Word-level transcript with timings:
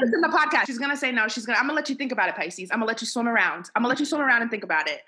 Listen 0.00 0.22
to 0.22 0.28
the 0.28 0.36
podcast. 0.36 0.66
She's 0.66 0.78
gonna 0.78 0.96
say 0.96 1.12
no. 1.12 1.28
She's 1.28 1.46
gonna. 1.46 1.58
I'm 1.58 1.64
gonna 1.66 1.76
let 1.76 1.88
you 1.88 1.94
think 1.94 2.12
about 2.12 2.28
it, 2.28 2.36
Pisces. 2.36 2.70
I'm 2.70 2.78
gonna 2.78 2.88
let 2.88 3.00
you 3.00 3.06
swim 3.06 3.28
around. 3.28 3.70
I'm 3.74 3.82
gonna 3.82 3.88
let 3.88 4.00
you 4.00 4.06
swim 4.06 4.20
around 4.20 4.42
and 4.42 4.50
think 4.50 4.64
about 4.64 4.88
it. 4.88 5.02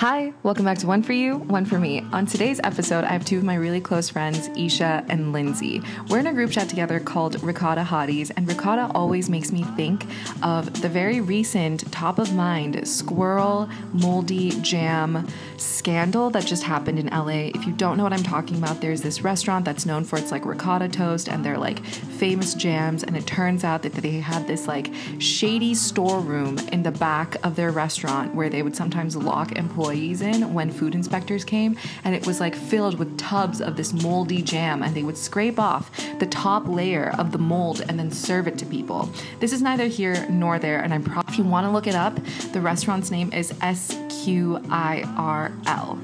Hi, 0.00 0.32
welcome 0.42 0.64
back 0.64 0.78
to 0.78 0.86
One 0.86 1.02
For 1.02 1.12
You, 1.12 1.36
One 1.36 1.66
For 1.66 1.78
Me. 1.78 2.02
On 2.14 2.24
today's 2.24 2.58
episode, 2.64 3.04
I 3.04 3.08
have 3.08 3.22
two 3.22 3.36
of 3.36 3.44
my 3.44 3.56
really 3.56 3.82
close 3.82 4.08
friends, 4.08 4.48
Isha 4.56 5.04
and 5.10 5.34
Lindsay. 5.34 5.82
We're 6.08 6.20
in 6.20 6.26
a 6.26 6.32
group 6.32 6.52
chat 6.52 6.70
together 6.70 6.98
called 7.00 7.42
Ricotta 7.42 7.82
Hotties, 7.82 8.30
and 8.34 8.48
Ricotta 8.48 8.90
always 8.94 9.28
makes 9.28 9.52
me 9.52 9.62
think 9.62 10.06
of 10.42 10.80
the 10.80 10.88
very 10.88 11.20
recent 11.20 11.92
top 11.92 12.18
of 12.18 12.34
mind 12.34 12.88
squirrel 12.88 13.68
moldy 13.92 14.52
jam 14.62 15.28
scandal 15.58 16.30
that 16.30 16.46
just 16.46 16.62
happened 16.62 16.98
in 16.98 17.08
LA. 17.08 17.50
If 17.54 17.66
you 17.66 17.72
don't 17.74 17.98
know 17.98 18.04
what 18.04 18.14
I'm 18.14 18.22
talking 18.22 18.56
about, 18.56 18.80
there's 18.80 19.02
this 19.02 19.20
restaurant 19.20 19.66
that's 19.66 19.84
known 19.84 20.04
for 20.04 20.18
its 20.18 20.30
like 20.32 20.46
ricotta 20.46 20.88
toast 20.88 21.28
and 21.28 21.44
their 21.44 21.58
like 21.58 21.84
famous 21.84 22.54
jams, 22.54 23.04
and 23.04 23.18
it 23.18 23.26
turns 23.26 23.64
out 23.64 23.82
that 23.82 23.92
they 23.92 24.12
had 24.12 24.46
this 24.46 24.66
like 24.66 24.90
shady 25.18 25.74
storeroom 25.74 26.56
in 26.72 26.84
the 26.84 26.90
back 26.90 27.36
of 27.44 27.54
their 27.54 27.70
restaurant 27.70 28.34
where 28.34 28.48
they 28.48 28.62
would 28.62 28.74
sometimes 28.74 29.14
lock 29.14 29.52
employees 29.52 29.89
in 29.92 30.54
when 30.54 30.70
food 30.70 30.94
inspectors 30.94 31.44
came, 31.44 31.76
and 32.04 32.14
it 32.14 32.26
was 32.26 32.40
like 32.40 32.54
filled 32.54 32.98
with 32.98 33.18
tubs 33.18 33.60
of 33.60 33.76
this 33.76 33.92
moldy 33.92 34.42
jam, 34.42 34.82
and 34.82 34.94
they 34.94 35.02
would 35.02 35.18
scrape 35.18 35.58
off 35.58 35.90
the 36.18 36.26
top 36.26 36.66
layer 36.66 37.14
of 37.18 37.32
the 37.32 37.38
mold 37.38 37.82
and 37.88 37.98
then 37.98 38.10
serve 38.10 38.46
it 38.46 38.58
to 38.58 38.66
people. 38.66 39.10
This 39.40 39.52
is 39.52 39.62
neither 39.62 39.86
here 39.86 40.26
nor 40.30 40.58
there, 40.58 40.80
and 40.80 40.94
I'm 40.94 41.02
pro- 41.02 41.22
if 41.28 41.38
you 41.38 41.44
want 41.44 41.66
to 41.66 41.70
look 41.70 41.86
it 41.86 41.94
up, 41.94 42.18
the 42.52 42.60
restaurant's 42.60 43.10
name 43.10 43.32
is 43.32 43.52
S 43.60 43.96
Q 44.08 44.62
I 44.70 45.02
R 45.16 45.52
L. 45.66 45.98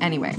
Anyway. 0.00 0.36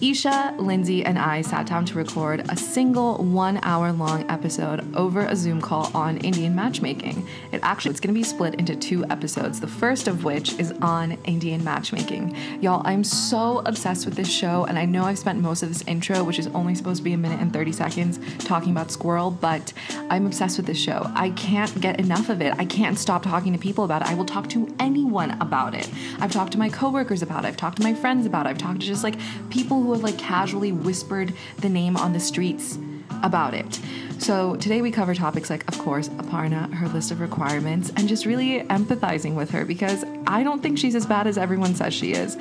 Isha, 0.00 0.54
Lindsay, 0.58 1.04
and 1.04 1.18
I 1.18 1.40
sat 1.40 1.66
down 1.66 1.86
to 1.86 1.94
record 1.94 2.44
a 2.50 2.56
single 2.56 3.16
one 3.16 3.58
hour 3.62 3.92
long 3.92 4.28
episode 4.30 4.94
over 4.94 5.20
a 5.22 5.34
Zoom 5.34 5.62
call 5.62 5.90
on 5.94 6.18
Indian 6.18 6.54
matchmaking. 6.54 7.26
It 7.50 7.60
actually 7.62 7.92
it's 7.92 8.00
gonna 8.00 8.12
be 8.12 8.22
split 8.22 8.56
into 8.56 8.76
two 8.76 9.06
episodes, 9.06 9.58
the 9.58 9.66
first 9.66 10.06
of 10.06 10.22
which 10.22 10.58
is 10.58 10.72
on 10.82 11.12
Indian 11.24 11.64
matchmaking. 11.64 12.36
Y'all, 12.60 12.82
I'm 12.84 13.04
so 13.04 13.62
obsessed 13.64 14.04
with 14.04 14.16
this 14.16 14.30
show, 14.30 14.64
and 14.64 14.78
I 14.78 14.84
know 14.84 15.04
I've 15.04 15.18
spent 15.18 15.40
most 15.40 15.62
of 15.62 15.70
this 15.70 15.82
intro, 15.86 16.22
which 16.22 16.38
is 16.38 16.48
only 16.48 16.74
supposed 16.74 16.98
to 16.98 17.04
be 17.04 17.14
a 17.14 17.18
minute 17.18 17.40
and 17.40 17.50
30 17.50 17.72
seconds, 17.72 18.20
talking 18.44 18.72
about 18.72 18.88
Sqirl, 18.88 19.40
but 19.40 19.72
I'm 20.10 20.26
obsessed 20.26 20.58
with 20.58 20.66
this 20.66 20.78
show. 20.78 21.10
I 21.14 21.30
can't 21.30 21.80
get 21.80 21.98
enough 22.00 22.28
of 22.28 22.42
it. 22.42 22.52
I 22.58 22.66
can't 22.66 22.98
stop 22.98 23.22
talking 23.22 23.54
to 23.54 23.58
people 23.58 23.84
about 23.84 24.02
it. 24.02 24.08
I 24.08 24.14
will 24.14 24.26
talk 24.26 24.48
to 24.50 24.68
anyone 24.78 25.30
about 25.40 25.74
it. 25.74 25.90
I've 26.20 26.32
talked 26.32 26.52
to 26.52 26.58
my 26.58 26.68
coworkers 26.68 27.22
about 27.22 27.46
it, 27.46 27.48
I've 27.48 27.56
talked 27.56 27.78
to 27.78 27.82
my 27.82 27.94
friends 27.94 28.26
about 28.26 28.44
it, 28.44 28.50
I've 28.50 28.58
talked 28.58 28.80
to 28.80 28.86
just 28.86 29.02
like 29.02 29.16
people 29.48 29.85
who 29.86 29.92
have 29.92 30.02
like 30.02 30.18
casually 30.18 30.72
whispered 30.72 31.32
the 31.58 31.68
name 31.68 31.96
on 31.96 32.12
the 32.12 32.20
streets 32.20 32.78
about 33.22 33.54
it. 33.54 33.80
So 34.18 34.56
today 34.56 34.82
we 34.82 34.90
cover 34.90 35.14
topics 35.14 35.50
like, 35.50 35.66
of 35.68 35.78
course, 35.78 36.08
Aparna, 36.08 36.72
her 36.72 36.88
list 36.88 37.10
of 37.10 37.20
requirements, 37.20 37.92
and 37.96 38.08
just 38.08 38.26
really 38.26 38.60
empathizing 38.64 39.34
with 39.34 39.50
her 39.50 39.64
because 39.64 40.04
I 40.26 40.42
don't 40.42 40.62
think 40.62 40.78
she's 40.78 40.94
as 40.94 41.06
bad 41.06 41.26
as 41.26 41.38
everyone 41.38 41.74
says 41.74 41.94
she 41.94 42.12
is. 42.12 42.36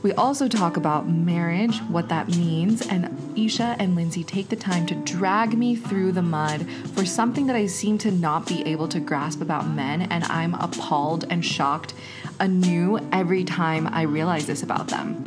We 0.00 0.12
also 0.12 0.46
talk 0.46 0.76
about 0.76 1.08
marriage, 1.08 1.78
what 1.88 2.08
that 2.10 2.28
means, 2.28 2.86
and 2.86 3.32
Isha 3.36 3.74
and 3.80 3.96
Lindsay 3.96 4.22
take 4.22 4.48
the 4.48 4.54
time 4.54 4.86
to 4.86 4.94
drag 4.94 5.58
me 5.58 5.74
through 5.74 6.12
the 6.12 6.22
mud 6.22 6.70
for 6.94 7.04
something 7.04 7.48
that 7.48 7.56
I 7.56 7.66
seem 7.66 7.98
to 7.98 8.12
not 8.12 8.46
be 8.46 8.64
able 8.64 8.86
to 8.88 9.00
grasp 9.00 9.40
about 9.40 9.68
men, 9.68 10.02
and 10.02 10.22
I'm 10.24 10.54
appalled 10.54 11.26
and 11.30 11.44
shocked 11.44 11.94
anew 12.38 13.00
every 13.12 13.42
time 13.42 13.88
I 13.88 14.02
realize 14.02 14.46
this 14.46 14.62
about 14.62 14.86
them. 14.86 15.24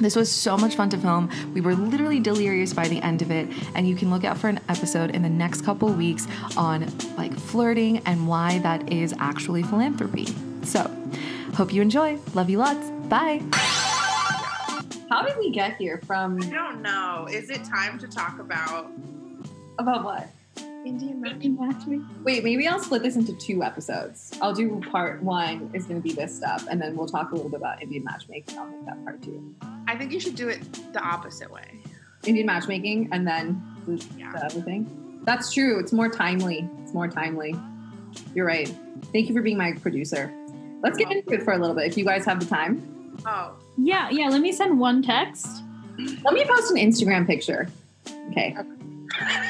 This 0.00 0.14
was 0.14 0.30
so 0.30 0.56
much 0.56 0.76
fun 0.76 0.90
to 0.90 0.98
film. 0.98 1.28
We 1.54 1.60
were 1.60 1.74
literally 1.74 2.20
delirious 2.20 2.72
by 2.72 2.86
the 2.88 3.00
end 3.02 3.20
of 3.20 3.30
it, 3.30 3.48
and 3.74 3.88
you 3.88 3.96
can 3.96 4.10
look 4.10 4.24
out 4.24 4.38
for 4.38 4.48
an 4.48 4.60
episode 4.68 5.10
in 5.10 5.22
the 5.22 5.28
next 5.28 5.62
couple 5.62 5.88
weeks 5.88 6.26
on 6.56 6.86
like 7.16 7.34
flirting 7.34 7.98
and 8.06 8.28
why 8.28 8.60
that 8.60 8.92
is 8.92 9.14
actually 9.18 9.62
philanthropy. 9.64 10.26
So, 10.62 10.88
hope 11.54 11.72
you 11.72 11.82
enjoy. 11.82 12.18
Love 12.34 12.48
you 12.48 12.58
lots. 12.58 12.90
Bye. 13.08 13.42
How 15.10 15.22
did 15.22 15.38
we 15.38 15.50
get 15.50 15.76
here 15.76 16.00
from 16.06 16.40
I 16.42 16.50
don't 16.50 16.82
know. 16.82 17.26
Is 17.30 17.50
it 17.50 17.64
time 17.64 17.98
to 17.98 18.06
talk 18.06 18.38
about 18.38 18.90
about 19.78 20.04
what? 20.04 20.28
Indian 20.84 21.20
matchmaking? 21.20 22.08
Wait, 22.24 22.44
maybe 22.44 22.66
I'll 22.66 22.78
split 22.78 23.02
this 23.02 23.16
into 23.16 23.32
two 23.34 23.62
episodes. 23.62 24.32
I'll 24.40 24.54
do 24.54 24.80
part 24.90 25.22
one 25.22 25.70
is 25.74 25.84
going 25.84 26.00
to 26.00 26.02
be 26.02 26.12
this 26.14 26.34
stuff, 26.34 26.66
and 26.70 26.80
then 26.80 26.96
we'll 26.96 27.06
talk 27.08 27.30
a 27.32 27.34
little 27.34 27.50
bit 27.50 27.58
about 27.60 27.82
Indian 27.82 28.04
matchmaking. 28.04 28.58
I'll 28.58 28.66
make 28.66 28.84
that 28.86 29.02
part 29.04 29.22
two. 29.22 29.54
I 29.86 29.96
think 29.96 30.12
you 30.12 30.20
should 30.20 30.34
do 30.36 30.48
it 30.48 30.60
the 30.92 31.00
opposite 31.02 31.50
way. 31.50 31.80
Indian 32.24 32.46
matchmaking, 32.46 33.08
and 33.12 33.26
then 33.26 33.62
the, 33.86 34.04
Yeah. 34.16 34.32
the 34.32 34.44
other 34.44 34.60
thing. 34.62 35.20
That's 35.24 35.52
true. 35.52 35.78
It's 35.78 35.92
more 35.92 36.08
timely. 36.08 36.68
It's 36.82 36.94
more 36.94 37.08
timely. 37.08 37.54
You're 38.34 38.46
right. 38.46 38.68
Thank 39.12 39.28
you 39.28 39.34
for 39.34 39.42
being 39.42 39.58
my 39.58 39.72
producer. 39.72 40.32
Let's 40.82 40.96
get 40.96 41.10
into 41.10 41.32
it 41.34 41.42
for 41.42 41.52
a 41.52 41.58
little 41.58 41.74
bit 41.74 41.84
if 41.86 41.98
you 41.98 42.04
guys 42.04 42.24
have 42.24 42.40
the 42.40 42.46
time. 42.46 43.16
Oh, 43.26 43.54
Yeah, 43.76 44.08
yeah. 44.10 44.28
Let 44.28 44.40
me 44.40 44.52
send 44.52 44.78
one 44.78 45.02
text. 45.02 45.46
Let 46.24 46.32
me 46.34 46.44
post 46.44 46.70
an 46.70 46.76
Instagram 46.76 47.26
picture. 47.26 47.68
Okay. 48.30 48.56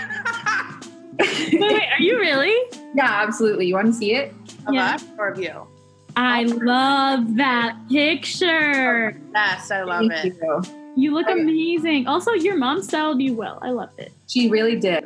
Wait, 1.52 1.60
wait, 1.60 1.82
are 1.98 2.02
you 2.02 2.18
really? 2.18 2.54
Yeah, 2.94 3.22
absolutely. 3.22 3.66
You 3.66 3.74
want 3.74 3.86
to 3.88 3.92
see 3.92 4.14
it? 4.14 4.32
of 4.66 4.74
Yeah. 4.74 4.94
us 4.94 5.04
or 5.18 5.28
of 5.28 5.40
you? 5.40 5.66
I 6.16 6.42
love 6.44 7.36
that 7.36 7.76
picture. 7.88 9.16
Yes, 9.34 9.70
I 9.70 9.82
love 9.82 10.06
Thank 10.08 10.34
it. 10.34 10.36
you. 10.42 10.62
You 10.96 11.14
look 11.14 11.28
Okay. 11.28 11.40
amazing. 11.40 12.06
Also, 12.08 12.32
your 12.32 12.56
mom 12.56 12.82
styled 12.82 13.20
you 13.22 13.34
well. 13.34 13.58
I 13.62 13.70
loved 13.70 13.98
it. 14.00 14.12
She 14.26 14.48
really 14.50 14.78
did. 14.78 15.04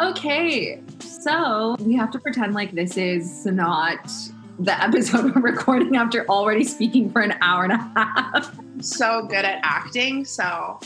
Okay, 0.00 0.80
so 1.00 1.76
we 1.80 1.94
have 1.96 2.10
to 2.12 2.18
pretend 2.18 2.54
like 2.54 2.72
this 2.72 2.96
is 2.96 3.44
not 3.46 4.10
the 4.58 4.82
episode 4.82 5.34
we're 5.34 5.42
recording 5.42 5.96
after 5.96 6.26
already 6.28 6.64
speaking 6.64 7.10
for 7.10 7.20
an 7.22 7.34
hour 7.40 7.64
and 7.64 7.72
a 7.72 7.76
half. 7.96 8.56
So 8.80 9.26
good 9.26 9.44
at 9.44 9.60
acting. 9.62 10.24
So 10.24 10.78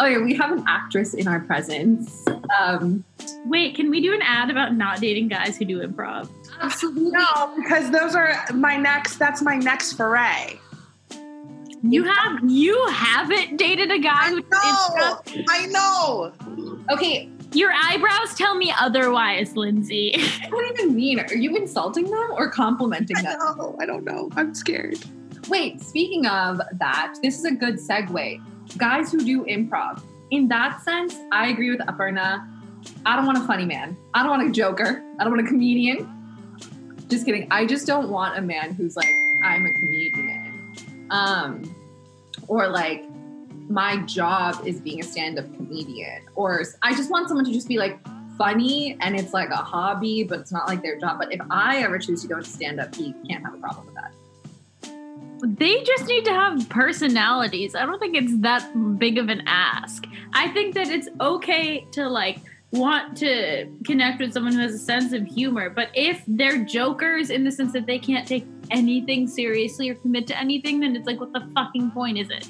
Okay, 0.00 0.18
we 0.18 0.34
have 0.34 0.52
an 0.52 0.64
actress 0.66 1.14
in 1.14 1.28
our 1.28 1.40
presence. 1.40 2.24
Um, 2.58 3.04
Wait, 3.46 3.74
can 3.76 3.90
we 3.90 4.00
do 4.00 4.12
an 4.14 4.22
ad 4.22 4.50
about 4.50 4.74
not 4.74 5.00
dating 5.00 5.28
guys 5.28 5.56
who 5.56 5.64
do 5.64 5.80
improv? 5.86 6.28
absolutely. 6.60 7.10
no, 7.10 7.54
because 7.56 7.90
those 7.90 8.14
are 8.14 8.34
my 8.54 8.76
next. 8.76 9.16
That's 9.18 9.42
my 9.42 9.56
next 9.56 9.92
foray. 9.94 10.58
You 11.82 12.02
have 12.04 12.40
you 12.50 12.86
haven't 12.88 13.58
dated 13.58 13.90
a 13.92 13.98
guy 13.98 14.26
I 14.26 14.30
who 14.30 14.40
know. 14.40 15.44
I 15.50 15.66
know. 15.66 16.32
Okay, 16.90 17.28
Your 17.56 17.72
eyebrows 17.72 18.34
tell 18.34 18.54
me 18.54 18.70
otherwise, 18.78 19.56
Lindsay. 19.56 20.12
what 20.50 20.60
do 20.60 20.66
you 20.66 20.72
even 20.74 20.94
mean? 20.94 21.20
Are 21.20 21.34
you 21.34 21.56
insulting 21.56 22.04
them 22.04 22.28
or 22.32 22.50
complimenting 22.50 23.16
I 23.16 23.22
them? 23.22 23.38
know. 23.38 23.76
I 23.80 23.86
don't 23.86 24.04
know. 24.04 24.28
I'm 24.36 24.54
scared. 24.54 24.98
Wait, 25.48 25.80
speaking 25.80 26.26
of 26.26 26.60
that, 26.74 27.14
this 27.22 27.38
is 27.38 27.46
a 27.46 27.52
good 27.52 27.76
segue. 27.76 28.42
Guys 28.76 29.10
who 29.10 29.24
do 29.24 29.42
improv. 29.46 30.02
In 30.30 30.48
that 30.48 30.82
sense, 30.82 31.16
I 31.32 31.48
agree 31.48 31.70
with 31.70 31.80
Aparna. 31.80 32.46
I 33.06 33.16
don't 33.16 33.24
want 33.24 33.38
a 33.38 33.46
funny 33.46 33.64
man. 33.64 33.96
I 34.12 34.22
don't 34.22 34.36
want 34.36 34.46
a 34.50 34.52
joker. 34.52 35.02
I 35.18 35.24
don't 35.24 35.34
want 35.34 35.46
a 35.46 35.48
comedian. 35.48 36.12
Just 37.08 37.24
kidding. 37.24 37.48
I 37.50 37.64
just 37.64 37.86
don't 37.86 38.10
want 38.10 38.36
a 38.36 38.42
man 38.42 38.74
who's 38.74 38.96
like, 38.96 39.08
I'm 39.42 39.64
a 39.64 39.72
comedian. 39.72 40.74
Um, 41.08 41.74
or 42.48 42.68
like, 42.68 43.02
my 43.68 43.98
job 44.02 44.66
is 44.66 44.80
being 44.80 45.00
a 45.00 45.02
stand-up 45.02 45.52
comedian. 45.56 46.22
Or 46.34 46.62
I 46.82 46.94
just 46.94 47.10
want 47.10 47.28
someone 47.28 47.44
to 47.46 47.52
just 47.52 47.68
be 47.68 47.78
like 47.78 47.98
funny 48.36 48.96
and 49.00 49.18
it's 49.18 49.32
like 49.32 49.50
a 49.50 49.56
hobby, 49.56 50.24
but 50.24 50.40
it's 50.40 50.52
not 50.52 50.68
like 50.68 50.82
their 50.82 50.98
job. 50.98 51.18
But 51.18 51.32
if 51.32 51.40
I 51.50 51.82
ever 51.82 51.98
choose 51.98 52.22
to 52.22 52.28
go 52.28 52.36
into 52.38 52.50
stand-up, 52.50 52.94
he 52.94 53.14
can't 53.28 53.44
have 53.44 53.54
a 53.54 53.58
problem 53.58 53.86
with 53.86 53.94
that. 53.94 54.12
They 55.58 55.82
just 55.82 56.06
need 56.06 56.24
to 56.24 56.32
have 56.32 56.68
personalities. 56.68 57.74
I 57.74 57.84
don't 57.84 57.98
think 57.98 58.16
it's 58.16 58.36
that 58.38 58.98
big 58.98 59.18
of 59.18 59.28
an 59.28 59.42
ask. 59.46 60.06
I 60.32 60.48
think 60.48 60.74
that 60.74 60.88
it's 60.88 61.08
okay 61.20 61.86
to 61.92 62.08
like 62.08 62.38
want 62.72 63.16
to 63.18 63.66
connect 63.84 64.20
with 64.20 64.32
someone 64.32 64.52
who 64.52 64.60
has 64.60 64.74
a 64.74 64.78
sense 64.78 65.12
of 65.12 65.24
humor, 65.26 65.70
but 65.70 65.88
if 65.94 66.22
they're 66.26 66.64
jokers 66.64 67.30
in 67.30 67.44
the 67.44 67.52
sense 67.52 67.72
that 67.72 67.86
they 67.86 67.98
can't 67.98 68.26
take 68.26 68.44
anything 68.70 69.28
seriously 69.28 69.88
or 69.88 69.94
commit 69.94 70.26
to 70.26 70.38
anything, 70.38 70.80
then 70.80 70.96
it's 70.96 71.06
like, 71.06 71.20
what 71.20 71.32
the 71.32 71.48
fucking 71.54 71.90
point 71.92 72.18
is 72.18 72.28
it? 72.28 72.48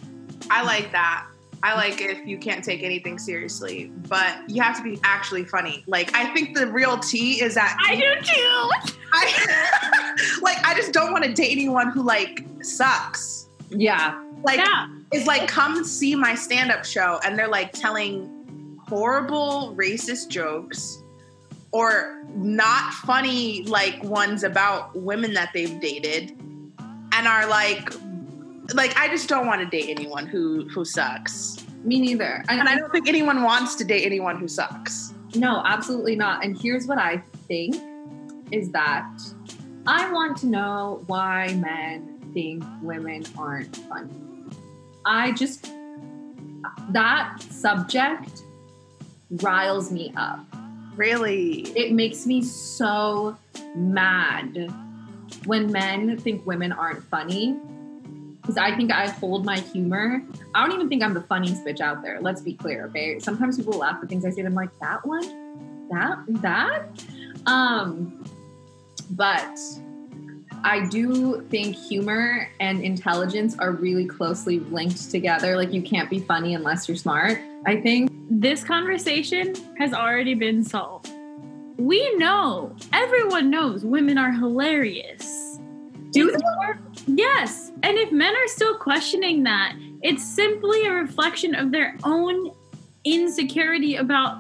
I 0.50 0.62
like 0.62 0.92
that. 0.92 1.26
I 1.62 1.74
like 1.74 2.00
if 2.00 2.26
you 2.26 2.38
can't 2.38 2.62
take 2.64 2.82
anything 2.82 3.18
seriously, 3.18 3.90
but 4.08 4.38
you 4.48 4.62
have 4.62 4.76
to 4.76 4.82
be 4.82 5.00
actually 5.02 5.44
funny. 5.44 5.82
Like 5.86 6.14
I 6.14 6.32
think 6.34 6.56
the 6.56 6.66
real 6.66 6.98
tea 6.98 7.42
is 7.42 7.54
that 7.54 7.76
I 7.84 7.96
do 7.96 8.14
too. 8.22 8.94
I 9.12 10.38
like 10.42 10.58
I 10.64 10.74
just 10.74 10.92
don't 10.92 11.12
want 11.12 11.24
to 11.24 11.32
date 11.32 11.52
anyone 11.52 11.90
who 11.90 12.02
like 12.02 12.44
sucks. 12.62 13.48
Yeah. 13.70 14.22
Like 14.44 14.58
Yeah. 14.58 14.88
is 15.12 15.26
like 15.26 15.48
come 15.48 15.82
see 15.82 16.14
my 16.14 16.34
stand-up 16.34 16.84
show 16.84 17.18
and 17.24 17.38
they're 17.38 17.48
like 17.48 17.72
telling 17.72 18.78
horrible 18.86 19.74
racist 19.76 20.28
jokes 20.28 21.02
or 21.72 22.22
not 22.34 22.92
funny 22.92 23.62
like 23.64 24.00
ones 24.04 24.44
about 24.44 24.94
women 24.94 25.32
that 25.34 25.50
they've 25.52 25.80
dated 25.80 26.30
and 27.12 27.26
are 27.26 27.46
like 27.48 27.92
like 28.74 28.96
I 28.96 29.08
just 29.08 29.28
don't 29.28 29.46
want 29.46 29.60
to 29.60 29.66
date 29.66 29.88
anyone 29.88 30.26
who 30.26 30.68
who 30.68 30.84
sucks. 30.84 31.64
Me 31.84 32.00
neither. 32.00 32.44
And 32.48 32.68
I 32.68 32.76
don't 32.76 32.90
think 32.90 33.08
anyone 33.08 33.42
wants 33.42 33.76
to 33.76 33.84
date 33.84 34.04
anyone 34.04 34.38
who 34.38 34.48
sucks. 34.48 35.14
No, 35.34 35.62
absolutely 35.64 36.16
not. 36.16 36.44
And 36.44 36.60
here's 36.60 36.86
what 36.86 36.98
I 36.98 37.22
think 37.46 37.76
is 38.50 38.70
that 38.72 39.08
I 39.86 40.10
want 40.10 40.36
to 40.38 40.46
know 40.46 41.04
why 41.06 41.54
men 41.54 42.18
think 42.34 42.64
women 42.82 43.24
aren't 43.38 43.76
funny. 43.76 44.10
I 45.04 45.32
just, 45.32 45.70
that 46.90 47.40
subject 47.40 48.42
riles 49.30 49.92
me 49.92 50.12
up. 50.16 50.44
Really? 50.96 51.60
It 51.76 51.92
makes 51.92 52.26
me 52.26 52.42
so 52.42 53.36
mad 53.76 54.72
when 55.44 55.70
men 55.70 56.18
think 56.18 56.44
women 56.46 56.72
aren't 56.72 57.04
funny. 57.04 57.56
Because 58.46 58.58
I 58.58 58.76
think 58.76 58.93
I 58.93 59.08
hold 59.08 59.44
my 59.44 59.58
humor. 59.58 60.22
I 60.54 60.64
don't 60.64 60.72
even 60.76 60.88
think 60.88 61.02
I'm 61.02 61.14
the 61.14 61.22
funniest 61.22 61.64
bitch 61.64 61.81
out 61.81 62.00
there. 62.02 62.20
Let's 62.20 62.40
be 62.40 62.54
clear, 62.54 62.87
okay? 62.87 63.19
Sometimes 63.19 63.56
people 63.56 63.72
laugh 63.72 63.98
at 64.00 64.08
things 64.08 64.25
I 64.25 64.31
say, 64.31 64.43
I'm 64.43 64.54
like, 64.54 64.70
that 64.78 65.04
one? 65.04 65.88
That? 65.90 66.19
That? 66.28 67.04
Um, 67.46 68.25
but 69.10 69.58
I 70.62 70.87
do 70.88 71.44
think 71.50 71.75
humor 71.75 72.48
and 72.60 72.82
intelligence 72.82 73.58
are 73.58 73.72
really 73.72 74.06
closely 74.06 74.60
linked 74.60 75.10
together. 75.10 75.56
Like, 75.56 75.72
you 75.72 75.82
can't 75.82 76.08
be 76.08 76.20
funny 76.20 76.54
unless 76.54 76.87
you're 76.88 76.96
smart. 76.96 77.40
I 77.66 77.81
think 77.81 78.12
This 78.31 78.62
conversation 78.62 79.54
has 79.78 79.92
already 79.92 80.34
been 80.34 80.62
solved. 80.62 81.10
We 81.78 82.14
know, 82.16 82.75
everyone 82.92 83.50
knows 83.50 83.84
women 83.84 84.19
are 84.19 84.31
hilarious. 84.32 85.58
Do 86.10 86.37
more- 86.40 86.78
Yes. 87.06 87.65
And 87.82 87.99
if 87.99 88.11
men 88.11 88.34
are 88.34 88.49
still 88.49 88.76
questioning 88.76 89.43
that, 89.44 89.75
it's 90.02 90.25
simply 90.25 90.87
a 90.87 90.93
reflection 90.93 91.55
of 91.55 91.73
their 91.73 91.96
own 92.05 92.52
insecurity 93.05 93.96
about 93.96 94.38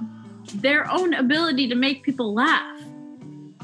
their 0.54 0.90
own 0.90 1.14
ability 1.14 1.68
to 1.68 1.74
make 1.74 2.02
people 2.02 2.34
laugh. 2.34 2.80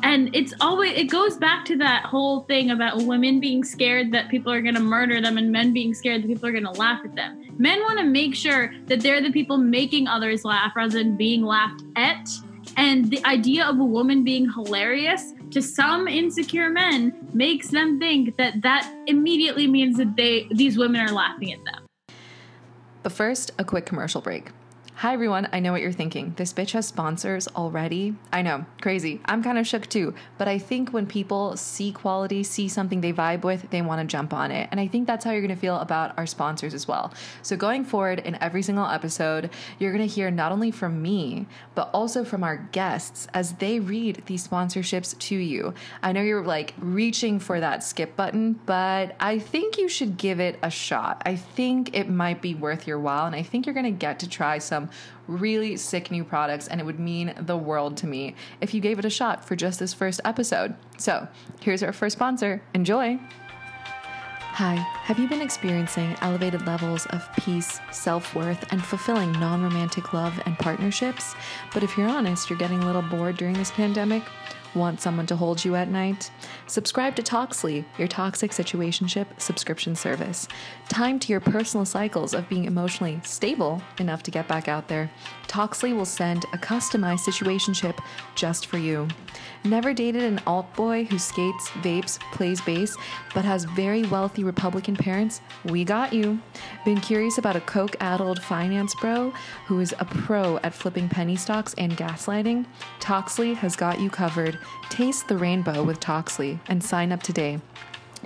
And 0.02 0.34
it's 0.34 0.52
always, 0.60 0.92
it 0.98 1.04
goes 1.04 1.36
back 1.36 1.64
to 1.66 1.76
that 1.78 2.04
whole 2.04 2.40
thing 2.42 2.70
about 2.70 3.02
women 3.02 3.38
being 3.38 3.62
scared 3.62 4.10
that 4.12 4.28
people 4.28 4.52
are 4.52 4.60
going 4.60 4.74
to 4.74 4.80
murder 4.80 5.20
them 5.20 5.38
and 5.38 5.52
men 5.52 5.72
being 5.72 5.94
scared 5.94 6.22
that 6.22 6.28
people 6.28 6.48
are 6.48 6.52
going 6.52 6.64
to 6.64 6.72
laugh 6.72 7.00
at 7.04 7.14
them. 7.14 7.40
Men 7.58 7.80
want 7.80 8.00
to 8.00 8.04
make 8.04 8.34
sure 8.34 8.72
that 8.86 9.00
they're 9.00 9.22
the 9.22 9.30
people 9.30 9.58
making 9.58 10.08
others 10.08 10.44
laugh 10.44 10.72
rather 10.74 10.98
than 10.98 11.16
being 11.16 11.42
laughed 11.42 11.82
at. 11.94 12.28
And 12.76 13.10
the 13.10 13.24
idea 13.24 13.64
of 13.64 13.78
a 13.78 13.84
woman 13.84 14.24
being 14.24 14.50
hilarious 14.50 15.34
to 15.52 15.62
some 15.62 16.08
insecure 16.08 16.70
men 16.70 17.28
makes 17.32 17.68
them 17.68 17.98
think 17.98 18.36
that 18.36 18.62
that 18.62 18.92
immediately 19.06 19.66
means 19.66 19.96
that 19.98 20.16
they 20.16 20.48
these 20.50 20.76
women 20.76 21.00
are 21.00 21.12
laughing 21.12 21.52
at 21.52 21.64
them. 21.64 21.86
But 23.02 23.12
first, 23.12 23.50
a 23.58 23.64
quick 23.64 23.86
commercial 23.86 24.20
break. 24.20 24.50
Hi 25.02 25.14
everyone, 25.14 25.48
I 25.52 25.58
know 25.58 25.72
what 25.72 25.80
you're 25.80 25.90
thinking. 25.90 26.32
This 26.36 26.52
bitch 26.52 26.74
has 26.74 26.86
sponsors 26.86 27.48
already. 27.48 28.14
I 28.32 28.42
know, 28.42 28.66
crazy. 28.80 29.20
I'm 29.24 29.42
kind 29.42 29.58
of 29.58 29.66
shook 29.66 29.88
too, 29.88 30.14
but 30.38 30.46
I 30.46 30.60
think 30.60 30.92
when 30.92 31.08
people 31.08 31.56
see 31.56 31.90
quality, 31.90 32.44
see 32.44 32.68
something 32.68 33.00
they 33.00 33.12
vibe 33.12 33.42
with, 33.42 33.68
they 33.70 33.82
want 33.82 34.00
to 34.00 34.06
jump 34.06 34.32
on 34.32 34.52
it. 34.52 34.68
And 34.70 34.78
I 34.78 34.86
think 34.86 35.08
that's 35.08 35.24
how 35.24 35.32
you're 35.32 35.40
going 35.40 35.52
to 35.52 35.60
feel 35.60 35.78
about 35.78 36.16
our 36.16 36.24
sponsors 36.24 36.72
as 36.72 36.86
well. 36.86 37.12
So 37.42 37.56
going 37.56 37.84
forward 37.84 38.20
in 38.20 38.40
every 38.40 38.62
single 38.62 38.86
episode, 38.86 39.50
you're 39.80 39.90
going 39.90 40.08
to 40.08 40.14
hear 40.14 40.30
not 40.30 40.52
only 40.52 40.70
from 40.70 41.02
me, 41.02 41.48
but 41.74 41.90
also 41.92 42.22
from 42.22 42.44
our 42.44 42.58
guests 42.70 43.26
as 43.34 43.54
they 43.54 43.80
read 43.80 44.22
these 44.26 44.46
sponsorships 44.46 45.18
to 45.18 45.34
you. 45.34 45.74
I 46.04 46.12
know 46.12 46.22
you're 46.22 46.44
like 46.44 46.74
reaching 46.78 47.40
for 47.40 47.58
that 47.58 47.82
skip 47.82 48.14
button, 48.14 48.52
but 48.66 49.16
I 49.18 49.40
think 49.40 49.78
you 49.78 49.88
should 49.88 50.16
give 50.16 50.38
it 50.38 50.60
a 50.62 50.70
shot. 50.70 51.22
I 51.26 51.34
think 51.34 51.92
it 51.92 52.08
might 52.08 52.40
be 52.40 52.54
worth 52.54 52.86
your 52.86 53.00
while, 53.00 53.26
and 53.26 53.34
I 53.34 53.42
think 53.42 53.66
you're 53.66 53.74
going 53.74 53.84
to 53.84 53.90
get 53.90 54.20
to 54.20 54.28
try 54.28 54.58
some 54.58 54.90
really 55.26 55.76
sick 55.76 56.10
new 56.10 56.24
products, 56.24 56.68
and 56.68 56.80
it 56.80 56.84
would 56.84 57.00
mean 57.00 57.34
the 57.40 57.56
world 57.56 57.96
to 57.98 58.06
me 58.06 58.34
if 58.60 58.74
you 58.74 58.80
gave 58.80 58.98
it 58.98 59.04
a 59.04 59.10
shot 59.10 59.44
for 59.44 59.56
just 59.56 59.78
this 59.78 59.94
first 59.94 60.20
episode. 60.24 60.74
So, 60.98 61.26
here's 61.60 61.82
our 61.82 61.92
first 61.92 62.16
sponsor. 62.16 62.62
Enjoy! 62.74 63.18
Hi, 64.56 64.74
have 64.74 65.18
you 65.18 65.26
been 65.28 65.40
experiencing 65.40 66.14
elevated 66.20 66.66
levels 66.66 67.06
of 67.06 67.26
peace, 67.38 67.80
self 67.90 68.34
worth, 68.34 68.70
and 68.70 68.84
fulfilling 68.84 69.32
non 69.32 69.62
romantic 69.62 70.12
love 70.12 70.38
and 70.44 70.58
partnerships? 70.58 71.34
But 71.72 71.82
if 71.82 71.96
you're 71.96 72.06
honest, 72.06 72.50
you're 72.50 72.58
getting 72.58 72.82
a 72.82 72.86
little 72.86 73.00
bored 73.00 73.38
during 73.38 73.54
this 73.54 73.70
pandemic? 73.70 74.22
Want 74.74 75.00
someone 75.00 75.26
to 75.28 75.36
hold 75.36 75.64
you 75.64 75.74
at 75.74 75.88
night? 75.88 76.30
Subscribe 76.72 77.14
to 77.16 77.22
Toxly, 77.22 77.84
your 77.98 78.08
toxic 78.08 78.50
situationship 78.50 79.26
subscription 79.38 79.94
service. 79.94 80.48
Time 80.88 81.18
to 81.18 81.28
your 81.28 81.38
personal 81.38 81.84
cycles 81.84 82.32
of 82.32 82.48
being 82.48 82.64
emotionally 82.64 83.20
stable 83.24 83.82
enough 83.98 84.22
to 84.22 84.30
get 84.30 84.48
back 84.48 84.68
out 84.68 84.88
there. 84.88 85.10
Toxly 85.48 85.94
will 85.94 86.06
send 86.06 86.46
a 86.54 86.56
customized 86.56 87.28
situationship 87.28 87.98
just 88.34 88.68
for 88.68 88.78
you. 88.78 89.06
Never 89.64 89.92
dated 89.92 90.22
an 90.22 90.40
alt 90.46 90.74
boy 90.74 91.04
who 91.04 91.18
skates, 91.18 91.68
vapes, 91.82 92.18
plays 92.32 92.62
bass, 92.62 92.96
but 93.34 93.44
has 93.44 93.64
very 93.64 94.04
wealthy 94.04 94.42
Republican 94.42 94.96
parents? 94.96 95.42
We 95.66 95.84
got 95.84 96.14
you. 96.14 96.40
Been 96.86 97.00
curious 97.00 97.36
about 97.36 97.54
a 97.54 97.60
coke 97.60 97.96
addled 98.00 98.42
finance 98.42 98.94
bro 98.94 99.30
who 99.66 99.78
is 99.80 99.94
a 99.98 100.06
pro 100.06 100.56
at 100.62 100.72
flipping 100.72 101.10
penny 101.10 101.36
stocks 101.36 101.74
and 101.76 101.98
gaslighting? 101.98 102.64
Toxly 102.98 103.54
has 103.56 103.76
got 103.76 104.00
you 104.00 104.08
covered. 104.08 104.58
Taste 104.88 105.28
the 105.28 105.36
rainbow 105.36 105.84
with 105.84 106.00
Toxly 106.00 106.58
and 106.68 106.82
sign 106.82 107.12
up 107.12 107.22
today. 107.22 107.60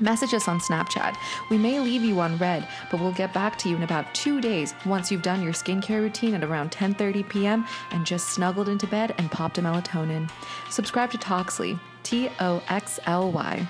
Message 0.00 0.34
us 0.34 0.46
on 0.46 0.60
Snapchat. 0.60 1.16
We 1.50 1.56
may 1.56 1.80
leave 1.80 2.02
you 2.02 2.20
on 2.20 2.36
red, 2.36 2.68
but 2.90 3.00
we'll 3.00 3.12
get 3.12 3.32
back 3.32 3.56
to 3.58 3.68
you 3.68 3.76
in 3.76 3.82
about 3.82 4.14
two 4.14 4.42
days 4.42 4.74
once 4.84 5.10
you've 5.10 5.22
done 5.22 5.42
your 5.42 5.54
skincare 5.54 6.02
routine 6.02 6.34
at 6.34 6.44
around 6.44 6.70
10:30 6.70 7.26
p.m. 7.28 7.66
and 7.92 8.04
just 8.04 8.28
snuggled 8.30 8.68
into 8.68 8.86
bed 8.86 9.14
and 9.16 9.30
popped 9.30 9.56
a 9.56 9.62
melatonin. 9.62 10.30
Subscribe 10.68 11.10
to 11.12 11.18
Toxly, 11.18 11.80
T 12.02 12.28
O 12.40 12.62
X 12.68 13.00
L 13.06 13.32
Y. 13.32 13.66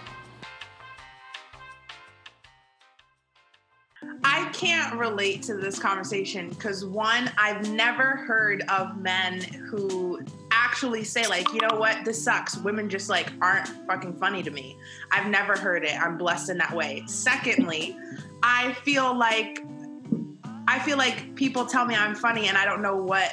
I 4.47 4.49
can't 4.51 4.95
relate 4.95 5.43
to 5.45 5.57
this 5.57 5.77
conversation 5.77 6.51
because 6.51 6.85
one, 6.85 7.33
I've 7.37 7.69
never 7.73 8.17
heard 8.17 8.63
of 8.69 8.97
men 8.97 9.41
who 9.41 10.21
actually 10.53 11.03
say 11.03 11.27
like, 11.27 11.53
you 11.53 11.61
know 11.63 11.77
what, 11.77 12.05
this 12.05 12.23
sucks. 12.23 12.57
Women 12.57 12.89
just 12.89 13.11
like 13.11 13.33
aren't 13.43 13.67
fucking 13.89 14.17
funny 14.19 14.45
to 14.45 14.53
me. 14.53 14.79
I've 15.11 15.27
never 15.27 15.59
heard 15.59 15.85
it. 15.85 16.01
I'm 16.01 16.17
blessed 16.17 16.51
in 16.51 16.59
that 16.59 16.73
way. 16.73 17.03
Secondly, 17.09 17.97
I 18.45 18.73
feel 18.85 19.19
like 19.19 19.65
I 20.69 20.79
feel 20.79 20.97
like 20.97 21.35
people 21.35 21.67
tell 21.67 21.85
me 21.85 21.97
I'm 21.97 22.15
funny 22.15 22.47
and 22.47 22.57
I 22.57 22.65
don't 22.65 22.83
know 22.83 22.97
what 22.97 23.33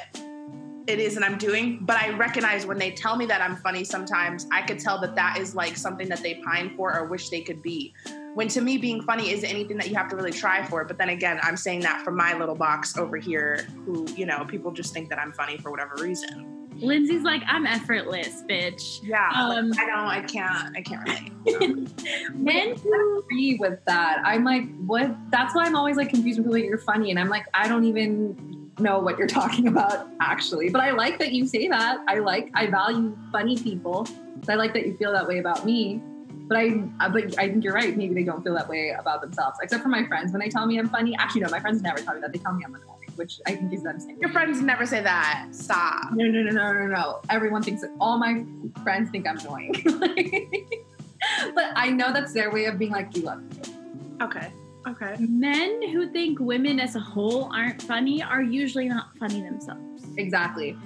it 0.88 0.98
is 0.98 1.14
that 1.14 1.22
I'm 1.22 1.38
doing, 1.38 1.78
but 1.82 1.96
I 1.96 2.10
recognize 2.10 2.66
when 2.66 2.78
they 2.78 2.90
tell 2.90 3.14
me 3.14 3.24
that 3.26 3.40
I'm 3.40 3.54
funny 3.54 3.84
sometimes, 3.84 4.48
I 4.50 4.62
could 4.62 4.80
tell 4.80 5.00
that 5.00 5.14
that 5.14 5.38
is 5.38 5.54
like 5.54 5.76
something 5.76 6.08
that 6.08 6.24
they 6.24 6.42
pine 6.44 6.74
for 6.76 6.92
or 6.92 7.06
wish 7.06 7.28
they 7.28 7.40
could 7.40 7.62
be 7.62 7.94
when 8.34 8.48
to 8.48 8.60
me 8.60 8.76
being 8.76 9.00
funny 9.02 9.30
isn't 9.30 9.48
anything 9.48 9.76
that 9.76 9.88
you 9.88 9.94
have 9.94 10.08
to 10.08 10.16
really 10.16 10.32
try 10.32 10.64
for 10.66 10.84
but 10.84 10.98
then 10.98 11.08
again 11.08 11.38
i'm 11.42 11.56
saying 11.56 11.80
that 11.80 12.02
from 12.02 12.16
my 12.16 12.34
little 12.34 12.54
box 12.54 12.96
over 12.96 13.16
here 13.16 13.66
who 13.84 14.06
you 14.16 14.26
know 14.26 14.44
people 14.44 14.70
just 14.72 14.92
think 14.92 15.08
that 15.08 15.18
i'm 15.18 15.32
funny 15.32 15.56
for 15.58 15.70
whatever 15.70 15.94
reason 16.02 16.50
Lindsay's 16.78 17.22
like, 17.22 17.42
I'm 17.46 17.66
effortless, 17.66 18.42
bitch. 18.50 18.98
yeah 19.04 19.30
Um, 19.32 19.70
like, 19.70 19.78
i 19.78 19.86
don't 19.86 19.98
i 20.08 20.20
can't 20.22 20.76
i 20.76 20.82
can't 20.82 21.08
relate 21.08 21.34
men 22.34 22.76
who 22.76 23.18
agree 23.20 23.56
with 23.60 23.78
that. 23.86 24.22
I'm 24.24 24.44
like, 24.44 24.64
what? 24.86 25.14
That's 25.30 25.54
why 25.54 25.64
I'm 25.64 25.76
always 25.76 25.96
like 25.96 26.08
confused 26.10 26.38
with 26.38 26.46
people 26.46 26.58
like, 26.58 26.64
you're 26.64 26.78
funny. 26.78 27.10
And 27.10 27.18
I'm 27.18 27.28
like, 27.28 27.46
I 27.54 27.68
don't 27.68 27.84
even 27.84 28.70
know 28.78 28.98
what 28.98 29.18
you're 29.18 29.26
talking 29.40 29.68
about 29.68 30.08
actually. 30.20 30.70
But 30.70 30.80
I 30.82 30.90
like 30.90 31.18
that 31.18 31.32
you 31.32 31.46
say 31.46 31.68
that. 31.68 31.98
I 32.08 32.18
like, 32.18 32.50
I 32.54 32.66
value 32.66 33.16
funny 33.32 33.56
people. 33.56 34.06
I 34.48 34.54
like 34.54 34.72
that 34.74 34.86
you 34.86 34.96
feel 34.96 35.12
that 35.12 35.26
way 35.26 35.38
about 35.38 35.64
me. 35.64 36.02
But 36.46 36.58
I, 36.58 36.82
uh, 37.00 37.08
but 37.08 37.38
I 37.38 37.48
think 37.48 37.64
you're 37.64 37.72
right. 37.72 37.96
Maybe 37.96 38.14
they 38.14 38.22
don't 38.24 38.42
feel 38.44 38.54
that 38.54 38.68
way 38.68 38.90
about 38.90 39.22
themselves, 39.22 39.58
except 39.62 39.82
for 39.82 39.88
my 39.88 40.06
friends. 40.06 40.30
When 40.32 40.40
they 40.40 40.48
tell 40.50 40.66
me 40.66 40.78
I'm 40.78 40.88
funny, 40.88 41.16
actually, 41.16 41.40
no, 41.42 41.48
my 41.48 41.60
friends 41.60 41.80
never 41.82 41.98
tell 41.98 42.14
me 42.14 42.20
that. 42.20 42.32
They 42.32 42.38
tell 42.38 42.52
me 42.52 42.64
I'm 42.66 42.74
annoying, 42.74 43.10
which 43.16 43.40
I 43.46 43.54
think 43.54 43.72
is 43.72 43.82
them 43.82 43.98
saying. 43.98 44.18
your 44.20 44.28
friends 44.30 44.60
never 44.60 44.84
say 44.84 45.02
that 45.02 45.48
stop 45.52 46.12
No, 46.12 46.26
no, 46.26 46.42
no, 46.42 46.50
no, 46.50 46.72
no, 46.72 46.86
no. 46.86 47.20
Everyone 47.30 47.62
thinks 47.62 47.80
that 47.80 47.90
all 47.98 48.18
my 48.18 48.44
friends 48.82 49.10
think 49.10 49.26
I'm 49.26 49.38
annoying. 49.38 49.74
but 51.54 51.72
I 51.76 51.90
know 51.90 52.12
that's 52.12 52.32
their 52.34 52.50
way 52.50 52.66
of 52.66 52.78
being 52.78 52.90
like, 52.92 53.12
we 53.14 53.22
love 53.22 53.40
you. 53.66 53.74
okay 54.20 54.52
okay 54.86 55.16
Men 55.18 55.80
who 55.92 56.10
think 56.10 56.38
women 56.40 56.78
as 56.78 56.94
a 56.94 57.00
whole 57.00 57.44
aren't 57.54 57.80
funny 57.80 58.22
are 58.22 58.42
usually 58.42 58.86
not 58.86 59.16
funny 59.18 59.40
themselves. 59.40 60.02
Exactly. 60.18 60.76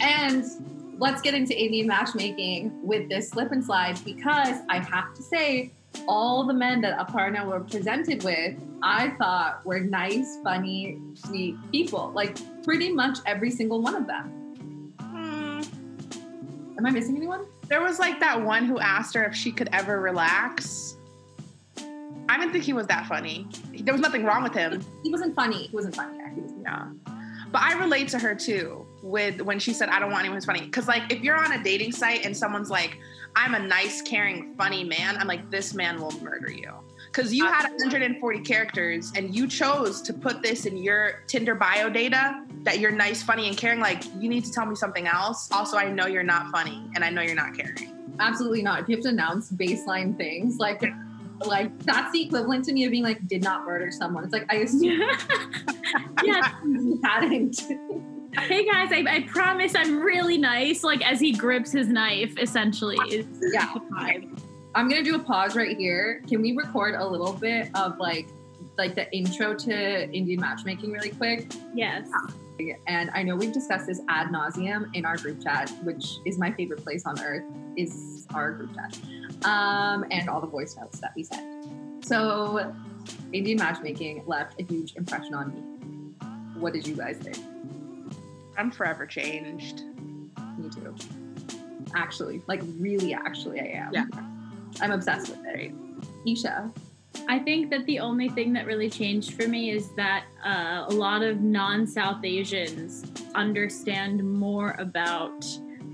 And 0.00 0.44
let's 0.98 1.22
get 1.22 1.34
into 1.34 1.58
Indian 1.58 1.86
matchmaking 1.86 2.86
with 2.86 3.08
this 3.08 3.30
slip 3.30 3.52
and 3.52 3.64
slide 3.64 3.98
because 4.04 4.58
I 4.68 4.78
have 4.78 5.14
to 5.14 5.22
say, 5.22 5.70
all 6.06 6.44
the 6.46 6.52
men 6.54 6.80
that 6.82 6.98
Aparna 6.98 7.46
were 7.46 7.60
presented 7.60 8.22
with, 8.22 8.56
I 8.82 9.10
thought 9.10 9.64
were 9.64 9.80
nice, 9.80 10.38
funny, 10.44 10.98
sweet 11.14 11.56
people. 11.72 12.12
Like 12.14 12.36
pretty 12.62 12.92
much 12.92 13.18
every 13.26 13.50
single 13.50 13.80
one 13.80 13.94
of 13.94 14.06
them. 14.06 14.92
Hmm. 15.00 15.62
Am 16.78 16.86
I 16.86 16.90
missing 16.90 17.16
anyone? 17.16 17.46
there 17.68 17.82
was 17.82 17.98
like 17.98 18.18
that 18.20 18.42
one 18.42 18.64
who 18.64 18.78
asked 18.78 19.14
her 19.14 19.24
if 19.24 19.34
she 19.34 19.52
could 19.52 19.68
ever 19.72 20.00
relax 20.00 20.96
i 22.28 22.38
didn't 22.38 22.52
think 22.52 22.64
he 22.64 22.72
was 22.72 22.86
that 22.86 23.06
funny 23.06 23.46
there 23.80 23.92
was 23.92 24.00
nothing 24.00 24.24
wrong 24.24 24.42
with 24.42 24.54
him 24.54 24.84
He 25.02 25.10
wasn't 25.10 25.34
funny. 25.34 25.68
He 25.68 25.76
wasn't 25.76 25.94
funny. 25.94 26.18
Yeah, 26.18 26.34
he 26.34 26.40
was 26.40 26.52
yeah 26.62 26.86
but 27.50 27.62
i 27.62 27.78
relate 27.78 28.08
to 28.08 28.18
her 28.18 28.34
too 28.34 28.86
with 29.02 29.40
when 29.40 29.58
she 29.58 29.72
said, 29.72 29.88
I 29.88 29.98
don't 29.98 30.10
want 30.10 30.20
anyone 30.20 30.36
who's 30.36 30.44
funny. 30.44 30.62
Because, 30.62 30.88
like, 30.88 31.12
if 31.12 31.22
you're 31.22 31.36
on 31.36 31.52
a 31.52 31.62
dating 31.62 31.92
site 31.92 32.24
and 32.24 32.36
someone's 32.36 32.70
like, 32.70 32.98
I'm 33.36 33.54
a 33.54 33.58
nice, 33.58 34.02
caring, 34.02 34.54
funny 34.56 34.84
man, 34.84 35.16
I'm 35.16 35.26
like, 35.26 35.50
this 35.50 35.74
man 35.74 36.00
will 36.00 36.12
murder 36.22 36.50
you. 36.50 36.72
Because 37.06 37.32
you 37.32 37.46
had 37.46 37.68
140 37.70 38.40
characters 38.40 39.12
and 39.16 39.34
you 39.34 39.46
chose 39.46 40.02
to 40.02 40.12
put 40.12 40.42
this 40.42 40.66
in 40.66 40.76
your 40.76 41.22
Tinder 41.26 41.54
bio 41.54 41.88
data 41.88 42.44
that 42.62 42.80
you're 42.80 42.90
nice, 42.90 43.22
funny, 43.22 43.48
and 43.48 43.56
caring. 43.56 43.80
Like, 43.80 44.04
you 44.18 44.28
need 44.28 44.44
to 44.44 44.52
tell 44.52 44.66
me 44.66 44.74
something 44.74 45.06
else. 45.06 45.50
Also, 45.52 45.76
I 45.76 45.90
know 45.90 46.06
you're 46.06 46.22
not 46.22 46.50
funny 46.50 46.90
and 46.94 47.04
I 47.04 47.10
know 47.10 47.22
you're 47.22 47.34
not 47.34 47.56
caring. 47.56 47.94
Absolutely 48.20 48.62
not. 48.62 48.80
If 48.80 48.88
you 48.88 48.96
have 48.96 49.04
to 49.04 49.10
announce 49.10 49.50
baseline 49.52 50.16
things, 50.16 50.58
like 50.58 50.82
like 51.46 51.76
that's 51.84 52.12
the 52.12 52.22
equivalent 52.22 52.64
to 52.66 52.72
me 52.72 52.84
of 52.84 52.90
being 52.90 53.04
like 53.04 53.26
did 53.26 53.42
not 53.42 53.64
murder 53.64 53.90
someone. 53.90 54.24
It's 54.24 54.32
like 54.32 54.46
I 54.52 54.56
assume 54.56 55.00
yeah. 56.24 56.52
hadn't. 57.04 57.60
Hey 58.38 58.64
guys, 58.66 58.90
I, 58.92 59.04
I 59.08 59.26
promise 59.28 59.74
I'm 59.74 60.00
really 60.00 60.38
nice. 60.38 60.82
Like 60.82 61.06
as 61.06 61.20
he 61.20 61.32
grips 61.32 61.72
his 61.72 61.88
knife, 61.88 62.34
essentially. 62.38 62.98
Yeah. 63.52 63.74
I'm 64.74 64.88
gonna 64.88 65.02
do 65.02 65.16
a 65.16 65.18
pause 65.18 65.56
right 65.56 65.76
here. 65.76 66.22
Can 66.28 66.42
we 66.42 66.54
record 66.54 66.94
a 66.94 67.06
little 67.06 67.32
bit 67.32 67.70
of 67.74 67.98
like 67.98 68.28
like 68.76 68.94
the 68.94 69.10
intro 69.14 69.54
to 69.54 70.10
Indian 70.10 70.40
matchmaking 70.40 70.92
really 70.92 71.10
quick? 71.10 71.52
Yes. 71.74 72.08
And 72.86 73.10
I 73.14 73.22
know 73.22 73.36
we've 73.36 73.52
discussed 73.52 73.86
this 73.86 74.00
ad 74.08 74.28
nauseum 74.28 74.88
in 74.94 75.04
our 75.04 75.16
group 75.16 75.42
chat, 75.42 75.70
which 75.84 76.18
is 76.24 76.38
my 76.38 76.52
favorite 76.52 76.82
place 76.82 77.06
on 77.06 77.20
earth, 77.20 77.44
is 77.76 78.26
our 78.34 78.52
group 78.52 78.74
chat. 78.74 78.98
Um, 79.44 80.04
and 80.10 80.28
all 80.28 80.40
the 80.40 80.46
voice 80.46 80.76
notes 80.76 81.00
that 81.00 81.12
we 81.14 81.22
sent. 81.22 82.04
So 82.04 82.74
Indian 83.32 83.58
matchmaking 83.58 84.24
left 84.26 84.60
a 84.60 84.64
huge 84.64 84.96
impression 84.96 85.34
on 85.34 85.54
me. 85.54 85.60
What 86.60 86.72
did 86.72 86.86
you 86.86 86.96
guys 86.96 87.18
think? 87.18 87.38
I'm 88.56 88.70
forever 88.70 89.06
changed. 89.06 89.82
Me 90.58 90.68
too. 90.68 90.94
Actually, 91.94 92.42
like 92.48 92.60
really 92.78 93.14
actually 93.14 93.60
I 93.60 93.66
am. 93.66 93.90
Yeah. 93.92 94.04
I'm 94.80 94.90
obsessed 94.90 95.30
with 95.30 95.40
it. 95.46 95.72
Isha. 96.26 96.72
I 97.28 97.38
think 97.38 97.70
that 97.70 97.84
the 97.86 97.98
only 98.00 98.28
thing 98.28 98.52
that 98.54 98.66
really 98.66 98.90
changed 98.90 99.34
for 99.34 99.48
me 99.48 99.70
is 99.70 99.90
that 99.96 100.24
uh, 100.44 100.86
a 100.88 100.92
lot 100.92 101.22
of 101.22 101.40
non 101.40 101.86
South 101.86 102.24
Asians 102.24 103.04
understand 103.34 104.22
more 104.24 104.74
about 104.78 105.46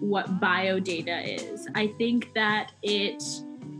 what 0.08 0.40
biodata 0.40 1.52
is. 1.52 1.66
I 1.74 1.88
think 1.98 2.32
that 2.34 2.72
it, 2.82 3.22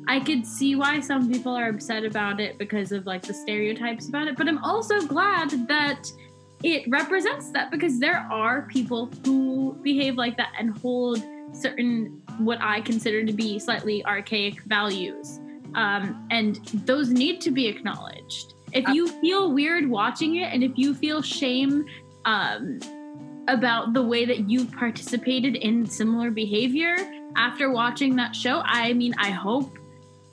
I 0.09 0.21
could 0.21 0.47
see 0.47 0.75
why 0.75 1.01
some 1.01 1.31
people 1.31 1.55
are 1.55 1.69
upset 1.69 2.05
about 2.05 2.41
it 2.41 2.59
because 2.59 2.93
of 2.93 3.07
like 3.07 3.23
the 3.23 3.35
stereotypes 3.35 4.09
about 4.09 4.29
it, 4.29 4.37
but 4.37 4.49
I'm 4.49 4.63
also 4.65 5.01
glad 5.07 5.51
that 5.69 6.11
it 6.63 6.89
represents 6.89 7.51
that 7.51 7.71
because 7.71 8.01
there 8.01 8.27
are 8.31 8.63
people 8.63 9.11
who 9.25 9.79
behave 9.83 10.17
like 10.17 10.37
that 10.39 10.53
and 10.59 10.77
hold 10.79 11.23
certain 11.53 12.23
what 12.39 12.59
I 12.61 12.81
consider 12.81 13.25
to 13.25 13.33
be 13.33 13.59
slightly 13.59 14.05
archaic 14.07 14.63
values. 14.63 15.41
Um, 15.75 16.27
and 16.31 16.57
those 16.87 17.11
need 17.11 17.41
to 17.43 17.51
be 17.51 17.67
acknowledged. 17.67 18.55
If 18.73 18.89
you 18.89 19.09
feel 19.21 19.53
weird 19.53 19.89
watching 19.89 20.37
it 20.37 20.53
and 20.53 20.65
if 20.65 20.73
you 20.77 20.95
feel 20.95 21.23
shame 21.23 21.85
um, 22.25 22.81
about 23.49 23.93
the 23.93 24.03
way 24.03 24.25
that 24.25 24.49
you 24.49 24.67
participated 24.67 25.57
in 25.57 25.87
similar 25.87 26.31
behavior 26.31 26.97
after 27.37 27.71
watching 27.71 28.17
that 28.17 28.35
show, 28.35 28.63
I 28.65 28.93
mean, 28.93 29.15
I 29.19 29.31
hope 29.31 29.79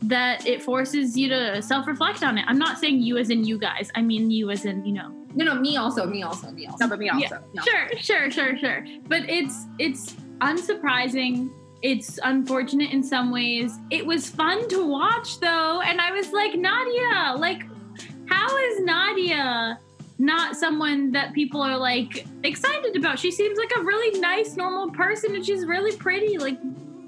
that 0.04 0.48
it 0.48 0.64
forces 0.64 1.16
you 1.18 1.30
to 1.30 1.62
self 1.62 1.88
reflect 1.88 2.24
on 2.24 2.38
it. 2.38 2.46
I'm 2.48 2.58
not 2.58 2.80
saying 2.80 3.02
you 3.02 3.18
as 3.18 3.30
in 3.30 3.44
you 3.44 3.58
guys, 3.58 3.92
I 3.96 4.02
mean 4.02 4.32
you 4.32 4.50
as 4.50 4.66
in, 4.66 4.84
you 4.86 4.94
know, 4.94 5.12
No, 5.36 5.46
no, 5.46 5.56
me 5.56 5.78
also, 5.78 6.06
me 6.06 6.24
also, 6.24 6.52
me 6.52 6.66
also. 6.66 6.86
No, 6.86 6.90
but 6.90 7.00
me 7.00 7.10
also. 7.10 7.22
Yeah. 7.22 7.40
No. 7.54 7.64
Sure, 7.64 7.90
sure, 8.00 8.32
sure, 8.32 8.58
sure. 8.58 8.86
But 9.08 9.30
it's 9.30 9.66
it's 9.80 10.14
unsurprising. 10.40 11.52
It's 11.82 12.20
unfortunate 12.24 12.92
in 12.92 13.04
some 13.04 13.32
ways. 13.32 13.78
It 13.90 14.06
was 14.06 14.30
fun 14.30 14.68
to 14.70 14.86
watch 14.86 15.40
though, 15.40 15.82
and 15.82 16.02
I 16.02 16.12
was 16.12 16.32
like, 16.32 16.54
Nadia, 16.56 17.36
like, 17.38 17.64
how 18.28 18.58
is 18.58 18.82
Nadia 18.82 19.80
not 20.22 20.56
someone 20.56 21.12
that 21.12 21.34
people 21.34 21.62
are 21.62 21.78
like 21.78 22.26
excited 22.44 22.96
about? 22.96 23.20
She 23.20 23.32
seems 23.32 23.58
like 23.58 23.72
a 23.78 23.82
really 23.84 24.20
nice, 24.20 24.56
normal 24.56 24.92
person, 24.92 25.36
and 25.36 25.46
she's 25.46 25.66
really 25.66 25.96
pretty. 25.98 26.38
Like, 26.38 26.58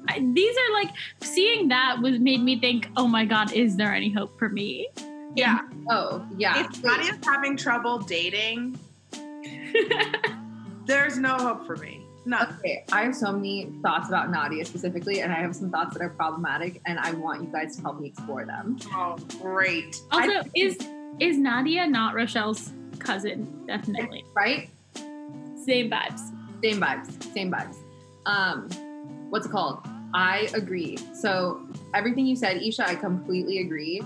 I, 0.09 0.19
these 0.33 0.57
are 0.57 0.73
like 0.73 0.89
seeing 1.21 1.67
that 1.69 1.99
was 2.01 2.19
made 2.19 2.41
me 2.41 2.59
think, 2.59 2.89
oh 2.97 3.07
my 3.07 3.23
god, 3.23 3.53
is 3.53 3.75
there 3.77 3.93
any 3.93 4.11
hope 4.11 4.37
for 4.37 4.49
me? 4.49 4.89
Yeah. 5.35 5.59
Oh, 5.89 6.25
yeah. 6.37 6.65
If 6.65 6.83
Nadia's 6.83 7.17
having 7.23 7.55
trouble 7.57 7.99
dating, 7.99 8.79
there's 10.85 11.17
no 11.17 11.35
hope 11.35 11.65
for 11.65 11.75
me. 11.77 12.05
None. 12.25 12.55
Okay, 12.59 12.85
I 12.91 13.03
have 13.03 13.15
so 13.15 13.33
many 13.33 13.69
thoughts 13.81 14.07
about 14.07 14.31
Nadia 14.31 14.63
specifically, 14.63 15.21
and 15.21 15.31
I 15.31 15.35
have 15.35 15.55
some 15.55 15.69
thoughts 15.69 15.93
that 15.93 16.01
are 16.01 16.09
problematic, 16.09 16.81
and 16.85 16.97
I 16.97 17.11
want 17.11 17.43
you 17.43 17.49
guys 17.49 17.75
to 17.75 17.81
help 17.81 17.99
me 17.99 18.07
explore 18.07 18.45
them. 18.45 18.77
Oh, 18.93 19.17
great. 19.41 20.01
Also, 20.11 20.31
I- 20.31 20.43
is 20.55 20.77
is 21.19 21.37
Nadia 21.37 21.85
not 21.85 22.15
Rochelle's 22.15 22.71
cousin? 22.99 23.65
Definitely. 23.67 24.25
Right? 24.35 24.69
Same 24.95 25.89
vibes. 25.89 26.19
Same 26.61 26.79
vibes. 26.79 27.33
Same 27.33 27.51
vibes. 27.51 27.75
Um, 28.25 28.69
what's 29.29 29.45
it 29.45 29.51
called? 29.51 29.85
I 30.13 30.49
agree. 30.53 30.97
So 31.13 31.65
everything 31.93 32.25
you 32.25 32.35
said, 32.35 32.61
Isha, 32.61 32.87
I 32.87 32.95
completely 32.95 33.59
agree. 33.59 34.01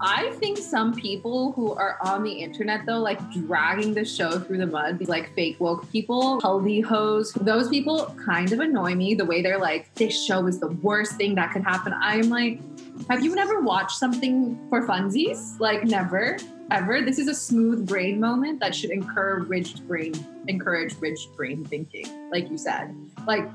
I 0.00 0.30
think 0.32 0.58
some 0.58 0.94
people 0.94 1.52
who 1.52 1.72
are 1.72 1.96
on 2.02 2.22
the 2.22 2.30
internet 2.30 2.84
though, 2.84 2.98
like 2.98 3.18
dragging 3.30 3.94
the 3.94 4.04
show 4.04 4.38
through 4.38 4.58
the 4.58 4.66
mud, 4.66 4.98
these 4.98 5.08
like 5.08 5.34
fake 5.34 5.58
woke 5.58 5.90
people, 5.90 6.38
healthy 6.42 6.82
hoes, 6.82 7.32
those 7.32 7.70
people 7.70 8.14
kind 8.22 8.52
of 8.52 8.60
annoy 8.60 8.94
me. 8.94 9.14
The 9.14 9.24
way 9.24 9.40
they're 9.40 9.58
like, 9.58 9.92
this 9.94 10.22
show 10.22 10.46
is 10.46 10.60
the 10.60 10.68
worst 10.68 11.14
thing 11.14 11.34
that 11.36 11.50
could 11.52 11.62
happen. 11.62 11.94
I'm 11.98 12.28
like, 12.28 12.60
have 13.08 13.24
you 13.24 13.34
never 13.34 13.60
watched 13.60 13.98
something 13.98 14.58
for 14.68 14.86
funsies? 14.86 15.58
Like 15.60 15.84
never, 15.84 16.36
ever. 16.70 17.02
This 17.02 17.18
is 17.18 17.28
a 17.28 17.34
smooth 17.34 17.86
brain 17.86 18.20
moment 18.20 18.60
that 18.60 18.74
should 18.74 18.90
encourage 18.90 19.80
brain, 19.86 20.14
encourage 20.48 20.94
rich 21.00 21.28
brain 21.36 21.64
thinking, 21.64 22.30
like 22.30 22.50
you 22.50 22.58
said. 22.58 22.94
Like 23.26 23.48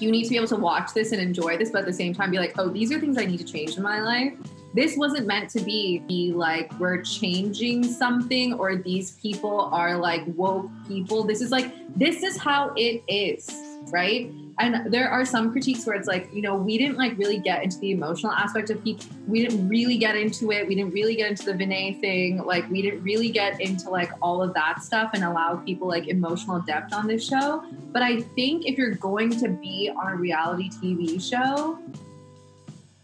you 0.00 0.10
need 0.10 0.24
to 0.24 0.30
be 0.30 0.36
able 0.36 0.48
to 0.48 0.56
watch 0.56 0.92
this 0.94 1.12
and 1.12 1.20
enjoy 1.20 1.56
this, 1.56 1.70
but 1.70 1.80
at 1.80 1.86
the 1.86 1.92
same 1.92 2.14
time 2.14 2.30
be 2.30 2.38
like, 2.38 2.54
oh, 2.58 2.68
these 2.68 2.92
are 2.92 3.00
things 3.00 3.18
I 3.18 3.24
need 3.24 3.38
to 3.38 3.44
change 3.44 3.76
in 3.76 3.82
my 3.82 4.00
life. 4.00 4.34
This 4.74 4.96
wasn't 4.96 5.26
meant 5.26 5.50
to 5.50 5.60
be, 5.60 6.00
be 6.00 6.32
like 6.32 6.72
we're 6.78 7.02
changing 7.02 7.82
something 7.82 8.52
or 8.54 8.76
these 8.76 9.12
people 9.12 9.70
are 9.72 9.96
like 9.96 10.22
woke 10.28 10.70
people. 10.86 11.24
This 11.24 11.40
is 11.40 11.50
like 11.50 11.72
this 11.96 12.22
is 12.22 12.36
how 12.36 12.72
it 12.76 13.02
is, 13.08 13.50
right? 13.90 14.30
And 14.60 14.92
there 14.92 15.08
are 15.08 15.24
some 15.24 15.52
critiques 15.52 15.86
where 15.86 15.94
it's 15.94 16.08
like, 16.08 16.28
you 16.32 16.42
know, 16.42 16.56
we 16.56 16.78
didn't 16.78 16.96
like 16.96 17.16
really 17.16 17.38
get 17.38 17.62
into 17.62 17.78
the 17.78 17.92
emotional 17.92 18.32
aspect 18.32 18.70
of 18.70 18.82
people. 18.82 19.06
We 19.28 19.40
didn't 19.40 19.68
really 19.68 19.96
get 19.98 20.16
into 20.16 20.50
it. 20.50 20.66
We 20.66 20.74
didn't 20.74 20.92
really 20.92 21.14
get 21.14 21.30
into 21.30 21.44
the 21.44 21.52
Vinay 21.52 22.00
thing. 22.00 22.38
Like, 22.44 22.68
we 22.68 22.82
didn't 22.82 23.04
really 23.04 23.30
get 23.30 23.60
into 23.60 23.88
like 23.88 24.10
all 24.20 24.42
of 24.42 24.54
that 24.54 24.82
stuff 24.82 25.10
and 25.14 25.22
allow 25.22 25.56
people 25.56 25.86
like 25.86 26.08
emotional 26.08 26.60
depth 26.60 26.92
on 26.92 27.06
this 27.06 27.26
show. 27.26 27.62
But 27.92 28.02
I 28.02 28.20
think 28.20 28.66
if 28.66 28.76
you're 28.76 28.96
going 28.96 29.30
to 29.38 29.48
be 29.48 29.92
on 29.96 30.12
a 30.12 30.16
reality 30.16 30.70
TV 30.70 31.22
show 31.22 31.78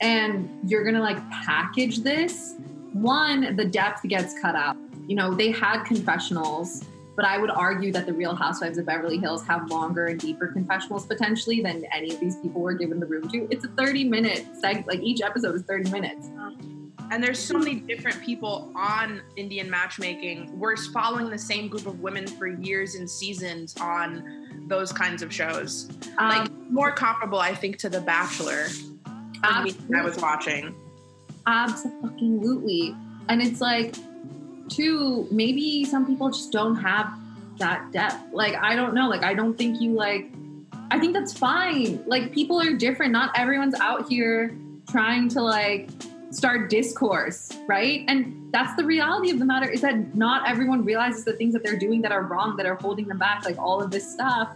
and 0.00 0.50
you're 0.68 0.84
gonna 0.84 1.00
like 1.00 1.18
package 1.30 1.98
this, 2.00 2.54
one, 2.92 3.56
the 3.56 3.64
depth 3.64 4.02
gets 4.08 4.38
cut 4.40 4.54
out. 4.54 4.76
You 5.06 5.16
know, 5.16 5.34
they 5.34 5.50
had 5.50 5.84
confessionals, 5.84 6.84
but 7.16 7.24
I 7.24 7.38
would 7.38 7.50
argue 7.50 7.92
that 7.92 8.06
the 8.06 8.12
Real 8.12 8.34
Housewives 8.34 8.78
of 8.78 8.86
Beverly 8.86 9.18
Hills 9.18 9.44
have 9.46 9.70
longer 9.70 10.06
and 10.06 10.18
deeper 10.18 10.48
confessionals 10.48 11.06
potentially 11.06 11.60
than 11.60 11.84
any 11.92 12.12
of 12.12 12.20
these 12.20 12.36
people 12.36 12.60
were 12.60 12.74
given 12.74 12.98
the 12.98 13.06
room 13.06 13.28
to. 13.28 13.46
It's 13.50 13.64
a 13.64 13.68
30 13.68 14.04
minute 14.04 14.46
seg, 14.62 14.86
like 14.86 15.00
each 15.00 15.20
episode 15.20 15.54
is 15.54 15.62
30 15.62 15.90
minutes. 15.90 16.28
And 17.10 17.22
there's 17.22 17.38
so 17.38 17.58
many 17.58 17.76
different 17.76 18.20
people 18.22 18.72
on 18.74 19.22
Indian 19.36 19.70
matchmaking. 19.70 20.58
We're 20.58 20.76
following 20.76 21.30
the 21.30 21.38
same 21.38 21.68
group 21.68 21.86
of 21.86 22.00
women 22.00 22.26
for 22.26 22.48
years 22.48 22.94
and 22.94 23.08
seasons 23.08 23.76
on 23.80 24.66
those 24.68 24.90
kinds 24.92 25.22
of 25.22 25.32
shows. 25.32 25.90
like 26.16 26.48
Um, 26.48 26.66
more 26.70 26.90
comparable, 26.90 27.38
I 27.38 27.54
think, 27.54 27.76
to 27.78 27.88
The 27.88 28.00
Bachelor. 28.00 28.66
I 29.42 30.02
was 30.02 30.16
watching. 30.16 30.74
Absolutely. 31.46 32.96
And 33.28 33.42
it's 33.42 33.60
like, 33.60 33.94
two, 34.68 35.28
maybe 35.30 35.84
some 35.84 36.06
people 36.06 36.30
just 36.30 36.52
don't 36.52 36.76
have 36.76 37.12
that 37.58 37.92
depth. 37.92 38.32
Like, 38.32 38.54
I 38.56 38.74
don't 38.74 38.94
know. 38.94 39.08
Like, 39.08 39.22
I 39.22 39.34
don't 39.34 39.56
think 39.56 39.80
you 39.80 39.92
like, 39.92 40.30
I 40.90 40.98
think 40.98 41.14
that's 41.14 41.36
fine. 41.36 42.02
Like, 42.06 42.32
people 42.32 42.60
are 42.60 42.72
different. 42.72 43.12
Not 43.12 43.30
everyone's 43.38 43.74
out 43.80 44.08
here 44.08 44.56
trying 44.88 45.28
to 45.30 45.42
like 45.42 45.88
start 46.30 46.68
discourse, 46.68 47.50
right? 47.66 48.04
And 48.08 48.52
that's 48.52 48.74
the 48.76 48.84
reality 48.84 49.30
of 49.30 49.38
the 49.38 49.44
matter 49.44 49.68
is 49.68 49.80
that 49.82 50.14
not 50.14 50.48
everyone 50.48 50.84
realizes 50.84 51.24
the 51.24 51.32
things 51.32 51.52
that 51.54 51.62
they're 51.62 51.78
doing 51.78 52.02
that 52.02 52.12
are 52.12 52.22
wrong, 52.22 52.56
that 52.56 52.66
are 52.66 52.74
holding 52.74 53.06
them 53.06 53.18
back, 53.18 53.44
like 53.44 53.58
all 53.58 53.82
of 53.82 53.90
this 53.90 54.10
stuff. 54.10 54.54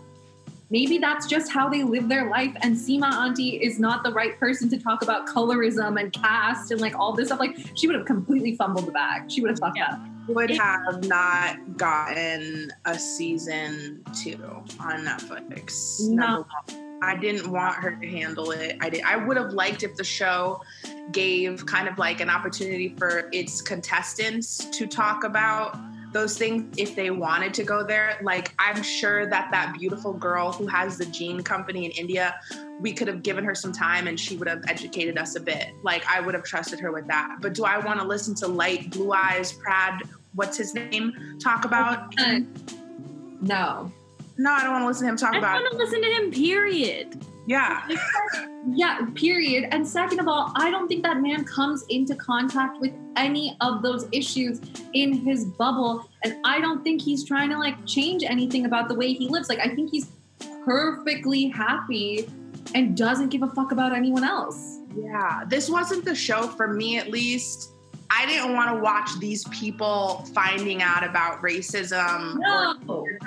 Maybe 0.70 0.98
that's 0.98 1.26
just 1.26 1.50
how 1.50 1.68
they 1.68 1.82
live 1.82 2.08
their 2.08 2.28
life. 2.28 2.54
And 2.60 2.76
Sima 2.76 3.10
Auntie 3.10 3.56
is 3.56 3.78
not 3.78 4.04
the 4.04 4.12
right 4.12 4.38
person 4.38 4.68
to 4.68 4.78
talk 4.78 5.02
about 5.02 5.26
colorism 5.26 5.98
and 5.98 6.12
caste 6.12 6.70
and 6.70 6.80
like 6.80 6.94
all 6.98 7.14
this 7.14 7.28
stuff. 7.28 7.40
Like 7.40 7.56
she 7.75 7.87
would 7.87 7.96
have 7.96 8.04
completely 8.04 8.54
fumbled 8.54 8.87
the 8.87 8.92
bag. 8.92 9.30
She 9.30 9.40
would 9.40 9.50
have 9.50 9.58
fucked 9.58 9.78
Yeah. 9.78 9.92
up. 9.92 10.00
would 10.28 10.50
have 10.50 11.04
not 11.04 11.78
gotten 11.78 12.70
a 12.84 12.98
season 12.98 14.04
two 14.22 14.37
on 14.78 15.06
Netflix. 15.06 16.06
No. 16.06 16.46
I 17.00 17.16
didn't 17.16 17.50
want 17.50 17.76
her 17.76 17.92
to 17.92 18.06
handle 18.06 18.50
it. 18.50 18.76
I 18.82 18.90
did. 18.90 19.02
I 19.04 19.16
would 19.16 19.38
have 19.38 19.54
liked 19.54 19.84
if 19.84 19.94
the 19.96 20.04
show 20.04 20.60
gave 21.12 21.64
kind 21.64 21.88
of 21.88 21.96
like 21.96 22.20
an 22.20 22.28
opportunity 22.28 22.94
for 22.98 23.30
its 23.32 23.62
contestants 23.62 24.66
to 24.76 24.87
talk 24.87 25.25
about 25.25 25.78
those 26.12 26.38
things 26.38 26.75
if 26.79 26.95
they 26.95 27.11
wanted 27.11 27.55
to 27.55 27.65
go 27.65 27.85
there. 27.85 28.19
Like 28.23 28.53
I'm 28.59 28.83
sure 28.83 29.29
that 29.29 29.50
that 29.50 29.75
beautiful 29.79 30.12
girl 30.12 30.53
who 30.53 30.67
has 30.67 30.99
the 30.99 31.07
jean 31.07 31.43
company 31.43 31.85
in 31.87 31.91
India, 31.93 32.38
we 32.81 32.93
could 32.93 33.09
have 33.09 33.23
given 33.23 33.45
her 33.45 33.55
some 33.55 33.73
time 33.73 34.07
and 34.07 34.19
she 34.19 34.37
would 34.37 34.49
have 34.49 34.62
educated 34.69 35.19
us 35.19 35.37
a 35.37 35.41
bit. 35.41 35.69
Like 35.83 36.07
I 36.07 36.21
would 36.21 36.35
have 36.35 36.45
trusted 36.45 36.81
her 36.81 36.93
with 36.93 37.07
that. 37.09 37.38
But 37.41 37.55
do 37.55 37.65
I 37.65 37.79
want 37.79 38.00
to 38.00 38.07
listen 38.07 38.35
to 38.37 38.49
light 38.49 38.91
blue 38.91 39.12
eyes 39.12 39.53
Prad? 39.53 40.03
What's 40.35 40.57
his 40.57 40.75
name? 40.75 41.38
Talk 41.43 41.65
about? 41.65 42.15
Uh, 42.19 42.41
no. 43.41 43.93
No, 44.37 44.53
I 44.53 44.62
don't 44.62 44.73
want 44.73 44.83
to 44.83 44.87
listen 44.87 45.07
to 45.07 45.11
him 45.11 45.17
talk 45.17 45.35
about. 45.35 45.57
I 45.57 45.61
about. 45.61 45.62
want 45.62 45.73
to 45.73 45.79
listen 45.79 46.03
to 46.03 46.09
him. 46.09 46.31
Period. 46.31 47.25
Yeah. 47.49 47.81
Yeah, 48.71 49.07
period. 49.14 49.69
And 49.73 49.87
second 49.88 50.21
of 50.21 50.28
all, 50.28 50.52
I 50.55 50.71
don't 50.71 50.87
think 50.88 51.02
that 51.02 51.23
man 51.23 51.45
comes 51.45 51.85
into 51.88 52.14
contact 52.14 52.78
with 52.81 52.93
any 53.17 53.57
of 53.62 53.81
those 53.83 54.07
issues 54.12 54.61
in 54.93 55.14
his 55.14 55.47
bubble. 55.47 56.07
And 56.23 56.37
I 56.45 56.61
don't 56.61 56.85
think 56.85 57.00
he's 57.00 57.25
trying 57.25 57.49
to 57.49 57.59
like 57.59 57.87
change 57.87 58.23
anything 58.23 58.67
about 58.67 58.88
the 58.88 58.95
way 58.95 59.14
he 59.14 59.28
lives. 59.28 59.49
Like, 59.49 59.61
I 59.61 59.75
think 59.75 59.90
he's 59.90 60.09
perfectly 60.67 61.49
happy 61.49 62.28
and 62.75 62.95
doesn't 62.95 63.31
give 63.31 63.43
a 63.43 63.49
fuck 63.49 63.73
about 63.73 63.95
anyone 63.95 64.25
else. 64.25 64.81
Yeah, 64.95 65.45
this 65.49 65.71
wasn't 65.71 66.05
the 66.05 66.14
show 66.14 66.43
for 66.49 66.69
me, 66.69 66.99
at 66.99 67.09
least. 67.11 67.73
I 68.11 68.26
didn't 68.26 68.52
want 68.52 68.75
to 68.76 68.83
watch 68.83 69.19
these 69.21 69.45
people 69.49 70.26
finding 70.35 70.83
out 70.83 71.05
about 71.05 71.43
racism 71.43 72.37
No. 72.38 72.75
or, 72.88 73.19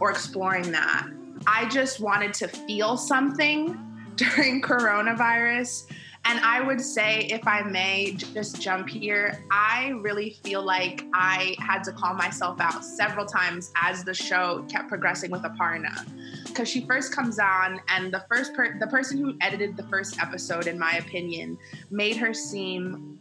or 0.00 0.10
exploring 0.10 0.72
that. 0.72 1.08
I 1.50 1.66
just 1.70 1.98
wanted 1.98 2.34
to 2.34 2.48
feel 2.48 2.96
something 2.98 3.76
during 4.16 4.60
coronavirus. 4.60 5.90
And 6.24 6.40
I 6.40 6.60
would 6.60 6.80
say, 6.80 7.20
if 7.30 7.46
I 7.46 7.62
may 7.62 8.12
just 8.34 8.60
jump 8.60 8.88
here, 8.88 9.42
I 9.50 9.94
really 10.02 10.36
feel 10.44 10.62
like 10.62 11.04
I 11.14 11.56
had 11.58 11.82
to 11.84 11.92
call 11.92 12.12
myself 12.12 12.60
out 12.60 12.84
several 12.84 13.24
times 13.24 13.72
as 13.80 14.04
the 14.04 14.12
show 14.12 14.66
kept 14.68 14.88
progressing 14.88 15.30
with 15.30 15.42
Aparna. 15.42 16.06
Because 16.46 16.68
she 16.68 16.84
first 16.86 17.14
comes 17.14 17.38
on, 17.38 17.80
and 17.88 18.12
the 18.12 18.24
first 18.30 18.52
per- 18.54 18.78
the 18.78 18.88
person 18.88 19.16
who 19.16 19.36
edited 19.40 19.76
the 19.76 19.84
first 19.84 20.20
episode, 20.20 20.66
in 20.66 20.78
my 20.78 20.92
opinion, 20.96 21.56
made 21.90 22.16
her 22.16 22.34
seem 22.34 23.18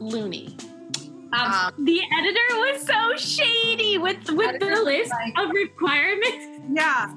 loony. 0.00 0.56
Um, 1.32 1.72
The 1.84 2.00
editor 2.18 2.56
was 2.58 2.82
so 2.84 3.16
shady 3.16 3.98
with 3.98 4.28
with 4.32 4.58
the 4.58 4.82
list 4.82 5.12
like- 5.12 5.38
of 5.38 5.50
requirements. 5.50 6.46
yeah, 6.72 7.12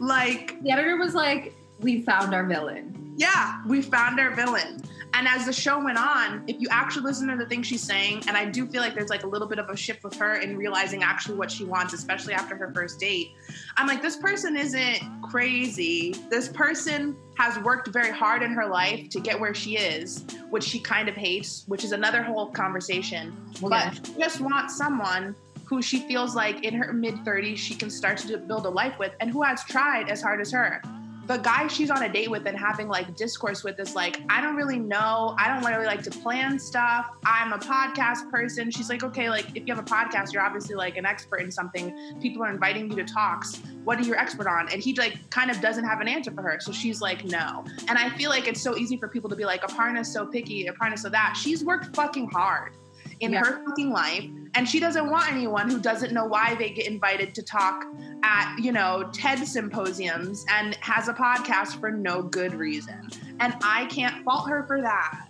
like 0.00 0.60
The 0.62 0.70
editor 0.72 0.96
was 0.96 1.14
like, 1.14 1.54
We 1.80 2.02
found 2.02 2.34
our 2.34 2.44
villain. 2.44 3.14
yeah, 3.16 3.60
we 3.66 3.82
found 3.82 4.18
our 4.18 4.34
villain. 4.34 4.82
And 5.12 5.26
as 5.26 5.44
the 5.44 5.52
show 5.52 5.82
went 5.82 5.98
on, 5.98 6.44
if 6.46 6.60
you 6.60 6.68
actually 6.70 7.02
listen 7.02 7.26
to 7.28 7.36
the 7.36 7.44
things 7.44 7.66
she's 7.66 7.82
saying, 7.82 8.22
and 8.28 8.36
I 8.36 8.44
do 8.44 8.64
feel 8.64 8.80
like 8.80 8.94
there's 8.94 9.10
like 9.10 9.24
a 9.24 9.26
little 9.26 9.48
bit 9.48 9.58
of 9.58 9.68
a 9.68 9.76
shift 9.76 10.04
with 10.04 10.14
her 10.14 10.36
in 10.36 10.56
realizing 10.56 11.02
actually 11.02 11.34
what 11.36 11.50
she 11.50 11.64
wants, 11.64 11.92
especially 11.92 12.32
after 12.32 12.54
her 12.56 12.72
first 12.72 13.00
date. 13.00 13.32
I'm 13.76 13.88
like, 13.88 14.02
this 14.02 14.16
person 14.16 14.56
isn't 14.56 15.00
crazy. 15.28 16.14
This 16.30 16.48
person 16.48 17.16
has 17.36 17.58
worked 17.64 17.88
very 17.88 18.12
hard 18.12 18.42
in 18.44 18.52
her 18.52 18.66
life 18.68 19.08
to 19.08 19.18
get 19.20 19.38
where 19.38 19.52
she 19.52 19.76
is, 19.76 20.24
which 20.50 20.62
she 20.62 20.78
kind 20.78 21.08
of 21.08 21.16
hates, 21.16 21.64
which 21.66 21.82
is 21.82 21.90
another 21.90 22.22
whole 22.22 22.46
conversation. 22.46 23.34
Oh 23.56 23.68
well, 23.68 23.70
but 23.70 23.84
yeah. 23.86 24.02
she 24.14 24.20
just 24.20 24.40
wants 24.40 24.76
someone 24.76 25.34
who 25.70 25.80
she 25.80 26.00
feels 26.00 26.34
like 26.34 26.64
in 26.64 26.74
her 26.74 26.92
mid 26.92 27.14
30s 27.18 27.56
she 27.56 27.76
can 27.76 27.88
start 27.88 28.18
to 28.18 28.36
build 28.36 28.66
a 28.66 28.68
life 28.68 28.98
with 28.98 29.12
and 29.20 29.30
who 29.30 29.40
has 29.40 29.62
tried 29.64 30.10
as 30.10 30.20
hard 30.20 30.40
as 30.40 30.50
her. 30.50 30.82
The 31.28 31.36
guy 31.36 31.68
she's 31.68 31.92
on 31.92 32.02
a 32.02 32.12
date 32.12 32.28
with 32.28 32.44
and 32.48 32.58
having 32.58 32.88
like 32.88 33.14
discourse 33.14 33.62
with 33.62 33.78
is 33.78 33.94
like 33.94 34.20
i 34.28 34.40
don't 34.40 34.56
really 34.56 34.80
know. 34.80 35.36
I 35.38 35.46
don't 35.46 35.64
really 35.64 35.86
like 35.86 36.02
to 36.02 36.10
plan 36.10 36.58
stuff. 36.58 37.06
I'm 37.24 37.52
a 37.52 37.58
podcast 37.58 38.28
person. 38.32 38.72
She's 38.72 38.90
like 38.90 39.04
okay 39.04 39.30
like 39.30 39.46
if 39.54 39.64
you 39.64 39.72
have 39.72 39.78
a 39.78 39.86
podcast 39.86 40.32
you're 40.32 40.42
obviously 40.42 40.74
like 40.74 40.96
an 40.96 41.06
expert 41.06 41.36
in 41.36 41.52
something. 41.52 41.96
People 42.20 42.42
are 42.42 42.50
inviting 42.50 42.90
you 42.90 42.96
to 42.96 43.04
talks. 43.04 43.62
What 43.84 44.00
are 44.00 44.02
you 44.02 44.16
expert 44.16 44.48
on? 44.48 44.68
And 44.72 44.82
he 44.82 44.94
like 44.94 45.30
kind 45.30 45.52
of 45.52 45.60
doesn't 45.60 45.84
have 45.84 46.00
an 46.00 46.08
answer 46.08 46.32
for 46.32 46.42
her. 46.42 46.58
So 46.58 46.72
she's 46.72 47.00
like 47.00 47.24
no. 47.24 47.64
And 47.86 47.96
i 47.96 48.10
feel 48.18 48.30
like 48.30 48.48
it's 48.48 48.60
so 48.60 48.76
easy 48.76 48.96
for 48.96 49.06
people 49.06 49.30
to 49.30 49.36
be 49.36 49.44
like 49.44 49.62
aparna's 49.62 50.12
so 50.12 50.26
picky. 50.26 50.64
Aparna's 50.64 51.02
so 51.02 51.10
that. 51.10 51.38
She's 51.40 51.64
worked 51.64 51.94
fucking 51.94 52.28
hard 52.30 52.72
in 53.20 53.32
Yeah. 53.32 53.40
her 53.40 53.62
fucking 53.64 53.90
life 53.90 54.24
and 54.54 54.68
she 54.68 54.80
doesn't 54.80 55.08
want 55.08 55.30
anyone 55.30 55.70
who 55.70 55.78
doesn't 55.78 56.12
know 56.12 56.24
why 56.24 56.54
they 56.56 56.70
get 56.70 56.86
invited 56.86 57.34
to 57.34 57.42
talk 57.42 57.84
at 58.22 58.56
you 58.58 58.72
know 58.72 59.08
ted 59.12 59.38
symposiums 59.46 60.44
and 60.50 60.74
has 60.76 61.08
a 61.08 61.14
podcast 61.14 61.78
for 61.78 61.90
no 61.90 62.22
good 62.22 62.54
reason 62.54 63.08
and 63.40 63.54
i 63.62 63.84
can't 63.86 64.24
fault 64.24 64.48
her 64.48 64.64
for 64.66 64.80
that 64.80 65.26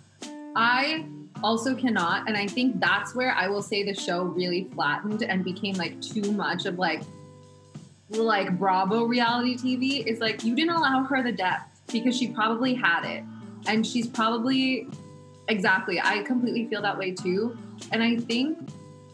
I 0.55 1.05
also 1.43 1.75
cannot. 1.75 2.27
And 2.27 2.37
I 2.37 2.47
think 2.47 2.79
that's 2.79 3.15
where 3.15 3.31
I 3.33 3.47
will 3.47 3.61
say 3.61 3.83
the 3.83 3.93
show 3.93 4.23
really 4.23 4.65
flattened 4.73 5.23
and 5.23 5.43
became 5.43 5.75
like 5.75 6.01
too 6.01 6.31
much 6.31 6.65
of 6.65 6.77
like, 6.77 7.01
like 8.09 8.57
Bravo 8.57 9.05
reality 9.05 9.57
TV. 9.57 10.05
Is 10.05 10.19
like, 10.19 10.43
you 10.43 10.55
didn't 10.55 10.75
allow 10.75 11.03
her 11.03 11.23
the 11.23 11.31
depth 11.31 11.81
because 11.91 12.17
she 12.17 12.27
probably 12.27 12.73
had 12.73 13.05
it. 13.05 13.23
And 13.67 13.85
she's 13.85 14.07
probably, 14.07 14.87
exactly, 15.47 16.01
I 16.01 16.23
completely 16.23 16.67
feel 16.67 16.81
that 16.81 16.97
way 16.97 17.11
too. 17.11 17.57
And 17.91 18.03
I 18.03 18.17
think 18.17 18.57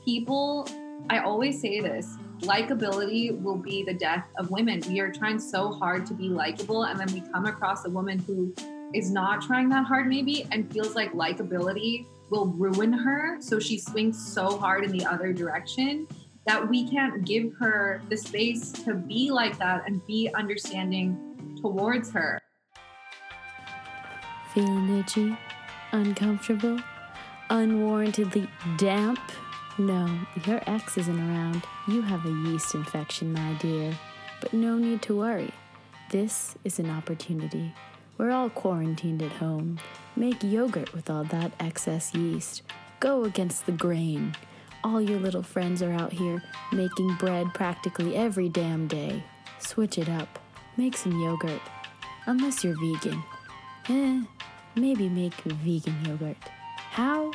people, 0.04 0.68
I 1.10 1.20
always 1.20 1.60
say 1.62 1.80
this 1.80 2.18
likability 2.42 3.40
will 3.42 3.58
be 3.58 3.84
the 3.84 3.94
death 3.94 4.28
of 4.38 4.52
women. 4.52 4.82
We 4.88 5.00
are 5.00 5.12
trying 5.12 5.40
so 5.40 5.72
hard 5.72 6.06
to 6.08 6.14
be 6.14 6.30
likable, 6.30 6.84
and 6.84 7.00
then 7.00 7.12
we 7.12 7.22
come 7.32 7.46
across 7.46 7.86
a 7.86 7.90
woman 7.90 8.20
who 8.20 8.54
is 8.94 9.12
not 9.12 9.42
trying 9.42 9.70
that 9.70 9.86
hard, 9.86 10.08
maybe, 10.08 10.46
and 10.52 10.72
feels 10.72 10.96
like 10.96 11.14
likability 11.14 12.06
will 12.30 12.48
ruin 12.48 12.94
her. 12.94 13.38
So 13.40 13.60
she 13.60 13.80
swings 13.80 14.34
so 14.34 14.58
hard 14.58 14.84
in 14.84 14.92
the 14.92 15.06
other 15.06 15.34
direction 15.34 16.08
that 16.46 16.68
we 16.68 16.88
can't 16.90 17.26
give 17.26 17.54
her 17.60 18.02
the 18.10 18.18
space 18.18 18.72
to 18.72 18.94
be 18.94 19.32
like 19.32 19.58
that 19.58 19.84
and 19.86 20.06
be 20.06 20.30
understanding 20.34 21.58
towards 21.62 22.12
her. 22.12 22.40
Feeling 24.54 25.00
itchy? 25.00 25.38
Uncomfortable? 25.92 26.80
Unwarrantedly 27.50 28.50
damp? 28.78 29.20
No, 29.78 30.10
your 30.46 30.62
ex 30.68 30.98
isn't 30.98 31.20
around. 31.20 31.64
You 31.88 32.02
have 32.02 32.26
a 32.26 32.30
yeast 32.30 32.76
infection, 32.76 33.32
my 33.32 33.54
dear. 33.54 33.98
But 34.42 34.52
no 34.54 34.78
need 34.78 35.02
to 35.04 35.16
worry. 35.18 35.52
This 36.10 36.56
is 36.66 36.78
an 36.80 36.90
opportunity. 36.90 37.74
We're 38.18 38.32
all 38.32 38.50
quarantined 38.50 39.22
at 39.22 39.32
home. 39.32 39.80
Make 40.16 40.44
yogurt 40.44 40.94
with 40.94 41.10
all 41.10 41.24
that 41.26 41.54
excess 41.60 42.14
yeast. 42.14 42.64
Go 43.00 43.24
against 43.24 43.66
the 43.66 43.72
grain. 43.72 44.36
All 44.84 45.00
your 45.00 45.20
little 45.20 45.44
friends 45.44 45.82
are 45.82 45.94
out 45.94 46.12
here 46.12 46.44
making 46.74 47.16
bread 47.16 47.54
practically 47.54 48.16
every 48.16 48.50
damn 48.50 48.88
day. 48.88 49.24
Switch 49.60 49.98
it 49.98 50.10
up. 50.10 50.40
Make 50.76 50.98
some 50.98 51.18
yogurt. 51.22 51.62
Unless 52.26 52.64
you're 52.64 52.76
vegan. 52.78 53.24
Eh, 53.88 54.22
maybe 54.76 55.08
make 55.08 55.36
vegan 55.36 56.04
yogurt. 56.06 56.38
How? 56.92 57.32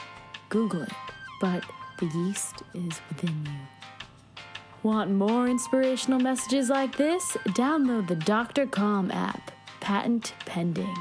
Google 0.48 0.82
it. 0.82 0.92
But 1.40 1.64
the 1.98 2.06
yeast 2.06 2.62
is 2.74 3.00
within 3.08 3.46
you. 3.46 4.42
Want 4.82 5.12
more 5.12 5.46
inspirational 5.46 6.18
messages 6.18 6.68
like 6.68 6.96
this? 6.96 7.36
Download 7.48 8.08
the 8.08 8.16
Dr. 8.16 8.66
Calm 8.66 9.10
app. 9.12 9.52
Patent 9.80 10.34
pending. 10.44 10.94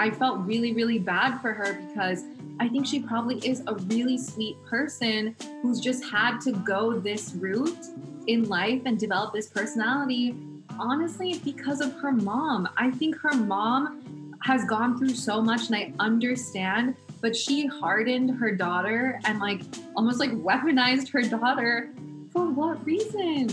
I, 0.00 0.10
felt 0.10 0.40
really, 0.46 0.72
really 0.72 0.98
bad 0.98 1.38
for 1.38 1.52
her 1.52 1.74
because 1.74 2.24
I 2.60 2.68
think 2.68 2.86
she 2.86 3.00
probably 3.00 3.38
is 3.46 3.62
a 3.66 3.74
really 3.74 4.18
sweet 4.18 4.56
person 4.64 5.36
who's 5.62 5.80
just 5.80 6.04
had 6.04 6.40
to 6.40 6.52
go 6.52 6.98
this 6.98 7.34
route 7.34 7.86
in 8.26 8.48
life 8.48 8.82
and 8.84 8.98
develop 8.98 9.32
this 9.32 9.46
personality, 9.48 10.34
honestly, 10.78 11.40
because 11.44 11.80
of 11.80 11.92
her 11.94 12.12
mom. 12.12 12.68
I 12.76 12.90
think 12.90 13.16
her 13.18 13.34
mom 13.34 14.36
has 14.42 14.64
gone 14.64 14.98
through 14.98 15.14
so 15.14 15.42
much 15.42 15.66
and 15.66 15.76
I 15.76 15.92
understand, 15.98 16.94
but 17.20 17.36
she 17.36 17.66
hardened 17.66 18.38
her 18.38 18.54
daughter 18.54 19.20
and 19.24 19.40
like 19.40 19.62
almost 19.96 20.20
like 20.20 20.30
weaponized 20.30 21.10
her 21.10 21.22
daughter 21.22 21.90
for 22.32 22.50
what 22.50 22.84
reason? 22.84 23.48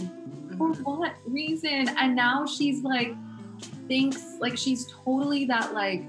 For 0.58 0.72
mm. 0.72 0.84
what 0.84 1.16
reason? 1.26 1.90
And 1.98 2.16
now 2.16 2.46
she's 2.46 2.84
like, 2.84 3.16
thinks 3.88 4.36
like 4.40 4.58
she's 4.58 4.88
totally 5.04 5.46
that 5.46 5.74
like 5.74 6.04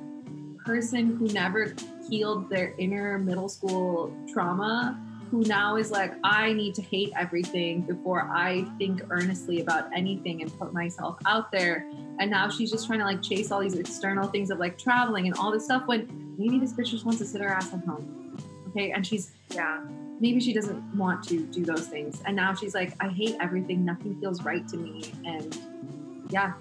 person 0.64 1.16
who 1.16 1.26
never 1.28 1.74
healed 2.08 2.48
their 2.48 2.74
inner 2.78 3.18
middle 3.18 3.48
school 3.48 4.14
trauma 4.32 5.00
who 5.30 5.42
now 5.42 5.76
is 5.76 5.90
like, 5.90 6.14
I 6.22 6.52
need 6.52 6.74
to 6.76 6.82
hate 6.82 7.12
everything 7.16 7.82
before 7.82 8.22
I 8.32 8.64
think 8.78 9.02
earnestly 9.10 9.60
about 9.60 9.88
anything 9.94 10.42
and 10.42 10.58
put 10.58 10.72
myself 10.72 11.18
out 11.26 11.50
there. 11.50 11.86
And 12.18 12.30
now 12.30 12.48
she's 12.48 12.70
just 12.70 12.86
trying 12.86 13.00
to 13.00 13.04
like 13.04 13.22
chase 13.22 13.50
all 13.50 13.60
these 13.60 13.74
external 13.74 14.28
things 14.28 14.50
of 14.50 14.58
like 14.58 14.78
traveling 14.78 15.26
and 15.26 15.36
all 15.36 15.50
this 15.50 15.64
stuff 15.64 15.86
when 15.86 16.34
maybe 16.38 16.58
this 16.58 16.72
bitch 16.72 16.90
just 16.90 17.04
wants 17.04 17.18
to 17.20 17.26
sit 17.26 17.40
her 17.40 17.48
ass 17.48 17.72
at 17.74 17.84
home. 17.84 18.38
Okay. 18.68 18.92
And 18.92 19.06
she's, 19.06 19.32
Yeah. 19.54 19.82
maybe 20.20 20.40
she 20.40 20.52
doesn't 20.52 20.82
want 20.96 21.22
to 21.28 21.44
do 21.46 21.64
those 21.64 21.86
things. 21.88 22.22
And 22.24 22.36
now 22.36 22.54
she's 22.54 22.74
like, 22.74 22.92
I 23.00 23.08
hate 23.08 23.36
everything. 23.40 23.84
Nothing 23.84 24.18
feels 24.20 24.42
right 24.42 24.66
to 24.68 24.76
me. 24.76 25.12
And 25.24 25.58
yeah, 26.30 26.52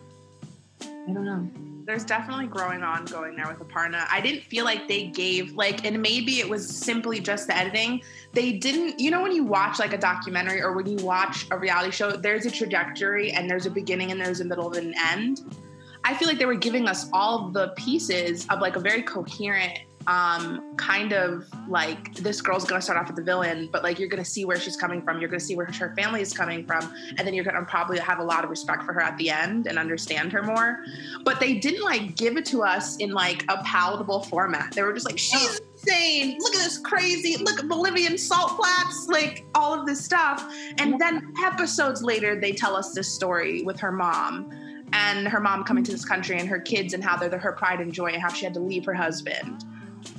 I 0.82 1.12
don't 1.13 1.25
know. 1.25 1.74
There's 1.86 2.04
definitely 2.04 2.48
growing 2.48 2.82
on 2.82 3.06
going 3.06 3.36
there 3.36 3.48
with 3.48 3.60
Aparna. 3.60 4.08
I 4.10 4.19
didn't 4.19 4.41
feel 4.45 4.65
like 4.65 4.88
they 4.88 5.08
gave 5.08 5.54
like, 5.54 5.86
and 5.86 6.02
maybe 6.02 6.39
it 6.39 6.50
was 6.50 6.67
simply 6.67 7.19
just 7.19 7.45
the 7.45 7.56
editing. 7.56 8.02
They 8.34 8.54
didn't, 8.54 9.00
you 9.00 9.12
know, 9.12 9.21
when 9.21 9.32
you 9.32 9.43
watch 9.43 9.78
like 9.78 9.93
a 9.93 9.98
documentary 9.98 10.62
or 10.62 10.74
when 10.74 10.88
you 10.88 10.98
watch 11.06 11.45
a 11.52 11.58
reality 11.58 11.91
show, 11.91 12.12
there's 12.12 12.48
a 12.48 12.52
trajectory 12.52 13.32
and 13.32 13.48
there's 13.48 13.67
a 13.67 13.69
beginning 13.69 14.12
and 14.12 14.19
there's 14.19 14.41
a 14.41 14.45
middle 14.45 14.74
and 14.74 14.88
an 14.88 14.95
end. 15.00 15.56
I 16.04 16.15
feel 16.15 16.28
like 16.28 16.39
they 16.39 16.45
were 16.45 16.56
giving 16.56 16.88
us 16.88 17.08
all 17.13 17.50
the 17.50 17.69
pieces 17.78 18.48
of 18.50 18.62
like 18.62 18.76
a 18.76 18.80
very 18.80 19.04
coherent 19.04 19.80
um 20.08 20.76
kind 20.78 21.13
of 21.13 21.46
like 21.68 22.13
this 22.15 22.41
girl's 22.41 22.65
gonna 22.65 22.82
start 22.82 23.00
off 23.00 23.08
with 23.08 23.15
the 23.15 23.24
villain 23.24 23.68
but 23.72 23.84
like 23.84 23.98
you're 23.98 24.10
gonna 24.10 24.24
see 24.26 24.46
where 24.46 24.60
she's 24.60 24.78
coming 24.78 25.02
from. 25.02 25.20
You're 25.20 25.30
gonna 25.30 25.39
see 25.39 25.56
where 25.56 25.65
her 25.65 25.94
family 25.96 26.22
is 26.22 26.34
coming 26.34 26.65
from 26.65 26.94
and 27.18 27.26
then 27.26 27.34
you're 27.34 27.44
gonna 27.44 27.65
probably 27.65 28.00
have 28.00 28.20
a 28.20 28.24
lot 28.24 28.44
of 28.44 28.50
respect 28.50 28.84
for 28.84 28.94
her 28.94 29.02
at 29.02 29.18
the 29.18 29.30
end 29.30 29.68
and 29.68 29.78
understand 29.78 30.32
her 30.32 30.44
more. 30.44 30.80
But 31.24 31.39
they 31.39 31.56
didn't 31.56 31.84
like 31.84 32.15
give 32.15 32.38
it 32.38 32.46
to 32.48 32.63
us 32.63 32.98
in 32.98 33.12
like 33.12 33.44
a 33.50 33.63
palatable 33.63 34.24
format. 34.24 34.74
They 34.74 34.84
were 34.84 34.94
just 34.94 35.06
like 35.06 35.18
she's 35.18 35.60
insane. 35.74 36.38
Look 36.39 36.56
at 36.56 36.63
this 36.63 36.78
crazy 36.78 37.38
look 37.38 37.60
at 37.60 37.68
bolivian 37.68 38.18
salt 38.18 38.52
flats 38.52 39.08
like 39.08 39.46
all 39.56 39.74
of 39.74 39.86
this 39.86 40.04
stuff. 40.04 40.52
And 40.78 41.00
then 41.00 41.34
episodes 41.44 42.04
later 42.04 42.39
they 42.39 42.52
tell 42.52 42.76
us 42.76 42.94
this 42.94 43.13
story 43.13 43.63
with 43.63 43.80
her 43.80 43.91
mom 43.91 44.52
and 44.94 45.28
her 45.28 45.39
mom 45.39 45.63
coming 45.63 45.84
to 45.84 45.91
this 45.91 46.06
country 46.06 46.38
and 46.38 46.48
her 46.48 46.60
kids 46.60 46.94
and 46.94 47.04
how 47.04 47.18
they're 47.18 47.30
the, 47.30 47.38
her 47.38 47.52
pride 47.52 47.82
and 47.82 47.94
joy 47.94 48.08
and 48.08 48.22
how 48.22 48.30
she 48.30 48.46
had 48.46 48.54
to 48.54 48.60
leave 48.60 48.86
her 48.86 48.94
husband 48.94 49.65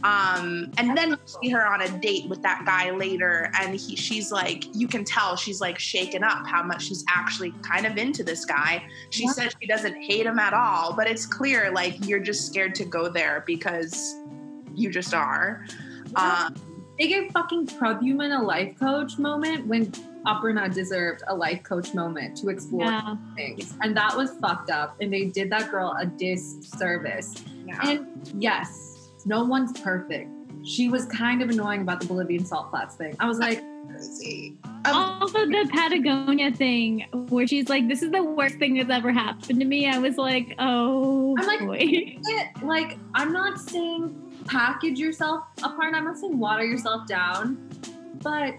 um 0.04 0.70
and 0.78 0.96
then 0.96 1.10
you 1.10 1.18
see 1.24 1.48
her 1.48 1.66
on 1.66 1.80
a 1.82 1.88
date 2.00 2.28
with 2.28 2.42
that 2.42 2.62
guy 2.66 2.90
later 2.90 3.50
and 3.60 3.74
he 3.78 3.96
she's 3.96 4.30
like 4.30 4.64
you 4.74 4.86
can 4.86 5.04
tell 5.04 5.36
she's 5.36 5.60
like 5.60 5.78
shaken 5.78 6.22
up 6.22 6.46
how 6.46 6.62
much 6.62 6.84
she's 6.84 7.04
actually 7.08 7.52
kind 7.62 7.86
of 7.86 7.96
into 7.96 8.22
this 8.22 8.44
guy 8.44 8.82
she 9.10 9.24
Yeah. 9.24 9.30
says 9.32 9.54
she 9.60 9.66
doesn't 9.66 9.94
hate 10.02 10.26
him 10.26 10.38
at 10.38 10.52
all 10.52 10.94
but 10.94 11.08
it's 11.08 11.24
clear 11.26 11.70
like 11.72 12.06
you're 12.06 12.20
just 12.20 12.46
scared 12.46 12.74
to 12.76 12.84
go 12.84 13.08
there 13.08 13.42
because 13.46 14.14
you 14.74 14.90
just 14.90 15.14
are 15.14 15.64
um 16.16 16.54
They 16.98 17.08
gave 17.08 17.30
fucking 17.32 17.66
Pradyuman 17.66 18.38
a 18.38 18.42
life 18.42 18.78
coach 18.78 19.18
moment 19.18 19.66
when 19.66 19.92
Aparna 20.26 20.72
deserved 20.72 21.22
a 21.28 21.34
life 21.36 21.62
coach 21.62 21.92
moment 21.94 22.36
to 22.38 22.48
explore 22.48 22.84
Yeah. 22.90 23.16
things. 23.36 23.74
And 23.82 23.94
that 23.96 24.16
was 24.16 24.30
fucked 24.40 24.70
up. 24.70 24.96
And 25.00 25.12
they 25.12 25.26
did 25.26 25.50
that 25.50 25.70
girl 25.70 25.94
a 26.00 26.06
disservice. 26.06 27.34
yeah. 27.66 27.86
And 27.90 28.06
yes, 28.38 28.68
no 29.26 29.44
one's 29.44 29.78
perfect. 29.80 30.30
She 30.64 30.88
was 30.88 31.04
kind 31.06 31.42
of 31.42 31.50
annoying 31.50 31.82
about 31.82 32.00
the 32.00 32.06
Bolivian 32.06 32.44
salt 32.44 32.70
flats 32.70 32.94
thing. 32.94 33.14
I 33.20 33.26
was 33.26 33.38
like, 33.38 33.62
crazy 33.88 34.56
um, 34.84 35.20
Also, 35.20 35.46
the 35.46 35.68
Patagonia 35.72 36.52
thing, 36.52 37.06
where 37.28 37.46
she's 37.46 37.68
like, 37.68 37.88
"This 37.88 38.02
is 38.02 38.10
the 38.10 38.22
worst 38.22 38.56
thing 38.56 38.74
that's 38.74 38.90
ever 38.90 39.12
happened 39.12 39.60
to 39.60 39.66
me." 39.66 39.88
I 39.88 39.98
was 39.98 40.16
like, 40.16 40.54
"Oh 40.58 41.36
I'm 41.38 41.46
like- 41.46 41.60
boy." 41.60 42.18
like, 42.62 42.98
I'm 43.14 43.32
not 43.32 43.58
saying 43.58 44.14
package 44.46 44.98
yourself 44.98 45.44
apart. 45.62 45.94
I'm 45.94 46.04
not 46.04 46.18
saying 46.18 46.38
water 46.38 46.64
yourself 46.64 47.06
down, 47.06 47.68
but 48.22 48.54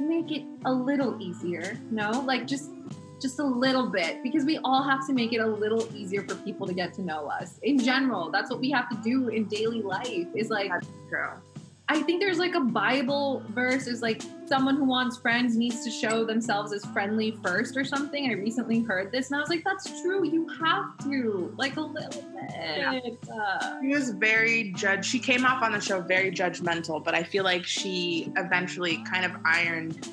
make 0.00 0.30
it 0.30 0.44
a 0.64 0.72
little 0.72 1.20
easier. 1.20 1.78
No, 1.90 2.10
like 2.10 2.46
just 2.46 2.70
just 3.20 3.38
a 3.38 3.44
little 3.44 3.86
bit 3.86 4.22
because 4.22 4.44
we 4.44 4.58
all 4.64 4.82
have 4.82 5.06
to 5.06 5.12
make 5.12 5.32
it 5.32 5.38
a 5.38 5.46
little 5.46 5.86
easier 5.94 6.22
for 6.22 6.34
people 6.36 6.66
to 6.66 6.72
get 6.72 6.92
to 6.94 7.02
know 7.02 7.26
us 7.26 7.58
in 7.62 7.78
general. 7.78 8.30
That's 8.30 8.50
what 8.50 8.60
we 8.60 8.70
have 8.70 8.88
to 8.90 8.96
do 9.02 9.28
in 9.28 9.44
daily 9.44 9.82
life. 9.82 10.26
Is 10.34 10.50
like 10.50 10.72
true. 11.08 11.30
I 11.90 12.02
think 12.02 12.20
there's 12.20 12.38
like 12.38 12.54
a 12.54 12.60
Bible 12.60 13.42
verse 13.48 13.88
is 13.88 14.00
like 14.00 14.22
someone 14.46 14.76
who 14.76 14.84
wants 14.84 15.16
friends 15.16 15.56
needs 15.56 15.82
to 15.82 15.90
show 15.90 16.24
themselves 16.24 16.72
as 16.72 16.84
friendly 16.84 17.36
first 17.42 17.76
or 17.76 17.84
something. 17.84 18.30
I 18.30 18.34
recently 18.34 18.80
heard 18.80 19.10
this 19.10 19.30
and 19.30 19.36
I 19.36 19.40
was 19.40 19.50
like, 19.50 19.64
that's 19.64 20.00
true. 20.00 20.24
You 20.24 20.46
have 20.62 20.96
to 20.98 21.52
like 21.58 21.76
a 21.78 21.80
little 21.80 22.22
bit. 22.22 23.18
Uh, 23.28 23.80
She 23.82 23.88
was 23.88 24.10
very 24.10 24.70
judge. 24.76 25.04
She 25.04 25.18
came 25.18 25.44
off 25.44 25.64
on 25.64 25.72
the 25.72 25.80
show 25.80 26.00
very 26.00 26.30
judgmental, 26.30 27.02
but 27.02 27.16
I 27.16 27.24
feel 27.24 27.42
like 27.42 27.66
she 27.66 28.32
eventually 28.36 29.02
kind 29.10 29.24
of 29.24 29.32
ironed 29.44 30.08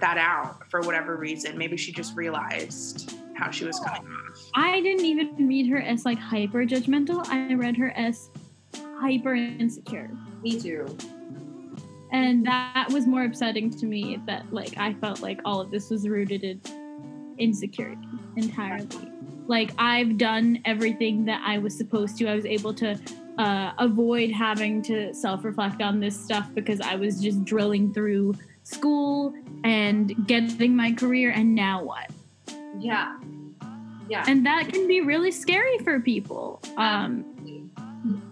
that 0.00 0.18
out 0.18 0.68
for 0.70 0.80
whatever 0.80 1.16
reason. 1.16 1.56
Maybe 1.56 1.76
she 1.76 1.92
just 1.92 2.16
realized 2.16 3.16
how 3.34 3.50
she 3.50 3.64
was 3.64 3.78
coming 3.80 4.10
off. 4.10 4.50
I 4.54 4.80
didn't 4.80 5.04
even 5.04 5.48
read 5.48 5.68
her 5.68 5.78
as 5.78 6.04
like 6.04 6.18
hyper 6.18 6.64
judgmental. 6.64 7.26
I 7.28 7.54
read 7.54 7.76
her 7.76 7.90
as 7.96 8.30
hyper 9.00 9.34
insecure. 9.34 10.10
me 10.42 10.60
too. 10.60 10.86
And 12.12 12.44
that 12.46 12.88
was 12.90 13.06
more 13.06 13.24
upsetting 13.24 13.70
to 13.70 13.86
me 13.86 14.20
that 14.26 14.52
like 14.52 14.76
I 14.76 14.94
felt 14.94 15.20
like 15.20 15.40
all 15.44 15.60
of 15.60 15.70
this 15.70 15.90
was 15.90 16.08
rooted 16.08 16.44
in 16.44 16.60
insecurity 17.38 18.06
entirely. 18.36 19.10
Like 19.46 19.72
I've 19.78 20.18
done 20.18 20.60
everything 20.64 21.24
that 21.24 21.42
I 21.44 21.58
was 21.58 21.76
supposed 21.76 22.18
to. 22.18 22.28
I 22.28 22.34
was 22.34 22.46
able 22.46 22.74
to 22.74 22.98
uh, 23.38 23.72
avoid 23.78 24.30
having 24.30 24.82
to 24.82 25.14
self-reflect 25.14 25.80
on 25.80 25.98
this 25.98 26.18
stuff 26.18 26.50
because 26.54 26.80
I 26.80 26.96
was 26.96 27.22
just 27.22 27.44
drilling 27.44 27.92
through 27.94 28.34
school 28.64 29.34
and 29.64 30.26
getting 30.26 30.74
my 30.74 30.92
career 30.92 31.30
and 31.30 31.54
now 31.54 31.82
what? 31.82 32.10
Yeah. 32.78 33.16
Yeah. 34.08 34.24
And 34.26 34.44
that 34.46 34.72
can 34.72 34.88
be 34.88 35.00
really 35.00 35.30
scary 35.30 35.78
for 35.78 36.00
people. 36.00 36.60
Um, 36.76 37.70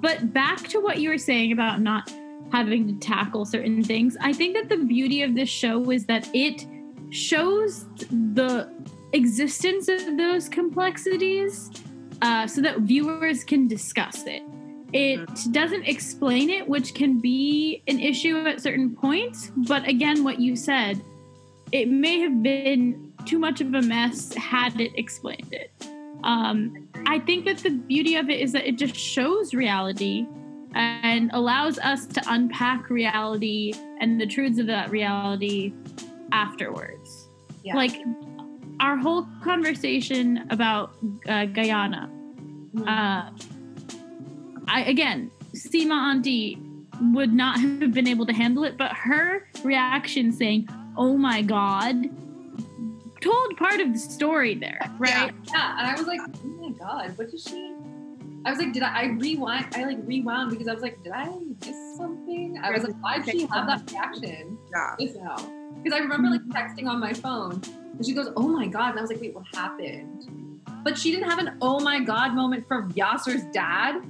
but 0.00 0.32
back 0.32 0.66
to 0.68 0.80
what 0.80 0.98
you 0.98 1.10
were 1.10 1.18
saying 1.18 1.52
about 1.52 1.80
not 1.80 2.12
having 2.50 2.86
to 2.88 2.94
tackle 3.06 3.44
certain 3.44 3.82
things, 3.82 4.16
I 4.20 4.32
think 4.32 4.56
that 4.56 4.68
the 4.68 4.78
beauty 4.84 5.22
of 5.22 5.34
this 5.34 5.48
show 5.48 5.90
is 5.90 6.06
that 6.06 6.28
it 6.34 6.66
shows 7.10 7.84
the 8.34 8.70
existence 9.12 9.88
of 9.88 10.16
those 10.16 10.48
complexities 10.48 11.70
uh, 12.22 12.46
so 12.46 12.60
that 12.62 12.80
viewers 12.80 13.44
can 13.44 13.68
discuss 13.68 14.24
it. 14.26 14.42
It 14.92 15.28
doesn't 15.52 15.84
explain 15.84 16.48
it, 16.48 16.66
which 16.66 16.94
can 16.94 17.20
be 17.20 17.82
an 17.88 18.00
issue 18.00 18.38
at 18.46 18.60
certain 18.60 18.96
points. 18.96 19.52
But 19.54 19.86
again, 19.86 20.24
what 20.24 20.40
you 20.40 20.56
said, 20.56 21.02
it 21.72 21.88
may 21.88 22.20
have 22.20 22.42
been 22.42 23.12
too 23.24 23.38
much 23.38 23.60
of 23.60 23.74
a 23.74 23.82
mess 23.82 24.32
had 24.34 24.80
it 24.80 24.92
explained 24.96 25.52
it. 25.52 25.70
Um, 26.24 26.88
I 27.06 27.18
think 27.20 27.44
that 27.44 27.58
the 27.58 27.70
beauty 27.70 28.16
of 28.16 28.28
it 28.30 28.40
is 28.40 28.52
that 28.52 28.66
it 28.66 28.76
just 28.76 28.96
shows 28.96 29.54
reality 29.54 30.26
and 30.74 31.30
allows 31.32 31.78
us 31.78 32.06
to 32.06 32.22
unpack 32.26 32.90
reality 32.90 33.72
and 34.00 34.20
the 34.20 34.26
truths 34.26 34.58
of 34.58 34.66
that 34.66 34.90
reality 34.90 35.72
afterwards. 36.32 37.28
Yeah. 37.64 37.76
Like 37.76 37.96
our 38.80 38.96
whole 38.96 39.26
conversation 39.42 40.46
about 40.50 40.92
uh, 41.28 41.46
Guyana. 41.46 42.10
Uh, 42.86 43.30
I 44.68 44.84
again, 44.86 45.30
Sima 45.54 45.94
Auntie 45.94 46.58
would 47.00 47.32
not 47.32 47.60
have 47.60 47.92
been 47.92 48.06
able 48.06 48.26
to 48.26 48.32
handle 48.32 48.64
it, 48.64 48.76
but 48.76 48.92
her 48.92 49.48
reaction 49.64 50.32
saying, 50.32 50.68
"Oh 50.98 51.16
my 51.16 51.40
god," 51.40 52.10
told 53.20 53.56
part 53.56 53.80
of 53.80 53.92
the 53.92 53.98
story 53.98 54.54
there, 54.54 54.80
right? 54.98 55.32
Yeah, 55.44 55.78
and 55.78 55.86
I 55.86 55.94
was 55.96 56.06
like, 56.06 56.20
oh 56.20 56.68
my 56.68 56.70
god, 56.70 57.16
what 57.16 57.30
did 57.30 57.40
she? 57.40 57.74
I 58.44 58.50
was 58.50 58.58
like, 58.58 58.72
did 58.72 58.82
I, 58.82 59.02
I 59.02 59.04
rewind? 59.06 59.66
I 59.74 59.84
like 59.84 59.98
rewound 60.02 60.50
because 60.50 60.68
I 60.68 60.74
was 60.74 60.82
like, 60.82 61.02
did 61.02 61.12
I 61.12 61.28
miss 61.66 61.96
something? 61.96 62.58
I 62.62 62.70
was 62.70 62.84
like, 62.84 62.94
why 63.02 63.18
did 63.18 63.32
she 63.32 63.46
have 63.46 63.66
that 63.66 63.90
reaction 63.90 64.58
Yeah. 64.72 64.94
Because 65.82 65.98
I 65.98 66.00
remember 66.00 66.30
like 66.30 66.40
mm-hmm. 66.42 66.52
texting 66.52 66.88
on 66.88 67.00
my 67.00 67.12
phone, 67.12 67.60
and 67.96 68.04
she 68.04 68.12
goes, 68.12 68.28
"Oh 68.36 68.48
my 68.48 68.66
god," 68.66 68.90
and 68.90 68.98
I 68.98 69.02
was 69.02 69.10
like, 69.10 69.20
wait, 69.20 69.34
what 69.34 69.44
happened? 69.54 70.60
But 70.82 70.98
she 70.98 71.10
didn't 71.10 71.28
have 71.28 71.38
an 71.38 71.56
"Oh 71.60 71.80
my 71.80 72.00
god" 72.00 72.34
moment 72.34 72.66
for 72.66 72.82
Vyasar's 72.82 73.44
dad. 73.52 74.02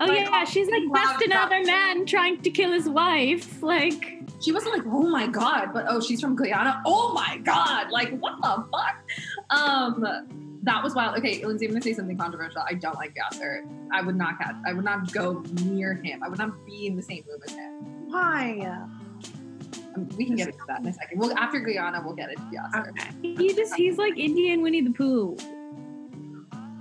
Oh 0.00 0.04
Like, 0.04 0.20
yeah, 0.20 0.44
she's 0.44 0.68
like 0.68 0.82
just 0.94 1.24
another 1.24 1.64
man 1.64 2.06
trying 2.06 2.40
to 2.42 2.50
kill 2.50 2.70
his 2.70 2.88
wife. 2.88 3.60
Like, 3.60 4.17
She 4.40 4.52
wasn't 4.52 4.76
like, 4.76 4.86
"Oh 4.86 5.08
my 5.08 5.26
god," 5.26 5.70
but 5.72 5.86
oh, 5.88 6.00
she's 6.00 6.20
from 6.20 6.36
Guyana. 6.36 6.80
Oh 6.86 7.12
my 7.12 7.38
god! 7.44 7.90
Like, 7.90 8.16
what 8.18 8.34
the 8.40 8.64
fuck? 8.70 9.04
Um, 9.50 10.04
that 10.62 10.82
was 10.82 10.94
wild. 10.94 11.16
Okay, 11.18 11.44
Lindsay, 11.44 11.66
I'm 11.66 11.72
gonna 11.72 11.82
say 11.82 11.92
something 11.94 12.16
controversial. 12.16 12.62
I 12.68 12.74
don't 12.74 12.94
like 12.96 13.14
Vyasar. 13.16 13.68
I 13.92 14.00
would 14.02 14.16
not 14.16 14.38
catch. 14.38 14.54
I 14.66 14.72
would 14.72 14.84
not 14.84 15.12
go 15.12 15.42
near 15.64 15.94
him. 15.94 16.22
I 16.22 16.28
would 16.28 16.38
not 16.38 16.64
be 16.66 16.86
in 16.86 16.96
the 16.96 17.02
same 17.02 17.24
room 17.28 17.40
as 17.46 17.52
him. 17.52 17.72
Why? 18.10 18.60
Um, 19.96 20.08
we 20.16 20.26
can 20.26 20.36
get 20.36 20.48
into 20.48 20.60
that 20.68 20.80
in 20.80 20.86
a 20.86 20.92
second. 20.92 21.18
Well, 21.18 21.36
after 21.36 21.58
Guyana, 21.60 22.02
we'll 22.04 22.14
get 22.14 22.30
into 22.30 22.42
Vyasar. 22.42 22.90
Okay. 22.90 23.10
he 23.36 23.54
just 23.54 23.74
he's 23.74 23.98
like 23.98 24.16
Indian 24.16 24.62
Winnie 24.62 24.82
the 24.82 24.90
Pooh. 24.92 25.36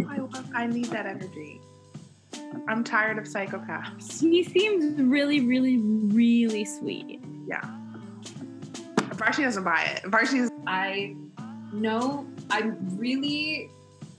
I, 0.08 0.17
love- 0.17 0.50
I 0.54 0.67
need 0.67 0.86
that 0.86 1.06
energy. 1.06 1.60
I'm 2.67 2.84
tired 2.84 3.17
of 3.17 3.26
psychopaths. 3.26 4.20
He 4.22 4.43
seems 4.43 5.00
really, 5.02 5.41
really, 5.41 5.78
really 5.78 6.65
sweet. 6.65 7.22
Varsity 9.13 9.43
doesn't 9.43 9.63
buy 9.63 9.83
it. 9.83 10.05
Varsity 10.10 10.39
is 10.39 10.51
I 10.67 11.15
know 11.71 12.25
I'm 12.49 12.77
really 12.97 13.69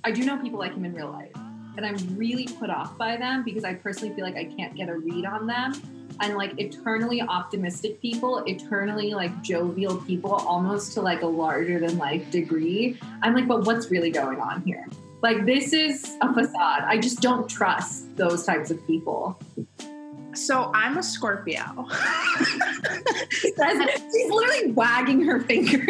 I 0.04 0.10
do 0.10 0.24
know 0.24 0.38
people 0.38 0.58
like 0.58 0.74
him 0.74 0.84
in 0.84 0.94
real 0.94 1.10
life. 1.10 1.32
And 1.76 1.86
I'm 1.86 1.96
really 2.16 2.46
put 2.46 2.70
off 2.70 2.98
by 2.98 3.16
them 3.16 3.44
because 3.44 3.62
I 3.62 3.74
personally 3.74 4.14
feel 4.14 4.24
like 4.24 4.36
I 4.36 4.44
can't 4.44 4.74
get 4.74 4.88
a 4.88 4.96
read 4.96 5.24
on 5.24 5.46
them. 5.46 5.72
And 6.20 6.36
like 6.36 6.58
eternally 6.58 7.22
optimistic 7.22 8.02
people, 8.02 8.38
eternally 8.46 9.14
like 9.14 9.40
jovial 9.42 9.98
people, 9.98 10.32
almost 10.32 10.92
to 10.94 11.02
like 11.02 11.22
a 11.22 11.26
larger 11.26 11.78
than 11.78 11.96
life 11.96 12.28
degree. 12.32 12.98
I'm 13.22 13.34
like, 13.34 13.46
but 13.46 13.64
what's 13.64 13.90
really 13.90 14.10
going 14.10 14.40
on 14.40 14.62
here? 14.62 14.86
Like, 15.20 15.46
this 15.46 15.72
is 15.72 16.16
a 16.20 16.32
facade. 16.32 16.84
I 16.84 16.96
just 16.98 17.20
don't 17.20 17.48
trust 17.48 18.16
those 18.16 18.44
types 18.44 18.70
of 18.70 18.84
people. 18.86 19.38
So 20.38 20.70
I'm 20.74 20.98
a 20.98 21.02
Scorpio. 21.02 21.62
She's 23.30 23.56
literally 23.56 24.72
wagging 24.72 25.22
her 25.22 25.40
finger. 25.40 25.86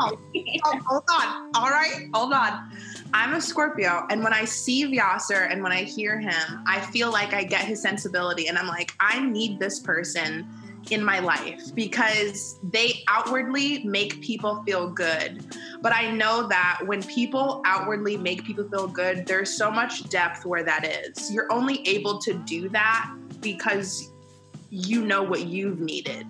Oh, 0.00 0.18
oh, 0.64 0.80
hold 0.86 1.04
on. 1.10 1.50
All 1.54 1.70
right, 1.70 2.08
hold 2.12 2.32
on. 2.32 2.70
I'm 3.14 3.34
a 3.34 3.40
Scorpio, 3.40 4.06
and 4.10 4.22
when 4.22 4.32
I 4.32 4.44
see 4.44 4.84
Vyasar 4.84 5.50
and 5.50 5.62
when 5.62 5.72
I 5.72 5.84
hear 5.84 6.20
him, 6.20 6.64
I 6.66 6.80
feel 6.80 7.10
like 7.10 7.32
I 7.32 7.44
get 7.44 7.64
his 7.64 7.80
sensibility, 7.80 8.48
and 8.48 8.58
I'm 8.58 8.66
like, 8.66 8.92
I 9.00 9.24
need 9.24 9.58
this 9.58 9.80
person 9.80 10.46
in 10.90 11.02
my 11.02 11.18
life 11.18 11.74
because 11.74 12.58
they 12.62 13.02
outwardly 13.08 13.82
make 13.84 14.20
people 14.20 14.62
feel 14.64 14.88
good. 14.88 15.44
But 15.80 15.94
I 15.94 16.10
know 16.10 16.46
that 16.48 16.80
when 16.84 17.02
people 17.02 17.62
outwardly 17.64 18.16
make 18.16 18.44
people 18.44 18.68
feel 18.68 18.86
good, 18.86 19.26
there's 19.26 19.50
so 19.50 19.70
much 19.70 20.08
depth 20.08 20.44
where 20.44 20.62
that 20.62 20.84
is. 20.84 21.30
You're 21.32 21.52
only 21.52 21.86
able 21.88 22.18
to 22.20 22.34
do 22.34 22.68
that 22.70 23.10
because 23.40 24.10
you 24.70 25.04
know 25.04 25.22
what 25.22 25.46
you've 25.46 25.80
needed. 25.80 26.26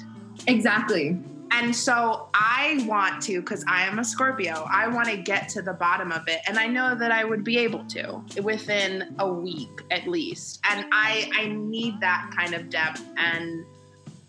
exactly. 0.47 1.19
And 1.53 1.75
so 1.75 2.29
I 2.35 2.85
want 2.88 3.23
to, 3.23 3.40
because 3.40 3.64
I 3.69 3.87
am 3.87 3.99
a 3.99 4.05
Scorpio, 4.05 4.69
I 4.71 4.88
want 4.88 5.09
to 5.09 5.16
get 5.16 5.49
to 5.51 5.62
the 5.62 5.73
bottom 5.73 6.11
of 6.11 6.27
it. 6.29 6.40
And 6.47 6.59
I 6.59 6.66
know 6.66 6.95
that 6.95 7.12
I 7.12 7.25
would 7.25 7.45
be 7.45 7.59
able 7.59 7.85
to 7.87 8.21
within 8.42 9.14
a 9.21 9.33
week 9.33 9.83
at 9.90 10.09
least. 10.09 10.61
And 10.69 10.87
I 10.92 11.31
I 11.35 11.47
need 11.49 12.01
that 12.01 12.31
kind 12.37 12.55
of 12.55 12.69
depth 12.69 13.05
and 13.16 13.64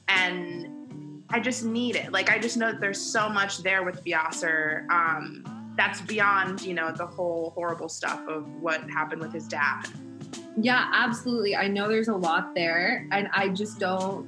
and 0.08 1.24
I 1.30 1.40
just 1.40 1.66
need 1.66 1.96
it. 1.96 2.12
Like 2.12 2.30
I 2.30 2.40
just 2.40 2.56
know 2.56 2.72
that 2.72 2.80
there's 2.80 3.02
so 3.02 3.28
much 3.28 3.64
there 3.64 3.84
with 3.84 4.04
Vyasar 4.06 4.90
um, 4.90 5.74
that's 5.76 6.02
beyond, 6.02 6.62
you 6.62 6.74
know, 6.74 6.92
the 6.92 7.06
whole 7.06 7.52
horrible 7.56 7.90
stuff 7.90 8.26
of 8.28 8.48
what 8.62 8.90
happened 8.90 9.22
with 9.22 9.34
his 9.34 9.48
dad. 9.48 9.88
Yeah, 10.60 10.90
absolutely. 10.94 11.56
I 11.56 11.68
know 11.68 11.88
there's 11.88 12.08
a 12.08 12.16
lot 12.16 12.56
there, 12.56 13.08
and 13.12 13.30
I 13.34 13.50
just 13.50 13.80
don't. 13.80 14.28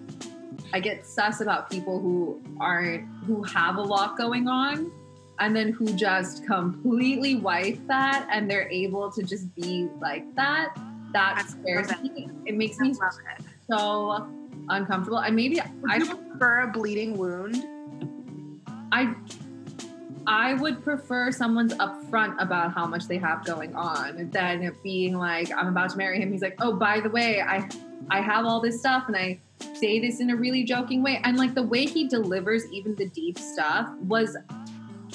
I 0.72 0.80
get 0.80 1.06
sus 1.06 1.42
about 1.42 1.72
people 1.72 2.00
who 2.00 2.39
aren't 2.60 3.08
who 3.26 3.42
have 3.44 3.78
a 3.78 3.82
lot 3.82 4.18
going 4.18 4.48
on, 4.48 4.92
and 5.39 5.56
then 5.56 5.72
who 5.72 5.92
just 5.94 6.46
completely 6.46 7.36
wipe 7.36 7.80
that, 7.88 8.28
and 8.32 8.50
they're 8.50 8.70
able 8.70 9.12
to 9.12 9.24
just 9.24 9.54
be 9.56 9.89
like 10.00 10.24
that. 10.36 10.76
That 11.13 11.39
I 11.39 11.50
scares 11.50 11.89
me. 12.04 12.30
It 12.46 12.56
makes 12.56 12.78
me 12.80 12.94
love 12.94 13.13
it. 13.38 13.46
so 13.68 14.30
uncomfortable. 14.70 15.20
And 15.20 15.36
maybe 15.36 15.60
Would 15.82 15.92
I 15.92 16.00
prefer 16.00 16.60
a 16.60 16.68
bleeding 16.68 17.18
wound? 17.18 17.65
I 18.92 19.15
I 20.28 20.54
would 20.54 20.84
prefer 20.84 21.32
someone's 21.32 21.74
upfront 21.76 22.42
about 22.42 22.74
how 22.74 22.86
much 22.86 23.08
they 23.08 23.18
have 23.18 23.46
going 23.46 23.76
on 23.76 24.30
than 24.32 24.64
it 24.64 24.82
being 24.84 25.18
like, 25.18 25.52
I'm 25.52 25.68
about 25.68 25.90
to 25.92 25.98
marry 25.98 26.22
him. 26.22 26.32
He's 26.32 26.42
like, 26.42 26.56
oh, 26.60 26.74
by 26.74 27.00
the 27.00 27.10
way, 27.10 27.42
I 27.42 27.68
I 28.10 28.22
have 28.22 28.46
all 28.46 28.60
this 28.60 28.80
stuff 28.80 29.06
and 29.08 29.16
I 29.16 29.40
say 29.76 30.00
this 30.00 30.20
in 30.20 30.30
a 30.30 30.36
really 30.36 30.64
joking 30.64 31.04
way. 31.04 31.22
And 31.24 31.38
like 31.38 31.54
the 31.54 31.64
way 31.64 31.86
he 31.86 32.08
delivers 32.08 32.66
even 32.72 32.96
the 32.96 33.08
deep 33.10 33.38
stuff 33.38 33.90
was 34.00 34.36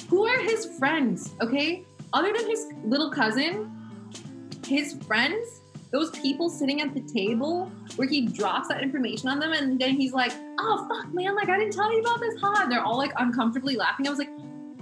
who 0.09 0.25
are 0.25 0.39
his 0.39 0.65
friends? 0.77 1.33
Okay? 1.41 1.83
Other 2.13 2.31
than 2.31 2.47
his 2.47 2.67
little 2.83 3.11
cousin, 3.11 3.71
his 4.65 4.93
friends, 5.05 5.61
those 5.91 6.11
people 6.11 6.49
sitting 6.49 6.81
at 6.81 6.93
the 6.93 7.01
table 7.01 7.71
where 7.95 8.07
he 8.07 8.27
drops 8.27 8.67
that 8.67 8.81
information 8.81 9.29
on 9.29 9.39
them 9.39 9.53
and 9.53 9.79
then 9.79 9.95
he's 9.95 10.13
like, 10.13 10.31
oh 10.59 10.87
fuck 10.89 11.13
man, 11.13 11.35
like 11.35 11.49
I 11.49 11.57
didn't 11.57 11.73
tell 11.73 11.91
you 11.91 12.01
about 12.01 12.19
this, 12.19 12.35
huh? 12.39 12.63
And 12.63 12.71
they're 12.71 12.83
all 12.83 12.97
like 12.97 13.11
uncomfortably 13.17 13.75
laughing. 13.75 14.07
I 14.07 14.09
was 14.09 14.19
like, 14.19 14.29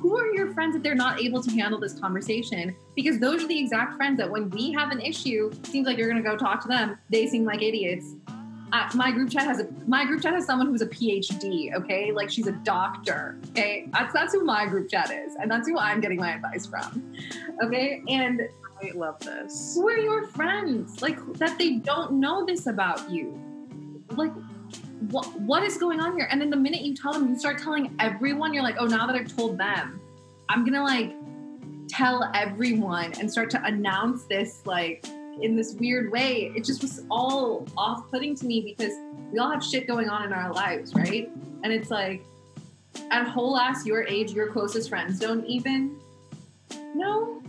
who 0.04 0.18
are 0.18 0.34
your 0.34 0.54
friends 0.54 0.74
that 0.74 0.84
they're 0.84 0.96
not 0.96 1.22
able 1.22 1.42
to 1.42 1.50
handle 1.50 1.80
this 1.80 1.98
conversation? 1.98 2.76
Because 2.94 3.20
those 3.20 3.42
are 3.42 3.48
the 3.48 3.58
exact 3.58 3.96
friends 3.96 4.18
that 4.18 4.30
when 4.30 4.50
we 4.50 4.74
have 4.74 4.92
an 4.92 5.00
issue, 5.00 5.50
seems 5.64 5.88
like 5.88 5.98
you're 5.98 6.10
gonna 6.10 6.22
go 6.22 6.36
talk 6.36 6.62
to 6.64 6.68
them. 6.68 6.98
They 7.10 7.26
seem 7.26 7.46
like 7.46 7.62
idiots. 7.62 8.16
Uh, 8.74 8.90
my 8.96 9.12
group 9.12 9.30
chat 9.30 9.44
has 9.44 9.62
a 9.62 9.68
my 9.88 10.04
group 10.04 10.22
chat 10.22 10.34
has 10.34 10.46
someone 10.46 10.68
who's 10.68 10.82
a 10.82 10.88
PhD. 10.88 11.74
Okay, 11.74 12.12
like 12.12 12.30
she's 12.30 12.48
a 12.48 12.52
doctor. 12.52 13.40
Okay, 13.52 13.88
that's 13.94 14.12
that's 14.12 14.34
who 14.34 14.44
my 14.44 14.66
group 14.66 14.90
chat 14.90 15.10
is, 15.10 15.36
and 15.36 15.50
that's 15.50 15.70
who 15.70 15.78
I'm 15.78 16.02
getting 16.02 16.20
my 16.20 16.34
advice 16.36 16.66
from. 16.66 17.16
Okay, 17.64 18.04
and 18.10 18.42
I 18.82 18.92
love 18.96 19.20
this. 19.20 19.76
who 19.76 19.88
are 19.88 19.98
your 19.98 20.28
friends? 20.28 21.02
Like 21.02 21.18
that 21.36 21.58
they 21.58 21.78
don't 21.78 22.20
know 22.20 22.46
this 22.46 22.68
about 22.68 23.10
you. 23.10 23.40
Like 24.18 24.34
what 25.10 25.40
what 25.42 25.64
is 25.64 25.78
going 25.78 26.00
on 26.00 26.16
here? 26.18 26.28
And 26.32 26.40
then 26.40 26.50
the 26.50 26.58
minute 26.58 26.82
you 26.82 26.96
tell 26.96 27.14
them, 27.14 27.30
you 27.30 27.38
start 27.38 27.60
telling 27.60 27.96
everyone, 28.00 28.54
you're 28.54 28.64
like, 28.64 28.76
oh, 28.80 28.86
now 28.86 29.06
that 29.08 29.16
I've 29.16 29.36
told 29.36 29.58
them, 29.58 30.00
I'm 30.50 30.66
gonna 30.66 30.84
like 30.84 31.14
tell 31.90 32.30
everyone 32.34 33.14
and 33.20 33.32
start 33.32 33.50
to 33.52 33.64
announce 33.66 34.24
this 34.24 34.62
like 34.66 35.06
in 35.42 35.56
this 35.56 35.74
weird 35.74 36.12
way. 36.12 36.52
It 36.56 36.64
just 36.64 36.82
was 36.82 37.04
all 37.12 37.68
off-putting 37.78 38.36
to 38.36 38.46
me 38.46 38.62
because 38.62 38.94
we 39.32 39.40
all 39.40 39.52
have 39.52 39.64
shit 39.64 39.88
going 39.88 40.10
on 40.10 40.24
in 40.24 40.34
our 40.34 40.54
lives, 40.54 40.94
right? 40.96 41.30
And 41.64 41.74
it's 41.74 41.92
like 41.92 42.24
at 43.12 43.28
whole 43.28 43.58
ass 43.58 43.86
your 43.86 44.04
age, 44.08 44.32
your 44.32 44.52
closest 44.52 44.90
friends 44.90 45.20
don't 45.20 45.46
even 45.46 46.00
know. 46.96 47.43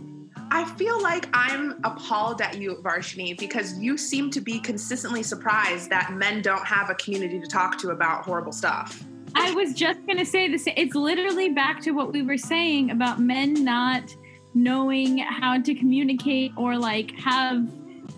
I 0.51 0.65
feel 0.75 1.01
like 1.01 1.27
I'm 1.33 1.79
appalled 1.83 2.41
at 2.41 2.57
you, 2.57 2.75
Varshini, 2.83 3.37
because 3.37 3.77
you 3.79 3.97
seem 3.97 4.29
to 4.31 4.41
be 4.41 4.59
consistently 4.59 5.23
surprised 5.23 5.89
that 5.89 6.13
men 6.13 6.41
don't 6.41 6.65
have 6.65 6.89
a 6.89 6.95
community 6.95 7.39
to 7.39 7.47
talk 7.47 7.77
to 7.79 7.89
about 7.89 8.25
horrible 8.25 8.51
stuff. 8.51 9.03
I 9.35 9.51
was 9.51 9.73
just 9.73 9.99
gonna 10.07 10.25
say 10.25 10.49
this. 10.49 10.65
It's 10.77 10.95
literally 10.95 11.49
back 11.49 11.81
to 11.81 11.91
what 11.91 12.13
we 12.13 12.21
were 12.21 12.37
saying 12.37 12.91
about 12.91 13.19
men 13.19 13.65
not 13.65 14.15
knowing 14.53 15.17
how 15.17 15.59
to 15.61 15.75
communicate 15.75 16.51
or 16.55 16.77
like 16.77 17.11
have 17.19 17.67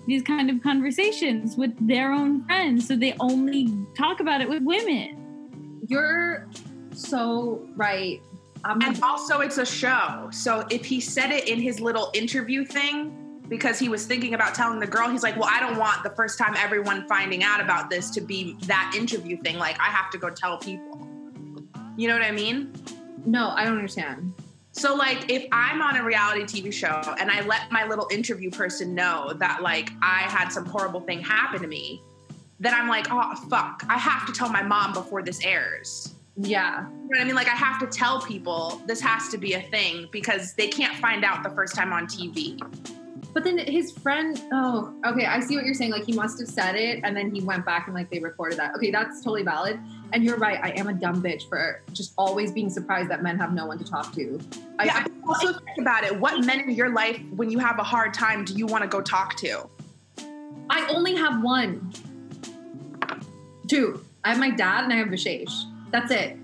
these 0.06 0.22
kind 0.22 0.50
of 0.50 0.62
conversations 0.62 1.58
with 1.58 1.72
their 1.88 2.12
own 2.12 2.46
friends, 2.46 2.88
so 2.88 2.96
they 2.96 3.16
only 3.20 3.68
talk 3.98 4.20
about 4.20 4.42
it 4.42 4.48
with 4.48 4.64
women. 4.64 5.80
You're 5.88 6.48
so 6.94 7.68
right. 7.76 8.22
And 8.64 9.02
also, 9.04 9.40
it's 9.40 9.58
a 9.58 9.66
show. 9.66 10.30
So 10.32 10.66
if 10.70 10.86
he 10.86 11.00
said 11.00 11.32
it 11.32 11.48
in 11.48 11.60
his 11.60 11.80
little 11.80 12.12
interview 12.14 12.66
thing, 12.66 13.42
because 13.48 13.80
he 13.80 13.88
was 13.88 14.06
thinking 14.06 14.34
about 14.34 14.56
telling 14.56 14.80
the 14.80 14.88
girl, 14.88 15.10
he's 15.10 15.24
like, 15.24 15.38
Well, 15.38 15.50
I 15.50 15.60
don't 15.60 15.78
want 15.78 16.04
the 16.04 16.10
first 16.12 16.38
time 16.38 16.54
everyone 16.58 17.08
finding 17.08 17.44
out 17.44 17.62
about 17.62 17.90
this 17.90 18.10
to 18.12 18.22
be 18.22 18.58
that 18.64 18.94
interview 18.96 19.38
thing. 19.38 19.58
Like, 19.58 19.80
I 19.80 19.86
have 19.86 20.10
to 20.12 20.18
go 20.18 20.30
tell 20.30 20.58
people. 20.58 21.08
You 21.96 22.08
know 22.08 22.14
what 22.14 22.24
I 22.24 22.32
mean? 22.32 22.74
no, 23.28 23.50
I 23.50 23.66
don't 23.66 23.76
understand. 23.76 24.34
So, 24.72 24.96
like, 24.96 25.30
if 25.30 25.48
I'm 25.52 25.82
on 25.82 25.98
a 25.98 26.04
reality 26.04 26.44
TV 26.44 26.72
show 26.72 27.02
and 27.20 27.32
I 27.32 27.42
let 27.42 27.72
my 27.72 27.86
little 27.86 28.08
interview 28.12 28.52
person 28.52 28.94
know 28.94 29.34
that, 29.38 29.62
like, 29.62 29.90
I 30.02 30.22
had 30.22 30.50
some 30.50 30.66
horrible 30.66 31.02
thing 31.02 31.20
happen 31.20 31.62
to 31.62 31.68
me, 31.68 32.02
then 32.60 32.74
I'm 32.74 32.88
like, 32.88 33.08
oh, 33.12 33.36
fuck, 33.50 33.84
I 33.90 33.98
have 33.98 34.26
to 34.28 34.34
tell 34.34 34.50
my 34.50 34.62
mom 34.62 34.94
before 34.94 35.24
this 35.24 35.44
airs. 35.44 36.14
Yeah. 36.40 36.88
You 36.88 37.16
know 37.16 37.22
I 37.22 37.24
mean? 37.24 37.36
Like, 37.36 37.48
I 37.48 37.56
have 37.56 37.80
to 37.80 37.88
tell 37.88 38.22
people 38.22 38.82
this 38.86 39.02
has 39.02 39.30
to 39.30 39.38
be 39.38 39.54
a 39.54 39.62
thing 39.62 40.08
because 40.12 40.54
they 40.54 40.68
can't 40.68 40.96
find 40.98 41.26
out 41.26 41.44
the 41.44 41.50
first 41.50 41.76
time 41.76 41.92
on 41.92 42.06
TV. 42.06 42.60
But 43.34 43.44
then 43.44 43.60
his 43.60 43.92
friend, 43.92 44.42
oh, 44.52 44.96
okay, 45.06 45.26
I 45.26 45.40
see 45.42 45.56
what 45.56 45.66
you're 45.66 45.76
saying. 45.76 45.92
Like 45.92 46.06
he 46.06 46.14
must 46.14 46.40
have 46.40 46.50
said 46.50 46.76
it 46.76 47.02
and 47.04 47.16
then 47.16 47.34
he 47.34 47.42
went 47.42 47.68
back 47.68 47.86
and 47.86 47.96
like 47.96 48.10
they 48.10 48.18
recorded 48.18 48.58
that. 48.58 48.74
Okay, 48.76 48.90
that's 48.90 49.22
totally 49.22 49.44
valid. 49.44 49.80
And 50.12 50.24
you're 50.24 50.38
right, 50.38 50.60
I 50.64 50.72
am 50.72 50.88
a 50.88 50.94
dumb 50.94 51.22
bitch 51.22 51.48
for 51.48 51.84
just 51.94 52.14
always 52.18 52.52
being 52.52 52.68
surprised 52.70 53.12
that 53.12 53.22
men 53.22 53.38
have 53.38 53.54
no 53.54 53.68
one 53.68 53.78
to 53.78 53.84
talk 53.84 54.12
to. 54.16 54.40
I, 54.80 54.86
yeah, 54.86 55.04
but 55.04 55.14
also 55.28 55.54
think 55.54 55.78
about 55.80 56.04
it. 56.04 56.20
What 56.20 56.46
men 56.46 56.62
in 56.62 56.72
your 56.72 56.92
life, 56.92 57.22
when 57.36 57.52
you 57.52 57.60
have 57.60 57.78
a 57.78 57.84
hard 57.84 58.12
time, 58.12 58.44
do 58.44 58.56
you 58.56 58.66
want 58.66 58.84
to 58.84 58.88
go 58.88 59.02
talk 59.02 59.36
to? 59.38 59.70
I 60.72 60.88
only 60.90 61.16
have 61.16 61.44
one. 61.44 61.94
Two. 63.68 64.04
I 64.24 64.30
have 64.30 64.40
my 64.40 64.50
dad 64.50 64.86
and 64.86 64.94
I 64.94 64.96
have 64.96 65.10
Vishesh. 65.10 65.54
That's 65.92 66.12
it. 66.12 66.38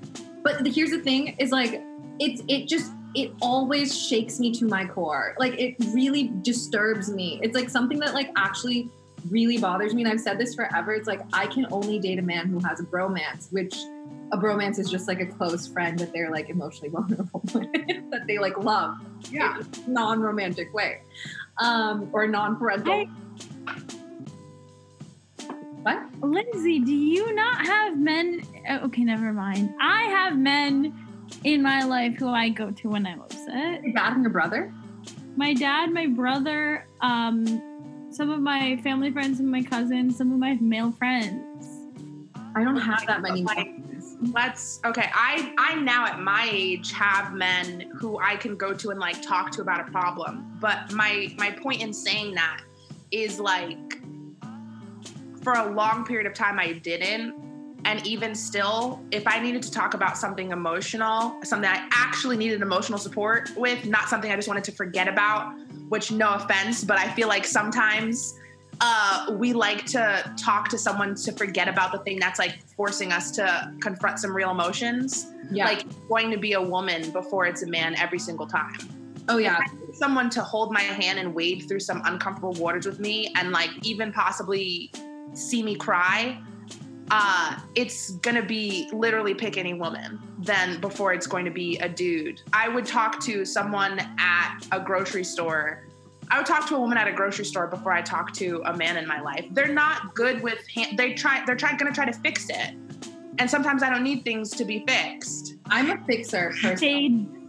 But 0.44 0.64
the, 0.64 0.70
here's 0.70 0.92
the 0.92 1.00
thing: 1.00 1.36
is 1.40 1.52
like 1.52 1.82
it's 2.20 2.42
it 2.48 2.68
just 2.68 2.92
it 3.16 3.32
always 3.42 3.98
shakes 3.98 4.40
me 4.40 4.52
to 4.54 4.66
my 4.66 4.86
core. 4.86 5.36
Like 5.38 5.60
it 5.60 5.76
really 5.94 6.32
disturbs 6.42 7.12
me. 7.12 7.40
It's 7.44 7.56
like 7.56 7.70
something 7.70 8.00
that 8.00 8.14
like 8.14 8.32
actually 8.36 8.90
really 9.30 9.58
bothers 9.58 9.94
me. 9.94 10.04
And 10.04 10.12
I've 10.12 10.20
said 10.20 10.38
this 10.38 10.56
forever. 10.56 10.94
It's 10.94 11.08
like 11.08 11.22
I 11.32 11.48
can 11.48 11.68
only 11.72 12.00
date 12.00 12.20
a 12.20 12.24
man 12.24 12.48
who 12.48 12.60
has 12.60 12.80
a 12.80 12.84
bromance, 12.84 13.52
which 13.52 13.76
a 14.32 14.38
bromance 14.38 14.80
is 14.80 14.90
just 14.90 15.08
like 15.08 15.22
a 15.22 15.26
close 15.26 15.68
friend 15.68 15.98
that 16.00 16.12
they're 16.12 16.32
like 16.32 16.50
emotionally 16.50 16.90
vulnerable 16.92 17.42
with, 17.54 17.72
that 18.12 18.26
they 18.28 18.40
like 18.40 18.58
love. 18.58 18.98
Yeah. 19.30 19.62
non-romantic 19.88 20.74
way, 20.74 21.02
um, 21.60 22.10
or 22.14 22.28
non-parental. 22.28 22.92
I- 23.68 23.76
What? 25.84 26.02
Lindsay, 26.22 26.80
do 26.80 26.94
you 26.94 27.34
not 27.36 27.66
have 27.66 28.00
men? 28.00 28.42
uh, 28.70 28.80
Okay, 28.86 29.04
never 29.04 29.34
mind. 29.34 29.74
I 29.82 30.04
have 30.04 30.38
men 30.38 30.94
in 31.44 31.62
my 31.62 31.84
life 31.84 32.16
who 32.18 32.30
I 32.30 32.50
go 32.50 32.72
to 32.72 32.90
when 32.90 33.06
I'm 33.06 33.22
upset. 33.22 33.84
Your 33.84 33.94
dad 33.94 34.14
and 34.14 34.24
your 34.24 34.32
brother? 34.32 34.74
My 35.36 35.54
dad, 35.54 35.92
my 35.92 36.08
brother, 36.08 36.88
um, 37.02 38.08
some 38.12 38.30
of 38.30 38.40
my 38.40 38.78
family 38.78 39.12
friends, 39.12 39.38
some 39.38 39.48
of 39.48 39.52
my 39.52 39.64
cousins, 39.64 40.18
some 40.18 40.32
of 40.32 40.40
my 40.40 40.54
male 40.62 40.92
friends. 40.92 41.68
I 42.56 42.64
don't 42.64 42.78
have 42.78 43.06
that 43.08 43.22
many. 43.22 43.44
Like, 43.44 43.68
let's 44.34 44.80
okay 44.86 45.10
i 45.14 45.54
i 45.58 45.76
now 45.76 46.06
at 46.06 46.20
my 46.20 46.48
age 46.50 46.94
have 46.94 47.34
men 47.34 47.92
who 48.00 48.18
i 48.20 48.38
can 48.38 48.56
go 48.56 48.74
to 48.74 48.90
and 48.90 49.00
like 49.00 49.22
talk 49.22 49.52
to 49.52 49.62
about 49.62 49.86
a 49.86 49.92
problem 49.92 50.56
but 50.62 50.90
my 50.94 51.28
my 51.38 51.52
point 51.52 51.82
in 51.82 51.92
saying 51.92 52.34
that 52.34 52.62
is 53.12 53.38
like 53.40 54.02
for 55.44 55.54
a 55.54 55.72
long 55.72 56.06
period 56.06 56.26
of 56.26 56.34
time 56.34 56.60
i 56.60 56.74
didn't 56.74 57.34
and 57.86 58.06
even 58.08 58.34
still 58.34 59.04
if 59.12 59.28
i 59.28 59.40
needed 59.40 59.62
to 59.62 59.72
talk 59.72 59.94
about 59.94 60.18
something 60.18 60.52
emotional 60.52 61.36
something 61.44 61.70
i 61.70 61.88
actually 61.92 62.38
needed 62.38 62.62
emotional 62.62 62.98
support 62.98 63.50
with 63.58 63.86
not 63.86 64.10
something 64.10 64.32
i 64.32 64.36
just 64.36 64.48
wanted 64.48 64.64
to 64.64 64.72
forget 64.72 65.08
about 65.08 65.54
which 65.90 66.12
no 66.12 66.34
offense 66.34 66.84
but 66.84 66.98
i 66.98 67.08
feel 67.14 67.28
like 67.28 67.46
sometimes 67.46 68.40
uh, 68.82 69.28
we 69.38 69.54
like 69.54 69.86
to 69.86 70.34
talk 70.38 70.70
to 70.70 70.78
someone 70.78 71.16
to 71.16 71.32
forget 71.32 71.68
about 71.68 71.92
the 71.92 72.00
thing 72.00 72.20
that's 72.20 72.40
like 72.40 72.64
forcing 72.76 73.12
us 73.12 73.32
to 73.32 73.72
confront 73.80 74.20
some 74.20 74.36
real 74.36 74.52
emotions. 74.52 75.28
Yeah. 75.52 75.66
Like 75.66 76.08
going 76.10 76.32
to 76.32 76.38
be 76.38 76.54
a 76.54 76.62
woman 76.62 77.12
before 77.12 77.46
it's 77.46 77.64
a 77.64 77.68
man 77.68 77.96
every 77.96 78.20
single 78.20 78.48
time. 78.48 78.76
oh 79.30 79.38
yeah. 79.38 79.60
Someone 79.94 80.30
to 80.32 80.42
hold 80.42 80.74
my 80.74 80.82
hand 80.82 81.20
and 81.20 81.34
wade 81.34 81.66
through 81.68 81.80
some 81.80 82.02
uncomfortable 82.06 82.54
waters 82.54 82.86
with 82.86 83.00
me 83.00 83.32
and 83.36 83.52
like 83.52 83.70
even 83.84 84.12
possibly 84.12 84.92
see 85.34 85.64
me 85.64 85.76
cry. 85.76 86.42
Uh, 87.12 87.60
it's 87.76 88.12
gonna 88.12 88.46
be 88.46 88.90
literally 88.92 89.34
pick 89.34 89.58
any 89.58 89.74
woman 89.74 90.20
than 90.40 90.80
before 90.82 91.14
it's 91.14 91.28
going 91.28 91.46
to 91.46 91.52
be 91.52 91.78
a 91.80 91.90
dude. 91.90 92.42
I 92.52 92.68
would 92.70 92.86
talk 92.86 93.20
to 93.22 93.46
someone 93.46 94.00
at 94.18 94.66
a 94.72 94.80
grocery 94.80 95.24
store 95.24 95.84
I 96.30 96.38
would 96.38 96.48
talk 96.48 96.68
to 96.70 96.76
a 96.76 96.80
woman 96.80 96.98
at 96.98 97.08
a 97.08 97.12
grocery 97.12 97.46
store 97.46 97.68
before 97.68 97.92
I 97.92 98.02
talk 98.02 98.34
to 98.34 98.62
a 98.66 98.76
man 98.76 98.98
in 98.98 99.08
my 99.08 99.22
life. 99.22 99.46
They're 99.52 99.74
not 99.74 100.16
good 100.16 100.42
with 100.42 100.68
hand, 100.68 100.98
they 100.98 101.14
try 101.14 101.44
they're 101.46 101.56
trying 101.56 101.78
gonna 101.78 101.92
try 101.92 102.06
to 102.06 102.14
fix 102.14 102.50
it. 102.50 102.76
And 103.40 103.50
sometimes 103.50 103.84
I 103.84 103.90
don't 103.90 104.04
need 104.04 104.24
things 104.24 104.52
to 104.52 104.66
be 104.66 104.84
fixed. 104.88 105.56
I'm 105.66 105.90
a 105.90 106.04
fixer 106.06 106.54
person. 106.62 106.78
They, 106.80 107.43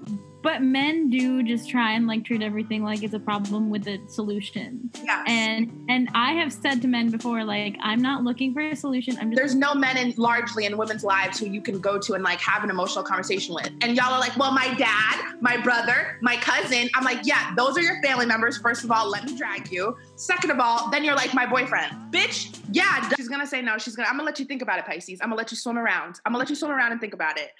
but 0.45 0.63
men 0.63 1.09
do 1.09 1.43
just 1.43 1.71
try 1.71 1.93
and 1.93 2.07
like 2.07 2.23
treat 2.23 2.43
everything 2.43 2.85
like 2.85 3.03
it's 3.03 3.15
a 3.15 3.19
problem 3.19 3.71
with 3.71 3.89
a 3.89 3.99
solution. 4.09 4.91
Yes. 5.03 5.25
And 5.27 5.87
and 5.89 6.11
I 6.15 6.33
have 6.35 6.53
said 6.53 6.83
to 6.83 6.89
men 6.89 7.11
before, 7.11 7.43
like 7.43 7.77
I'm 7.81 8.03
not 8.03 8.25
looking 8.25 8.53
for 8.53 8.61
a 8.61 8.77
solution. 8.77 9.17
I'm 9.19 9.31
just 9.31 9.41
there's 9.41 9.55
no 9.55 9.75
men 9.75 9.97
in 9.97 10.13
largely 10.19 10.67
in 10.67 10.77
women's 10.77 11.03
lives 11.03 11.41
who 11.41 11.47
you 11.47 11.63
can 11.63 11.81
go 11.81 11.99
to 11.99 12.13
and 12.13 12.23
like 12.23 12.41
have 12.41 12.63
an 12.63 12.69
emotional 12.69 13.03
conversation 13.03 13.55
with. 13.55 13.71
And 13.81 13.97
y'all 13.97 14.13
are 14.13 14.21
like, 14.21 14.37
well, 14.37 14.53
my 14.53 14.73
dad, 14.75 15.35
my 15.41 15.57
brother, 15.57 16.19
my 16.21 16.37
cousin. 16.37 16.91
I'm 16.95 17.05
like, 17.05 17.21
yeah, 17.25 17.55
those 17.57 17.79
are 17.79 17.83
your 17.83 18.03
family 18.03 18.27
members. 18.27 18.59
First 18.59 18.85
of 18.85 18.91
all, 18.91 19.09
let 19.09 19.25
me 19.25 19.39
drag 19.39 19.73
you. 19.73 19.97
Second 20.17 20.51
of 20.51 20.61
all, 20.61 20.91
then 20.91 21.05
you're 21.05 21.17
like 21.17 21.33
my 21.33 21.47
boyfriend. 21.47 21.91
Bitch, 22.13 22.61
yeah. 22.71 23.09
She's 23.17 23.31
gonna 23.31 23.47
say 23.47 23.63
no. 23.63 23.79
She's 23.79 23.97
gonna, 23.97 24.11
I'm 24.11 24.17
gonna 24.17 24.27
let 24.27 24.39
you 24.39 24.45
think 24.45 24.61
about 24.61 24.79
it, 24.79 24.85
Pisces. 24.85 25.21
I'm 25.23 25.31
gonna 25.31 25.39
let 25.39 25.51
you 25.51 25.57
swim 25.57 25.79
around. 25.79 26.21
I'm 26.27 26.33
gonna 26.33 26.39
let 26.39 26.51
you 26.51 26.57
swim 26.57 26.71
around 26.71 26.93
and 26.93 27.01
think 27.01 27.15
about 27.15 27.39
it. 27.39 27.53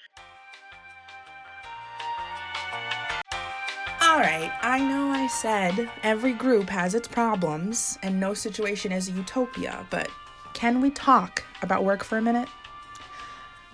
All 4.07 4.19
right, 4.19 4.51
I 4.61 4.79
know 4.79 5.09
I 5.09 5.25
said 5.25 5.89
every 6.03 6.33
group 6.33 6.69
has 6.69 6.93
its 6.93 7.07
problems 7.07 7.97
and 8.03 8.19
no 8.19 8.35
situation 8.35 8.91
is 8.91 9.09
a 9.09 9.11
utopia, 9.11 9.87
but 9.89 10.09
can 10.53 10.79
we 10.79 10.91
talk 10.91 11.43
about 11.63 11.83
work 11.83 12.03
for 12.03 12.19
a 12.19 12.21
minute? 12.21 12.47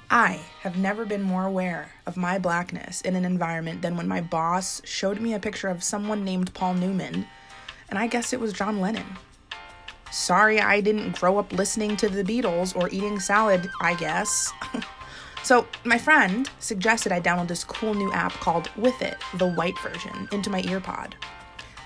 I 0.10 0.39
have 0.62 0.78
never 0.78 1.06
been 1.06 1.22
more 1.22 1.46
aware 1.46 1.91
of 2.06 2.15
my 2.15 2.39
blackness 2.39 3.02
in 3.02 3.17
an 3.17 3.26
environment 3.26 3.82
than 3.82 3.98
when 3.98 4.08
my 4.08 4.22
boss 4.22 4.82
showed 4.86 5.20
me 5.20 5.34
a 5.34 5.39
picture 5.39 5.67
of 5.67 5.84
someone 5.84 6.24
named 6.24 6.54
Paul 6.54 6.76
Newman, 6.76 7.28
and 7.89 8.00
I 8.00 8.08
guess 8.08 8.32
it 8.32 8.39
was 8.39 8.54
John 8.54 8.80
Lennon. 8.80 9.17
Sorry 10.12 10.62
I 10.62 10.80
didn't 10.80 11.20
grow 11.20 11.39
up 11.39 11.52
listening 11.52 11.98
to 11.98 12.08
the 12.08 12.24
Beatles 12.24 12.74
or 12.74 12.88
eating 12.89 13.20
salad, 13.20 13.70
I 13.82 13.96
guess. 13.96 14.54
So, 15.43 15.67
my 15.84 15.97
friend 15.97 16.49
suggested 16.60 17.12
I 17.12 17.19
download 17.19 17.47
this 17.47 17.63
cool 17.63 17.95
new 17.95 18.12
app 18.12 18.32
called 18.34 18.69
With 18.75 19.01
It, 19.01 19.17
the 19.36 19.47
white 19.47 19.77
version, 19.80 20.30
into 20.32 20.51
my 20.51 20.62
earpod. 20.62 21.13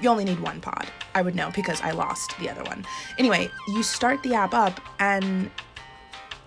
You 0.01 0.09
only 0.09 0.25
need 0.25 0.41
one 0.41 0.59
pod. 0.59 0.87
I 1.13 1.21
would 1.21 1.35
know 1.35 1.51
because 1.55 1.79
I 1.81 1.91
lost 1.91 2.37
the 2.37 2.49
other 2.49 2.63
one. 2.63 2.85
Anyway, 3.17 3.49
you 3.69 3.81
start 3.81 4.21
the 4.23 4.33
app 4.33 4.53
up, 4.53 4.81
and 4.99 5.49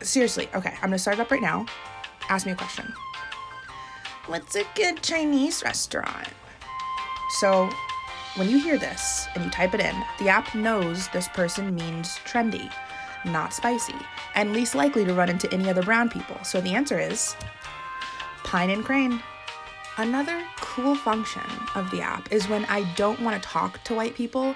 seriously, 0.03 0.51
okay, 0.55 0.75
I'm 0.75 0.91
gonna 0.91 0.99
start 0.99 1.19
it 1.19 1.23
up 1.23 1.31
right 1.31 1.41
now. 1.41 1.65
Ask 2.29 2.45
me 2.45 2.53
a 2.53 2.57
question. 2.57 2.93
What's 4.27 4.55
a 4.57 4.65
good 4.75 5.03
Chinese 5.03 5.63
restaurant? 5.63 6.29
So, 7.41 7.71
when 8.37 8.51
you 8.51 8.61
hear 8.61 8.77
this 8.77 9.27
and 9.35 9.45
you 9.45 9.51
type 9.51 9.75
it 9.75 9.81
in, 9.81 9.97
the 10.19 10.29
app 10.29 10.55
knows 10.55 11.09
this 11.09 11.29
person 11.29 11.75
means 11.75 12.19
trendy, 12.27 12.71
not 13.25 13.53
spicy, 13.55 13.95
and 14.35 14.53
least 14.53 14.75
likely 14.75 15.05
to 15.05 15.15
run 15.15 15.29
into 15.29 15.53
any 15.53 15.69
other 15.69 15.83
brown 15.83 16.09
people. 16.09 16.37
So 16.45 16.61
the 16.61 16.75
answer 16.75 16.99
is 16.99 17.37
Pine 18.45 18.71
and 18.71 18.85
Crane. 18.85 19.23
Another 19.97 20.43
cool 20.61 20.95
function 20.95 21.43
of 21.75 21.91
the 21.91 22.01
app 22.01 22.31
is 22.33 22.49
when 22.49 22.65
I 22.67 22.85
don't 22.95 23.21
want 23.21 23.41
to 23.41 23.49
talk 23.49 23.83
to 23.85 23.95
white 23.95 24.15
people, 24.15 24.55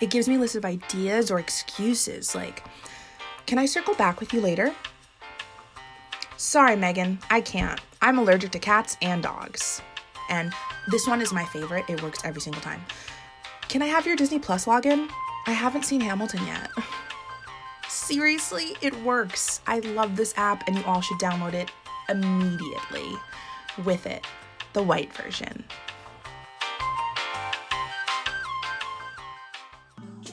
it 0.00 0.10
gives 0.10 0.28
me 0.28 0.34
a 0.34 0.38
list 0.38 0.56
of 0.56 0.64
ideas 0.64 1.30
or 1.30 1.38
excuses 1.38 2.34
like, 2.34 2.62
Can 3.46 3.58
I 3.58 3.66
circle 3.66 3.94
back 3.94 4.20
with 4.20 4.32
you 4.34 4.40
later? 4.40 4.74
Sorry, 6.36 6.76
Megan, 6.76 7.20
I 7.30 7.40
can't. 7.40 7.80
I'm 8.00 8.18
allergic 8.18 8.50
to 8.50 8.58
cats 8.58 8.96
and 9.00 9.22
dogs. 9.22 9.80
And 10.28 10.52
this 10.90 11.06
one 11.06 11.20
is 11.20 11.32
my 11.32 11.44
favorite, 11.44 11.84
it 11.88 12.02
works 12.02 12.18
every 12.24 12.40
single 12.40 12.60
time. 12.60 12.84
Can 13.68 13.80
I 13.80 13.86
have 13.86 14.06
your 14.06 14.16
Disney 14.16 14.38
Plus 14.38 14.66
login? 14.66 15.08
I 15.46 15.52
haven't 15.52 15.84
seen 15.84 16.00
Hamilton 16.00 16.44
yet. 16.46 16.70
Seriously, 17.92 18.74
it 18.80 18.98
works. 19.02 19.60
I 19.66 19.80
love 19.80 20.16
this 20.16 20.32
app, 20.38 20.66
and 20.66 20.78
you 20.78 20.82
all 20.84 21.02
should 21.02 21.18
download 21.18 21.52
it 21.52 21.70
immediately. 22.08 23.12
With 23.84 24.06
it, 24.06 24.26
the 24.72 24.82
white 24.82 25.12
version. 25.12 25.62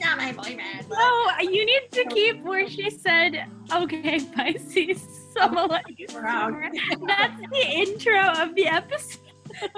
Not 0.02 0.16
my 0.16 0.32
boyfriend. 0.32 0.88
No, 0.88 1.30
you 1.42 1.66
need 1.66 1.92
to 1.92 2.06
keep 2.06 2.42
where 2.42 2.66
she 2.66 2.88
said, 2.88 3.46
okay, 3.70 4.20
Pisces. 4.34 5.02
So 5.34 5.42
I'm 5.42 5.52
gonna 5.54 5.72
let 5.72 5.98
you 5.98 6.06
Proud. 6.06 6.52
swim 6.52 6.62
around. 6.62 7.06
That's 7.06 7.40
the 7.50 7.66
intro 7.66 8.20
of 8.42 8.54
the 8.54 8.68
episode. 8.68 9.20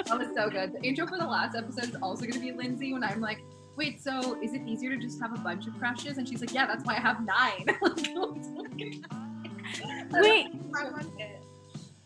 That 0.06 0.18
was 0.18 0.28
so 0.36 0.48
good. 0.48 0.72
The 0.74 0.82
intro 0.82 1.06
for 1.08 1.18
the 1.18 1.26
last 1.26 1.56
episode 1.56 1.88
is 1.90 1.96
also 2.00 2.22
going 2.22 2.34
to 2.34 2.40
be 2.40 2.52
Lindsay 2.52 2.92
when 2.92 3.02
I'm 3.02 3.20
like, 3.20 3.42
wait, 3.76 4.02
so 4.02 4.40
is 4.42 4.52
it 4.54 4.62
easier 4.66 4.90
to 4.90 4.96
just 4.98 5.20
have 5.20 5.32
a 5.34 5.38
bunch 5.40 5.66
of 5.66 5.78
crushes? 5.78 6.18
And 6.18 6.28
she's 6.28 6.40
like, 6.40 6.52
yeah, 6.52 6.66
that's 6.66 6.84
why 6.84 6.96
I 6.96 7.00
have 7.00 7.24
nine. 7.24 7.66
Wait, 10.12 10.46
I 10.78 10.84
want 10.90 11.08
it. 11.18 11.42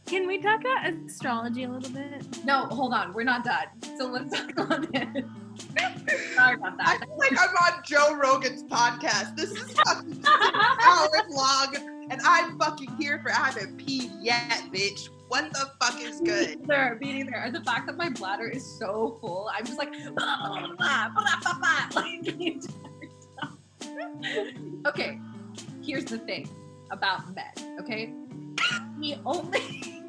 can 0.06 0.26
we 0.26 0.38
talk 0.38 0.60
about 0.60 0.86
astrology 0.88 1.64
a 1.64 1.68
little 1.68 1.90
bit? 1.90 2.44
No, 2.44 2.66
hold 2.66 2.92
on. 2.94 3.12
We're 3.12 3.24
not 3.24 3.44
done. 3.44 3.66
So 3.98 4.06
let's 4.06 4.30
talk 4.38 4.50
about 4.56 4.86
it. 4.94 5.24
Sorry 6.34 6.54
about 6.54 6.76
that. 6.78 6.98
I 7.02 7.04
feel 7.04 7.18
like 7.18 7.32
I'm 7.32 7.56
on 7.56 7.82
Joe 7.84 8.14
Rogan's 8.14 8.62
podcast. 8.64 9.36
This 9.36 9.50
is 9.50 9.72
fucking 9.72 10.22
hours 10.26 11.10
long, 11.30 11.74
and 12.10 12.20
I'm 12.24 12.58
fucking 12.58 12.94
here 12.96 13.20
for 13.22 13.32
I 13.32 13.46
haven't 13.50 13.78
peed 13.78 14.10
yet, 14.20 14.64
bitch. 14.72 15.08
What 15.28 15.52
the 15.52 15.70
fuck 15.80 16.00
is 16.00 16.20
good? 16.20 16.66
There, 16.66 16.96
being 17.00 17.26
there. 17.26 17.42
And 17.42 17.54
the 17.54 17.62
fact 17.62 17.86
that 17.86 17.96
my 17.96 18.10
bladder 18.10 18.48
is 18.48 18.64
so 18.64 19.18
full, 19.20 19.50
I'm 19.52 19.64
just 19.64 19.78
like, 19.78 19.92
blah, 20.14 20.14
blah, 20.78 21.08
blah, 21.08 21.40
blah, 21.42 21.58
blah, 21.58 22.02
like 22.02 22.22
the 22.22 22.46
entire 22.46 23.10
time. 23.40 24.82
okay, 24.86 25.18
here's 25.82 26.04
the 26.04 26.18
thing 26.18 26.48
about 26.90 27.34
men, 27.34 27.78
okay? 27.80 28.12
The 29.00 29.16
only 29.24 30.02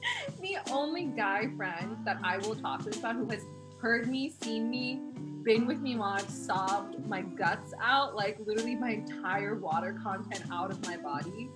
the 0.40 0.56
only 0.70 1.06
guy 1.06 1.48
friend 1.56 1.96
that 2.04 2.18
I 2.22 2.38
will 2.38 2.54
talk 2.54 2.82
to 2.84 2.98
about 2.98 3.16
who 3.16 3.26
has 3.30 3.44
heard 3.80 4.08
me, 4.08 4.34
seen 4.42 4.70
me, 4.70 5.00
been 5.42 5.66
with 5.66 5.80
me 5.80 5.96
while 5.96 6.12
I've 6.12 6.30
sobbed 6.30 7.06
my 7.06 7.22
guts 7.22 7.72
out, 7.80 8.14
like 8.14 8.38
literally 8.44 8.74
my 8.74 8.90
entire 8.90 9.54
water 9.54 9.98
content 10.02 10.44
out 10.52 10.70
of 10.70 10.84
my 10.86 10.96
body, 10.96 11.48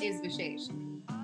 is 0.00 0.20
Vishesh. 0.20 0.70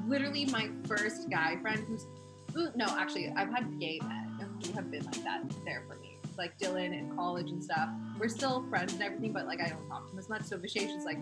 Literally 0.09 0.47
my 0.47 0.71
first 0.87 1.29
guy 1.31 1.57
friend 1.57 1.85
who's 1.87 2.07
who- 2.55 2.71
no, 2.75 2.87
actually, 2.87 3.29
I've 3.37 3.51
had 3.51 3.79
gay 3.79 4.01
men 4.03 4.39
who 4.65 4.73
have 4.73 4.91
been 4.91 5.05
like 5.05 5.23
that 5.23 5.43
there 5.67 5.85
for 5.87 5.97
me. 5.97 6.17
Like 6.39 6.59
Dylan 6.59 6.99
in 6.99 7.15
college 7.15 7.51
and 7.51 7.63
stuff. 7.63 7.91
We're 8.19 8.29
still 8.29 8.65
friends 8.71 8.95
and 8.95 9.03
everything, 9.03 9.33
but 9.33 9.47
like 9.47 9.61
I 9.61 9.69
don't 9.69 9.87
talk 9.89 10.07
to 10.07 10.13
him 10.13 10.19
as 10.19 10.29
much. 10.29 10.43
So 10.43 10.57
Vishesh 10.57 10.97
is 10.97 11.05
like 11.05 11.19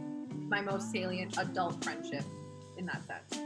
my 0.49 0.61
most 0.61 0.93
salient 0.93 1.37
adult 1.37 1.83
friendship 1.83 2.23
in 2.77 2.87
that 2.87 3.03
sense. 3.07 3.41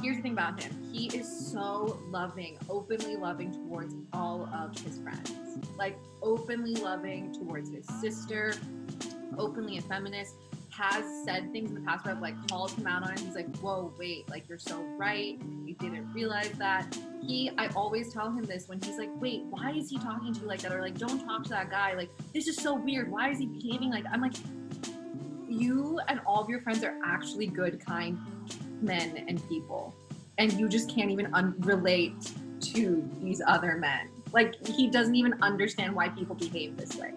Here's 0.00 0.16
the 0.18 0.22
thing 0.22 0.32
about 0.34 0.62
him. 0.62 0.72
He 0.92 1.06
is 1.08 1.26
so 1.52 1.98
loving, 2.08 2.56
openly 2.70 3.16
loving 3.16 3.50
towards 3.50 3.96
all 4.12 4.48
of 4.54 4.78
his 4.78 4.98
friends. 4.98 5.32
Like 5.76 5.98
openly 6.22 6.76
loving 6.76 7.32
towards 7.32 7.70
his 7.70 7.84
sister, 8.00 8.54
openly 9.36 9.78
a 9.78 9.82
feminist, 9.82 10.36
has 10.78 11.04
said 11.24 11.50
things 11.52 11.70
in 11.70 11.74
the 11.74 11.80
past 11.80 12.04
where 12.04 12.14
I've 12.14 12.22
like 12.22 12.36
called 12.48 12.70
him 12.70 12.86
out 12.86 13.02
on 13.02 13.12
it. 13.12 13.18
He's 13.18 13.34
like, 13.34 13.54
whoa, 13.58 13.92
wait, 13.98 14.30
like 14.30 14.48
you're 14.48 14.58
so 14.58 14.80
right. 14.96 15.40
You 15.64 15.74
didn't 15.74 16.12
realize 16.12 16.52
that. 16.52 16.96
He, 17.20 17.50
I 17.58 17.66
always 17.74 18.12
tell 18.12 18.30
him 18.30 18.44
this 18.44 18.68
when 18.68 18.80
he's 18.80 18.96
like, 18.96 19.10
wait, 19.16 19.42
why 19.50 19.72
is 19.72 19.90
he 19.90 19.98
talking 19.98 20.32
to 20.32 20.40
you 20.40 20.46
like 20.46 20.60
that? 20.60 20.72
Or 20.72 20.80
like, 20.80 20.96
don't 20.96 21.24
talk 21.24 21.42
to 21.44 21.48
that 21.50 21.68
guy. 21.68 21.94
Like, 21.94 22.10
this 22.32 22.46
is 22.46 22.56
so 22.56 22.74
weird. 22.74 23.10
Why 23.10 23.30
is 23.30 23.38
he 23.38 23.46
behaving 23.46 23.90
like? 23.90 24.04
I'm 24.12 24.20
like, 24.20 24.34
you 25.48 25.98
and 26.06 26.20
all 26.24 26.42
of 26.42 26.48
your 26.48 26.60
friends 26.60 26.84
are 26.84 26.94
actually 27.04 27.48
good, 27.48 27.84
kind 27.84 28.16
men 28.80 29.24
and 29.26 29.46
people. 29.48 29.96
And 30.38 30.52
you 30.52 30.68
just 30.68 30.88
can't 30.88 31.10
even 31.10 31.34
un- 31.34 31.56
relate 31.58 32.14
to 32.60 33.08
these 33.20 33.42
other 33.44 33.76
men. 33.76 34.10
Like, 34.32 34.54
he 34.64 34.88
doesn't 34.88 35.16
even 35.16 35.34
understand 35.42 35.94
why 35.96 36.10
people 36.10 36.36
behave 36.36 36.76
this 36.76 36.94
way. 36.94 37.12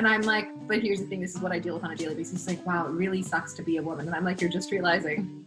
And 0.00 0.08
I'm 0.08 0.22
like, 0.22 0.48
but 0.66 0.80
here's 0.80 0.98
the 0.98 1.04
thing, 1.04 1.20
this 1.20 1.34
is 1.34 1.42
what 1.42 1.52
I 1.52 1.58
deal 1.58 1.74
with 1.74 1.84
on 1.84 1.90
a 1.90 1.94
daily 1.94 2.14
basis. 2.14 2.46
He's 2.46 2.56
like, 2.56 2.66
wow, 2.66 2.86
it 2.86 2.92
really 2.92 3.20
sucks 3.20 3.52
to 3.52 3.62
be 3.62 3.76
a 3.76 3.82
woman. 3.82 4.06
And 4.06 4.16
I'm 4.16 4.24
like, 4.24 4.40
you're 4.40 4.48
just 4.48 4.72
realizing, 4.72 5.44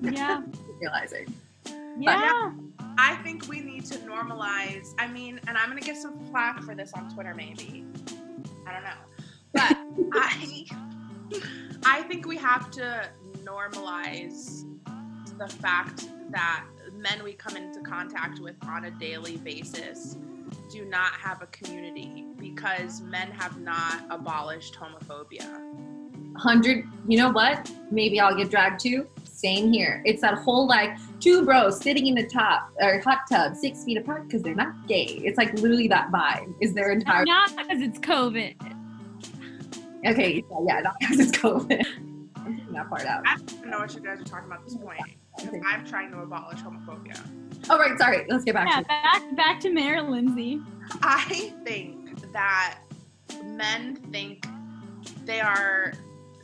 Yeah. 0.00 0.40
realizing. 0.80 1.34
Yeah. 1.98 2.50
I 2.96 3.16
think 3.16 3.48
we 3.48 3.60
need 3.60 3.84
to 3.84 3.98
normalize. 3.98 4.94
I 4.98 5.06
mean, 5.06 5.38
and 5.46 5.58
I'm 5.58 5.68
gonna 5.68 5.82
get 5.82 5.98
some 5.98 6.18
flack 6.30 6.62
for 6.62 6.74
this 6.74 6.94
on 6.94 7.12
Twitter, 7.12 7.34
maybe. 7.34 7.84
I 8.66 8.72
don't 8.72 8.84
know, 8.84 8.90
but 9.52 9.76
I, 10.14 10.64
I 11.84 12.02
think 12.04 12.26
we 12.26 12.38
have 12.38 12.70
to 12.70 13.06
normalize 13.44 14.64
the 15.36 15.48
fact 15.48 16.08
that 16.30 16.64
men 16.96 17.22
we 17.22 17.34
come 17.34 17.58
into 17.58 17.82
contact 17.82 18.40
with 18.40 18.56
on 18.62 18.86
a 18.86 18.90
daily 18.92 19.36
basis 19.36 20.16
do 20.72 20.86
not 20.86 21.12
have 21.12 21.42
a 21.42 21.46
community 21.48 22.24
because 22.38 23.02
men 23.02 23.30
have 23.30 23.60
not 23.60 24.04
abolished 24.08 24.74
homophobia. 24.74 25.46
100, 26.32 26.86
you 27.06 27.18
know 27.18 27.30
what? 27.30 27.70
Maybe 27.90 28.18
I'll 28.18 28.34
get 28.34 28.50
dragged 28.50 28.80
too. 28.80 29.06
Same 29.24 29.70
here. 29.70 30.02
It's 30.06 30.22
that 30.22 30.38
whole 30.38 30.66
like 30.66 30.96
two 31.20 31.44
bros 31.44 31.78
sitting 31.78 32.06
in 32.06 32.14
the 32.14 32.26
top 32.26 32.72
or 32.80 33.00
hot 33.00 33.20
tub 33.28 33.54
six 33.54 33.84
feet 33.84 33.98
apart 33.98 34.26
because 34.26 34.42
they're 34.42 34.54
not 34.54 34.88
gay. 34.88 35.04
It's 35.04 35.36
like 35.36 35.52
literally 35.52 35.88
that 35.88 36.10
vibe 36.10 36.54
is 36.62 36.72
their 36.72 36.90
entire. 36.90 37.26
Not 37.26 37.54
because 37.54 37.82
it's 37.82 37.98
COVID. 37.98 38.54
Okay, 40.06 40.42
yeah, 40.50 40.56
yeah, 40.66 40.80
not 40.80 40.94
because 41.00 41.20
it's 41.20 41.36
COVID. 41.36 41.84
I'm 42.36 42.56
taking 42.56 42.72
that 42.72 42.88
part 42.88 43.04
out. 43.04 43.22
I 43.26 43.36
don't 43.36 43.66
know 43.66 43.78
what 43.78 43.94
you 43.94 44.00
guys 44.00 44.20
are 44.22 44.24
talking 44.24 44.46
about 44.46 44.60
at 44.60 44.64
this 44.64 44.76
point. 44.76 45.00
I'm 45.66 45.84
trying 45.84 46.10
to 46.12 46.20
abolish 46.20 46.60
homophobia. 46.60 47.41
Oh, 47.70 47.78
right, 47.78 47.98
sorry. 47.98 48.26
Let's 48.28 48.44
get 48.44 48.54
back 48.54 48.68
Yeah, 48.68 48.80
to 48.80 48.88
back 48.88 49.36
back 49.36 49.60
to 49.60 49.70
Mayor 49.70 50.02
Lindsay. 50.02 50.60
I 51.02 51.52
think 51.64 52.32
that 52.32 52.78
men 53.44 53.96
think 54.10 54.46
they 55.24 55.40
are 55.40 55.92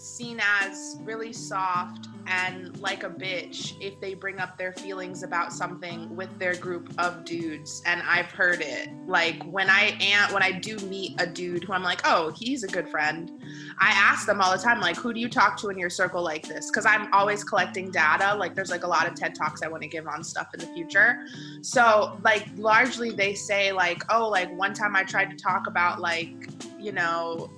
seen 0.00 0.40
as 0.60 0.96
really 1.00 1.32
soft 1.32 2.08
and 2.26 2.78
like 2.80 3.04
a 3.04 3.10
bitch 3.10 3.74
if 3.80 3.98
they 4.00 4.14
bring 4.14 4.38
up 4.38 4.58
their 4.58 4.72
feelings 4.72 5.22
about 5.22 5.52
something 5.52 6.14
with 6.14 6.38
their 6.38 6.54
group 6.56 6.92
of 6.98 7.24
dudes 7.24 7.82
and 7.86 8.02
i've 8.02 8.30
heard 8.30 8.60
it. 8.60 8.90
Like 9.06 9.42
when 9.44 9.70
i 9.70 9.96
am 10.00 10.32
when 10.32 10.42
i 10.42 10.52
do 10.52 10.76
meet 10.86 11.20
a 11.20 11.26
dude 11.26 11.64
who 11.64 11.72
i'm 11.72 11.82
like 11.82 12.00
oh 12.04 12.32
he's 12.36 12.62
a 12.62 12.68
good 12.68 12.88
friend 12.88 13.32
i 13.80 13.88
ask 13.88 14.26
them 14.26 14.40
all 14.40 14.52
the 14.52 14.62
time 14.62 14.80
like 14.80 14.96
who 14.96 15.12
do 15.12 15.20
you 15.20 15.28
talk 15.28 15.56
to 15.58 15.68
in 15.70 15.78
your 15.78 15.90
circle 15.90 16.22
like 16.22 16.46
this? 16.46 16.70
Because 16.70 16.86
i'm 16.86 17.12
always 17.12 17.42
collecting 17.42 17.90
data. 17.90 18.34
Like 18.34 18.54
there's 18.54 18.70
like 18.70 18.84
a 18.84 18.88
lot 18.88 19.06
of 19.06 19.14
ted 19.14 19.34
talks 19.34 19.62
i 19.62 19.68
want 19.68 19.82
to 19.82 19.88
give 19.88 20.06
on 20.06 20.22
stuff 20.22 20.48
in 20.54 20.60
the 20.60 20.66
future. 20.66 21.26
So 21.62 22.20
like 22.22 22.46
largely 22.56 23.10
they 23.10 23.34
say 23.34 23.72
like 23.72 24.02
oh 24.10 24.28
like 24.28 24.54
one 24.56 24.74
time 24.74 24.94
i 24.94 25.02
tried 25.02 25.30
to 25.30 25.36
talk 25.36 25.66
about 25.66 26.00
like 26.00 26.48
you 26.78 26.92
know 26.92 27.50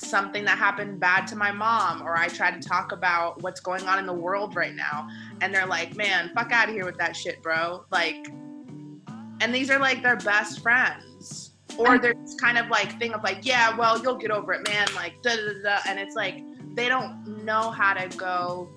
something 0.00 0.44
that 0.44 0.58
happened 0.58 0.98
bad 1.00 1.26
to 1.26 1.36
my 1.36 1.52
mom 1.52 2.02
or 2.02 2.16
i 2.16 2.28
try 2.28 2.50
to 2.50 2.60
talk 2.60 2.92
about 2.92 3.42
what's 3.42 3.60
going 3.60 3.86
on 3.86 3.98
in 3.98 4.06
the 4.06 4.12
world 4.12 4.56
right 4.56 4.74
now. 4.74 5.08
And 5.40 5.54
they're 5.54 5.66
like 5.66 5.96
man 5.96 6.30
fuck 6.34 6.52
out 6.52 6.68
of 6.68 6.74
here 6.74 6.84
with 6.84 6.98
that 6.98 7.16
shit 7.16 7.42
bro. 7.42 7.84
Like 7.90 8.28
and 9.40 9.54
these 9.54 9.70
are 9.70 9.78
like 9.78 10.02
their 10.02 10.16
best 10.16 10.60
friends. 10.60 11.52
Or 11.78 11.98
they're 11.98 12.14
just 12.14 12.40
kind 12.40 12.58
of 12.58 12.68
like 12.68 12.98
thing 12.98 13.14
of 13.14 13.22
like 13.22 13.44
yeah 13.44 13.76
well 13.76 14.00
you'll 14.02 14.16
get 14.16 14.30
over 14.30 14.52
it 14.52 14.66
man. 14.68 14.86
Like 14.94 15.20
da 15.22 15.36
da 15.36 15.62
da. 15.62 15.78
And 15.86 15.98
it's 15.98 16.14
like 16.14 16.42
they 16.74 16.88
don't 16.88 17.44
know 17.44 17.70
how 17.70 17.94
to 17.94 18.16
go 18.16 18.70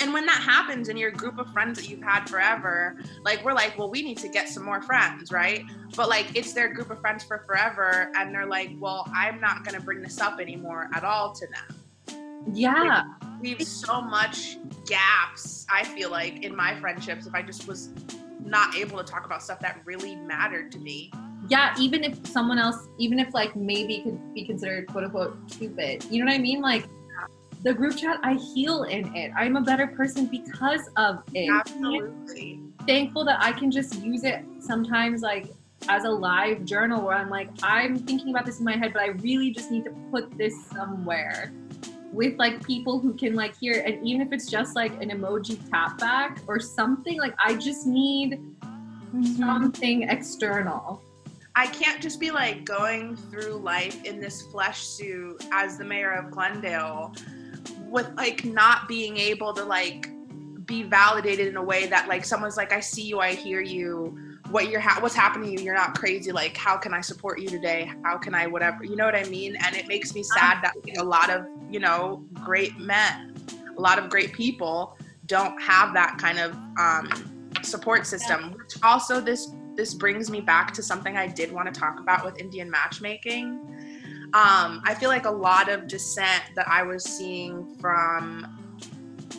and 0.00 0.12
when 0.12 0.24
that 0.26 0.40
happens 0.42 0.88
in 0.88 0.96
your 0.96 1.10
group 1.10 1.38
of 1.38 1.50
friends 1.52 1.78
that 1.78 1.88
you've 1.88 2.02
had 2.02 2.24
forever 2.28 2.96
like 3.24 3.44
we're 3.44 3.52
like 3.52 3.76
well 3.78 3.90
we 3.90 4.02
need 4.02 4.16
to 4.18 4.28
get 4.28 4.48
some 4.48 4.64
more 4.64 4.80
friends 4.82 5.30
right 5.32 5.62
but 5.96 6.08
like 6.08 6.26
it's 6.34 6.52
their 6.52 6.72
group 6.72 6.90
of 6.90 7.00
friends 7.00 7.22
for 7.24 7.38
forever 7.46 8.10
and 8.16 8.34
they're 8.34 8.46
like 8.46 8.70
well 8.78 9.06
i'm 9.14 9.40
not 9.40 9.64
going 9.64 9.78
to 9.78 9.84
bring 9.84 10.00
this 10.02 10.20
up 10.20 10.40
anymore 10.40 10.88
at 10.94 11.04
all 11.04 11.32
to 11.32 11.46
them 11.46 12.46
Yeah. 12.52 13.04
leaves 13.42 13.66
so 13.68 14.00
much 14.00 14.56
gaps 14.86 15.66
i 15.70 15.84
feel 15.84 16.10
like 16.10 16.42
in 16.44 16.54
my 16.56 16.78
friendships 16.80 17.26
if 17.26 17.34
i 17.34 17.42
just 17.42 17.66
was 17.68 17.90
not 18.44 18.74
able 18.76 18.98
to 18.98 19.04
talk 19.04 19.24
about 19.26 19.42
stuff 19.42 19.60
that 19.60 19.80
really 19.84 20.16
mattered 20.16 20.72
to 20.72 20.78
me 20.78 21.12
Yeah, 21.48 21.74
even 21.78 22.04
if 22.04 22.14
someone 22.26 22.58
else, 22.58 22.86
even 22.98 23.18
if 23.18 23.32
like 23.34 23.56
maybe 23.56 24.02
could 24.04 24.18
be 24.34 24.44
considered 24.44 24.86
quote 24.88 25.04
unquote 25.04 25.36
stupid. 25.50 26.04
You 26.10 26.20
know 26.20 26.30
what 26.30 26.38
I 26.38 26.42
mean? 26.42 26.60
Like 26.60 26.84
the 27.62 27.74
group 27.74 27.96
chat, 27.96 28.20
I 28.22 28.34
heal 28.34 28.84
in 28.84 29.14
it. 29.14 29.32
I'm 29.36 29.56
a 29.56 29.60
better 29.60 29.86
person 29.86 30.26
because 30.26 30.88
of 30.96 31.22
it. 31.34 31.50
absolutely 31.50 32.60
thankful 32.86 33.24
that 33.24 33.42
I 33.42 33.52
can 33.52 33.70
just 33.70 34.02
use 34.02 34.24
it 34.24 34.44
sometimes 34.58 35.20
like 35.22 35.46
as 35.88 36.04
a 36.04 36.10
live 36.10 36.64
journal 36.64 37.02
where 37.02 37.14
I'm 37.14 37.30
like, 37.30 37.48
I'm 37.62 37.98
thinking 37.98 38.30
about 38.30 38.46
this 38.46 38.58
in 38.58 38.64
my 38.64 38.76
head, 38.76 38.92
but 38.92 39.02
I 39.02 39.08
really 39.08 39.50
just 39.50 39.70
need 39.70 39.84
to 39.84 39.90
put 40.10 40.36
this 40.36 40.66
somewhere 40.66 41.52
with 42.12 42.36
like 42.38 42.64
people 42.66 42.98
who 42.98 43.14
can 43.14 43.34
like 43.34 43.56
hear. 43.56 43.82
And 43.86 44.04
even 44.06 44.20
if 44.20 44.32
it's 44.32 44.50
just 44.50 44.76
like 44.76 44.92
an 45.02 45.10
emoji 45.10 45.58
tap 45.70 45.98
back 45.98 46.40
or 46.46 46.58
something, 46.58 47.18
like 47.18 47.34
I 47.42 47.54
just 47.54 47.86
need 47.86 48.40
mm-hmm. 48.60 49.24
something 49.36 50.02
external. 50.02 51.02
I 51.56 51.66
can't 51.66 52.00
just 52.00 52.20
be 52.20 52.30
like 52.30 52.64
going 52.64 53.16
through 53.16 53.56
life 53.56 54.04
in 54.04 54.20
this 54.20 54.42
flesh 54.42 54.82
suit 54.82 55.44
as 55.52 55.78
the 55.78 55.84
mayor 55.84 56.12
of 56.12 56.30
Glendale 56.30 57.14
with 57.90 58.10
like 58.16 58.44
not 58.44 58.88
being 58.88 59.16
able 59.16 59.52
to 59.52 59.64
like 59.64 60.10
be 60.66 60.84
validated 60.84 61.48
in 61.48 61.56
a 61.56 61.62
way 61.62 61.86
that 61.86 62.08
like 62.08 62.24
someone's 62.24 62.56
like 62.56 62.72
I 62.72 62.80
see 62.80 63.02
you, 63.02 63.18
I 63.18 63.34
hear 63.34 63.60
you, 63.60 64.16
what 64.50 64.70
you're 64.70 64.80
ha- 64.80 65.00
what's 65.00 65.14
happening 65.14 65.56
to 65.56 65.60
you, 65.60 65.66
you're 65.66 65.74
not 65.74 65.98
crazy, 65.98 66.30
like 66.30 66.56
how 66.56 66.76
can 66.76 66.94
I 66.94 67.00
support 67.00 67.40
you 67.40 67.48
today? 67.48 67.90
How 68.04 68.16
can 68.16 68.34
I 68.34 68.46
whatever, 68.46 68.84
you 68.84 68.94
know 68.96 69.04
what 69.04 69.16
I 69.16 69.24
mean? 69.24 69.56
And 69.64 69.74
it 69.74 69.88
makes 69.88 70.14
me 70.14 70.22
sad 70.22 70.62
that 70.62 70.74
like, 70.84 70.96
a 70.98 71.04
lot 71.04 71.30
of, 71.30 71.46
you 71.68 71.80
know, 71.80 72.24
great 72.34 72.78
men, 72.78 73.34
a 73.76 73.80
lot 73.80 73.98
of 73.98 74.08
great 74.08 74.32
people 74.32 74.96
don't 75.26 75.60
have 75.60 75.92
that 75.94 76.18
kind 76.18 76.38
of 76.38 76.54
um 76.78 77.08
support 77.62 78.06
system, 78.06 78.52
which 78.52 78.74
also 78.82 79.20
this 79.20 79.52
this 79.76 79.94
brings 79.94 80.30
me 80.30 80.40
back 80.40 80.72
to 80.74 80.82
something 80.82 81.16
I 81.16 81.26
did 81.26 81.52
want 81.52 81.72
to 81.72 81.80
talk 81.80 82.00
about 82.00 82.24
with 82.24 82.38
Indian 82.38 82.70
matchmaking. 82.70 83.79
Um, 84.32 84.80
I 84.84 84.94
feel 84.94 85.08
like 85.08 85.26
a 85.26 85.30
lot 85.30 85.68
of 85.68 85.88
dissent 85.88 86.42
that 86.54 86.68
I 86.68 86.82
was 86.82 87.04
seeing 87.04 87.66
from 87.80 88.46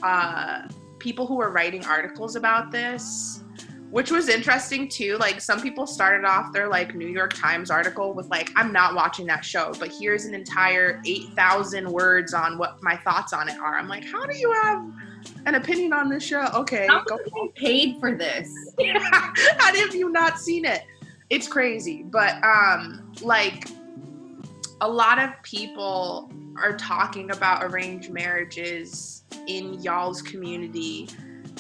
uh, 0.04 0.68
people 1.00 1.26
who 1.26 1.36
were 1.36 1.50
writing 1.50 1.86
articles 1.86 2.36
about 2.36 2.72
this, 2.72 3.42
which 3.89 4.12
was 4.12 4.28
interesting 4.28 4.89
too. 4.89 5.18
Like 5.18 5.39
some 5.39 5.62
people 5.62 5.88
started 5.88 6.26
off 6.26 6.52
their 6.52 6.68
like 6.68 6.94
New 6.94 7.08
York 7.08 7.34
Times 7.34 7.72
article 7.72 8.14
with 8.14 8.28
like, 8.28 8.52
"I'm 8.58 8.74
not 8.74 8.94
watching 8.94 9.26
that 9.28 9.46
show," 9.46 9.74
but 9.80 9.92
here's 9.98 10.26
an 10.26 10.34
entire 10.34 11.02
eight 11.06 11.30
thousand 11.36 11.89
words 11.89 12.34
on 12.34 12.58
what 12.58 12.82
my 12.82 12.98
thoughts 12.98 13.32
on 13.32 13.48
it 13.48 13.58
are. 13.60 13.78
I'm 13.78 13.88
like, 13.88 14.04
how 14.04 14.26
do 14.26 14.38
you 14.38 14.52
have 14.52 14.84
an 15.46 15.56
opinion 15.56 15.94
on 15.94 16.10
this 16.10 16.24
show? 16.24 16.48
Okay, 16.54 16.88
How 16.89 17.04
go 17.04 17.18
am 17.42 17.50
paid 17.56 17.98
for 18.00 18.14
this? 18.14 18.54
how 19.58 19.74
have 19.74 19.96
you 19.96 20.10
not 20.10 20.38
seen 20.38 20.66
it? 20.66 20.84
It's 21.30 21.48
crazy. 21.48 22.04
But 22.04 22.44
um 22.44 23.14
like 23.22 23.68
a 24.82 24.88
lot 24.88 25.20
of 25.20 25.30
people 25.44 26.32
are 26.58 26.76
talking 26.76 27.30
about 27.32 27.64
arranged 27.64 28.10
marriages 28.10 29.24
in 29.48 29.76
y'all's 29.82 30.24
community. 30.24 31.08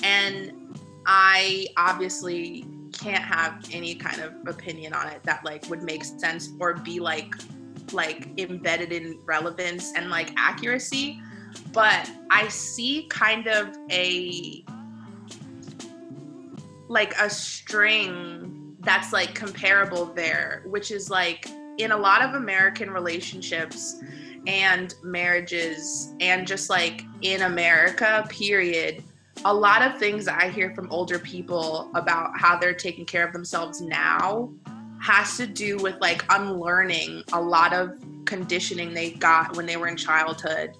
And 0.03 0.75
I 1.05 1.67
obviously 1.77 2.65
can't 2.91 3.23
have 3.23 3.63
any 3.71 3.93
kind 3.93 4.21
of 4.21 4.33
opinion 4.47 4.93
on 4.93 5.07
it 5.07 5.21
that 5.23 5.45
like 5.45 5.69
would 5.69 5.83
make 5.83 6.03
sense 6.03 6.49
or 6.59 6.73
be 6.73 6.99
like 6.99 7.33
like 7.93 8.27
embedded 8.39 8.91
in 8.91 9.19
relevance 9.25 9.93
and 9.95 10.09
like 10.09 10.31
accuracy. 10.35 11.21
But 11.73 12.09
I 12.31 12.47
see 12.47 13.05
kind 13.09 13.47
of 13.47 13.77
a 13.91 14.65
like 16.87 17.13
a 17.19 17.29
string 17.29 18.75
that's 18.79 19.13
like 19.13 19.35
comparable 19.35 20.05
there, 20.05 20.63
which 20.65 20.89
is 20.89 21.09
like 21.09 21.47
in 21.83 21.91
a 21.91 21.97
lot 21.97 22.21
of 22.21 22.35
American 22.35 22.89
relationships 22.89 24.01
and 24.47 24.95
marriages, 25.03 26.13
and 26.19 26.47
just 26.47 26.69
like 26.69 27.03
in 27.21 27.43
America, 27.43 28.25
period. 28.29 29.03
A 29.45 29.53
lot 29.53 29.81
of 29.81 29.97
things 29.97 30.27
I 30.27 30.49
hear 30.49 30.73
from 30.75 30.91
older 30.91 31.19
people 31.19 31.91
about 31.95 32.31
how 32.37 32.57
they're 32.57 32.73
taking 32.73 33.05
care 33.05 33.25
of 33.25 33.33
themselves 33.33 33.81
now 33.81 34.51
has 35.01 35.35
to 35.37 35.47
do 35.47 35.77
with 35.77 35.95
like 35.99 36.23
unlearning 36.29 37.23
a 37.33 37.41
lot 37.41 37.73
of 37.73 37.91
conditioning 38.25 38.93
they 38.93 39.11
got 39.11 39.55
when 39.55 39.65
they 39.65 39.77
were 39.77 39.87
in 39.87 39.97
childhood, 39.97 40.77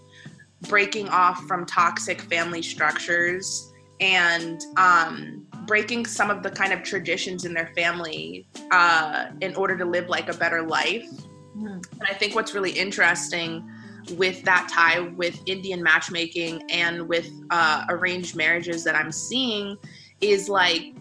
breaking 0.67 1.09
off 1.09 1.39
from 1.47 1.65
toxic 1.65 2.21
family 2.21 2.61
structures 2.61 3.71
and 3.99 4.61
um, 4.77 5.47
breaking 5.65 6.05
some 6.05 6.29
of 6.29 6.43
the 6.43 6.49
kind 6.49 6.73
of 6.73 6.83
traditions 6.83 7.45
in 7.45 7.53
their 7.53 7.71
family 7.75 8.47
uh, 8.71 9.27
in 9.41 9.55
order 9.55 9.77
to 9.77 9.85
live 9.85 10.09
like 10.09 10.29
a 10.29 10.33
better 10.33 10.61
life. 10.61 11.07
And 11.55 12.03
I 12.09 12.13
think 12.13 12.35
what's 12.35 12.53
really 12.53 12.71
interesting 12.71 13.69
with 14.15 14.43
that 14.43 14.69
tie 14.73 14.99
with 14.99 15.39
Indian 15.45 15.83
matchmaking 15.83 16.63
and 16.71 17.07
with 17.07 17.29
uh, 17.51 17.85
arranged 17.89 18.35
marriages 18.35 18.83
that 18.83 18.95
I'm 18.95 19.11
seeing 19.11 19.77
is 20.21 20.49
like 20.49 20.93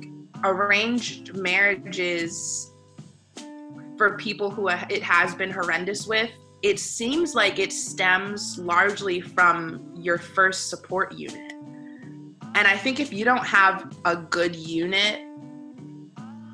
arranged 0.45 1.35
marriages 1.35 2.73
for 3.97 4.17
people 4.17 4.51
who 4.51 4.69
it 4.69 5.03
has 5.03 5.35
been 5.35 5.51
horrendous 5.51 6.07
with. 6.07 6.31
It 6.63 6.79
seems 6.79 7.35
like 7.35 7.59
it 7.59 7.73
stems 7.73 8.59
largely 8.59 9.21
from 9.21 9.93
your 9.95 10.19
first 10.19 10.69
support 10.69 11.13
unit. 11.13 11.50
And 12.55 12.67
I 12.67 12.77
think 12.77 13.01
if 13.01 13.13
you 13.13 13.25
don't 13.25 13.47
have 13.47 13.97
a 14.05 14.17
good 14.17 14.57
unit 14.57 15.21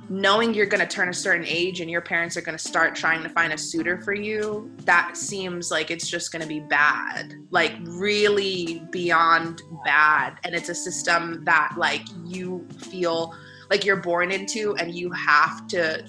knowing 0.08 0.54
you're 0.54 0.66
going 0.66 0.80
to 0.80 0.86
turn 0.86 1.08
a 1.08 1.14
certain 1.14 1.44
age 1.46 1.80
and 1.80 1.90
your 1.90 2.00
parents 2.00 2.36
are 2.36 2.40
going 2.40 2.56
to 2.56 2.62
start 2.62 2.94
trying 2.94 3.22
to 3.22 3.28
find 3.28 3.52
a 3.52 3.58
suitor 3.58 4.00
for 4.02 4.14
you, 4.14 4.70
that 4.84 5.16
seems 5.16 5.70
like 5.70 5.90
it's 5.90 6.08
just 6.08 6.32
going 6.32 6.42
to 6.42 6.48
be 6.48 6.60
bad, 6.60 7.34
like 7.50 7.74
really 7.80 8.82
beyond 8.90 9.62
bad. 9.84 10.38
And 10.44 10.54
it's 10.54 10.68
a 10.68 10.74
system 10.74 11.44
that 11.44 11.74
like 11.76 12.02
you 12.24 12.66
feel 12.78 13.34
like 13.70 13.84
you're 13.84 13.96
born 13.96 14.30
into 14.30 14.76
and 14.76 14.94
you 14.94 15.10
have 15.10 15.66
to 15.68 16.04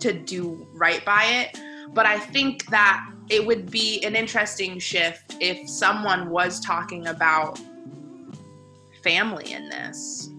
to 0.00 0.12
do 0.12 0.66
right 0.72 1.04
by 1.04 1.24
it. 1.24 1.60
But 1.94 2.06
I 2.06 2.18
think 2.18 2.66
that 2.66 3.08
it 3.28 3.44
would 3.46 3.70
be 3.70 4.02
an 4.04 4.16
interesting 4.16 4.78
shift 4.78 5.36
if 5.38 5.68
someone 5.68 6.30
was 6.30 6.60
talking 6.60 7.06
about 7.06 7.60
family 9.02 9.52
in 9.52 9.68
this. 9.68 10.30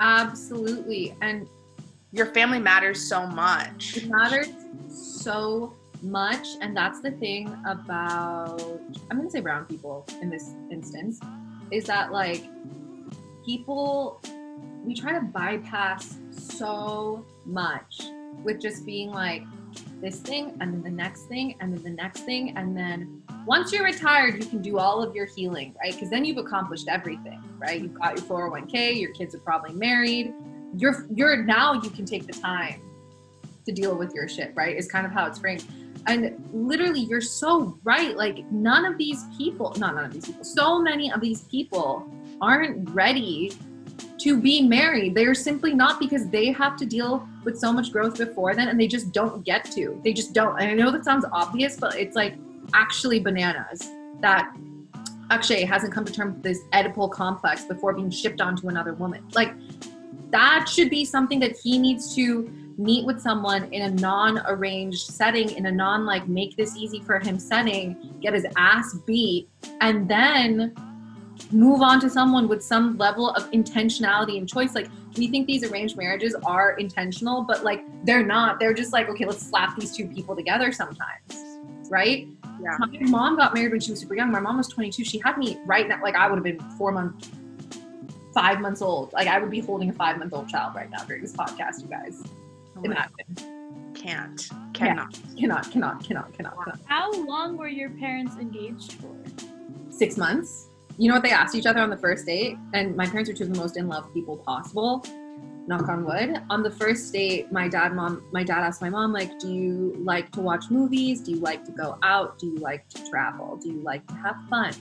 Absolutely. 0.00 1.16
And 1.20 1.48
your 2.12 2.26
family 2.26 2.58
matters 2.58 3.08
so 3.08 3.26
much. 3.26 3.96
It 3.96 4.08
matters 4.08 4.48
so 4.88 5.74
much. 6.02 6.46
And 6.60 6.76
that's 6.76 7.00
the 7.00 7.10
thing 7.12 7.54
about, 7.66 8.60
I'm 9.10 9.16
going 9.16 9.28
to 9.28 9.30
say 9.30 9.40
brown 9.40 9.66
people 9.66 10.06
in 10.22 10.30
this 10.30 10.54
instance, 10.70 11.20
is 11.70 11.84
that 11.84 12.12
like 12.12 12.44
people, 13.44 14.20
we 14.84 14.94
try 14.94 15.12
to 15.12 15.20
bypass 15.20 16.16
so 16.30 17.26
much 17.44 18.02
with 18.44 18.60
just 18.60 18.86
being 18.86 19.10
like 19.10 19.42
this 20.00 20.20
thing 20.20 20.56
and 20.60 20.72
then 20.72 20.82
the 20.82 20.90
next 20.90 21.22
thing 21.24 21.56
and 21.60 21.74
then 21.74 21.82
the 21.82 21.90
next 21.90 22.20
thing. 22.20 22.56
And 22.56 22.76
then 22.76 23.17
once 23.48 23.72
you're 23.72 23.84
retired, 23.84 24.36
you 24.36 24.48
can 24.48 24.62
do 24.62 24.78
all 24.78 25.02
of 25.02 25.14
your 25.16 25.26
healing, 25.26 25.74
right? 25.82 25.92
Because 25.92 26.10
then 26.10 26.24
you've 26.24 26.38
accomplished 26.38 26.86
everything, 26.88 27.42
right? 27.58 27.80
You've 27.80 27.94
got 27.94 28.16
your 28.16 28.24
401k, 28.24 29.00
your 29.00 29.12
kids 29.12 29.34
are 29.34 29.40
probably 29.40 29.72
married 29.72 30.32
you're 30.76 31.06
you're 31.14 31.44
now 31.44 31.74
you 31.74 31.90
can 31.90 32.04
take 32.04 32.26
the 32.26 32.32
time 32.32 32.82
to 33.64 33.72
deal 33.72 33.96
with 33.96 34.14
your 34.14 34.28
shit, 34.28 34.52
right? 34.54 34.76
Is 34.76 34.88
kind 34.88 35.06
of 35.06 35.12
how 35.12 35.26
it's 35.26 35.38
framed. 35.38 35.64
And 36.06 36.42
literally, 36.52 37.00
you're 37.00 37.20
so 37.20 37.78
right. 37.84 38.16
Like, 38.16 38.50
none 38.50 38.86
of 38.86 38.96
these 38.96 39.24
people, 39.36 39.74
not 39.78 39.94
none 39.94 40.04
of 40.06 40.12
these 40.12 40.26
people, 40.26 40.44
so 40.44 40.80
many 40.80 41.12
of 41.12 41.20
these 41.20 41.42
people 41.42 42.08
aren't 42.40 42.88
ready 42.90 43.52
to 44.18 44.40
be 44.40 44.62
married. 44.62 45.14
They're 45.14 45.34
simply 45.34 45.74
not 45.74 46.00
because 46.00 46.28
they 46.28 46.46
have 46.52 46.76
to 46.76 46.86
deal 46.86 47.28
with 47.44 47.58
so 47.58 47.72
much 47.72 47.92
growth 47.92 48.16
before 48.16 48.54
then 48.54 48.68
and 48.68 48.80
they 48.80 48.86
just 48.86 49.12
don't 49.12 49.44
get 49.44 49.64
to. 49.72 50.00
They 50.02 50.12
just 50.12 50.32
don't. 50.32 50.58
And 50.58 50.70
I 50.70 50.74
know 50.74 50.90
that 50.90 51.04
sounds 51.04 51.24
obvious, 51.30 51.76
but 51.76 51.96
it's 51.96 52.16
like 52.16 52.36
actually 52.74 53.20
bananas 53.20 53.90
that 54.20 54.54
Akshay 55.30 55.64
hasn't 55.64 55.92
come 55.92 56.04
to 56.04 56.12
terms 56.12 56.34
with 56.34 56.42
this 56.42 56.60
Oedipal 56.72 57.10
complex 57.10 57.64
before 57.64 57.92
being 57.92 58.10
shipped 58.10 58.40
onto 58.40 58.68
another 58.68 58.94
woman. 58.94 59.26
Like, 59.34 59.52
that 60.30 60.68
should 60.68 60.90
be 60.90 61.04
something 61.04 61.40
that 61.40 61.56
he 61.56 61.78
needs 61.78 62.14
to 62.14 62.50
meet 62.78 63.04
with 63.04 63.20
someone 63.20 63.64
in 63.72 63.82
a 63.82 63.90
non-arranged 64.00 65.00
setting 65.00 65.50
in 65.50 65.66
a 65.66 65.72
non 65.72 66.06
like 66.06 66.28
make 66.28 66.56
this 66.56 66.76
easy 66.76 67.00
for 67.00 67.18
him 67.18 67.36
setting 67.36 68.16
get 68.22 68.32
his 68.32 68.46
ass 68.56 68.94
beat 69.04 69.48
and 69.80 70.08
then 70.08 70.72
move 71.50 71.82
on 71.82 72.00
to 72.00 72.08
someone 72.08 72.46
with 72.46 72.62
some 72.62 72.96
level 72.96 73.30
of 73.30 73.50
intentionality 73.50 74.38
and 74.38 74.48
choice. 74.48 74.74
Like 74.74 74.88
we 75.16 75.26
think 75.26 75.48
these 75.48 75.64
arranged 75.64 75.96
marriages 75.96 76.36
are 76.44 76.72
intentional 76.72 77.42
but 77.42 77.64
like 77.64 77.82
they're 78.04 78.24
not. 78.24 78.60
They're 78.60 78.74
just 78.74 78.92
like 78.92 79.08
okay 79.08 79.24
let's 79.24 79.44
slap 79.44 79.76
these 79.76 79.96
two 79.96 80.06
people 80.06 80.36
together 80.36 80.70
sometimes 80.70 81.34
right 81.90 82.28
yeah. 82.62 82.76
my 82.78 82.86
mom 83.08 83.36
got 83.36 83.54
married 83.54 83.70
when 83.70 83.80
she 83.80 83.90
was 83.90 84.00
super 84.00 84.14
young 84.14 84.30
my 84.30 84.40
mom 84.40 84.56
was 84.56 84.68
22 84.68 85.04
she 85.04 85.18
had 85.24 85.38
me 85.38 85.58
right 85.66 85.88
now 85.88 86.00
like 86.02 86.14
i 86.14 86.28
would 86.28 86.36
have 86.36 86.44
been 86.44 86.60
four 86.76 86.92
months 86.92 87.30
five 88.38 88.60
months 88.60 88.82
old. 88.82 89.12
Like 89.12 89.26
I 89.26 89.38
would 89.38 89.50
be 89.50 89.60
holding 89.60 89.90
a 89.90 89.92
five 89.92 90.18
month 90.18 90.32
old 90.32 90.48
child 90.48 90.74
right 90.74 90.90
now 90.90 91.02
during 91.04 91.22
this 91.22 91.32
podcast, 91.32 91.82
you 91.82 91.88
guys. 91.88 92.22
Oh 92.76 92.82
Imagine. 92.82 93.92
Can't. 93.94 94.48
Cannot. 94.74 95.18
Yeah. 95.34 95.40
Cannot, 95.40 95.70
cannot, 95.72 96.04
cannot, 96.04 96.32
cannot, 96.32 96.56
cannot. 96.64 96.80
How 96.84 97.12
long 97.24 97.56
were 97.56 97.68
your 97.68 97.90
parents 97.90 98.36
engaged 98.36 98.92
for? 98.94 99.14
Six 99.90 100.16
months. 100.16 100.68
You 100.98 101.08
know 101.08 101.14
what 101.14 101.24
they 101.24 101.30
asked 101.30 101.54
each 101.56 101.66
other 101.66 101.80
on 101.80 101.90
the 101.90 101.96
first 101.96 102.26
date? 102.26 102.56
And 102.74 102.96
my 102.96 103.06
parents 103.06 103.28
are 103.30 103.34
two 103.34 103.44
of 103.44 103.52
the 103.52 103.58
most 103.58 103.76
in 103.76 103.88
love 103.88 104.12
people 104.14 104.36
possible. 104.36 105.04
Knock 105.68 105.86
on 105.90 106.02
wood. 106.02 106.40
On 106.48 106.62
the 106.62 106.70
first 106.70 107.12
date, 107.12 107.52
my 107.52 107.68
dad, 107.68 107.94
mom, 107.94 108.26
my 108.32 108.42
dad 108.42 108.60
asked 108.60 108.80
my 108.80 108.88
mom, 108.88 109.12
like, 109.12 109.38
do 109.38 109.52
you 109.52 109.94
like 109.98 110.32
to 110.32 110.40
watch 110.40 110.70
movies? 110.70 111.20
Do 111.20 111.32
you 111.32 111.40
like 111.40 111.62
to 111.66 111.72
go 111.72 111.98
out? 112.02 112.38
Do 112.38 112.46
you 112.46 112.56
like 112.56 112.88
to 112.88 113.10
travel? 113.10 113.58
Do 113.58 113.68
you 113.68 113.82
like 113.82 114.06
to 114.06 114.14
have 114.14 114.36
fun? 114.48 114.72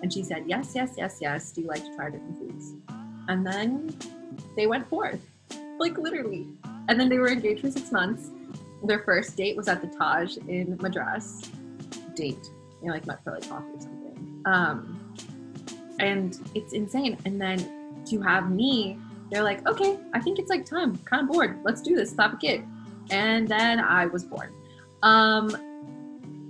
And 0.00 0.10
she 0.10 0.22
said, 0.22 0.44
Yes, 0.46 0.72
yes, 0.74 0.94
yes, 0.96 1.18
yes. 1.20 1.52
Do 1.52 1.60
you 1.60 1.66
like 1.66 1.84
to 1.84 1.94
try 1.94 2.08
different 2.08 2.38
foods? 2.38 2.72
And 3.28 3.46
then 3.46 3.94
they 4.56 4.66
went 4.66 4.88
forth, 4.88 5.20
like 5.78 5.98
literally. 5.98 6.48
And 6.88 6.98
then 6.98 7.10
they 7.10 7.18
were 7.18 7.28
engaged 7.28 7.60
for 7.60 7.70
six 7.70 7.92
months. 7.92 8.30
Their 8.84 9.00
first 9.00 9.36
date 9.36 9.54
was 9.54 9.68
at 9.68 9.82
the 9.82 9.88
Taj 9.88 10.38
in 10.48 10.78
Madras. 10.80 11.42
Date, 12.14 12.48
you 12.80 12.88
know, 12.88 12.94
like 12.94 13.06
met 13.06 13.22
for 13.22 13.32
like 13.32 13.46
coffee 13.46 13.66
or 13.74 13.80
something. 13.82 14.42
Um, 14.46 15.14
and 16.00 16.38
it's 16.54 16.72
insane. 16.72 17.18
And 17.26 17.38
then 17.38 18.02
to 18.06 18.20
have 18.22 18.50
me, 18.50 18.98
they're 19.32 19.42
like, 19.42 19.66
okay, 19.66 19.98
I 20.12 20.20
think 20.20 20.38
it's 20.38 20.50
like 20.50 20.66
time. 20.66 20.98
Kind 20.98 21.22
of 21.22 21.32
bored. 21.32 21.58
Let's 21.64 21.80
do 21.80 21.96
this. 21.96 22.10
Stop 22.10 22.34
a 22.34 22.36
kid. 22.36 22.64
And 23.10 23.48
then 23.48 23.80
I 23.80 24.04
was 24.04 24.24
born. 24.24 24.52
Um, 25.02 25.56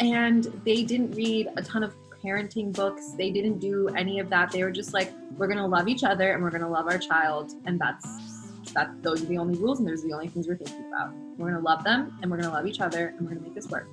and 0.00 0.44
they 0.64 0.82
didn't 0.82 1.12
read 1.12 1.48
a 1.56 1.62
ton 1.62 1.84
of 1.84 1.94
parenting 2.22 2.72
books. 2.72 3.12
They 3.12 3.30
didn't 3.30 3.60
do 3.60 3.88
any 3.90 4.18
of 4.18 4.28
that. 4.30 4.50
They 4.50 4.64
were 4.64 4.72
just 4.72 4.92
like, 4.92 5.12
we're 5.38 5.46
gonna 5.46 5.66
love 5.66 5.86
each 5.86 6.02
other 6.02 6.32
and 6.32 6.42
we're 6.42 6.50
gonna 6.50 6.68
love 6.68 6.86
our 6.86 6.98
child, 6.98 7.52
and 7.66 7.80
that's 7.80 8.52
that. 8.74 9.02
Those 9.02 9.22
are 9.22 9.26
the 9.26 9.38
only 9.38 9.56
rules, 9.58 9.78
and 9.78 9.88
those 9.88 10.04
are 10.04 10.08
the 10.08 10.14
only 10.14 10.28
things 10.28 10.48
we're 10.48 10.56
thinking 10.56 10.84
about. 10.88 11.12
We're 11.38 11.50
gonna 11.50 11.62
love 11.62 11.84
them, 11.84 12.18
and 12.20 12.30
we're 12.30 12.38
gonna 12.38 12.52
love 12.52 12.66
each 12.66 12.80
other, 12.80 13.08
and 13.08 13.20
we're 13.20 13.34
gonna 13.34 13.42
make 13.42 13.54
this 13.54 13.68
work. 13.68 13.88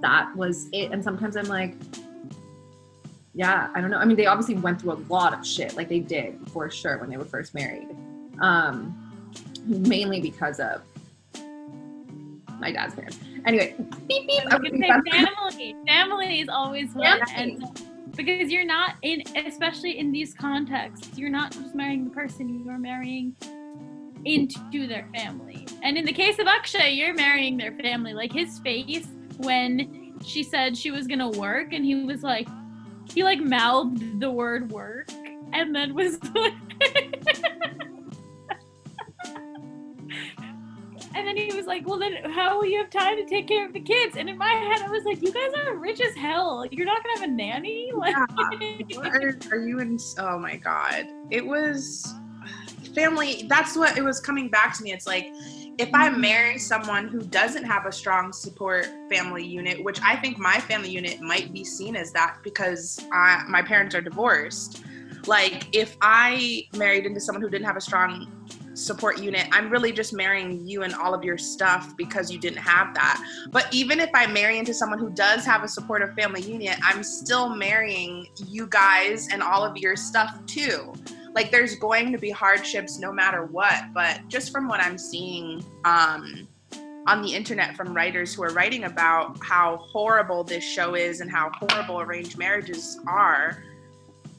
That 0.00 0.34
was 0.36 0.68
it. 0.72 0.92
And 0.92 1.04
sometimes 1.04 1.36
I'm 1.36 1.46
like, 1.46 1.74
yeah, 3.38 3.70
I 3.72 3.80
don't 3.80 3.90
know. 3.90 3.98
I 3.98 4.04
mean, 4.04 4.16
they 4.16 4.26
obviously 4.26 4.56
went 4.56 4.80
through 4.80 4.94
a 4.94 5.00
lot 5.08 5.32
of 5.32 5.46
shit, 5.46 5.76
like 5.76 5.88
they 5.88 6.00
did 6.00 6.36
for 6.50 6.68
sure 6.68 6.98
when 6.98 7.08
they 7.08 7.16
were 7.16 7.24
first 7.24 7.54
married. 7.54 7.86
Um, 8.40 8.98
mainly 9.64 10.20
because 10.20 10.58
of 10.58 10.82
my 12.58 12.72
dad's 12.72 12.96
parents. 12.96 13.20
Anyway, 13.46 13.76
beep 14.08 14.26
beep. 14.26 14.42
I 14.50 14.56
was 14.56 14.70
say 14.72 15.22
family. 15.22 15.76
Family 15.86 16.40
is 16.40 16.48
always 16.48 16.92
one. 16.94 17.20
And 17.36 17.64
because 18.16 18.50
you're 18.50 18.66
not 18.66 18.96
in, 19.02 19.22
especially 19.46 20.00
in 20.00 20.10
these 20.10 20.34
contexts, 20.34 21.16
you're 21.16 21.30
not 21.30 21.52
just 21.52 21.76
marrying 21.76 22.06
the 22.06 22.10
person, 22.10 22.64
you're 22.64 22.76
marrying 22.76 23.36
into 24.24 24.88
their 24.88 25.06
family. 25.14 25.64
And 25.84 25.96
in 25.96 26.04
the 26.04 26.12
case 26.12 26.40
of 26.40 26.48
Akshay, 26.48 26.90
you're 26.90 27.14
marrying 27.14 27.56
their 27.56 27.72
family. 27.74 28.14
Like 28.14 28.32
his 28.32 28.58
face 28.58 29.06
when 29.36 30.16
she 30.24 30.42
said 30.42 30.76
she 30.76 30.90
was 30.90 31.06
gonna 31.06 31.30
work, 31.30 31.72
and 31.72 31.84
he 31.84 32.04
was 32.04 32.24
like, 32.24 32.48
he 33.14 33.22
like 33.22 33.40
mouthed 33.40 34.20
the 34.20 34.30
word 34.30 34.70
work, 34.70 35.10
and 35.52 35.74
then 35.74 35.94
was 35.94 36.18
like. 36.34 36.54
And 41.14 41.26
then 41.26 41.36
he 41.36 41.52
was 41.52 41.66
like, 41.66 41.84
Well, 41.84 41.98
then 41.98 42.30
how 42.30 42.58
will 42.58 42.66
you 42.66 42.78
have 42.78 42.90
time 42.90 43.16
to 43.16 43.24
take 43.24 43.48
care 43.48 43.66
of 43.66 43.72
the 43.72 43.80
kids? 43.80 44.16
And 44.16 44.28
in 44.28 44.38
my 44.38 44.52
head, 44.52 44.82
I 44.82 44.88
was 44.88 45.04
like, 45.04 45.20
You 45.20 45.32
guys 45.32 45.52
are 45.66 45.74
rich 45.74 46.00
as 46.00 46.14
hell. 46.14 46.64
You're 46.70 46.86
not 46.86 47.02
going 47.02 47.16
to 47.16 47.20
have 47.22 47.30
a 47.30 47.32
nanny? 47.32 47.90
Like, 47.92 48.14
yeah. 48.88 49.00
are, 49.00 49.36
are 49.50 49.58
you 49.58 49.80
in? 49.80 49.98
Oh 50.18 50.38
my 50.38 50.54
God. 50.54 51.06
It 51.30 51.44
was 51.44 52.14
family. 52.94 53.46
That's 53.48 53.76
what 53.76 53.98
it 53.98 54.04
was 54.04 54.20
coming 54.20 54.48
back 54.48 54.76
to 54.76 54.84
me. 54.84 54.92
It's 54.92 55.08
like, 55.08 55.26
if 55.78 55.94
I 55.94 56.10
marry 56.10 56.58
someone 56.58 57.06
who 57.06 57.20
doesn't 57.20 57.64
have 57.64 57.86
a 57.86 57.92
strong 57.92 58.32
support 58.32 58.88
family 59.08 59.46
unit, 59.46 59.82
which 59.82 60.00
I 60.02 60.16
think 60.16 60.36
my 60.36 60.58
family 60.58 60.90
unit 60.90 61.20
might 61.20 61.52
be 61.52 61.64
seen 61.64 61.94
as 61.94 62.12
that 62.12 62.38
because 62.42 63.00
I, 63.12 63.44
my 63.48 63.62
parents 63.62 63.94
are 63.94 64.00
divorced. 64.00 64.82
Like, 65.26 65.74
if 65.74 65.96
I 66.00 66.66
married 66.76 67.06
into 67.06 67.20
someone 67.20 67.42
who 67.42 67.48
didn't 67.48 67.66
have 67.66 67.76
a 67.76 67.80
strong 67.80 68.26
support 68.78 69.18
unit. 69.18 69.48
I'm 69.50 69.70
really 69.70 69.92
just 69.92 70.12
marrying 70.12 70.66
you 70.66 70.82
and 70.82 70.94
all 70.94 71.12
of 71.12 71.24
your 71.24 71.36
stuff 71.36 71.96
because 71.96 72.30
you 72.30 72.38
didn't 72.38 72.58
have 72.58 72.94
that. 72.94 73.20
But 73.50 73.66
even 73.72 73.98
if 73.98 74.10
I 74.14 74.26
marry 74.26 74.58
into 74.58 74.72
someone 74.72 75.00
who 75.00 75.10
does 75.10 75.44
have 75.44 75.64
a 75.64 75.68
supportive 75.68 76.14
family 76.14 76.42
unit, 76.42 76.78
I'm 76.82 77.02
still 77.02 77.48
marrying 77.48 78.28
you 78.46 78.68
guys 78.68 79.28
and 79.32 79.42
all 79.42 79.64
of 79.64 79.76
your 79.76 79.96
stuff 79.96 80.38
too. 80.46 80.94
Like 81.34 81.50
there's 81.50 81.76
going 81.76 82.12
to 82.12 82.18
be 82.18 82.30
hardships 82.30 82.98
no 82.98 83.12
matter 83.12 83.44
what, 83.44 83.84
but 83.94 84.26
just 84.28 84.50
from 84.52 84.68
what 84.68 84.80
I'm 84.80 84.98
seeing 84.98 85.64
um 85.84 86.48
on 87.06 87.22
the 87.22 87.34
internet 87.34 87.74
from 87.74 87.94
writers 87.94 88.34
who 88.34 88.42
are 88.42 88.50
writing 88.50 88.84
about 88.84 89.38
how 89.42 89.78
horrible 89.78 90.44
this 90.44 90.62
show 90.62 90.94
is 90.94 91.20
and 91.20 91.30
how 91.30 91.50
horrible 91.54 92.00
arranged 92.00 92.36
marriages 92.36 93.00
are 93.06 93.62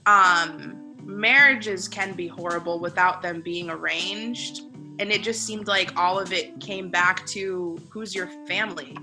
um 0.06 0.80
marriages 1.10 1.88
can 1.88 2.14
be 2.14 2.28
horrible 2.28 2.80
without 2.80 3.22
them 3.22 3.42
being 3.42 3.70
arranged. 3.70 4.62
And 5.00 5.12
it 5.12 5.24
just 5.24 5.46
seemed 5.46 5.68
like 5.68 5.98
all 5.98 6.20
of 6.20 6.34
it 6.34 6.60
came 6.60 6.90
back 6.90 7.26
to 7.28 7.80
who's 7.90 8.14
your 8.14 8.28
family. 8.48 8.96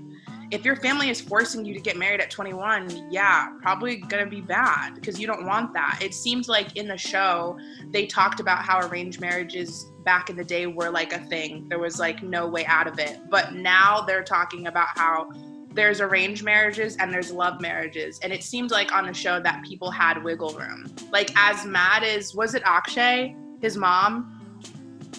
If 0.49 0.63
your 0.63 0.77
family 0.77 1.09
is 1.09 1.19
forcing 1.19 1.65
you 1.65 1.73
to 1.73 1.79
get 1.79 1.97
married 1.97 2.21
at 2.21 2.31
21, 2.31 3.09
yeah, 3.11 3.49
probably 3.61 3.97
gonna 3.97 4.25
be 4.25 4.39
bad 4.39 4.95
because 4.95 5.19
you 5.19 5.27
don't 5.27 5.45
want 5.45 5.73
that. 5.73 5.99
It 6.01 6.13
seems 6.13 6.47
like 6.47 6.77
in 6.77 6.87
the 6.87 6.97
show, 6.97 7.57
they 7.91 8.05
talked 8.05 8.39
about 8.39 8.59
how 8.63 8.79
arranged 8.87 9.19
marriages 9.19 9.91
back 10.05 10.29
in 10.29 10.37
the 10.37 10.45
day 10.45 10.65
were 10.65 10.89
like 10.89 11.11
a 11.11 11.19
thing. 11.25 11.67
There 11.67 11.79
was 11.79 11.99
like 11.99 12.23
no 12.23 12.47
way 12.47 12.65
out 12.65 12.87
of 12.87 12.97
it. 12.97 13.19
But 13.29 13.55
now 13.55 14.01
they're 14.01 14.23
talking 14.23 14.67
about 14.67 14.87
how 14.95 15.29
there's 15.73 15.99
arranged 15.99 16.43
marriages 16.43 16.95
and 16.95 17.11
there's 17.11 17.29
love 17.29 17.59
marriages. 17.59 18.17
And 18.23 18.31
it 18.31 18.41
seemed 18.41 18.71
like 18.71 18.95
on 18.95 19.05
the 19.05 19.13
show 19.13 19.41
that 19.41 19.63
people 19.65 19.91
had 19.91 20.23
wiggle 20.23 20.53
room. 20.53 20.89
Like 21.11 21.29
as 21.35 21.65
mad 21.65 22.03
as 22.03 22.33
was 22.33 22.55
it 22.55 22.63
Akshay, 22.65 23.35
his 23.61 23.75
mom? 23.75 24.33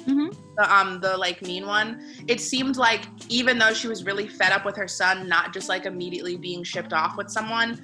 Mhm. 0.07 0.35
The 0.59 0.75
um 0.75 1.01
the 1.01 1.17
like 1.17 1.41
mean 1.41 1.67
one. 1.67 2.03
It 2.27 2.41
seemed 2.41 2.77
like 2.77 3.05
even 3.29 3.59
though 3.59 3.73
she 3.73 3.87
was 3.87 4.05
really 4.05 4.27
fed 4.27 4.51
up 4.51 4.65
with 4.65 4.77
her 4.77 4.89
son 4.89 5.29
not 5.29 5.55
just 5.55 5.69
like 5.69 5.87
immediately 5.87 6.37
being 6.37 6.65
shipped 6.65 6.93
off 6.93 7.17
with 7.17 7.31
someone, 7.31 7.81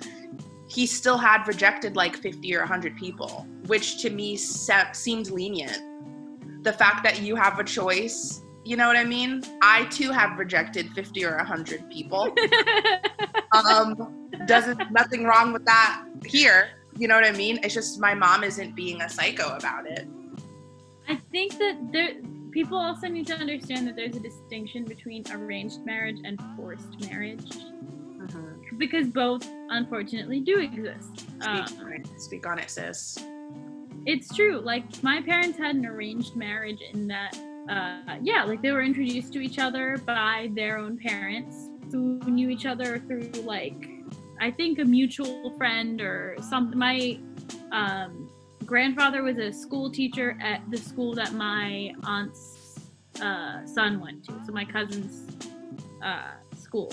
he 0.66 0.84
still 0.84 1.16
had 1.16 1.46
rejected 1.46 1.94
like 1.94 2.16
50 2.16 2.56
or 2.56 2.60
100 2.60 2.96
people, 2.96 3.46
which 3.66 4.02
to 4.02 4.10
me 4.10 4.36
se- 4.36 4.92
seemed 4.92 5.30
lenient. 5.30 6.64
The 6.64 6.72
fact 6.72 7.04
that 7.04 7.22
you 7.22 7.36
have 7.36 7.60
a 7.60 7.64
choice, 7.64 8.42
you 8.64 8.76
know 8.76 8.88
what 8.88 8.96
I 8.96 9.04
mean? 9.04 9.44
I 9.62 9.84
too 9.84 10.10
have 10.10 10.36
rejected 10.36 10.90
50 10.90 11.24
or 11.26 11.36
100 11.36 11.88
people 11.90 12.34
um 13.52 14.28
doesn't 14.46 14.90
nothing 14.90 15.24
wrong 15.24 15.52
with 15.52 15.64
that 15.64 16.04
here 16.24 16.70
you 16.96 17.06
know 17.06 17.14
what 17.14 17.24
i 17.24 17.30
mean 17.32 17.58
it's 17.62 17.72
just 17.72 18.00
my 18.00 18.14
mom 18.14 18.42
isn't 18.42 18.74
being 18.74 19.00
a 19.02 19.08
psycho 19.08 19.54
about 19.56 19.86
it 19.86 20.08
I 21.08 21.16
think 21.30 21.58
that 21.58 21.92
there 21.92 22.14
people 22.54 22.78
also 22.78 23.08
need 23.08 23.26
to 23.26 23.34
understand 23.34 23.86
that 23.86 23.96
there's 23.96 24.16
a 24.16 24.20
distinction 24.20 24.84
between 24.84 25.22
arranged 25.30 25.84
marriage 25.84 26.20
and 26.24 26.40
forced 26.56 26.98
marriage 27.10 27.50
because 28.78 29.06
both 29.08 29.46
unfortunately 29.68 30.40
do 30.40 30.58
exist. 30.58 31.26
Um, 31.42 31.66
speak, 31.66 31.80
on 31.80 31.92
it. 31.92 32.20
speak 32.20 32.46
on 32.46 32.58
it 32.58 32.70
sis 32.70 33.18
it's 34.06 34.34
true. 34.34 34.60
Like 34.60 34.84
my 35.02 35.22
parents 35.22 35.58
had 35.58 35.76
an 35.76 35.86
arranged 35.86 36.36
marriage 36.36 36.80
in 36.92 37.08
that, 37.08 37.36
uh, 37.68 38.16
yeah, 38.22 38.44
like 38.44 38.62
they 38.62 38.72
were 38.72 38.82
introduced 38.82 39.32
to 39.34 39.40
each 39.40 39.58
other 39.58 39.98
by 39.98 40.50
their 40.54 40.78
own 40.78 40.98
parents 40.98 41.68
who 41.90 42.18
knew 42.26 42.50
each 42.50 42.66
other 42.66 42.98
through 42.98 43.30
like, 43.44 43.88
I 44.40 44.50
think 44.50 44.78
a 44.78 44.84
mutual 44.84 45.56
friend 45.56 46.00
or 46.00 46.36
something. 46.40 46.78
My 46.78 47.18
um, 47.72 48.23
grandfather 48.64 49.22
was 49.22 49.38
a 49.38 49.52
school 49.52 49.90
teacher 49.90 50.36
at 50.40 50.62
the 50.70 50.78
school 50.78 51.14
that 51.14 51.32
my 51.32 51.94
aunt's 52.04 52.78
uh, 53.20 53.64
son 53.66 54.00
went 54.00 54.24
to, 54.24 54.32
so 54.44 54.52
my 54.52 54.64
cousin's 54.64 55.48
uh, 56.02 56.32
school. 56.56 56.92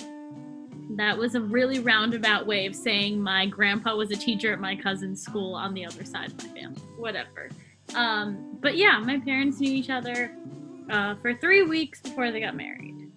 That 0.98 1.18
was 1.18 1.36
a 1.36 1.42
really 1.42 1.80
roundabout 1.80 2.46
way 2.46 2.66
of 2.66 2.76
saying 2.76 3.22
my 3.22 3.46
grandpa 3.46 3.96
was 3.96 4.12
a 4.12 4.16
teacher 4.16 4.52
at 4.54 4.60
my 4.60 4.76
cousin's 4.76 5.22
school 5.22 5.54
on 5.54 5.74
the 5.74 5.86
other 5.86 6.04
side 6.04 6.32
of 6.32 6.38
my 6.38 6.60
family. 6.60 6.82
Whatever. 6.98 7.50
Um, 7.96 8.58
but 8.60 8.78
yeah, 8.78 9.00
my 9.00 9.20
parents 9.20 9.60
knew 9.60 9.72
each 9.72 9.90
other 9.90 10.36
uh, 10.90 11.16
for 11.16 11.34
three 11.36 11.64
weeks 11.64 12.02
before 12.02 12.32
they 12.32 12.40
got 12.40 12.56
married. 12.56 13.12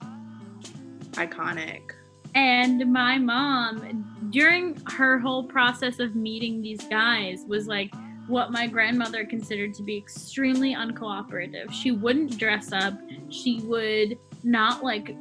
iconic 1.12 1.90
And 2.34 2.92
my 2.92 3.18
mom, 3.18 4.30
during 4.30 4.76
her 4.86 5.18
whole 5.18 5.44
process 5.44 5.98
of 6.00 6.16
meeting 6.16 6.62
these 6.62 6.82
guys, 6.88 7.44
was 7.46 7.66
like 7.66 7.92
what 8.27 8.51
my 8.51 8.66
grandmother 8.66 9.25
considered 9.25 9.75
to 9.75 9.83
be 9.83 9.97
extremely 9.97 10.75
uncooperative. 10.75 11.70
She 11.72 11.91
wouldn't 11.91 12.39
dress 12.39 12.72
up. 12.72 12.95
She 13.29 13.61
would 13.64 14.18
not 14.43 14.83
like 14.83 15.16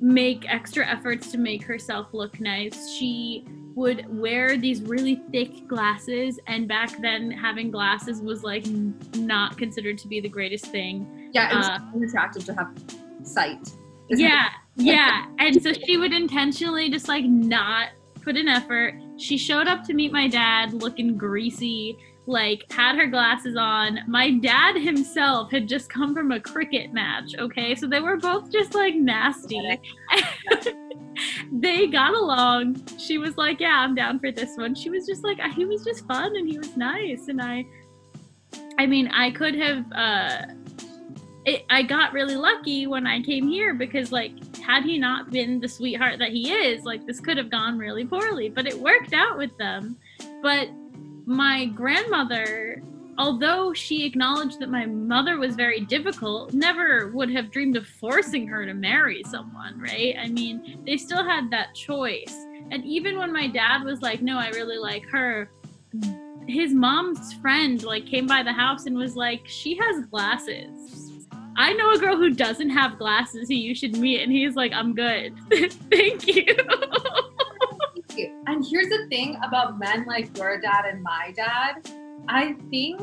make 0.00 0.50
extra 0.52 0.86
efforts 0.86 1.30
to 1.32 1.38
make 1.38 1.62
herself 1.64 2.08
look 2.12 2.40
nice. 2.40 2.90
She 2.94 3.44
would 3.74 4.04
wear 4.08 4.56
these 4.56 4.82
really 4.82 5.22
thick 5.30 5.68
glasses, 5.68 6.40
and 6.46 6.66
back 6.66 7.00
then, 7.00 7.30
having 7.30 7.70
glasses 7.70 8.20
was 8.20 8.42
like 8.42 8.66
not 9.14 9.56
considered 9.56 9.96
to 9.98 10.08
be 10.08 10.20
the 10.20 10.28
greatest 10.28 10.66
thing 10.66 11.30
Yeah, 11.32 11.52
it 11.52 11.56
was 11.56 11.68
Uh, 11.68 11.78
unattractive 11.94 12.44
to 12.46 12.54
have 12.54 12.68
sight. 13.22 13.70
yeah 14.08 14.48
yeah 14.74 15.26
and 15.38 15.62
so 15.62 15.72
she 15.72 15.96
would 15.96 16.12
intentionally 16.12 16.90
just 16.90 17.06
like 17.06 17.24
not 17.24 17.90
put 18.22 18.36
an 18.36 18.48
effort 18.48 18.94
she 19.16 19.38
showed 19.38 19.68
up 19.68 19.84
to 19.84 19.94
meet 19.94 20.10
my 20.10 20.26
dad 20.26 20.72
looking 20.72 21.16
greasy 21.16 21.96
like 22.30 22.70
had 22.72 22.96
her 22.96 23.06
glasses 23.06 23.56
on. 23.56 24.00
My 24.06 24.30
dad 24.30 24.76
himself 24.76 25.50
had 25.50 25.68
just 25.68 25.90
come 25.90 26.14
from 26.14 26.32
a 26.32 26.40
cricket 26.40 26.92
match 26.92 27.34
okay? 27.38 27.74
So 27.74 27.86
they 27.86 28.00
were 28.00 28.16
both 28.16 28.50
just 28.52 28.74
like 28.74 28.94
nasty. 28.94 29.60
They 31.52 31.88
got 31.88 32.14
along. 32.14 32.86
She 32.96 33.18
was 33.18 33.36
like 33.36 33.60
yeah 33.60 33.80
i'm 33.80 33.94
down 33.94 34.20
for 34.20 34.30
this 34.30 34.56
one. 34.56 34.74
She 34.74 34.88
was 34.88 35.06
just 35.06 35.24
like 35.24 35.40
he 35.54 35.64
was 35.64 35.84
just 35.84 36.06
fun 36.06 36.36
and 36.36 36.48
he 36.48 36.56
was 36.56 36.76
nice 36.76 37.28
and 37.28 37.42
i 37.42 37.64
i 38.78 38.86
mean 38.86 39.08
i 39.08 39.30
could 39.30 39.54
have 39.54 39.84
uh 39.92 40.42
it, 41.44 41.64
I 41.70 41.82
got 41.82 42.12
really 42.12 42.36
lucky 42.36 42.86
when 42.86 43.06
I 43.06 43.22
came 43.22 43.48
here 43.48 43.74
because, 43.74 44.12
like, 44.12 44.32
had 44.58 44.84
he 44.84 44.98
not 44.98 45.30
been 45.30 45.58
the 45.58 45.68
sweetheart 45.68 46.18
that 46.18 46.30
he 46.30 46.52
is, 46.52 46.84
like, 46.84 47.06
this 47.06 47.18
could 47.18 47.38
have 47.38 47.50
gone 47.50 47.78
really 47.78 48.04
poorly. 48.04 48.48
But 48.48 48.66
it 48.66 48.78
worked 48.78 49.14
out 49.14 49.38
with 49.38 49.56
them. 49.56 49.96
But 50.42 50.68
my 51.30 51.64
grandmother, 51.66 52.82
although 53.16 53.72
she 53.72 54.04
acknowledged 54.04 54.58
that 54.58 54.68
my 54.68 54.84
mother 54.84 55.38
was 55.38 55.54
very 55.54 55.80
difficult, 55.82 56.52
never 56.52 57.12
would 57.12 57.30
have 57.30 57.52
dreamed 57.52 57.76
of 57.76 57.86
forcing 57.86 58.48
her 58.48 58.66
to 58.66 58.74
marry 58.74 59.22
someone, 59.30 59.80
right? 59.80 60.16
I 60.18 60.26
mean, 60.26 60.82
they 60.84 60.96
still 60.96 61.24
had 61.24 61.48
that 61.52 61.72
choice. 61.76 62.34
And 62.72 62.84
even 62.84 63.16
when 63.16 63.32
my 63.32 63.46
dad 63.46 63.84
was 63.84 64.02
like, 64.02 64.22
no, 64.22 64.38
I 64.38 64.48
really 64.48 64.78
like 64.78 65.04
her, 65.10 65.48
his 66.48 66.74
mom's 66.74 67.32
friend 67.34 67.80
like 67.84 68.06
came 68.06 68.26
by 68.26 68.42
the 68.42 68.52
house 68.52 68.86
and 68.86 68.96
was 68.96 69.14
like, 69.14 69.42
she 69.46 69.76
has 69.76 70.06
glasses. 70.06 71.28
I 71.56 71.74
know 71.74 71.92
a 71.92 71.98
girl 71.98 72.16
who 72.16 72.30
doesn't 72.30 72.70
have 72.70 72.98
glasses 72.98 73.48
who 73.48 73.54
you 73.54 73.74
should 73.74 73.96
meet, 73.96 74.22
and 74.22 74.32
he's 74.32 74.56
like, 74.56 74.72
I'm 74.72 74.94
good. 74.94 75.34
Thank 75.90 76.26
you. 76.26 76.46
And 78.18 78.64
here's 78.68 78.88
the 78.88 79.06
thing 79.08 79.36
about 79.42 79.78
men 79.78 80.04
like 80.06 80.36
your 80.36 80.60
dad 80.60 80.84
and 80.86 81.02
my 81.02 81.32
dad. 81.36 81.90
I 82.28 82.54
think 82.70 83.00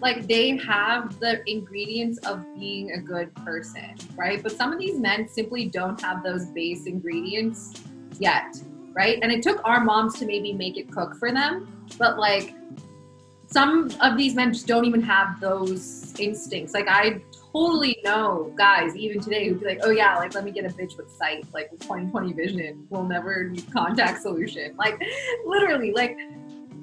like 0.00 0.26
they 0.26 0.56
have 0.58 1.18
the 1.18 1.42
ingredients 1.50 2.18
of 2.26 2.44
being 2.54 2.92
a 2.92 2.98
good 2.98 3.34
person, 3.36 3.94
right? 4.16 4.42
But 4.42 4.52
some 4.52 4.72
of 4.72 4.78
these 4.78 4.98
men 4.98 5.28
simply 5.28 5.66
don't 5.66 6.00
have 6.00 6.22
those 6.22 6.46
base 6.46 6.86
ingredients 6.86 7.82
yet, 8.18 8.56
right? 8.92 9.18
And 9.22 9.32
it 9.32 9.42
took 9.42 9.60
our 9.64 9.82
moms 9.82 10.18
to 10.20 10.26
maybe 10.26 10.52
make 10.52 10.76
it 10.76 10.90
cook 10.90 11.16
for 11.16 11.32
them, 11.32 11.86
but 11.98 12.18
like 12.18 12.54
some 13.46 13.90
of 14.00 14.16
these 14.16 14.34
men 14.34 14.52
just 14.52 14.66
don't 14.66 14.84
even 14.84 15.02
have 15.02 15.40
those 15.40 16.14
instincts. 16.18 16.74
Like 16.74 16.88
I 16.88 17.20
totally 17.52 17.98
know 18.04 18.52
guys 18.56 18.96
even 18.96 19.20
today 19.20 19.48
who'd 19.48 19.60
be 19.60 19.66
like, 19.66 19.80
oh 19.82 19.90
yeah, 19.90 20.16
like 20.16 20.34
let 20.34 20.44
me 20.44 20.50
get 20.50 20.64
a 20.64 20.68
bitch 20.68 20.96
with 20.96 21.10
sight, 21.10 21.44
like 21.52 21.70
with 21.70 21.80
2020 21.80 22.32
vision, 22.32 22.86
we'll 22.90 23.04
never 23.04 23.48
need 23.48 23.70
contact 23.72 24.22
solution. 24.22 24.74
Like 24.82 25.00
literally, 25.46 25.92
like 25.92 26.18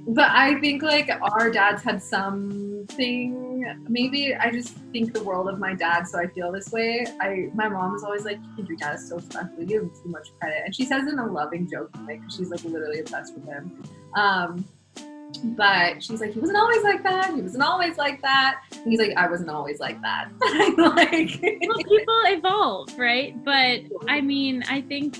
but 0.07 0.29
I 0.31 0.59
think 0.61 0.81
like 0.81 1.09
our 1.21 1.49
dads 1.49 1.83
had 1.83 2.01
something 2.01 3.49
maybe 3.87 4.35
I 4.35 4.51
just 4.51 4.75
think 4.91 5.13
the 5.13 5.23
world 5.23 5.49
of 5.49 5.59
my 5.59 5.73
dad, 5.73 6.07
so 6.07 6.19
I 6.19 6.27
feel 6.27 6.51
this 6.51 6.71
way. 6.71 7.05
I 7.19 7.49
my 7.53 7.69
mom 7.69 7.95
is 7.95 8.03
always 8.03 8.25
like, 8.25 8.39
You 8.57 8.65
your 8.65 8.77
dad 8.77 8.95
is 8.95 9.09
so 9.09 9.19
special, 9.19 9.51
you 9.59 9.65
give 9.65 9.83
him 9.83 9.91
too 9.91 10.09
much 10.09 10.29
credit. 10.39 10.61
And 10.65 10.75
she 10.75 10.85
says 10.85 11.07
in 11.11 11.19
a 11.19 11.25
loving 11.25 11.69
joking 11.69 12.05
way 12.05 12.17
because 12.17 12.35
she's 12.35 12.49
like 12.49 12.63
literally 12.63 12.99
obsessed 12.99 13.35
with 13.35 13.45
him. 13.45 13.83
Um 14.15 14.65
but 15.43 16.03
she's 16.03 16.21
like, 16.21 16.33
he 16.33 16.39
wasn't 16.39 16.57
always 16.57 16.83
like 16.83 17.03
that. 17.03 17.33
He 17.33 17.41
wasn't 17.41 17.63
always 17.63 17.97
like 17.97 18.21
that. 18.21 18.61
And 18.71 18.87
he's 18.87 18.99
like, 18.99 19.15
I 19.15 19.29
wasn't 19.29 19.49
always 19.49 19.79
like 19.79 20.01
that. 20.01 20.31
like, 20.77 21.39
well, 21.67 21.77
people 21.77 22.21
evolve, 22.25 22.97
right? 22.97 23.41
But 23.43 23.81
I 24.07 24.21
mean, 24.21 24.63
I 24.69 24.81
think 24.81 25.17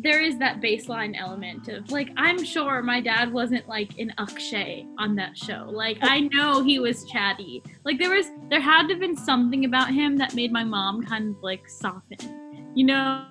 there 0.00 0.22
is 0.22 0.38
that 0.38 0.60
baseline 0.60 1.18
element 1.18 1.68
of 1.68 1.90
like 1.90 2.08
I'm 2.16 2.42
sure 2.44 2.82
my 2.82 3.00
dad 3.00 3.32
wasn't 3.32 3.68
like 3.68 3.98
an 3.98 4.12
Akshay 4.18 4.86
on 4.96 5.16
that 5.16 5.36
show. 5.36 5.68
Like 5.68 5.98
I 6.02 6.20
know 6.20 6.62
he 6.62 6.78
was 6.78 7.04
chatty. 7.04 7.62
Like 7.84 7.98
there 7.98 8.10
was 8.10 8.26
there 8.48 8.60
had 8.60 8.86
to 8.86 8.94
have 8.94 9.00
been 9.00 9.16
something 9.16 9.64
about 9.64 9.92
him 9.92 10.16
that 10.18 10.34
made 10.34 10.52
my 10.52 10.62
mom 10.62 11.04
kind 11.04 11.34
of 11.34 11.42
like 11.42 11.68
soften. 11.68 12.72
You 12.76 12.86
know, 12.86 13.26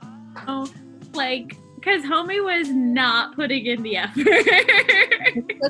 like 1.13 1.55
because 1.88 2.03
homie 2.03 2.43
was 2.43 2.69
not 2.69 3.33
putting 3.35 3.65
in 3.65 3.81
the 3.81 3.95
effort. 3.95 4.25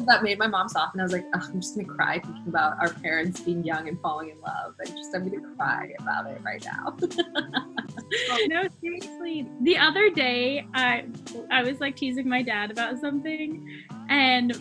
that 0.07 0.20
made 0.24 0.39
my 0.39 0.47
mom 0.47 0.68
soft, 0.68 0.95
and 0.95 1.01
I 1.01 1.05
was 1.05 1.13
like, 1.13 1.26
I'm 1.34 1.61
just 1.61 1.76
gonna 1.76 1.88
cry 1.88 2.20
thinking 2.20 2.47
about 2.47 2.74
our 2.82 2.91
parents 2.93 3.41
being 3.41 3.63
young 3.63 3.88
and 3.88 3.99
falling 4.01 4.30
in 4.30 4.41
love, 4.41 4.74
and 4.80 4.88
just 4.89 5.13
I'm 5.13 5.30
gonna 5.30 5.55
cry 5.55 5.91
about 5.99 6.28
it 6.28 6.41
right 6.43 6.65
now. 6.65 6.97
no, 8.47 8.68
seriously. 8.82 9.47
The 9.61 9.78
other 9.78 10.09
day, 10.09 10.65
I 10.74 11.05
I 11.51 11.61
was 11.61 11.80
like 11.80 11.95
teasing 11.95 12.28
my 12.28 12.41
dad 12.41 12.72
about 12.72 12.99
something, 12.99 13.86
and 14.09 14.59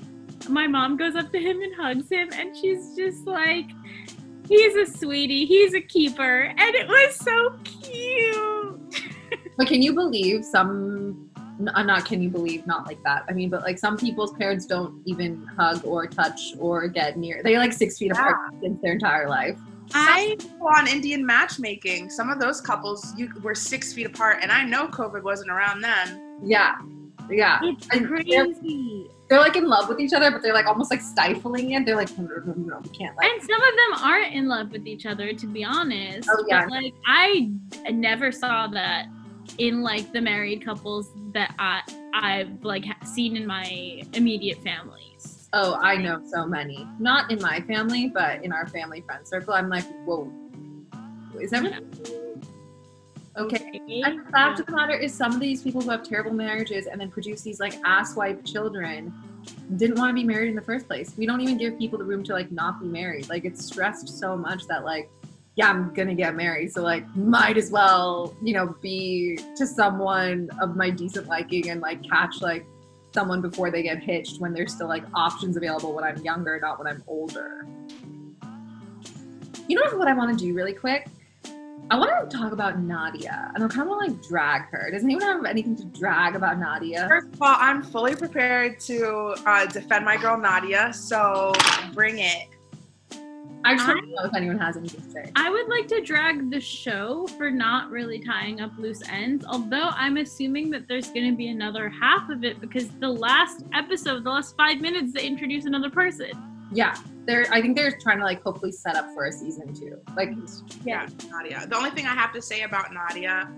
my 0.51 0.67
mom 0.67 0.99
goes 0.99 1.17
up 1.17 1.33
to 1.33 1.39
him 1.39 1.63
and 1.63 1.75
hugs 1.75 2.11
him, 2.11 2.29
and 2.35 2.55
she's 2.55 2.95
just 2.95 3.27
like, 3.27 3.67
"He's 4.47 4.75
a 4.77 4.85
sweetie. 4.85 5.47
He's 5.47 5.73
a 5.73 5.81
keeper," 5.81 6.53
and 6.59 6.75
it 6.75 6.87
was 6.87 7.17
so 7.17 7.57
cute. 7.65 9.03
but 9.57 9.67
can 9.67 9.81
you 9.81 9.95
believe 9.95 10.45
some? 10.45 11.26
N- 11.61 11.69
uh, 11.75 11.83
Not 11.83 12.05
can 12.05 12.23
you 12.23 12.29
believe? 12.31 12.67
Not 12.67 12.87
like 12.87 13.03
that. 13.05 13.25
I 13.29 13.33
mean, 13.33 13.51
but 13.51 13.63
like 13.63 13.79
some 13.79 13.97
people's 13.97 14.33
parents 14.35 14.67
don't 14.67 15.01
even 15.07 15.45
hug 15.59 15.85
or 15.85 16.07
touch 16.07 16.55
or 16.59 16.89
get 16.89 17.17
near. 17.17 17.43
They're 17.43 17.59
like 17.59 17.73
six 17.73 17.99
feet 17.99 18.13
apart 18.13 18.37
since 18.63 18.81
their 18.83 18.93
entire 18.93 19.29
life. 19.29 19.59
I 19.95 20.37
on 20.61 20.89
Indian 20.89 21.25
matchmaking. 21.25 22.11
Some 22.11 22.29
of 22.31 22.41
those 22.41 22.61
couples 22.61 23.15
you 23.17 23.31
were 23.43 23.55
six 23.55 23.93
feet 23.93 24.07
apart, 24.07 24.39
and 24.43 24.51
I 24.51 24.65
know 24.65 24.89
COVID 24.89 25.23
wasn't 25.23 25.51
around 25.51 25.81
then. 25.81 26.39
Yeah, 26.43 26.75
yeah. 27.31 27.61
It's 27.63 27.87
And 27.93 28.03
they're- 28.05 28.09
crazy. 28.25 29.07
They're 29.29 29.41
like 29.41 29.57
in 29.57 29.67
love 29.67 29.89
with 29.89 29.99
each 29.99 30.13
other, 30.13 30.31
but 30.31 30.41
they're 30.41 30.55
like 30.55 30.67
almost 30.67 30.89
like 30.89 31.01
stifling 31.01 31.73
it. 31.73 31.85
They're 31.85 31.97
like, 31.97 32.17
no, 32.17 32.25
no, 32.27 32.43
no, 32.47 32.53
no, 32.55 32.79
we 32.81 32.91
can't. 32.91 33.17
Like, 33.17 33.29
And 33.29 33.43
some 33.43 33.61
of 33.61 33.75
them 33.75 34.05
aren't 34.05 34.33
in 34.33 34.47
love 34.47 34.71
with 34.71 34.87
each 34.87 35.05
other, 35.05 35.33
to 35.33 35.47
be 35.49 35.65
honest. 35.65 36.29
Oh, 36.31 36.45
yeah. 36.47 36.63
But, 36.65 36.71
like 36.71 36.95
I 37.07 37.51
never 37.91 38.31
saw 38.31 38.69
that 38.69 39.07
in 39.59 39.83
like 39.83 40.13
the 40.13 40.21
married 40.21 40.65
couples 40.65 41.11
that 41.33 41.55
I 41.59 41.83
I've 42.15 42.65
like 42.65 42.85
seen 43.05 43.37
in 43.37 43.47
my 43.47 44.03
immediate 44.15 44.63
families. 44.63 45.49
Oh, 45.53 45.75
I 45.81 45.97
know 45.97 46.23
so 46.27 46.47
many. 46.47 46.87
Not 46.99 47.31
in 47.31 47.41
my 47.41 47.61
family, 47.61 48.09
but 48.09 48.45
in 48.45 48.53
our 48.53 48.67
family 48.67 49.01
friend 49.03 49.27
circle. 49.27 49.55
I'm 49.55 49.69
like, 49.69 49.85
whoa. 50.05 50.31
Is 51.41 51.53
everything 51.53 51.85
okay? 53.37 53.81
And 54.05 54.27
the 54.27 54.31
fact 54.31 54.61
of 54.61 54.67
the 54.67 54.73
matter 54.73 54.95
is, 54.95 55.13
some 55.13 55.33
of 55.33 55.41
these 55.41 55.63
people 55.63 55.81
who 55.81 55.91
have 55.91 56.03
terrible 56.03 56.33
marriages 56.33 56.87
and 56.87 57.01
then 57.01 57.11
produce 57.11 57.43
these 57.43 57.61
like 57.61 57.75
asswipe 57.83 58.45
children 58.45 59.13
didn't 59.77 59.99
want 59.99 60.11
to 60.11 60.15
be 60.15 60.25
married 60.25 60.49
in 60.49 60.57
the 60.57 60.63
first 60.63 60.87
place. 60.87 61.15
We 61.17 61.27
don't 61.27 61.41
even 61.41 61.59
give 61.59 61.79
people 61.79 61.99
the 61.99 62.05
room 62.05 62.25
to 62.25 62.33
like 62.33 62.51
not 62.51 62.81
be 62.81 62.87
married. 62.87 63.29
Like 63.29 63.45
it's 63.45 63.65
stressed 63.65 64.09
so 64.09 64.37
much 64.37 64.67
that 64.67 64.85
like, 64.85 65.11
yeah, 65.57 65.71
I'm 65.71 65.93
gonna 65.95 66.15
get 66.15 66.37
married, 66.37 66.73
so 66.73 66.83
like 66.83 67.05
might 67.17 67.57
as 67.57 67.71
well, 67.71 68.37
you 68.43 68.53
know, 68.53 68.77
be 68.83 69.39
to 69.57 69.67
someone 69.67 70.51
of 70.61 70.77
my 70.77 70.91
decent 70.91 71.29
liking 71.29 71.71
and 71.71 71.81
like 71.81 72.03
catch 72.09 72.43
like 72.43 72.67
someone 73.15 73.41
before 73.41 73.71
they 73.71 73.83
get 73.83 74.03
hitched 74.03 74.39
when 74.39 74.53
there's 74.53 74.75
still 74.75 74.87
like 74.87 75.03
options 75.15 75.57
available 75.57 75.95
when 75.95 76.05
I'm 76.05 76.19
younger, 76.19 76.61
not 76.61 76.79
when 76.79 76.87
I'm 76.87 77.03
older. 77.07 77.67
You 79.67 79.83
know 79.83 79.97
what 79.97 80.09
I 80.09 80.13
want 80.13 80.39
to 80.39 80.45
do 80.45 80.53
really 80.53 80.75
quick? 80.75 81.09
I 81.89 81.97
want 81.97 82.31
to 82.31 82.37
talk 82.37 82.53
about 82.53 82.81
Nadia, 82.81 83.51
and 83.55 83.65
I 83.65 83.69
kind 83.69 83.83
of 83.83 83.89
want 83.89 84.07
to 84.07 84.13
like 84.13 84.29
drag 84.29 84.63
her. 84.71 84.91
Does 84.91 85.05
anyone 85.05 85.23
have 85.23 85.45
anything 85.47 85.75
to 85.77 85.85
drag 85.85 86.37
about 86.37 86.59
Nadia? 86.59 87.07
First 87.09 87.29
of 87.33 87.41
all, 87.41 87.57
I'm 87.59 87.83
fully 87.83 88.15
prepared 88.15 88.79
to 88.81 89.37
uh, 89.47 89.65
defend 89.67 90.05
my 90.05 90.19
girl 90.19 90.37
Nadia, 90.37 90.93
so 90.93 91.55
bring 91.95 92.19
it. 92.19 92.49
I 93.67 93.75
just 93.75 93.89
want 93.89 94.01
to 94.01 94.07
know 94.07 94.25
if 94.25 94.35
anyone 94.35 94.59
has 94.59 94.77
anything 94.77 95.03
to 95.03 95.11
say. 95.11 95.33
I 95.35 95.51
would 95.51 95.69
like 95.69 95.89
to 95.89 96.01
drag 96.01 96.51
the 96.51 96.61
show 96.61 97.27
for 97.37 97.51
not 97.51 97.91
really 97.91 98.21
tying 98.21 98.61
up 98.61 98.71
loose 98.79 99.03
ends, 99.09 99.45
although 99.45 99.89
I'm 99.91 100.19
assuming 100.19 100.71
that 100.71 100.87
there's 100.87 101.09
going 101.09 101.29
to 101.31 101.37
be 101.37 101.49
another 101.49 101.89
half 101.89 102.31
of 102.31 102.45
it 102.45 102.61
because 102.61 102.89
the 103.01 103.09
last 103.09 103.65
episode, 103.75 104.23
the 104.23 104.31
last 104.31 104.57
five 104.57 104.81
minutes, 104.81 105.13
they 105.13 105.27
introduce 105.27 105.65
another 105.65 105.91
person. 105.91 106.31
Yeah, 106.73 106.97
they're. 107.27 107.47
I 107.53 107.61
think 107.61 107.77
they're 107.77 107.97
trying 108.01 108.19
to 108.19 108.25
like 108.25 108.43
hopefully 108.43 108.73
set 108.73 108.95
up 108.95 109.13
for 109.15 109.27
a 109.27 109.33
season 109.33 109.75
two. 109.75 109.99
Like, 110.17 110.31
Yeah, 110.85 111.09
Nadia. 111.29 111.67
The 111.69 111.77
only 111.77 111.91
thing 111.91 112.07
I 112.07 112.15
have 112.15 112.33
to 112.35 112.43
say 112.43 112.63
about 112.63 112.93
Nadia 112.93 113.51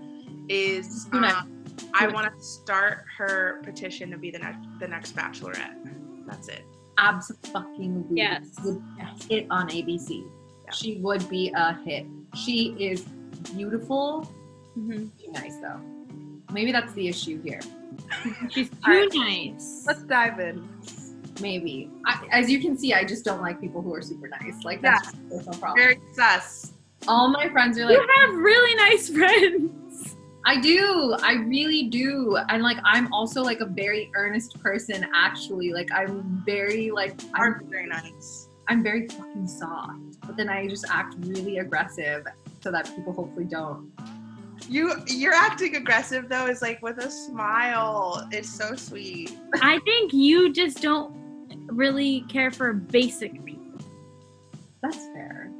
is 0.47 1.07
um, 1.11 1.63
I 1.93 2.07
want 2.07 2.35
to 2.35 2.43
start 2.43 3.05
her 3.17 3.61
petition 3.63 4.09
to 4.11 4.17
be 4.17 4.31
the 4.31 4.39
next 4.39 4.59
the 4.79 4.87
next 4.87 5.15
Bachelorette. 5.15 5.75
That's 6.25 6.47
it. 6.47 6.65
Absolutely 6.99 8.03
Yes. 8.11 8.43
would 8.63 8.81
hit 9.29 9.47
on 9.49 9.69
ABC. 9.69 10.23
Yeah. 10.65 10.71
She 10.71 10.97
would 10.97 11.27
be 11.29 11.51
a 11.55 11.73
hit. 11.85 12.05
She 12.35 12.75
is 12.79 13.01
beautiful. 13.55 14.29
Mm-hmm. 14.77 15.07
Too 15.17 15.31
nice 15.31 15.55
though. 15.57 15.79
Maybe 16.51 16.71
that's 16.71 16.93
the 16.93 17.07
issue 17.07 17.41
here. 17.41 17.61
She's 18.49 18.69
too 18.69 18.75
Alright. 18.87 19.09
nice. 19.13 19.83
Let's 19.87 20.03
dive 20.03 20.39
in. 20.39 20.67
Maybe. 21.41 21.89
I, 22.05 22.27
as 22.31 22.49
you 22.49 22.59
can 22.59 22.77
see, 22.77 22.93
I 22.93 23.03
just 23.03 23.23
don't 23.23 23.41
like 23.41 23.61
people 23.61 23.81
who 23.81 23.93
are 23.93 24.01
super 24.01 24.27
nice. 24.27 24.63
Like 24.63 24.81
that's 24.81 25.11
just 25.11 25.15
a 25.15 25.35
personal 25.35 25.59
problem. 25.59 25.77
Very 25.77 26.01
sus. 26.13 26.73
All 27.07 27.29
my 27.29 27.47
friends 27.49 27.77
are 27.79 27.85
like, 27.85 27.97
you 27.97 28.07
have 28.17 28.35
really 28.35 28.75
nice 28.75 29.09
friends. 29.09 29.71
I 30.49 30.59
do. 30.59 31.15
I 31.21 31.33
really 31.33 31.89
do. 31.89 32.35
And 32.49 32.63
like 32.63 32.77
I'm 32.83 33.13
also 33.13 33.43
like 33.43 33.59
a 33.59 33.67
very 33.67 34.09
earnest 34.15 34.59
person 34.59 35.05
actually. 35.13 35.71
Like 35.73 35.91
I'm 35.93 36.41
very 36.43 36.89
like 36.89 37.21
I'm, 37.35 37.67
very 37.69 37.85
nice. 37.85 38.49
I'm 38.67 38.81
very 38.81 39.07
fucking 39.07 39.45
soft. 39.45 40.19
But 40.25 40.37
then 40.37 40.49
I 40.49 40.67
just 40.67 40.85
act 40.89 41.17
really 41.19 41.59
aggressive 41.59 42.25
so 42.61 42.71
that 42.71 42.91
people 42.95 43.13
hopefully 43.13 43.45
don't. 43.45 43.91
You 44.67 44.95
you're 45.05 45.35
acting 45.35 45.75
aggressive 45.75 46.29
though 46.29 46.47
is 46.47 46.63
like 46.63 46.81
with 46.81 46.97
a 46.97 47.11
smile. 47.11 48.27
It's 48.31 48.49
so 48.49 48.75
sweet. 48.75 49.37
I 49.61 49.77
think 49.85 50.13
you 50.13 50.51
just 50.51 50.81
don't 50.81 51.13
really 51.67 52.21
care 52.21 52.49
for 52.49 52.73
basic 52.73 53.45
people. 53.45 53.77
That's 54.81 54.97
fair. 55.13 55.51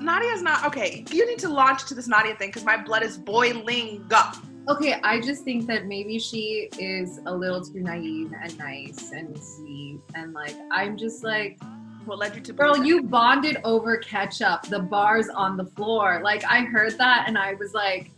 Nadia's 0.00 0.42
not 0.42 0.64
okay. 0.66 1.04
You 1.10 1.26
need 1.26 1.38
to 1.40 1.48
launch 1.48 1.86
to 1.86 1.94
this 1.94 2.08
Nadia 2.08 2.34
thing 2.36 2.48
because 2.48 2.64
my 2.64 2.76
blood 2.76 3.02
is 3.02 3.18
boiling 3.18 4.06
up. 4.12 4.36
Okay, 4.68 5.00
I 5.02 5.20
just 5.20 5.44
think 5.44 5.66
that 5.66 5.86
maybe 5.86 6.18
she 6.18 6.68
is 6.78 7.20
a 7.24 7.34
little 7.34 7.64
too 7.64 7.80
naive 7.80 8.32
and 8.42 8.58
nice 8.58 9.12
and 9.12 9.36
sweet 9.42 10.00
and 10.14 10.34
like 10.34 10.54
I'm 10.70 10.98
just 10.98 11.24
like 11.24 11.58
What 12.04 12.18
led 12.18 12.34
you 12.34 12.42
to 12.42 12.52
Girl, 12.52 12.84
you 12.84 13.02
bonded 13.02 13.58
over 13.64 13.96
ketchup. 13.96 14.62
The 14.62 14.80
bars 14.80 15.30
on 15.30 15.56
the 15.56 15.64
floor. 15.64 16.20
Like 16.22 16.44
I 16.44 16.64
heard 16.64 16.98
that, 16.98 17.24
and 17.26 17.38
I 17.38 17.54
was 17.54 17.72
like, 17.72 18.10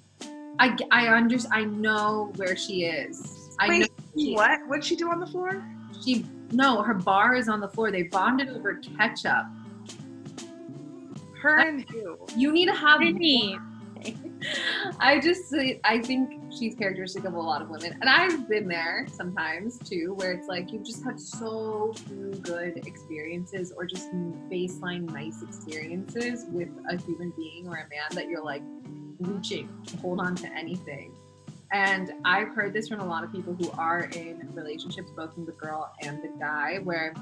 I 0.58 0.76
I 0.90 1.08
under 1.14 1.36
I 1.52 1.64
know 1.64 2.32
where 2.36 2.56
she 2.56 2.84
is. 2.84 3.56
I 3.60 3.68
know 3.68 3.78
Wait, 3.78 3.92
she, 4.18 4.34
what? 4.34 4.60
What'd 4.66 4.84
she 4.84 4.96
do 4.96 5.10
on 5.10 5.20
the 5.20 5.26
floor? 5.26 5.62
she. 6.04 6.26
No, 6.52 6.82
her 6.82 6.94
bar 6.94 7.36
is 7.36 7.48
on 7.48 7.60
the 7.60 7.68
floor. 7.68 7.92
They 7.92 8.04
bonded 8.04 8.48
over 8.48 8.80
ketchup. 8.98 9.46
Her 11.40 11.58
and 11.60 11.88
who? 11.90 12.18
You 12.36 12.52
need 12.52 12.66
to 12.66 12.74
have. 12.74 13.00
Sydney. 13.00 13.58
I 14.98 15.20
just 15.20 15.54
I 15.84 16.00
think 16.00 16.52
she's 16.52 16.74
characteristic 16.74 17.24
of 17.24 17.34
a 17.34 17.40
lot 17.40 17.60
of 17.60 17.68
women, 17.68 17.98
and 18.00 18.08
I've 18.08 18.48
been 18.48 18.66
there 18.66 19.06
sometimes 19.12 19.78
too, 19.78 20.14
where 20.14 20.32
it's 20.32 20.48
like 20.48 20.72
you've 20.72 20.84
just 20.84 21.04
had 21.04 21.20
so 21.20 21.92
few 22.06 22.30
good 22.42 22.86
experiences 22.86 23.72
or 23.76 23.84
just 23.84 24.10
baseline 24.50 25.10
nice 25.12 25.42
experiences 25.42 26.46
with 26.50 26.70
a 26.88 26.96
human 26.96 27.32
being 27.36 27.68
or 27.68 27.74
a 27.74 27.88
man 27.88 28.08
that 28.12 28.28
you're 28.28 28.44
like 28.44 28.62
reaching 29.18 29.68
to 29.86 29.96
hold 29.98 30.20
on 30.20 30.34
to 30.36 30.50
anything. 30.52 31.14
And 31.72 32.12
I've 32.24 32.48
heard 32.48 32.72
this 32.72 32.88
from 32.88 33.00
a 33.00 33.06
lot 33.06 33.22
of 33.22 33.30
people 33.30 33.54
who 33.54 33.70
are 33.72 34.04
in 34.16 34.48
relationships, 34.54 35.10
both 35.14 35.34
from 35.34 35.44
the 35.44 35.52
girl 35.52 35.92
and 36.02 36.22
the 36.22 36.30
guy, 36.40 36.78
where 36.82 37.14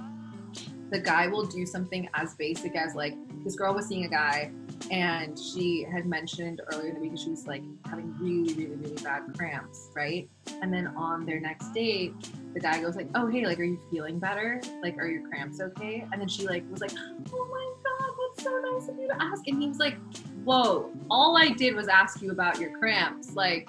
the 0.91 1.01
guy 1.01 1.27
will 1.27 1.45
do 1.45 1.67
something 1.67 2.09
as 2.15 2.35
basic 2.35 2.75
as 2.77 2.95
like 2.95 3.15
this 3.45 3.55
girl 3.55 3.75
was 3.75 3.87
seeing 3.87 4.05
a 4.05 4.09
guy 4.09 4.51
and 4.91 5.39
she 5.39 5.83
had 5.91 6.07
mentioned 6.07 6.63
earlier 6.73 6.89
in 6.89 6.95
the 6.95 7.01
week 7.01 7.19
she 7.19 7.31
was 7.31 7.47
like 7.47 7.63
having 7.87 8.15
really, 8.21 8.55
really, 8.55 8.77
really 8.77 9.03
bad 9.03 9.23
cramps, 9.37 9.91
right? 9.95 10.29
And 10.63 10.73
then 10.73 10.87
on 10.89 11.27
their 11.27 11.41
next 11.41 11.73
date, 11.73 12.15
the 12.55 12.61
guy 12.61 12.81
goes 12.81 12.97
like, 12.97 13.09
"Oh, 13.15 13.27
hey, 13.27 13.45
like, 13.45 13.59
are 13.59 13.65
you 13.65 13.79
feeling 13.91 14.19
better? 14.19 14.61
Like, 14.83 14.97
are 14.99 15.07
your 15.07 15.29
cramps 15.29 15.61
okay?" 15.61 16.07
And 16.13 16.21
then 16.21 16.29
she 16.29 16.47
like 16.47 16.65
was 16.71 16.81
like, 16.81 16.93
"Oh 17.33 17.49
my 17.51 17.75
god, 17.85 18.15
that's 18.35 18.45
so 18.45 18.59
nice 18.59 18.89
of 18.89 18.99
you 18.99 19.09
to 19.09 19.23
ask." 19.23 19.47
And 19.47 19.61
he 19.61 19.69
was 19.69 19.79
like, 19.79 19.97
"Whoa, 20.45 20.91
all 21.11 21.37
I 21.37 21.49
did 21.51 21.75
was 21.75 21.89
ask 21.89 22.23
you 22.23 22.31
about 22.31 22.59
your 22.59 22.79
cramps. 22.79 23.35
Like, 23.35 23.69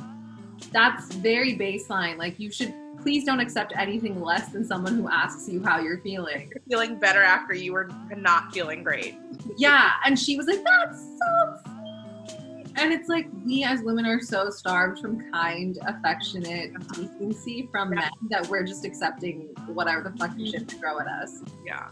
that's 0.71 1.13
very 1.15 1.57
baseline. 1.57 2.17
Like, 2.17 2.39
you 2.39 2.51
should." 2.51 2.73
Please 3.01 3.23
don't 3.23 3.39
accept 3.39 3.73
anything 3.75 4.21
less 4.21 4.49
than 4.49 4.63
someone 4.65 4.95
who 4.95 5.07
asks 5.09 5.47
you 5.47 5.63
how 5.63 5.79
you're 5.79 5.99
feeling. 6.01 6.49
You're 6.53 6.63
feeling 6.69 6.99
better 6.99 7.23
after 7.23 7.53
you 7.53 7.73
were 7.73 7.89
not 8.15 8.53
feeling 8.53 8.83
great. 8.83 9.17
Yeah, 9.57 9.91
and 10.05 10.17
she 10.17 10.35
was 10.35 10.47
like, 10.47 10.63
"That's 10.63 10.99
so 10.99 11.57
sweet," 11.65 12.67
and 12.75 12.91
it's 12.93 13.09
like 13.09 13.27
we 13.45 13.63
as 13.63 13.81
women 13.81 14.05
are 14.05 14.19
so 14.19 14.49
starved 14.49 14.99
from 14.99 15.31
kind, 15.31 15.77
affectionate 15.87 16.73
decency 16.93 17.67
from 17.71 17.91
men 17.91 18.09
that 18.29 18.47
we're 18.47 18.63
just 18.63 18.85
accepting 18.85 19.55
whatever 19.67 20.03
the 20.03 20.17
fuck 20.17 20.31
shit 20.37 20.67
they 20.67 20.75
throw 20.77 20.99
at 20.99 21.07
us. 21.07 21.41
Yeah. 21.65 21.89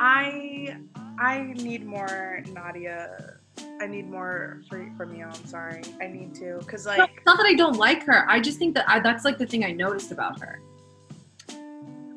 I 0.00 0.76
I 1.18 1.52
need 1.56 1.86
more 1.86 2.42
Nadia. 2.52 3.38
I 3.80 3.86
need 3.86 4.08
more 4.08 4.62
for, 4.68 4.90
from 4.96 5.14
you. 5.14 5.24
I'm 5.24 5.46
sorry. 5.46 5.82
I 6.00 6.06
need 6.06 6.34
to 6.36 6.58
because 6.60 6.86
like 6.86 7.10
it's 7.16 7.26
not 7.26 7.36
that 7.36 7.46
I 7.46 7.54
don't 7.54 7.76
like 7.76 8.04
her. 8.04 8.28
I 8.30 8.40
just 8.40 8.58
think 8.58 8.74
that 8.74 8.88
I, 8.88 9.00
that's 9.00 9.24
like 9.24 9.38
the 9.38 9.46
thing 9.46 9.64
I 9.64 9.72
noticed 9.72 10.12
about 10.12 10.40
her. 10.40 10.60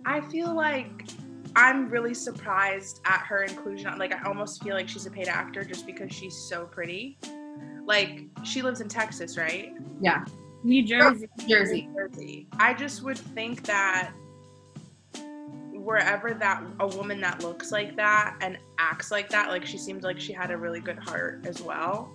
I 0.06 0.22
feel 0.22 0.54
like 0.54 1.06
I'm 1.56 1.90
really 1.90 2.14
surprised 2.14 3.02
at 3.06 3.22
her 3.22 3.44
inclusion. 3.44 3.98
Like 3.98 4.14
I 4.14 4.24
almost 4.28 4.64
feel 4.64 4.76
like 4.76 4.88
she's 4.88 5.06
a 5.06 5.12
paid 5.12 5.28
actor 5.28 5.64
just 5.64 5.86
because 5.86 6.14
she's 6.14 6.36
so 6.36 6.66
pretty. 6.66 7.18
Like 7.86 8.26
she 8.44 8.62
lives 8.62 8.82
in 8.82 8.88
Texas, 8.88 9.38
right? 9.38 9.74
Yeah, 10.00 10.26
New 10.64 10.86
Jersey. 10.86 11.28
Jersey. 11.48 11.90
Jersey. 11.96 12.48
I 12.60 12.74
just 12.74 13.04
would 13.04 13.18
think 13.18 13.64
that 13.64 14.12
wherever 15.86 16.34
that 16.34 16.64
a 16.80 16.88
woman 16.88 17.22
that 17.22 17.44
looks 17.44 17.72
like 17.72 17.96
that 17.96 18.36
and 18.42 18.58
acts 18.80 19.12
like 19.12 19.30
that, 19.30 19.50
like 19.50 19.64
she 19.64 19.78
seemed 19.78 20.02
like 20.02 20.20
she 20.20 20.34
had 20.34 20.50
a 20.50 20.58
really 20.58 20.80
good 20.80 20.98
heart 20.98 21.46
as 21.46 21.62
well. 21.62 22.12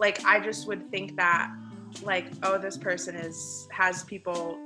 Like 0.00 0.24
I 0.24 0.40
just 0.40 0.66
would 0.66 0.90
think 0.90 1.16
that 1.16 1.54
like 2.02 2.26
oh 2.42 2.58
this 2.58 2.76
person 2.76 3.14
is 3.14 3.68
has 3.70 4.02
people 4.04 4.58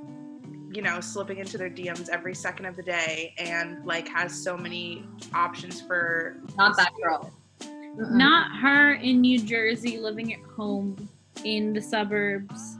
you 0.71 0.81
know 0.81 0.99
slipping 0.99 1.37
into 1.37 1.57
their 1.57 1.69
DMs 1.69 2.09
every 2.09 2.33
second 2.33 2.65
of 2.65 2.75
the 2.75 2.81
day 2.81 3.33
and 3.37 3.85
like 3.85 4.07
has 4.07 4.33
so 4.43 4.57
many 4.57 5.05
options 5.35 5.79
for 5.79 6.37
Not 6.57 6.75
that 6.77 6.91
girl. 7.01 7.31
Mm-mm. 7.61 8.11
Not 8.11 8.51
her 8.59 8.95
in 8.95 9.21
New 9.21 9.39
Jersey 9.39 9.99
living 9.99 10.33
at 10.33 10.41
home 10.55 11.07
in 11.43 11.71
the 11.71 11.81
suburbs 11.81 12.77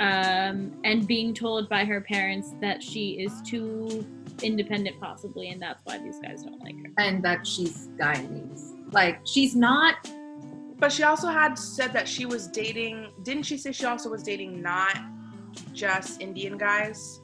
um, 0.00 0.72
and 0.84 1.06
being 1.06 1.34
told 1.34 1.68
by 1.68 1.84
her 1.84 2.00
parents 2.00 2.52
that 2.60 2.82
she 2.82 3.12
is 3.12 3.40
too 3.42 4.06
independent, 4.42 5.00
possibly, 5.00 5.50
and 5.50 5.62
that's 5.62 5.80
why 5.84 5.98
these 5.98 6.18
guys 6.18 6.42
don't 6.42 6.60
like 6.60 6.76
her. 6.76 6.90
and 6.98 7.22
that 7.24 7.46
she's 7.46 7.88
Guyanese. 7.98 8.92
Like 8.92 9.20
she's 9.24 9.54
not. 9.54 9.96
But 10.78 10.90
she 10.90 11.04
also 11.04 11.28
had 11.28 11.56
said 11.56 11.92
that 11.92 12.08
she 12.08 12.26
was 12.26 12.48
dating. 12.48 13.12
Didn't 13.22 13.44
she 13.44 13.56
say 13.56 13.70
she 13.70 13.86
also 13.86 14.10
was 14.10 14.22
dating 14.22 14.60
not 14.60 14.98
just 15.72 16.20
Indian 16.20 16.58
guys? 16.58 17.20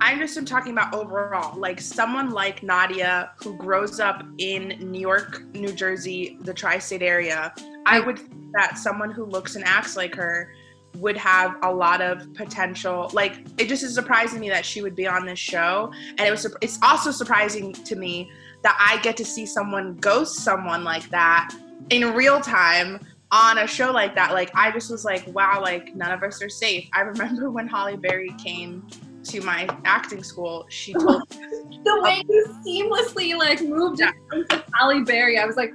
I'm 0.00 0.18
just 0.18 0.36
am 0.36 0.44
talking 0.44 0.72
about 0.72 0.92
overall, 0.92 1.58
like 1.58 1.80
someone 1.80 2.30
like 2.30 2.62
Nadia 2.62 3.30
who 3.42 3.56
grows 3.56 4.00
up 4.00 4.22
in 4.36 4.76
New 4.80 5.00
York, 5.00 5.42
New 5.54 5.72
Jersey, 5.72 6.36
the 6.42 6.52
tri-state 6.52 7.00
area. 7.02 7.54
I 7.86 8.00
would 8.00 8.18
think 8.18 8.52
that 8.52 8.76
someone 8.76 9.10
who 9.10 9.24
looks 9.24 9.56
and 9.56 9.64
acts 9.64 9.96
like 9.96 10.14
her 10.14 10.52
would 10.96 11.16
have 11.16 11.56
a 11.62 11.72
lot 11.72 12.00
of 12.00 12.32
potential. 12.34 13.10
Like 13.12 13.38
it 13.58 13.68
just 13.68 13.82
is 13.82 13.94
surprising 13.94 14.40
me 14.40 14.48
that 14.50 14.64
she 14.64 14.82
would 14.82 14.96
be 14.96 15.06
on 15.06 15.26
this 15.26 15.38
show, 15.38 15.92
and 16.18 16.20
it 16.20 16.30
was. 16.30 16.46
It's 16.60 16.78
also 16.82 17.10
surprising 17.10 17.72
to 17.72 17.96
me 17.96 18.30
that 18.62 18.76
I 18.80 19.00
get 19.02 19.16
to 19.18 19.24
see 19.24 19.46
someone 19.46 19.94
ghost 19.96 20.36
someone 20.36 20.84
like 20.84 21.08
that 21.10 21.54
in 21.90 22.14
real 22.14 22.40
time 22.40 22.98
on 23.30 23.58
a 23.58 23.66
show 23.66 23.90
like 23.90 24.14
that. 24.14 24.32
Like 24.32 24.50
I 24.54 24.70
just 24.70 24.90
was 24.90 25.04
like, 25.04 25.26
wow, 25.34 25.60
like 25.60 25.94
none 25.94 26.12
of 26.12 26.22
us 26.22 26.42
are 26.42 26.48
safe. 26.48 26.88
I 26.92 27.00
remember 27.00 27.50
when 27.50 27.66
Halle 27.68 27.96
Berry 27.96 28.30
came 28.42 28.86
to 29.24 29.40
my 29.40 29.68
acting 29.84 30.22
school, 30.22 30.66
she 30.68 30.92
told 30.94 31.28
The 31.28 32.00
way 32.02 32.22
you 32.28 32.56
seamlessly 32.66 33.36
like 33.36 33.60
moved 33.62 34.00
Yeah. 34.00 34.12
into 34.32 34.64
Halle 34.74 35.02
Berry, 35.02 35.38
I 35.38 35.44
was 35.46 35.56
like, 35.56 35.74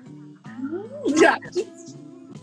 mm, 0.61 0.89
yeah, 1.21 1.35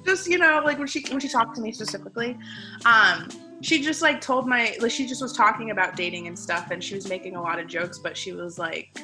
just 0.06 0.28
you 0.28 0.38
know 0.38 0.62
like 0.64 0.78
when 0.78 0.86
she 0.86 1.04
when 1.10 1.20
she 1.20 1.28
talked 1.28 1.54
to 1.56 1.60
me 1.60 1.72
specifically 1.72 2.36
um 2.84 3.28
she 3.62 3.82
just 3.82 4.02
like 4.02 4.20
told 4.20 4.46
my 4.46 4.76
like 4.80 4.90
she 4.90 5.06
just 5.06 5.20
was 5.22 5.32
talking 5.32 5.70
about 5.70 5.96
dating 5.96 6.26
and 6.28 6.38
stuff 6.38 6.70
and 6.70 6.82
she 6.82 6.94
was 6.94 7.08
making 7.08 7.36
a 7.36 7.42
lot 7.42 7.58
of 7.58 7.66
jokes 7.66 7.98
but 7.98 8.16
she 8.16 8.32
was 8.32 8.58
like 8.58 8.96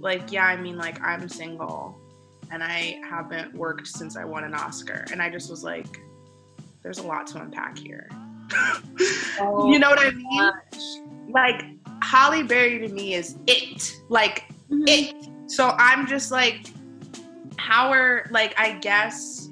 like 0.00 0.32
yeah 0.32 0.44
i 0.46 0.56
mean 0.56 0.76
like 0.76 1.00
i'm 1.02 1.28
single 1.28 1.98
and 2.50 2.62
i 2.62 2.98
haven't 3.08 3.52
worked 3.54 3.86
since 3.86 4.16
i 4.16 4.24
won 4.24 4.44
an 4.44 4.54
oscar 4.54 5.04
and 5.12 5.20
i 5.20 5.28
just 5.28 5.50
was 5.50 5.62
like 5.64 6.00
there's 6.82 6.98
a 6.98 7.06
lot 7.06 7.26
to 7.26 7.40
unpack 7.40 7.76
here 7.78 8.08
Oh 9.40 9.68
you 9.72 9.78
know 9.78 9.90
what 9.90 9.98
i 9.98 10.10
mean 10.10 10.50
like 11.30 11.64
halle 12.02 12.42
berry 12.44 12.78
to 12.78 12.88
me 12.88 13.14
is 13.14 13.36
it 13.46 13.96
like 14.08 14.44
Mm-hmm. 14.70 14.84
it. 14.88 15.28
So 15.48 15.74
I'm 15.78 16.06
just 16.06 16.32
like, 16.32 16.66
how 17.56 17.92
are 17.92 18.26
like 18.30 18.52
I 18.58 18.72
guess 18.72 19.48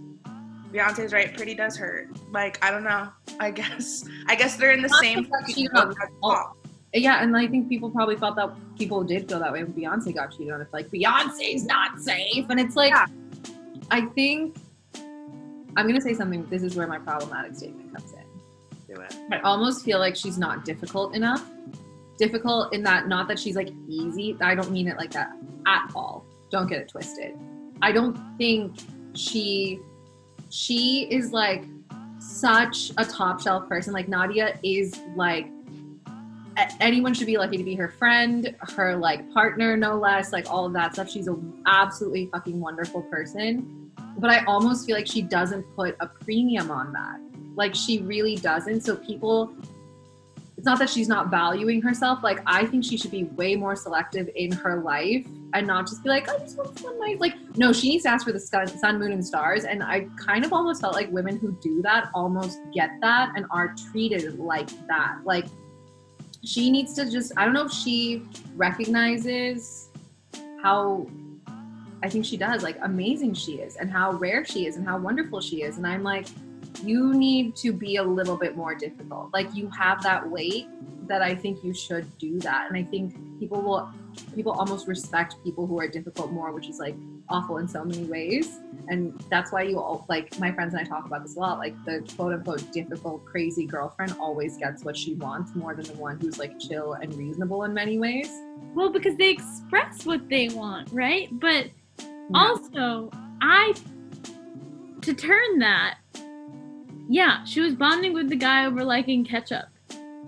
Beyonce's 0.74 1.12
right. 1.12 1.34
Pretty 1.36 1.54
does 1.54 1.76
hurt. 1.76 2.08
Like 2.32 2.62
I 2.64 2.70
don't 2.70 2.84
know. 2.84 3.08
I 3.40 3.50
guess 3.50 4.04
I 4.26 4.34
guess 4.34 4.56
they're 4.56 4.72
in 4.72 4.82
the 4.82 4.88
Not 4.88 5.00
same. 5.00 5.22
that 5.30 5.50
she 5.54 5.68
boat 5.68 5.94
got- 5.96 6.02
as 6.04 6.10
well. 6.22 6.56
yeah, 6.92 7.22
and 7.22 7.36
I 7.36 7.46
think 7.46 7.68
people 7.68 7.90
probably 7.90 8.16
felt 8.16 8.36
that 8.36 8.50
people 8.76 9.02
did 9.04 9.28
feel 9.28 9.38
that 9.40 9.52
way 9.52 9.62
when 9.62 9.72
Beyonce 9.72 10.14
got 10.14 10.32
cheated 10.32 10.52
on. 10.52 10.60
It's 10.60 10.72
like 10.72 10.88
Beyonce's 10.88 11.64
not 11.64 12.00
safe, 12.00 12.46
and 12.50 12.58
it's 12.60 12.76
like 12.76 12.90
Yeah. 12.90 13.06
I 13.90 14.02
think 14.02 14.56
I'm 15.76 15.86
gonna 15.86 16.00
say 16.00 16.14
something. 16.14 16.46
This 16.50 16.62
is 16.62 16.76
where 16.76 16.86
my 16.86 16.98
problematic 16.98 17.54
statement 17.56 17.94
comes 17.94 18.12
in. 18.12 18.24
Do 18.94 19.00
it. 19.00 19.14
I 19.32 19.38
almost 19.40 19.84
feel 19.84 19.98
like 19.98 20.14
she's 20.16 20.38
not 20.38 20.64
difficult 20.64 21.14
enough. 21.14 21.44
Difficult 22.18 22.72
in 22.72 22.82
that, 22.84 23.08
not 23.08 23.26
that 23.28 23.38
she's 23.40 23.56
like 23.56 23.70
easy. 23.88 24.36
I 24.40 24.54
don't 24.54 24.70
mean 24.70 24.86
it 24.88 24.96
like 24.96 25.10
that 25.12 25.32
at 25.66 25.90
all. 25.96 26.24
Don't 26.50 26.68
get 26.68 26.80
it 26.80 26.88
twisted. 26.88 27.36
I 27.82 27.90
don't 27.90 28.16
think 28.38 28.76
she 29.14 29.80
she 30.54 31.08
is 31.10 31.32
like 31.32 31.64
such 32.20 32.92
a 32.96 33.04
top 33.04 33.40
shelf 33.40 33.68
person. 33.68 33.92
Like 33.92 34.06
Nadia 34.08 34.56
is 34.62 35.00
like 35.16 35.48
anyone 36.78 37.12
should 37.12 37.26
be 37.26 37.36
lucky 37.36 37.56
to 37.56 37.64
be 37.64 37.74
her 37.74 37.88
friend, 37.88 38.54
her 38.76 38.94
like 38.94 39.28
partner, 39.32 39.76
no 39.76 39.98
less, 39.98 40.32
like 40.32 40.48
all 40.48 40.64
of 40.64 40.72
that 40.74 40.94
stuff. 40.94 41.10
She's 41.10 41.26
a 41.26 41.36
absolutely 41.66 42.26
fucking 42.26 42.60
wonderful 42.60 43.02
person. 43.02 43.90
But 44.16 44.30
I 44.30 44.44
almost 44.44 44.86
feel 44.86 44.94
like 44.94 45.08
she 45.08 45.22
doesn't 45.22 45.64
put 45.74 45.96
a 45.98 46.06
premium 46.06 46.70
on 46.70 46.92
that. 46.92 47.18
Like 47.56 47.74
she 47.74 47.98
really 48.02 48.36
doesn't. 48.36 48.82
So 48.82 48.94
people 48.94 49.52
it's 50.56 50.66
not 50.66 50.78
that 50.78 50.88
she's 50.88 51.08
not 51.08 51.32
valuing 51.32 51.82
herself. 51.82 52.22
Like 52.22 52.40
I 52.46 52.64
think 52.64 52.84
she 52.84 52.96
should 52.96 53.10
be 53.10 53.24
way 53.24 53.56
more 53.56 53.74
selective 53.74 54.30
in 54.36 54.52
her 54.52 54.80
life 54.82 55.26
and 55.54 55.66
not 55.68 55.86
just 55.86 56.02
be 56.02 56.08
like, 56.08 56.28
I 56.28 56.36
just 56.38 56.58
want 56.58 56.78
some 56.78 56.98
nice. 56.98 57.18
Like 57.20 57.34
no, 57.56 57.72
she 57.72 57.88
needs 57.88 58.02
to 58.02 58.10
ask 58.10 58.26
for 58.26 58.32
the 58.32 58.40
sun, 58.40 58.66
sun, 58.66 58.98
moon, 58.98 59.12
and 59.12 59.24
stars. 59.24 59.64
And 59.64 59.82
I 59.82 60.08
kind 60.18 60.44
of 60.44 60.52
almost 60.52 60.80
felt 60.80 60.94
like 60.94 61.10
women 61.10 61.38
who 61.38 61.52
do 61.62 61.80
that 61.82 62.10
almost 62.12 62.58
get 62.74 62.90
that 63.00 63.32
and 63.36 63.46
are 63.50 63.74
treated 63.90 64.38
like 64.38 64.68
that. 64.88 65.20
Like 65.24 65.46
she 66.44 66.70
needs 66.70 66.94
to 66.94 67.10
just. 67.10 67.32
I 67.36 67.44
don't 67.44 67.54
know 67.54 67.64
if 67.66 67.72
she 67.72 68.22
recognizes 68.56 69.90
how. 70.62 71.06
I 72.02 72.08
think 72.10 72.26
she 72.26 72.36
does. 72.36 72.62
Like 72.62 72.76
amazing 72.82 73.34
she 73.34 73.52
is, 73.60 73.76
and 73.76 73.90
how 73.90 74.12
rare 74.12 74.44
she 74.44 74.66
is, 74.66 74.76
and 74.76 74.86
how 74.86 74.98
wonderful 74.98 75.40
she 75.40 75.62
is. 75.62 75.78
And 75.78 75.86
I'm 75.86 76.02
like, 76.02 76.26
you 76.82 77.14
need 77.14 77.56
to 77.56 77.72
be 77.72 77.96
a 77.96 78.02
little 78.02 78.36
bit 78.36 78.56
more 78.56 78.74
difficult. 78.74 79.32
Like 79.32 79.54
you 79.54 79.68
have 79.70 80.02
that 80.02 80.28
weight 80.28 80.66
that 81.08 81.22
I 81.22 81.34
think 81.34 81.62
you 81.62 81.74
should 81.74 82.06
do 82.18 82.38
that. 82.40 82.66
And 82.68 82.76
I 82.76 82.82
think 82.84 83.14
people 83.38 83.62
will 83.62 83.88
people 84.34 84.52
almost 84.52 84.86
respect 84.86 85.34
people 85.44 85.66
who 85.66 85.78
are 85.78 85.88
difficult 85.88 86.32
more, 86.32 86.52
which 86.52 86.68
is 86.68 86.78
like 86.78 86.96
awful 87.28 87.58
in 87.58 87.66
so 87.68 87.84
many 87.84 88.04
ways. 88.04 88.58
And 88.88 89.18
that's 89.30 89.50
why 89.50 89.62
you 89.62 89.78
all 89.78 90.04
like 90.08 90.38
my 90.38 90.52
friends 90.52 90.74
and 90.74 90.80
I 90.80 90.88
talk 90.88 91.06
about 91.06 91.22
this 91.22 91.36
a 91.36 91.40
lot. 91.40 91.58
Like 91.58 91.74
the 91.84 92.04
quote 92.16 92.32
unquote 92.32 92.70
difficult, 92.72 93.24
crazy 93.24 93.66
girlfriend 93.66 94.14
always 94.20 94.56
gets 94.56 94.84
what 94.84 94.96
she 94.96 95.14
wants 95.14 95.54
more 95.54 95.74
than 95.74 95.84
the 95.84 95.94
one 95.94 96.18
who's 96.20 96.38
like 96.38 96.58
chill 96.58 96.94
and 96.94 97.14
reasonable 97.14 97.64
in 97.64 97.72
many 97.74 97.98
ways. 97.98 98.30
Well, 98.74 98.90
because 98.90 99.16
they 99.16 99.30
express 99.30 100.04
what 100.04 100.28
they 100.28 100.48
want, 100.48 100.90
right? 100.92 101.28
But 101.32 101.70
Yeah. 101.98 102.06
also, 102.34 103.10
I 103.40 103.74
to 105.02 105.14
turn 105.14 105.58
that, 105.58 105.98
yeah, 107.08 107.44
she 107.44 107.60
was 107.60 107.74
bonding 107.74 108.12
with 108.12 108.28
the 108.28 108.36
guy 108.36 108.66
over 108.66 108.84
liking 108.84 109.24
ketchup. 109.24 109.66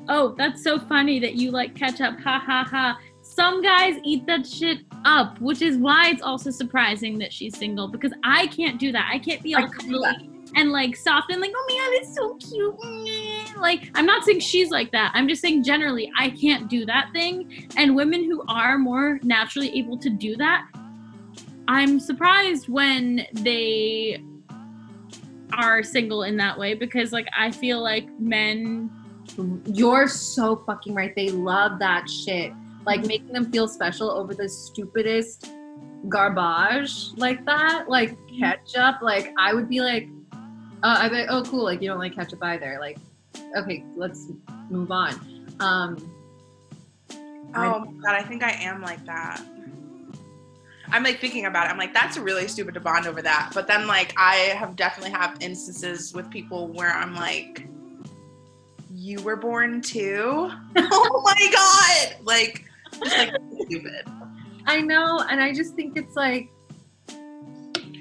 Oh, 0.09 0.35
that's 0.37 0.63
so 0.63 0.79
funny 0.79 1.19
that 1.21 1.35
you 1.35 1.51
like 1.51 1.75
ketchup. 1.75 2.21
Ha 2.21 2.43
ha 2.45 2.67
ha. 2.69 2.99
Some 3.23 3.61
guys 3.63 3.97
eat 4.05 4.27
that 4.27 4.47
shit 4.47 4.79
up, 5.05 5.41
which 5.41 5.63
is 5.63 5.77
why 5.77 6.11
it's 6.11 6.23
also 6.23 6.51
surprising 6.51 7.19
that 7.19 7.33
she's 7.33 7.57
single 7.57 7.89
because 7.89 8.13
I 8.25 8.47
can't 8.49 8.79
do 8.79 8.93
that. 8.93 9.11
I 9.13 9.19
can't 9.19 9.43
be 9.43 9.55
all 9.55 9.69
couldn't 9.69 9.91
do 9.91 10.01
that. 10.01 10.19
cuddly 10.19 10.37
and 10.57 10.71
like 10.71 10.97
soft 10.97 11.31
and 11.31 11.41
like, 11.41 11.53
oh 11.55 11.67
my 11.69 11.75
god, 11.75 12.03
it's 12.03 12.15
so 12.15 12.35
cute. 12.37 13.57
Like, 13.61 13.91
I'm 13.95 14.07
not 14.07 14.25
saying 14.25 14.41
she's 14.41 14.71
like 14.71 14.91
that. 14.93 15.13
I'm 15.15 15.29
just 15.29 15.43
saying 15.43 15.65
generally, 15.65 16.11
I 16.19 16.31
can't 16.31 16.69
do 16.69 16.85
that 16.87 17.11
thing. 17.13 17.69
And 17.77 17.95
women 17.95 18.25
who 18.25 18.45
are 18.49 18.79
more 18.79 19.19
naturally 19.23 19.77
able 19.79 19.99
to 19.99 20.11
do 20.11 20.37
that, 20.37 20.67
I'm 21.69 21.99
surprised 22.01 22.69
when 22.69 23.27
they 23.33 24.23
are 25.53 25.83
single 25.83 26.23
in 26.25 26.37
that 26.39 26.59
way 26.59 26.75
because, 26.75 27.13
like, 27.13 27.27
I 27.37 27.51
feel 27.51 27.83
like 27.83 28.09
men. 28.19 28.91
You're 29.67 30.09
so 30.09 30.57
fucking 30.67 30.95
right. 30.95 31.15
They 31.15 31.31
love 31.31 31.79
that 31.81 32.09
shit. 32.09 32.53
Like 32.85 33.05
making 33.05 33.33
them 33.33 33.51
feel 33.51 33.67
special 33.67 34.11
over 34.11 34.33
the 34.35 34.49
stupidest 34.49 35.51
garbage 36.09 37.09
like 37.17 37.45
that, 37.45 37.89
like 37.89 38.17
ketchup. 38.39 39.03
Like 39.03 39.33
I 39.37 39.53
would 39.53 39.69
be 39.69 39.81
like, 39.81 40.09
Uh, 40.85 40.99
I'd 41.01 41.11
be 41.11 41.17
like, 41.19 41.27
oh, 41.31 41.43
cool. 41.43 41.65
Like 41.65 41.83
you 41.83 41.89
don't 41.89 41.99
like 41.99 42.15
ketchup 42.15 42.43
either. 42.45 42.79
Like, 42.81 42.99
okay, 43.57 43.85
let's 43.97 44.29
move 44.71 44.93
on. 44.93 45.15
Um, 45.59 46.13
Oh 47.55 47.81
my 47.81 47.93
god, 48.05 48.15
I 48.15 48.23
think 48.23 48.43
I 48.45 48.51
am 48.53 48.83
like 48.83 49.05
that. 49.07 49.43
I'm 50.91 51.03
like 51.03 51.21
thinking 51.21 51.47
about 51.47 51.67
it. 51.67 51.71
I'm 51.71 51.79
like, 51.79 51.93
that's 51.93 52.17
really 52.17 52.49
stupid 52.49 52.75
to 52.75 52.81
bond 52.81 53.07
over 53.07 53.23
that. 53.23 53.51
But 53.55 53.67
then 53.67 53.87
like 53.87 54.15
I 54.17 54.35
have 54.57 54.77
definitely 54.77 55.13
have 55.13 55.37
instances 55.41 56.15
with 56.15 56.31
people 56.31 56.69
where 56.69 56.93
I'm 56.93 57.15
like, 57.15 57.67
you 58.93 59.23
were 59.23 59.37
born 59.37 59.81
too? 59.83 60.51
oh 60.77 61.23
my 61.25 61.51
god. 61.53 62.17
Like 62.25 62.65
just 63.03 63.17
like 63.17 63.35
stupid. 63.67 64.07
I 64.67 64.81
know, 64.81 65.25
and 65.31 65.41
I 65.41 65.53
just 65.53 65.75
think 65.75 65.97
it's 65.97 66.17
like. 66.17 66.51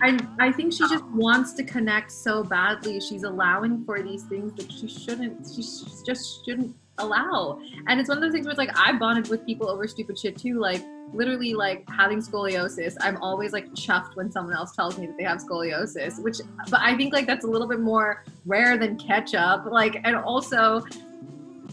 I, 0.02 0.20
I 0.40 0.52
think 0.52 0.74
she 0.74 0.80
just 0.80 1.06
wants 1.06 1.54
to 1.54 1.64
connect 1.64 2.12
so 2.12 2.44
badly. 2.44 3.00
She's 3.00 3.24
allowing 3.24 3.86
for 3.86 4.02
these 4.02 4.24
things 4.24 4.52
that 4.56 4.70
she 4.70 4.90
shouldn't. 4.90 5.48
She 5.48 5.62
just 6.06 6.46
shouldn't 6.46 6.76
allow. 6.98 7.60
And 7.88 8.00
it's 8.00 8.10
one 8.10 8.18
of 8.18 8.24
those 8.24 8.32
things 8.32 8.46
where 8.46 8.52
it's 8.52 8.60
like 8.60 8.76
I 8.76 8.94
bonded 8.98 9.30
with 9.30 9.46
people 9.46 9.70
over 9.70 9.88
stupid 9.88 10.18
shit 10.18 10.38
too. 10.38 10.60
Like 10.60 10.84
literally, 11.14 11.54
like 11.54 11.88
having 11.90 12.20
scoliosis. 12.20 12.96
I'm 13.02 13.18
always 13.18 13.54
like 13.54 13.68
chuffed 13.74 14.16
when 14.16 14.32
someone 14.32 14.56
else 14.56 14.76
tells 14.76 14.98
me 14.98 15.08
that 15.08 15.18
they 15.18 15.24
have 15.24 15.40
scoliosis. 15.40 16.22
Which, 16.22 16.38
but 16.70 16.80
I 16.82 16.96
think 16.96 17.14
like 17.14 17.28
that's 17.28 17.46
a 17.46 17.50
little 17.50 17.68
bit 17.68 17.80
more 17.80 18.24
rare 18.46 18.78
than 18.78 18.98
ketchup. 18.98 19.66
Like, 19.66 20.02
and 20.04 20.16
also, 20.16 20.86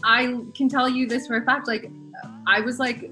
I 0.03 0.41
can 0.55 0.69
tell 0.69 0.89
you 0.89 1.07
this 1.07 1.27
for 1.27 1.37
a 1.37 1.45
fact. 1.45 1.67
Like, 1.67 1.89
I 2.47 2.59
was 2.59 2.79
like 2.79 3.11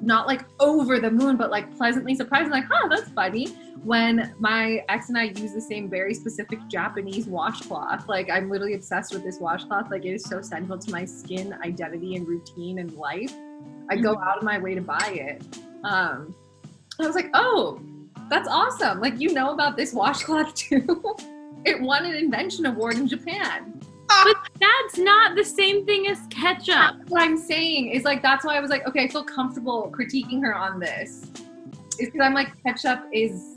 not 0.00 0.26
like 0.26 0.44
over 0.60 0.98
the 0.98 1.10
moon, 1.10 1.36
but 1.36 1.50
like 1.50 1.76
pleasantly 1.76 2.14
surprised. 2.14 2.50
Like, 2.50 2.64
huh, 2.70 2.88
that's 2.88 3.10
funny. 3.10 3.48
When 3.82 4.34
my 4.38 4.84
ex 4.88 5.08
and 5.08 5.18
I 5.18 5.24
use 5.24 5.52
the 5.52 5.60
same 5.60 5.88
very 5.88 6.14
specific 6.14 6.58
Japanese 6.68 7.26
washcloth, 7.26 8.08
like 8.08 8.30
I'm 8.30 8.50
literally 8.50 8.74
obsessed 8.74 9.12
with 9.12 9.24
this 9.24 9.38
washcloth. 9.38 9.90
Like 9.90 10.04
it 10.04 10.14
is 10.14 10.24
so 10.24 10.40
central 10.40 10.78
to 10.78 10.90
my 10.90 11.04
skin 11.04 11.56
identity 11.64 12.16
and 12.16 12.26
routine 12.26 12.78
and 12.78 12.92
life. 12.94 13.32
I 13.90 13.96
go 13.96 14.18
out 14.18 14.38
of 14.38 14.42
my 14.42 14.58
way 14.58 14.74
to 14.74 14.80
buy 14.80 15.10
it. 15.12 15.42
Um, 15.84 16.34
I 17.00 17.06
was 17.06 17.14
like, 17.14 17.30
oh, 17.34 17.80
that's 18.28 18.48
awesome. 18.48 19.00
Like 19.00 19.20
you 19.20 19.32
know 19.32 19.52
about 19.52 19.76
this 19.76 19.92
washcloth 19.92 20.54
too. 20.56 21.16
it 21.64 21.80
won 21.80 22.04
an 22.04 22.14
invention 22.14 22.66
award 22.66 22.96
in 22.96 23.08
Japan. 23.08 23.77
But 24.08 24.36
that's 24.60 24.98
not 24.98 25.36
the 25.36 25.44
same 25.44 25.84
thing 25.84 26.08
as 26.08 26.18
ketchup. 26.30 26.96
That's 26.98 27.10
what 27.10 27.22
I'm 27.22 27.36
saying 27.36 27.90
is 27.90 28.04
like 28.04 28.22
that's 28.22 28.44
why 28.44 28.56
I 28.56 28.60
was 28.60 28.70
like, 28.70 28.86
okay, 28.86 29.04
I 29.04 29.08
feel 29.08 29.24
comfortable 29.24 29.92
critiquing 29.96 30.40
her 30.42 30.54
on 30.54 30.80
this. 30.80 31.30
Is 31.98 32.10
because 32.10 32.20
I'm 32.22 32.34
like, 32.34 32.50
ketchup 32.62 33.04
is 33.12 33.56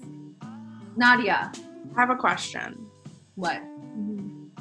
Nadia. 0.95 1.51
I 1.95 1.99
have 1.99 2.09
a 2.09 2.15
question. 2.15 2.85
What? 3.35 3.61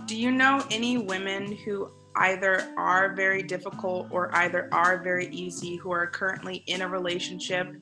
Do 0.06 0.16
you 0.16 0.30
know 0.30 0.64
any 0.70 0.98
women 0.98 1.56
who 1.64 1.90
either 2.16 2.72
are 2.76 3.14
very 3.14 3.42
difficult 3.42 4.08
or 4.10 4.34
either 4.36 4.68
are 4.72 5.02
very 5.02 5.28
easy 5.28 5.76
who 5.76 5.92
are 5.92 6.06
currently 6.06 6.64
in 6.66 6.82
a 6.82 6.88
relationship 6.88 7.76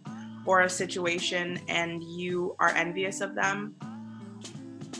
or 0.44 0.62
a 0.62 0.68
situation 0.68 1.60
and 1.68 2.02
you 2.02 2.54
are 2.58 2.70
envious 2.70 3.20
of 3.20 3.34
them? 3.34 3.74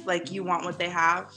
Like 0.05 0.33
you 0.33 0.43
want 0.43 0.65
what 0.65 0.79
they 0.79 0.89
have? 0.89 1.33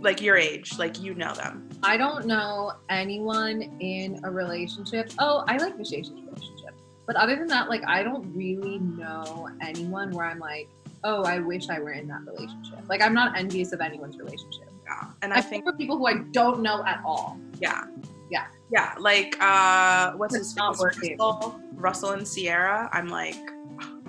Like 0.00 0.20
your 0.20 0.36
age, 0.36 0.78
like 0.78 1.00
you 1.00 1.14
know 1.14 1.32
them. 1.34 1.68
I 1.82 1.96
don't 1.96 2.26
know 2.26 2.72
anyone 2.88 3.62
in 3.80 4.20
a 4.24 4.30
relationship. 4.30 5.12
Oh, 5.18 5.44
I 5.46 5.56
like 5.58 5.78
Michelle's 5.78 6.10
relationship. 6.10 6.74
But 7.06 7.16
other 7.16 7.36
than 7.36 7.46
that, 7.48 7.68
like 7.68 7.82
I 7.86 8.02
don't 8.02 8.32
really 8.34 8.78
know 8.78 9.48
anyone 9.60 10.10
where 10.12 10.26
I'm 10.26 10.38
like, 10.38 10.68
oh, 11.04 11.22
I 11.24 11.38
wish 11.40 11.68
I 11.68 11.78
were 11.80 11.92
in 11.92 12.08
that 12.08 12.20
relationship. 12.26 12.80
Like 12.88 13.02
I'm 13.02 13.14
not 13.14 13.36
envious 13.38 13.72
of 13.72 13.80
anyone's 13.80 14.16
relationship. 14.18 14.68
Yeah. 14.84 15.10
And 15.22 15.32
I 15.32 15.38
I 15.38 15.40
think 15.40 15.64
for 15.64 15.72
people 15.72 15.98
who 15.98 16.06
I 16.06 16.18
don't 16.32 16.62
know 16.62 16.84
at 16.84 17.00
all. 17.04 17.38
yeah. 17.60 17.84
Yeah. 18.30 18.46
Yeah. 18.70 18.94
Like 18.98 19.36
uh 19.40 20.12
what's 20.12 20.34
It's 20.34 20.48
his 20.48 20.56
not 20.56 20.78
working. 20.78 21.16
Russell, 21.18 21.60
Russell 21.74 22.10
and 22.10 22.26
Sierra. 22.26 22.88
I'm 22.92 23.08
like 23.08 23.36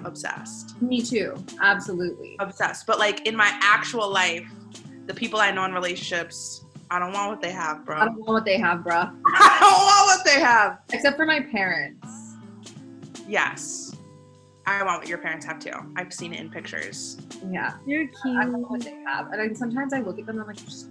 obsessed. 0.06 0.82
Me 0.82 1.02
too. 1.02 1.36
Absolutely. 1.62 2.36
Obsessed. 2.40 2.86
But 2.88 3.00
like 3.00 3.28
in 3.28 3.36
my 3.36 3.50
actual 3.62 4.10
life, 4.10 4.50
the 5.06 5.14
people 5.14 5.40
I 5.40 5.52
know 5.52 5.66
in 5.66 5.74
relationships, 5.74 6.66
I 6.90 7.00
don't 7.00 7.14
want 7.14 7.30
what 7.30 7.42
they 7.42 7.52
have, 7.52 7.86
bro. 7.86 7.98
I 7.98 8.06
don't 8.06 8.18
want 8.18 8.30
what 8.30 8.46
they 8.46 8.58
have, 8.58 8.80
bruh. 8.80 9.12
I 9.36 9.58
don't 9.60 9.72
want 9.72 10.06
what 10.08 10.26
they 10.26 10.40
have. 10.40 10.80
Except 10.92 11.18
for 11.18 11.26
my 11.26 11.40
parents. 11.40 12.36
Yes. 13.28 13.96
I 14.66 14.84
want 14.84 15.02
what 15.02 15.10
your 15.10 15.18
parents 15.18 15.46
have 15.46 15.60
too. 15.60 15.74
I've 15.96 16.14
seen 16.14 16.34
it 16.34 16.40
in 16.40 16.50
pictures. 16.50 17.18
Yeah. 17.50 17.74
You're 17.86 18.08
cute. 18.08 18.38
I 18.38 18.44
don't 18.44 18.54
know 18.54 18.60
what 18.60 18.82
they 18.82 18.96
have. 19.06 19.32
And 19.32 19.40
then 19.40 19.56
sometimes 19.56 19.94
I 19.94 20.00
look 20.00 20.20
at 20.20 20.26
them 20.26 20.40
and 20.40 20.42
I'm 20.42 20.48
like, 20.48 20.62
you're 20.62 20.70
so, 20.70 20.88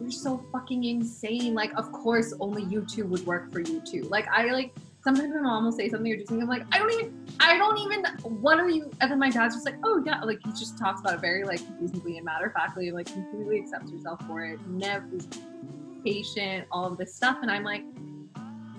you're 0.00 0.10
so 0.10 0.44
fucking 0.52 0.84
insane. 0.84 1.54
Like, 1.54 1.72
of 1.76 1.92
course, 1.92 2.34
only 2.40 2.64
you 2.64 2.84
two 2.90 3.06
would 3.06 3.24
work 3.26 3.52
for 3.52 3.60
you 3.60 3.80
two. 3.80 4.02
Like, 4.02 4.26
I 4.28 4.50
like, 4.50 4.74
sometimes 5.06 5.32
my 5.32 5.40
mom 5.40 5.64
will 5.64 5.70
say 5.70 5.88
something 5.88 6.12
or 6.12 6.16
do 6.16 6.26
something. 6.26 6.42
I'm 6.42 6.48
like, 6.48 6.66
I 6.72 6.78
don't 6.78 6.92
even, 6.92 7.28
I 7.38 7.56
don't 7.56 7.78
even, 7.78 8.04
what 8.42 8.58
are 8.58 8.68
you? 8.68 8.90
And 9.00 9.08
then 9.08 9.20
my 9.20 9.30
dad's 9.30 9.54
just 9.54 9.64
like, 9.64 9.76
oh, 9.84 10.02
yeah. 10.04 10.20
Like, 10.20 10.40
he 10.44 10.50
just 10.50 10.76
talks 10.76 11.00
about 11.00 11.14
it 11.14 11.20
very, 11.20 11.44
like, 11.44 11.60
reasonably 11.78 12.16
and 12.16 12.24
matter 12.24 12.46
of 12.46 12.52
factly, 12.52 12.90
like, 12.90 13.06
completely 13.06 13.60
accepts 13.60 13.92
herself 13.92 14.20
for 14.26 14.44
it. 14.44 14.58
Never 14.66 15.06
patient, 16.02 16.66
all 16.72 16.86
of 16.86 16.98
this 16.98 17.14
stuff. 17.14 17.38
And 17.42 17.52
I'm 17.52 17.62
like, 17.62 17.84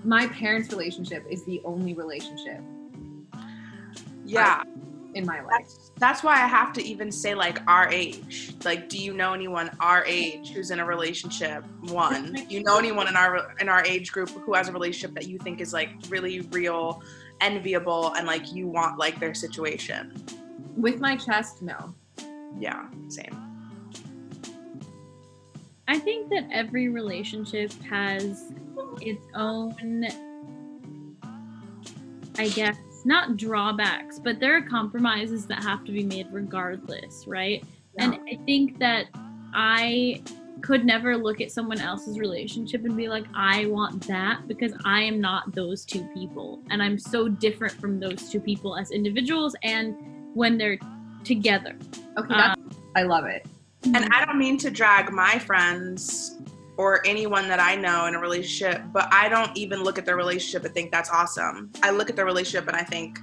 my 0.04 0.26
parents' 0.26 0.70
relationship 0.70 1.24
is 1.30 1.46
the 1.46 1.62
only 1.64 1.94
relationship 1.94 2.60
Yeah. 4.28 4.62
In 5.14 5.26
my 5.26 5.40
life. 5.40 5.66
That's, 5.66 5.92
that's 5.98 6.22
why 6.22 6.34
I 6.34 6.46
have 6.46 6.72
to 6.74 6.82
even 6.82 7.10
say 7.10 7.34
like 7.34 7.60
our 7.68 7.88
age. 7.88 8.54
Like, 8.64 8.88
do 8.88 8.98
you 8.98 9.14
know 9.14 9.32
anyone 9.32 9.70
our 9.80 10.04
age 10.06 10.50
who's 10.50 10.70
in 10.70 10.80
a 10.80 10.84
relationship? 10.84 11.64
One, 11.88 12.36
you 12.48 12.62
know 12.62 12.78
anyone 12.78 13.08
in 13.08 13.16
our 13.16 13.54
in 13.60 13.68
our 13.68 13.84
age 13.84 14.12
group 14.12 14.30
who 14.30 14.54
has 14.54 14.68
a 14.68 14.72
relationship 14.72 15.14
that 15.14 15.28
you 15.28 15.38
think 15.38 15.60
is 15.60 15.72
like 15.72 15.90
really 16.08 16.40
real, 16.52 17.02
enviable, 17.40 18.12
and 18.14 18.26
like 18.26 18.52
you 18.52 18.66
want 18.66 18.98
like 18.98 19.18
their 19.18 19.34
situation? 19.34 20.12
With 20.76 21.00
my 21.00 21.16
chest, 21.16 21.62
no. 21.62 21.94
Yeah, 22.58 22.86
same. 23.08 23.48
I 25.88 25.98
think 25.98 26.28
that 26.28 26.46
every 26.52 26.88
relationship 26.88 27.72
has 27.84 28.52
its 29.00 29.24
own, 29.34 30.04
I 32.36 32.48
guess, 32.48 32.76
not 33.04 33.36
drawbacks, 33.36 34.18
but 34.18 34.40
there 34.40 34.56
are 34.56 34.62
compromises 34.62 35.46
that 35.46 35.62
have 35.62 35.84
to 35.84 35.92
be 35.92 36.04
made 36.04 36.26
regardless, 36.30 37.26
right? 37.26 37.64
And 37.98 38.18
I 38.30 38.36
think 38.44 38.78
that 38.78 39.06
I 39.54 40.22
could 40.60 40.84
never 40.84 41.16
look 41.16 41.40
at 41.40 41.50
someone 41.50 41.80
else's 41.80 42.18
relationship 42.18 42.84
and 42.84 42.96
be 42.96 43.08
like, 43.08 43.24
I 43.34 43.66
want 43.66 44.06
that 44.08 44.46
because 44.48 44.72
I 44.84 45.02
am 45.02 45.20
not 45.20 45.54
those 45.54 45.84
two 45.84 46.08
people. 46.14 46.60
And 46.70 46.82
I'm 46.82 46.98
so 46.98 47.28
different 47.28 47.74
from 47.74 48.00
those 48.00 48.30
two 48.30 48.40
people 48.40 48.76
as 48.76 48.90
individuals 48.90 49.54
and 49.62 49.96
when 50.34 50.58
they're 50.58 50.78
together. 51.24 51.76
Okay, 52.16 52.34
that's, 52.34 52.58
um, 52.58 52.70
I 52.96 53.02
love 53.02 53.26
it. 53.26 53.46
And 53.84 54.08
I 54.12 54.24
don't 54.24 54.38
mean 54.38 54.58
to 54.58 54.70
drag 54.70 55.12
my 55.12 55.38
friends 55.38 56.38
or 56.78 57.04
anyone 57.04 57.48
that 57.48 57.58
I 57.58 57.74
know 57.74 58.06
in 58.06 58.14
a 58.14 58.20
relationship, 58.20 58.80
but 58.92 59.12
I 59.12 59.28
don't 59.28 59.54
even 59.56 59.82
look 59.82 59.98
at 59.98 60.06
their 60.06 60.16
relationship 60.16 60.64
and 60.64 60.72
think 60.72 60.92
that's 60.92 61.10
awesome. 61.10 61.70
I 61.82 61.90
look 61.90 62.08
at 62.08 62.14
their 62.14 62.24
relationship 62.24 62.68
and 62.68 62.76
I 62.76 62.84
think, 62.84 63.18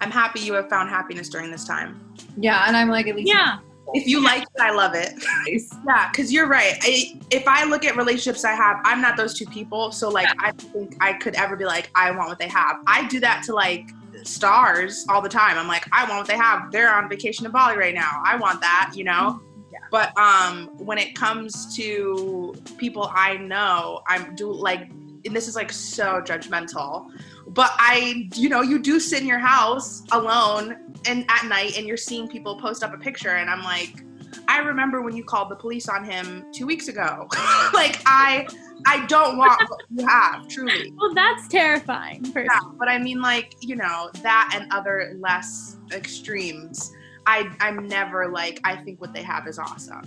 I'm 0.00 0.10
happy 0.10 0.40
you 0.40 0.54
have 0.54 0.68
found 0.68 0.90
happiness 0.90 1.28
during 1.28 1.50
this 1.50 1.64
time. 1.64 2.14
Yeah, 2.36 2.64
and 2.66 2.76
I'm 2.76 2.88
like, 2.88 3.06
at 3.06 3.16
least 3.16 3.28
Yeah. 3.28 3.58
If 3.92 4.06
you 4.06 4.22
like 4.22 4.42
it, 4.42 4.60
I 4.60 4.72
love 4.72 4.94
it. 4.94 5.12
Yeah, 5.86 6.10
because 6.10 6.32
you're 6.32 6.46
right. 6.46 6.74
I, 6.82 7.20
if 7.30 7.46
I 7.46 7.64
look 7.64 7.84
at 7.84 7.96
relationships 7.96 8.44
I 8.44 8.52
have, 8.52 8.80
I'm 8.84 9.00
not 9.00 9.16
those 9.16 9.34
two 9.34 9.46
people. 9.46 9.90
So, 9.90 10.08
like, 10.08 10.28
I 10.38 10.52
don't 10.52 10.72
think 10.72 10.96
I 11.00 11.12
could 11.14 11.34
ever 11.34 11.56
be 11.56 11.64
like, 11.64 11.90
I 11.94 12.10
want 12.12 12.28
what 12.28 12.38
they 12.38 12.48
have. 12.48 12.76
I 12.86 13.06
do 13.08 13.18
that 13.20 13.42
to 13.46 13.54
like 13.54 13.90
stars 14.22 15.06
all 15.08 15.20
the 15.20 15.28
time. 15.28 15.58
I'm 15.58 15.66
like, 15.66 15.86
I 15.92 16.04
want 16.04 16.20
what 16.20 16.26
they 16.28 16.36
have. 16.36 16.70
They're 16.70 16.92
on 16.94 17.08
vacation 17.08 17.44
to 17.44 17.50
Bali 17.50 17.76
right 17.76 17.94
now. 17.94 18.22
I 18.24 18.36
want 18.36 18.60
that, 18.60 18.92
you 18.94 19.04
know? 19.04 19.40
Mm-hmm. 19.40 19.49
But 19.90 20.16
um, 20.18 20.70
when 20.78 20.98
it 20.98 21.14
comes 21.14 21.74
to 21.76 22.54
people 22.78 23.10
I 23.14 23.36
know, 23.36 24.02
I'm 24.06 24.34
do 24.34 24.52
like, 24.52 24.88
and 25.24 25.34
this 25.36 25.48
is 25.48 25.56
like 25.56 25.72
so 25.72 26.20
judgmental, 26.22 27.10
but 27.48 27.72
I, 27.74 28.28
you 28.34 28.48
know, 28.48 28.62
you 28.62 28.78
do 28.78 29.00
sit 29.00 29.20
in 29.20 29.26
your 29.26 29.38
house 29.38 30.02
alone 30.12 30.76
and 31.06 31.24
at 31.28 31.46
night 31.46 31.76
and 31.76 31.86
you're 31.86 31.96
seeing 31.96 32.28
people 32.28 32.56
post 32.56 32.84
up 32.84 32.94
a 32.94 32.98
picture, 32.98 33.30
and 33.30 33.50
I'm 33.50 33.62
like, 33.62 34.04
I 34.48 34.58
remember 34.58 35.02
when 35.02 35.16
you 35.16 35.24
called 35.24 35.48
the 35.48 35.56
police 35.56 35.88
on 35.88 36.04
him 36.04 36.44
two 36.52 36.66
weeks 36.66 36.88
ago. 36.88 37.28
like 37.72 38.00
I, 38.06 38.46
I 38.86 39.06
don't 39.06 39.36
want 39.36 39.60
what 39.68 39.80
you 39.90 40.06
have, 40.06 40.48
truly. 40.48 40.92
Well, 40.96 41.14
that's 41.14 41.48
terrifying. 41.48 42.24
Yeah, 42.34 42.60
but 42.78 42.88
I 42.88 42.98
mean, 42.98 43.20
like 43.20 43.54
you 43.60 43.76
know, 43.76 44.10
that 44.22 44.52
and 44.54 44.70
other 44.72 45.16
less 45.18 45.76
extremes. 45.92 46.92
I 47.26 47.50
I'm 47.60 47.86
never 47.86 48.28
like 48.28 48.60
I 48.64 48.76
think 48.76 49.00
what 49.00 49.12
they 49.12 49.22
have 49.22 49.46
is 49.46 49.58
awesome 49.58 50.02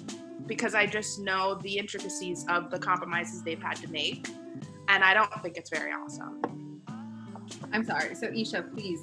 because 0.45 0.75
I 0.75 0.85
just 0.85 1.19
know 1.19 1.55
the 1.55 1.77
intricacies 1.77 2.45
of 2.49 2.69
the 2.69 2.79
compromises 2.79 3.43
they've 3.43 3.61
had 3.61 3.77
to 3.77 3.87
make, 3.89 4.27
and 4.89 5.03
I 5.03 5.13
don't 5.13 5.31
think 5.41 5.57
it's 5.57 5.69
very 5.69 5.91
awesome. 5.91 6.81
I'm 7.71 7.83
sorry. 7.85 8.15
So 8.15 8.27
Isha, 8.27 8.63
please. 8.73 9.01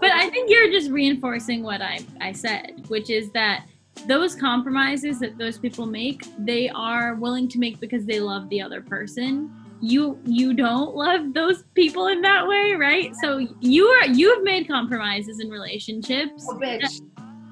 But 0.00 0.12
I 0.12 0.30
think 0.30 0.50
you're 0.50 0.70
just 0.70 0.90
reinforcing 0.90 1.62
what 1.62 1.82
I, 1.82 2.00
I 2.20 2.32
said, 2.32 2.84
which 2.88 3.10
is 3.10 3.30
that 3.32 3.66
those 4.06 4.34
compromises 4.34 5.18
that 5.20 5.38
those 5.38 5.58
people 5.58 5.86
make, 5.86 6.24
they 6.38 6.68
are 6.68 7.14
willing 7.14 7.48
to 7.48 7.58
make 7.58 7.80
because 7.80 8.04
they 8.04 8.20
love 8.20 8.48
the 8.50 8.60
other 8.60 8.80
person. 8.80 9.52
You 9.80 10.18
you 10.24 10.54
don't 10.54 10.94
love 10.94 11.34
those 11.34 11.64
people 11.74 12.06
in 12.06 12.22
that 12.22 12.46
way, 12.46 12.74
right? 12.74 13.14
So 13.16 13.38
you 13.60 13.86
are 13.86 14.06
you 14.06 14.34
have 14.34 14.44
made 14.44 14.68
compromises 14.68 15.40
in 15.40 15.50
relationships 15.50 16.46
Oh, 16.48 16.56
bitch. 16.56 17.00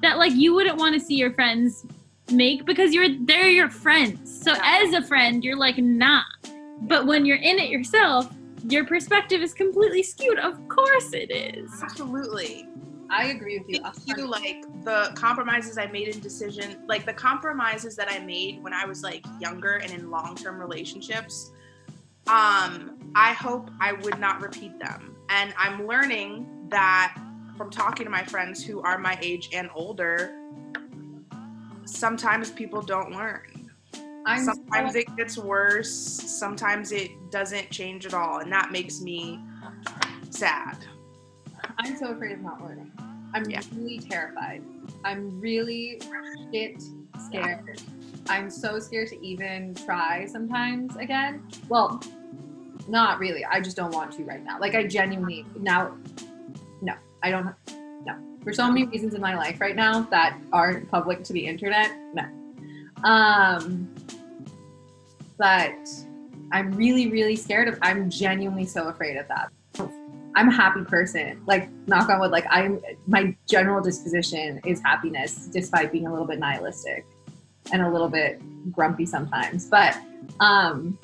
That 0.03 0.17
like 0.17 0.33
you 0.33 0.53
wouldn't 0.53 0.77
want 0.77 0.93
to 0.93 0.99
see 0.99 1.15
your 1.15 1.33
friends 1.33 1.85
make 2.31 2.65
because 2.65 2.93
you're 2.93 3.09
they're 3.21 3.49
your 3.49 3.69
friends. 3.69 4.43
So 4.43 4.53
as 4.61 4.93
a 4.93 5.01
friend, 5.01 5.43
you're 5.43 5.57
like 5.57 5.77
nah. 5.77 6.23
But 6.81 7.05
when 7.05 7.25
you're 7.25 7.37
in 7.37 7.59
it 7.59 7.69
yourself, 7.69 8.31
your 8.67 8.85
perspective 8.85 9.41
is 9.41 9.53
completely 9.53 10.03
skewed. 10.03 10.39
Of 10.39 10.67
course 10.67 11.13
it 11.13 11.31
is. 11.31 11.71
Absolutely. 11.81 12.67
I 13.09 13.25
agree 13.25 13.59
with 13.59 13.69
you. 13.69 13.79
Thank 13.81 14.17
you. 14.17 14.27
Like 14.27 14.65
the 14.83 15.11
compromises 15.15 15.77
I 15.77 15.85
made 15.87 16.07
in 16.07 16.19
decision, 16.19 16.83
like 16.87 17.05
the 17.05 17.13
compromises 17.13 17.95
that 17.95 18.11
I 18.11 18.19
made 18.19 18.63
when 18.63 18.73
I 18.73 18.85
was 18.85 19.03
like 19.03 19.23
younger 19.39 19.75
and 19.75 19.91
in 19.91 20.09
long-term 20.09 20.59
relationships. 20.59 21.51
Um, 22.27 23.11
I 23.15 23.33
hope 23.33 23.69
I 23.79 23.93
would 23.93 24.19
not 24.19 24.41
repeat 24.41 24.79
them. 24.79 25.15
And 25.29 25.53
I'm 25.57 25.85
learning 25.85 26.67
that 26.69 27.17
from 27.57 27.69
talking 27.69 28.05
to 28.05 28.09
my 28.09 28.23
friends 28.23 28.63
who 28.63 28.81
are 28.81 28.97
my 28.97 29.17
age 29.21 29.49
and 29.53 29.69
older, 29.75 30.33
sometimes 31.85 32.51
people 32.51 32.81
don't 32.81 33.11
learn. 33.11 33.71
I'm 34.25 34.43
sometimes 34.43 34.93
so- 34.93 34.99
it 34.99 35.15
gets 35.17 35.37
worse, 35.37 35.91
sometimes 35.93 36.91
it 36.91 37.11
doesn't 37.29 37.69
change 37.69 38.05
at 38.05 38.13
all, 38.13 38.39
and 38.39 38.51
that 38.51 38.71
makes 38.71 39.01
me 39.01 39.39
sad. 40.29 40.77
I'm 41.77 41.95
so 41.97 42.07
afraid 42.11 42.33
of 42.33 42.41
not 42.41 42.61
learning. 42.61 42.91
I'm 43.33 43.49
Yeah. 43.49 43.61
really 43.75 43.99
terrified. 43.99 44.63
I'm 45.03 45.39
really 45.41 45.99
shit 46.51 46.81
scared. 47.27 47.81
I'm 48.29 48.49
so 48.49 48.79
scared 48.79 49.09
to 49.09 49.25
even 49.25 49.73
try 49.73 50.25
sometimes 50.25 50.95
again. 50.97 51.43
Well, 51.67 52.01
not 52.87 53.19
really. 53.19 53.43
I 53.43 53.59
just 53.59 53.75
don't 53.75 53.93
want 53.93 54.11
to 54.13 54.23
right 54.23 54.43
now. 54.43 54.59
Like 54.59 54.75
I 54.75 54.85
genuinely 54.85 55.45
now 55.59 55.83
no, 55.87 55.97
I 57.23 57.31
don't 57.31 57.45
no. 58.05 58.15
For 58.43 58.53
so 58.53 58.67
many 58.67 58.85
reasons 58.85 59.13
in 59.13 59.21
my 59.21 59.35
life 59.35 59.59
right 59.61 59.75
now 59.75 60.01
that 60.11 60.37
aren't 60.51 60.91
public 60.91 61.23
to 61.23 61.33
the 61.33 61.45
internet, 61.45 61.91
no. 62.13 62.23
Um 63.03 63.93
but 65.37 65.75
I'm 66.51 66.71
really, 66.73 67.09
really 67.09 67.35
scared 67.35 67.67
of 67.67 67.79
I'm 67.81 68.09
genuinely 68.09 68.65
so 68.65 68.89
afraid 68.89 69.17
of 69.17 69.27
that. 69.29 69.51
I'm 70.35 70.49
a 70.49 70.51
happy 70.51 70.83
person. 70.83 71.41
Like 71.47 71.69
knock 71.87 72.09
on 72.09 72.19
wood, 72.19 72.31
like 72.31 72.45
I'm 72.49 72.81
my 73.07 73.35
general 73.47 73.81
disposition 73.81 74.59
is 74.65 74.81
happiness 74.81 75.47
despite 75.47 75.91
being 75.91 76.07
a 76.07 76.11
little 76.11 76.27
bit 76.27 76.39
nihilistic 76.39 77.05
and 77.71 77.81
a 77.81 77.89
little 77.89 78.09
bit 78.09 78.41
grumpy 78.71 79.05
sometimes. 79.05 79.67
But 79.67 79.97
um 80.39 80.97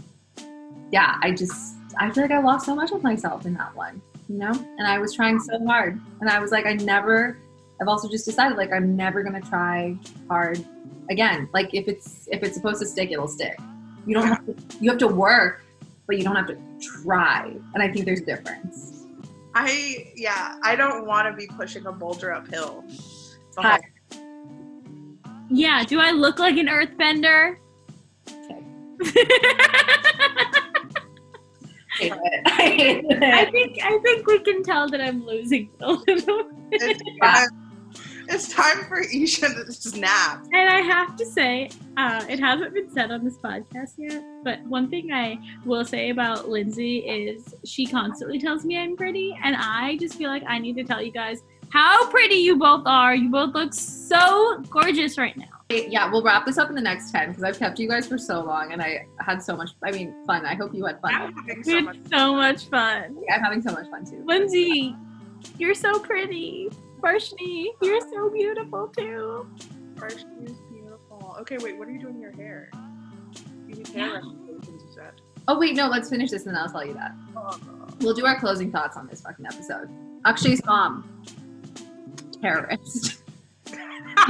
yeah, 0.92 1.18
I 1.22 1.32
just 1.32 1.76
I 1.98 2.12
feel 2.12 2.24
like 2.24 2.32
I 2.32 2.40
lost 2.40 2.66
so 2.66 2.76
much 2.76 2.92
of 2.92 3.04
myself 3.04 3.46
in 3.46 3.54
that 3.56 3.76
one, 3.76 4.02
you 4.30 4.38
know? 4.38 4.52
And 4.52 4.88
I 4.88 5.00
was 5.00 5.14
trying 5.14 5.40
so 5.40 5.64
hard. 5.66 6.00
And 6.22 6.30
I 6.30 6.40
was 6.40 6.52
like, 6.52 6.66
I 6.66 6.74
never 6.74 7.38
I've 7.82 7.88
also 7.88 8.10
just 8.10 8.26
decided 8.26 8.58
like 8.58 8.72
I'm 8.72 8.96
never 8.96 9.24
gonna 9.24 9.42
try 9.42 9.98
hard 10.28 10.64
again. 11.10 11.50
Like 11.54 11.74
if 11.74 11.88
it's 11.88 12.28
if 12.32 12.44
it's 12.44 12.56
supposed 12.56 12.82
to 12.82 12.86
stick, 12.86 13.12
it'll 13.12 13.28
stick. 13.28 13.58
You 14.06 14.16
don't 14.16 14.28
have 14.28 14.46
to 14.46 14.56
you 14.80 14.90
have 14.90 15.00
to 15.00 15.08
work, 15.08 15.64
but 16.08 16.18
you 16.18 16.24
don't 16.24 16.36
have 16.36 16.48
to 16.48 16.58
try. 16.82 17.54
And 17.74 17.82
I 17.82 17.92
think 17.92 18.06
there's 18.06 18.22
a 18.22 18.26
difference. 18.26 19.06
I 19.56 20.12
yeah, 20.16 20.58
I 20.64 20.76
don't 20.76 21.06
want 21.08 21.28
to 21.28 21.34
be 21.34 21.48
pushing 21.48 21.86
a 21.86 21.92
boulder 21.92 22.34
uphill. 22.34 22.84
So 23.52 23.62
Hi. 23.62 23.80
Yeah, 25.50 25.84
do 25.84 26.00
I 26.00 26.12
look 26.12 26.38
like 26.38 26.58
an 26.58 26.68
earthbender? 26.68 27.58
hate 28.28 28.64
it. 29.16 30.64
I 32.46 32.52
hate 32.52 33.06
I 33.22 33.42
it. 33.44 33.52
think 33.52 33.80
I 33.84 33.98
think 34.00 34.28
we 34.28 34.40
can 34.40 34.64
tell 34.64 34.90
that 34.90 35.02
I'm 35.02 35.26
losing 35.26 35.70
a 35.82 35.92
little 35.92 36.44
bit. 36.70 36.82
it's, 36.82 37.02
time, 37.22 37.48
it's 38.28 38.54
time 38.54 38.86
for 38.88 39.00
Isha 39.00 39.50
to 39.54 39.72
snap. 39.74 40.46
And 40.54 40.70
I 40.70 40.82
have 40.82 41.16
to 41.18 41.26
say, 41.26 41.70
uh, 41.98 42.24
it 42.30 42.40
hasn't 42.40 42.74
been 42.74 42.90
said 42.92 43.12
on 43.12 43.24
this 43.26 43.38
podcast 43.38 43.94
yet, 43.98 44.24
but 44.44 44.62
one 44.66 44.90
thing 44.90 45.12
I 45.12 45.38
will 45.66 45.84
say 45.86 46.10
about 46.12 46.48
Lindsay 46.50 47.00
is 47.00 47.56
she 47.66 47.86
constantly 47.86 48.40
tells 48.40 48.66
me 48.66 48.78
I'm 48.78 48.96
pretty, 48.96 49.38
and 49.44 49.56
I 49.58 49.98
just 49.98 50.16
feel 50.16 50.30
like 50.30 50.44
I 50.48 50.60
need 50.60 50.76
to 50.78 50.84
tell 50.84 51.02
you 51.02 51.12
guys 51.12 51.42
how 51.70 52.10
pretty 52.10 52.36
you 52.36 52.58
both 52.58 52.84
are. 52.86 53.16
You 53.16 53.30
both 53.30 53.54
look 53.54 53.74
so 53.74 54.62
gorgeous 54.70 55.18
right 55.18 55.36
now. 55.38 55.46
Yeah, 55.72 56.10
we'll 56.12 56.24
wrap 56.24 56.48
this 56.48 56.58
up 56.58 56.70
in 56.70 56.76
the 56.76 56.82
next 56.82 57.12
10 57.12 57.30
because 57.30 57.44
I've 57.44 57.60
kept 57.60 57.78
you 57.78 57.88
guys 57.88 58.08
for 58.08 58.18
so 58.18 58.42
long 58.42 58.72
and 58.74 58.82
I 58.82 59.06
had 59.20 59.44
so 59.44 59.56
much, 59.56 59.70
I 59.84 59.92
mean, 59.92 60.16
fun. 60.26 60.44
I 60.44 60.56
hope 60.56 60.74
you 60.74 60.84
had 60.86 61.00
fun. 61.00 61.14
I'm 61.14 61.32
having 61.36 61.58
We 61.58 61.64
so 61.64 61.76
had 61.76 61.84
much 61.86 61.98
so 62.12 62.34
much 62.36 62.66
fun. 62.70 63.18
Yeah, 63.28 63.36
I'm 63.36 63.42
having 63.44 63.62
so 63.62 63.72
much 63.74 63.88
fun 63.92 64.04
too. 64.04 64.24
Lindsay, 64.26 64.96
you're 65.60 65.76
so 65.76 66.00
pretty. 66.00 66.70
Varshni, 67.02 67.68
you're 67.84 68.02
so 68.12 68.32
beautiful 68.32 68.88
too. 68.88 69.48
fresh. 69.96 70.14
She's 70.40 70.58
beautiful. 70.72 71.36
Okay, 71.42 71.58
wait, 71.60 71.78
what 71.78 71.88
are 71.88 71.92
you 71.92 72.00
doing 72.00 72.16
to 72.16 72.20
your 72.20 72.32
hair? 72.32 72.72
You 73.68 73.76
need 73.76 73.88
hair 73.90 74.08
Yeah. 74.08 74.14
recommendations, 74.16 74.84
you 74.84 74.90
said. 74.96 75.22
Oh, 75.48 75.60
wait, 75.60 75.76
no, 75.76 75.88
let's 75.88 76.10
finish 76.10 76.32
this 76.32 76.48
and 76.48 76.56
then 76.56 76.64
I'll 76.64 76.70
tell 76.72 76.84
you 76.86 76.94
that. 76.96 77.14
Oh, 77.38 77.60
We'll 78.02 78.16
do 78.16 78.26
our 78.26 78.40
closing 78.40 78.72
thoughts 78.72 78.98
on 78.98 79.06
this 79.08 79.22
fucking 79.22 79.46
episode. 79.46 79.88
Akshay's 80.26 80.66
mom, 80.66 81.24
terrorist. 82.42 83.18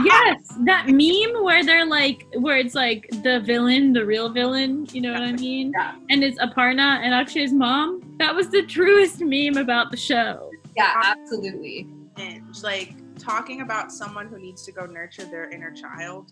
yes, 0.04 0.58
that 0.66 0.88
meme 0.88 1.44
where 1.44 1.64
they're 1.64 1.86
like, 1.86 2.26
where 2.36 2.58
it's 2.58 2.76
like 2.76 3.08
the 3.24 3.42
villain, 3.46 3.94
the 3.94 4.06
real 4.06 4.30
villain. 4.30 4.88
You 4.92 5.02
know 5.02 5.14
what 5.14 5.22
I 5.22 5.32
mean? 5.34 5.72
Yeah. 5.76 5.96
And 6.10 6.24
it's 6.24 6.40
Aparna 6.40 7.00
and 7.02 7.14
Akshay's 7.14 7.54
mom. 7.54 8.16
That 8.20 8.36
was 8.36 8.50
the 8.50 8.64
truest 8.64 9.22
meme 9.22 9.58
about 9.58 9.92
the 9.92 9.98
show. 9.98 10.52
Yeah, 10.76 10.94
absolutely. 11.04 11.88
and 12.18 12.44
like 12.64 12.94
talking 13.20 13.62
about 13.62 13.92
someone 13.92 14.28
who 14.28 14.40
needs 14.40 14.64
to 14.64 14.72
go 14.72 14.86
nurture 14.86 15.26
their 15.26 15.50
inner 15.50 15.72
child. 15.72 16.32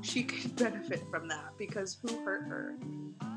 She 0.00 0.24
could 0.24 0.56
benefit 0.64 1.04
from 1.10 1.28
that 1.28 1.52
because 1.58 1.98
who 2.02 2.16
hurt 2.24 2.44
her? 2.44 2.74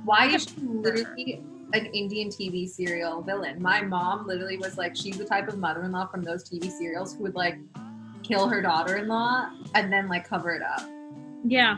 Why 0.03 0.27
is 0.27 0.43
she 0.45 0.61
literally 0.61 1.43
an 1.73 1.87
Indian 1.87 2.29
TV 2.29 2.67
serial 2.67 3.21
villain? 3.21 3.61
My 3.61 3.81
mom 3.81 4.27
literally 4.27 4.57
was 4.57 4.77
like, 4.77 4.95
she's 4.95 5.17
the 5.17 5.25
type 5.25 5.47
of 5.47 5.57
mother-in-law 5.57 6.07
from 6.07 6.23
those 6.23 6.49
TV 6.49 6.71
serials 6.71 7.15
who 7.15 7.23
would 7.23 7.35
like 7.35 7.57
kill 8.27 8.47
her 8.47 8.61
daughter-in-law 8.61 9.49
and 9.75 9.91
then 9.91 10.07
like 10.07 10.27
cover 10.27 10.51
it 10.51 10.61
up. 10.61 10.81
Yeah. 11.45 11.77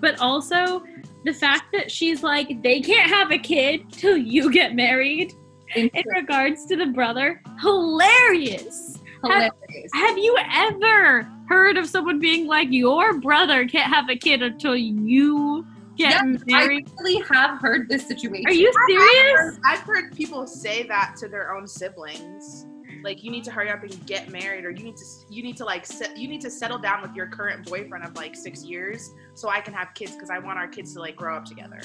But 0.00 0.20
also 0.20 0.82
the 1.24 1.32
fact 1.32 1.64
that 1.72 1.90
she's 1.90 2.22
like, 2.22 2.62
they 2.62 2.80
can't 2.80 3.10
have 3.10 3.30
a 3.32 3.38
kid 3.38 3.90
till 3.92 4.16
you 4.16 4.50
get 4.52 4.74
married 4.74 5.32
in 5.74 5.90
regards 6.06 6.64
to 6.66 6.76
the 6.76 6.86
brother. 6.86 7.42
Hilarious. 7.60 8.98
Hilarious. 9.22 9.90
Have 9.94 10.16
you 10.18 10.36
ever 10.54 11.22
heard 11.48 11.76
of 11.76 11.86
someone 11.86 12.18
being 12.20 12.46
like, 12.46 12.68
your 12.70 13.18
brother 13.20 13.66
can't 13.66 13.92
have 13.92 14.08
a 14.08 14.16
kid 14.16 14.42
until 14.42 14.76
you 14.76 15.66
get 15.96 16.12
Yeah, 16.12 16.20
I 16.20 16.36
married? 16.46 16.88
really 17.00 17.22
have 17.32 17.58
heard 17.60 17.88
this 17.88 18.06
situation. 18.06 18.46
Are 18.46 18.52
you 18.52 18.68
I've 18.68 18.86
serious? 18.88 19.38
heard, 19.38 19.58
I've 19.64 19.80
heard 19.80 20.14
people 20.14 20.46
say 20.46 20.84
that 20.84 21.16
to 21.18 21.28
their 21.28 21.54
own 21.54 21.66
siblings. 21.66 22.66
Like 23.02 23.22
you 23.22 23.30
need 23.30 23.44
to 23.44 23.50
hurry 23.50 23.70
up 23.70 23.82
and 23.82 24.06
get 24.06 24.30
married, 24.30 24.64
or 24.64 24.70
you 24.70 24.82
need 24.82 24.96
to 24.96 25.04
you 25.28 25.42
need 25.42 25.56
to 25.58 25.64
like 25.64 25.86
you 26.16 26.28
need 26.28 26.40
to 26.42 26.50
settle 26.50 26.78
down 26.78 27.02
with 27.02 27.14
your 27.14 27.26
current 27.26 27.68
boyfriend 27.68 28.04
of 28.04 28.14
like 28.16 28.34
six 28.34 28.64
years, 28.64 29.12
so 29.34 29.48
I 29.48 29.60
can 29.60 29.74
have 29.74 29.94
kids 29.94 30.12
because 30.12 30.30
I 30.30 30.38
want 30.38 30.58
our 30.58 30.68
kids 30.68 30.94
to 30.94 31.00
like 31.00 31.16
grow 31.16 31.36
up 31.36 31.44
together. 31.44 31.80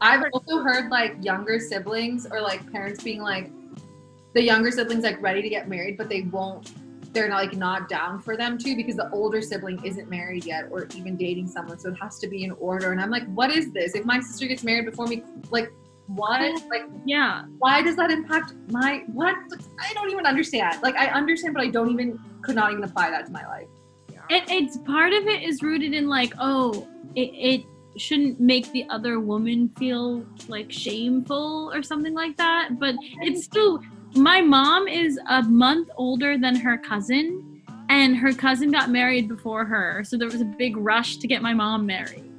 I've 0.00 0.24
also 0.32 0.58
heard 0.58 0.90
like 0.90 1.16
younger 1.20 1.58
siblings 1.58 2.26
or 2.30 2.40
like 2.40 2.70
parents 2.72 3.02
being 3.02 3.20
like 3.20 3.50
the 4.34 4.42
younger 4.42 4.70
siblings 4.70 5.04
like 5.04 5.20
ready 5.20 5.42
to 5.42 5.48
get 5.48 5.68
married, 5.68 5.98
but 5.98 6.08
they 6.08 6.22
won't. 6.22 6.72
They're 7.12 7.28
not 7.28 7.36
like 7.36 7.56
not 7.56 7.88
down 7.88 8.20
for 8.20 8.36
them 8.36 8.56
to 8.58 8.76
because 8.76 8.94
the 8.94 9.10
older 9.10 9.42
sibling 9.42 9.84
isn't 9.84 10.08
married 10.08 10.44
yet 10.44 10.68
or 10.70 10.86
even 10.94 11.16
dating 11.16 11.48
someone, 11.48 11.78
so 11.78 11.88
it 11.90 11.96
has 12.00 12.18
to 12.20 12.28
be 12.28 12.44
in 12.44 12.52
order. 12.52 12.92
And 12.92 13.00
I'm 13.00 13.10
like, 13.10 13.26
what 13.34 13.50
is 13.50 13.72
this? 13.72 13.94
If 13.94 14.04
my 14.04 14.20
sister 14.20 14.46
gets 14.46 14.62
married 14.62 14.86
before 14.86 15.06
me, 15.06 15.22
like 15.50 15.72
what? 16.14 16.40
Like 16.68 16.84
Yeah. 17.04 17.44
why 17.58 17.82
does 17.82 17.96
that 17.96 18.10
impact 18.10 18.54
my 18.70 19.04
what? 19.12 19.36
I 19.80 19.92
don't 19.94 20.10
even 20.10 20.26
understand. 20.26 20.82
Like 20.82 20.96
I 20.96 21.06
understand, 21.08 21.54
but 21.54 21.62
I 21.62 21.68
don't 21.68 21.90
even 21.90 22.18
could 22.42 22.54
not 22.54 22.72
even 22.72 22.84
apply 22.84 23.10
that 23.10 23.26
to 23.26 23.32
my 23.32 23.46
life. 23.46 23.68
Yeah. 24.12 24.20
It, 24.30 24.44
it's 24.50 24.76
part 24.78 25.12
of 25.12 25.26
it 25.26 25.42
is 25.42 25.62
rooted 25.62 25.92
in 25.94 26.08
like, 26.08 26.32
oh, 26.38 26.88
it, 27.14 27.30
it 27.34 27.66
shouldn't 27.96 28.40
make 28.40 28.70
the 28.72 28.86
other 28.90 29.20
woman 29.20 29.70
feel 29.78 30.24
like 30.48 30.70
shameful 30.70 31.70
or 31.74 31.82
something 31.82 32.14
like 32.14 32.36
that. 32.36 32.78
But 32.78 32.94
it's 33.20 33.44
still, 33.44 33.80
my 34.14 34.40
mom 34.40 34.88
is 34.88 35.18
a 35.28 35.42
month 35.42 35.90
older 35.96 36.38
than 36.38 36.54
her 36.56 36.78
cousin, 36.78 37.62
and 37.88 38.16
her 38.16 38.32
cousin 38.32 38.70
got 38.70 38.90
married 38.90 39.28
before 39.28 39.64
her. 39.64 40.04
So 40.04 40.16
there 40.16 40.28
was 40.28 40.40
a 40.40 40.44
big 40.44 40.76
rush 40.76 41.16
to 41.18 41.26
get 41.26 41.42
my 41.42 41.52
mom 41.52 41.86
married. 41.86 42.29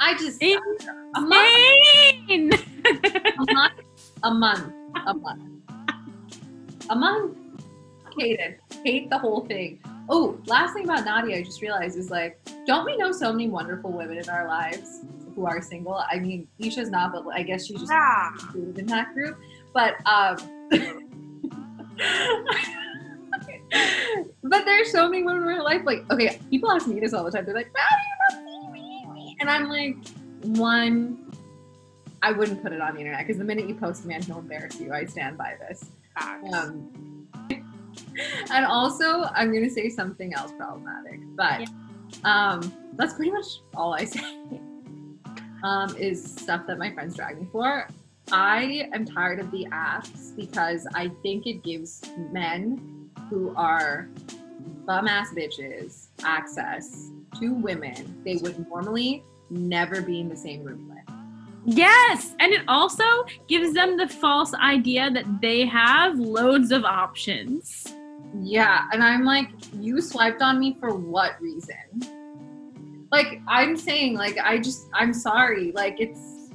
I 0.00 0.14
just 0.16 0.42
a 0.42 0.56
month, 1.20 1.50
Insane! 2.28 2.52
a 3.48 3.52
month, 3.52 3.74
a 4.22 4.30
month, 4.34 4.72
a 5.06 5.14
month, 5.14 5.42
a 6.90 6.96
month. 6.96 7.36
Hated, 8.18 8.58
hate 8.84 9.10
the 9.10 9.18
whole 9.18 9.44
thing. 9.46 9.80
Oh, 10.08 10.38
last 10.46 10.74
thing 10.74 10.84
about 10.84 11.04
Nadia, 11.04 11.38
I 11.38 11.42
just 11.42 11.60
realized 11.62 11.98
is 11.98 12.10
like, 12.10 12.38
don't 12.66 12.84
we 12.84 12.96
know 12.96 13.10
so 13.10 13.32
many 13.32 13.48
wonderful 13.48 13.90
women 13.90 14.18
in 14.18 14.28
our 14.28 14.46
lives 14.46 15.00
who 15.34 15.46
are 15.46 15.60
single? 15.60 15.94
I 16.08 16.18
mean, 16.20 16.46
Isha's 16.60 16.90
not, 16.90 17.12
but 17.12 17.26
I 17.34 17.42
guess 17.42 17.66
she's 17.66 17.80
just 17.80 17.90
Yeah. 17.90 18.30
in 18.54 18.86
that 18.86 19.12
group. 19.14 19.36
But 19.72 19.94
um, 20.06 20.36
but 24.44 24.64
there's 24.64 24.92
so 24.92 25.08
many 25.08 25.22
women 25.24 25.42
in 25.42 25.56
my 25.56 25.62
life. 25.62 25.82
Like, 25.84 26.04
okay, 26.10 26.38
people 26.50 26.70
ask 26.70 26.86
me 26.86 27.00
this 27.00 27.12
all 27.14 27.24
the 27.24 27.30
time. 27.32 27.44
They're 27.44 27.54
like, 27.54 27.72
"How 27.74 28.36
And 29.44 29.50
I'm 29.50 29.68
like, 29.68 29.98
one, 30.56 31.30
I 32.22 32.32
wouldn't 32.32 32.62
put 32.62 32.72
it 32.72 32.80
on 32.80 32.94
the 32.94 33.00
internet 33.00 33.26
because 33.26 33.36
the 33.36 33.44
minute 33.44 33.68
you 33.68 33.74
post 33.74 34.06
a 34.06 34.08
man, 34.08 34.22
he'll 34.22 34.38
embarrass 34.38 34.80
you. 34.80 34.90
I 34.90 35.04
stand 35.04 35.36
by 35.36 35.56
this. 35.60 35.84
Um, 36.50 37.28
and 37.50 38.64
also, 38.64 39.24
I'm 39.34 39.52
going 39.52 39.64
to 39.64 39.68
say 39.68 39.90
something 39.90 40.32
else 40.32 40.50
problematic, 40.56 41.20
but 41.36 41.68
um, 42.26 42.72
that's 42.94 43.12
pretty 43.12 43.32
much 43.32 43.60
all 43.74 43.92
I 43.92 44.04
say. 44.06 44.22
Um, 45.62 45.94
is 45.98 46.24
stuff 46.24 46.66
that 46.66 46.78
my 46.78 46.90
friends 46.94 47.14
drag 47.14 47.38
me 47.38 47.46
for. 47.52 47.86
I 48.32 48.88
am 48.94 49.04
tired 49.04 49.40
of 49.40 49.50
the 49.50 49.66
apps 49.72 50.34
because 50.34 50.86
I 50.94 51.10
think 51.22 51.46
it 51.46 51.62
gives 51.62 52.00
men 52.32 53.10
who 53.28 53.54
are 53.56 54.08
bum 54.86 55.06
ass 55.06 55.34
bitches 55.34 56.06
access 56.22 57.10
to 57.38 57.52
women 57.54 58.22
they 58.24 58.36
would 58.36 58.66
normally 58.68 59.22
never 59.50 60.02
be 60.02 60.20
in 60.20 60.28
the 60.28 60.36
same 60.36 60.62
room 60.62 60.88
with. 60.88 60.98
Yes, 61.66 62.34
and 62.40 62.52
it 62.52 62.62
also 62.68 63.04
gives 63.48 63.72
them 63.72 63.96
the 63.96 64.06
false 64.06 64.52
idea 64.54 65.10
that 65.10 65.40
they 65.40 65.64
have 65.64 66.18
loads 66.18 66.72
of 66.72 66.84
options. 66.84 67.86
Yeah, 68.42 68.88
and 68.92 69.02
I'm 69.02 69.24
like, 69.24 69.48
you 69.80 70.02
swiped 70.02 70.42
on 70.42 70.58
me 70.58 70.76
for 70.78 70.94
what 70.94 71.40
reason? 71.40 71.74
Like, 73.10 73.40
I'm 73.46 73.76
saying, 73.76 74.14
like, 74.14 74.36
I 74.38 74.58
just, 74.58 74.88
I'm 74.92 75.14
sorry. 75.14 75.72
Like, 75.72 76.00
it's, 76.00 76.50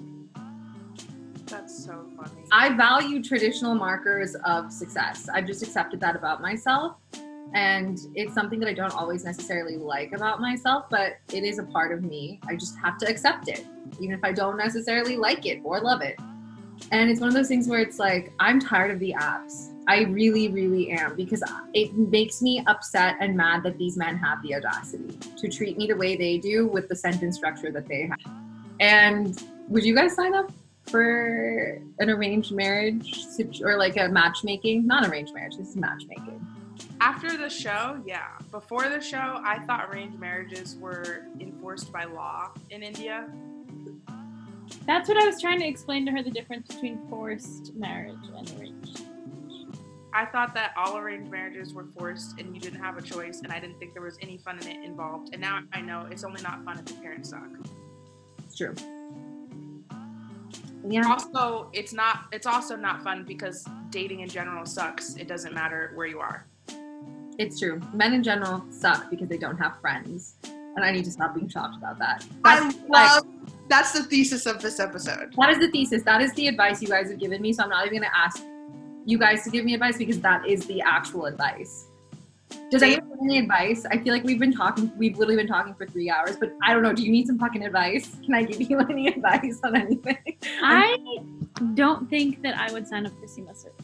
That's 1.45 1.85
so 1.85 2.05
funny. 2.15 2.43
I 2.51 2.75
value 2.75 3.23
traditional 3.23 3.73
markers 3.75 4.35
of 4.45 4.71
success. 4.71 5.27
I've 5.33 5.47
just 5.47 5.63
accepted 5.63 5.99
that 6.01 6.15
about 6.15 6.41
myself. 6.41 6.97
And 7.53 7.99
it's 8.13 8.33
something 8.33 8.59
that 8.59 8.69
I 8.69 8.73
don't 8.73 8.93
always 8.93 9.25
necessarily 9.25 9.77
like 9.77 10.11
about 10.13 10.39
myself, 10.39 10.85
but 10.89 11.17
it 11.33 11.43
is 11.43 11.57
a 11.57 11.63
part 11.63 11.91
of 11.91 12.03
me. 12.03 12.39
I 12.47 12.55
just 12.55 12.77
have 12.79 12.97
to 12.99 13.07
accept 13.07 13.47
it, 13.47 13.65
even 13.99 14.13
if 14.13 14.23
I 14.23 14.31
don't 14.31 14.57
necessarily 14.57 15.17
like 15.17 15.45
it 15.45 15.61
or 15.63 15.79
love 15.79 16.01
it. 16.01 16.19
And 16.91 17.09
it's 17.09 17.19
one 17.19 17.27
of 17.27 17.35
those 17.35 17.47
things 17.47 17.67
where 17.67 17.81
it's 17.81 17.99
like, 17.99 18.31
I'm 18.39 18.59
tired 18.59 18.91
of 18.91 18.99
the 18.99 19.13
apps. 19.19 19.73
I 19.87 20.03
really, 20.03 20.49
really 20.49 20.91
am 20.91 21.15
because 21.15 21.43
it 21.73 21.93
makes 21.95 22.41
me 22.41 22.63
upset 22.67 23.15
and 23.19 23.35
mad 23.35 23.63
that 23.63 23.77
these 23.77 23.97
men 23.97 24.17
have 24.17 24.41
the 24.43 24.55
audacity 24.55 25.17
to 25.37 25.49
treat 25.49 25.77
me 25.77 25.87
the 25.87 25.95
way 25.95 26.15
they 26.15 26.37
do 26.37 26.67
with 26.67 26.87
the 26.87 26.95
sentence 26.95 27.35
structure 27.35 27.71
that 27.71 27.87
they 27.87 28.07
have. 28.07 28.33
And 28.79 29.43
would 29.67 29.83
you 29.83 29.95
guys 29.95 30.15
sign 30.15 30.35
up 30.35 30.51
for 30.85 31.81
an 31.97 32.09
arranged 32.09 32.51
marriage 32.51 33.25
or 33.63 33.77
like 33.77 33.97
a 33.97 34.07
matchmaking? 34.07 34.85
Not 34.85 35.07
arranged 35.09 35.33
marriage, 35.33 35.57
this 35.57 35.69
is 35.69 35.75
matchmaking. 35.75 36.45
After 37.01 37.37
the 37.37 37.49
show, 37.49 38.01
yeah. 38.05 38.27
Before 38.51 38.89
the 38.89 39.01
show, 39.01 39.41
I 39.43 39.59
thought 39.65 39.89
arranged 39.89 40.19
marriages 40.19 40.75
were 40.75 41.25
enforced 41.39 41.91
by 41.91 42.03
law 42.05 42.51
in 42.69 42.83
India. 42.83 43.29
That's 44.85 45.07
what 45.07 45.17
I 45.17 45.25
was 45.25 45.41
trying 45.41 45.59
to 45.59 45.67
explain 45.67 46.05
to 46.05 46.11
her 46.11 46.21
the 46.21 46.31
difference 46.31 46.67
between 46.67 46.99
forced 47.09 47.73
marriage 47.75 48.17
and 48.35 48.53
arranged. 48.59 49.01
I 50.13 50.25
thought 50.25 50.53
that 50.55 50.73
all 50.75 50.97
arranged 50.97 51.31
marriages 51.31 51.73
were 51.73 51.85
forced 51.85 52.39
and 52.39 52.55
you 52.55 52.59
didn't 52.59 52.79
have 52.79 52.97
a 52.97 53.01
choice, 53.01 53.41
and 53.43 53.53
I 53.53 53.59
didn't 53.59 53.79
think 53.79 53.93
there 53.93 54.03
was 54.03 54.17
any 54.21 54.37
fun 54.37 54.59
in 54.59 54.67
it 54.67 54.83
involved. 54.83 55.29
And 55.33 55.41
now 55.41 55.61
I 55.73 55.81
know 55.81 56.07
it's 56.09 56.23
only 56.23 56.41
not 56.41 56.63
fun 56.65 56.79
if 56.79 56.85
the 56.85 56.95
parents 56.95 57.29
suck. 57.29 57.47
It's 58.43 58.57
true. 58.57 58.73
Yeah. 60.87 61.07
Also, 61.07 61.69
it's 61.73 61.93
not. 61.93 62.25
It's 62.31 62.47
also 62.47 62.75
not 62.75 63.03
fun 63.03 63.25
because 63.25 63.65
dating 63.91 64.21
in 64.21 64.29
general 64.29 64.65
sucks. 64.65 65.15
It 65.15 65.27
doesn't 65.27 65.53
matter 65.53 65.91
where 65.93 66.07
you 66.07 66.19
are. 66.19 66.48
It's 67.39 67.57
true. 67.57 67.81
Men 67.93 68.13
in 68.13 68.21
general 68.21 68.65
suck 68.69 69.09
because 69.09 69.29
they 69.29 69.37
don't 69.37 69.57
have 69.57 69.79
friends. 69.79 70.35
And 70.43 70.83
I 70.83 70.91
need 70.91 71.05
to 71.05 71.11
stop 71.11 71.33
being 71.33 71.47
shocked 71.47 71.77
about 71.77 71.97
that. 71.97 72.25
I 72.43 72.59
That's, 72.59 72.77
like, 72.89 72.89
love. 72.89 73.25
That's 73.69 73.93
the 73.93 74.03
thesis 74.03 74.45
of 74.45 74.61
this 74.61 74.79
episode. 74.79 75.33
that 75.37 75.49
is 75.49 75.59
the 75.59 75.71
thesis. 75.71 76.03
That 76.03 76.21
is 76.21 76.33
the 76.33 76.47
advice 76.49 76.81
you 76.81 76.89
guys 76.89 77.09
have 77.09 77.19
given 77.19 77.41
me. 77.41 77.53
So 77.53 77.63
I'm 77.63 77.69
not 77.69 77.85
even 77.85 77.99
going 77.99 78.11
to 78.11 78.17
ask 78.17 78.43
you 79.05 79.17
guys 79.17 79.43
to 79.45 79.49
give 79.49 79.63
me 79.63 79.73
advice 79.73 79.97
because 79.97 80.19
that 80.19 80.45
is 80.47 80.65
the 80.65 80.81
actual 80.81 81.25
advice. 81.25 81.87
Does 82.71 82.83
anyone 82.83 83.09
have 83.09 83.19
any 83.23 83.39
advice? 83.39 83.85
I 83.89 83.97
feel 83.99 84.13
like 84.13 84.23
we've 84.23 84.39
been 84.39 84.53
talking, 84.53 84.91
we've 84.97 85.17
literally 85.17 85.37
been 85.37 85.47
talking 85.47 85.73
for 85.75 85.87
three 85.87 86.09
hours, 86.09 86.35
but 86.35 86.53
I 86.63 86.73
don't 86.73 86.83
know. 86.83 86.93
Do 86.93 87.03
you 87.03 87.11
need 87.11 87.25
some 87.25 87.39
fucking 87.39 87.63
advice? 87.63 88.15
Can 88.25 88.33
I 88.33 88.43
give 88.43 88.69
you 88.69 88.79
any 88.89 89.07
advice 89.07 89.59
on 89.63 89.75
anything? 89.75 90.17
I 90.61 90.97
don't 91.73 92.09
think 92.09 92.41
that 92.43 92.57
I 92.57 92.71
would 92.73 92.87
sign 92.87 93.05
up 93.05 93.13
for 93.13 93.27
Sima 93.27 93.55
service. 93.55 93.78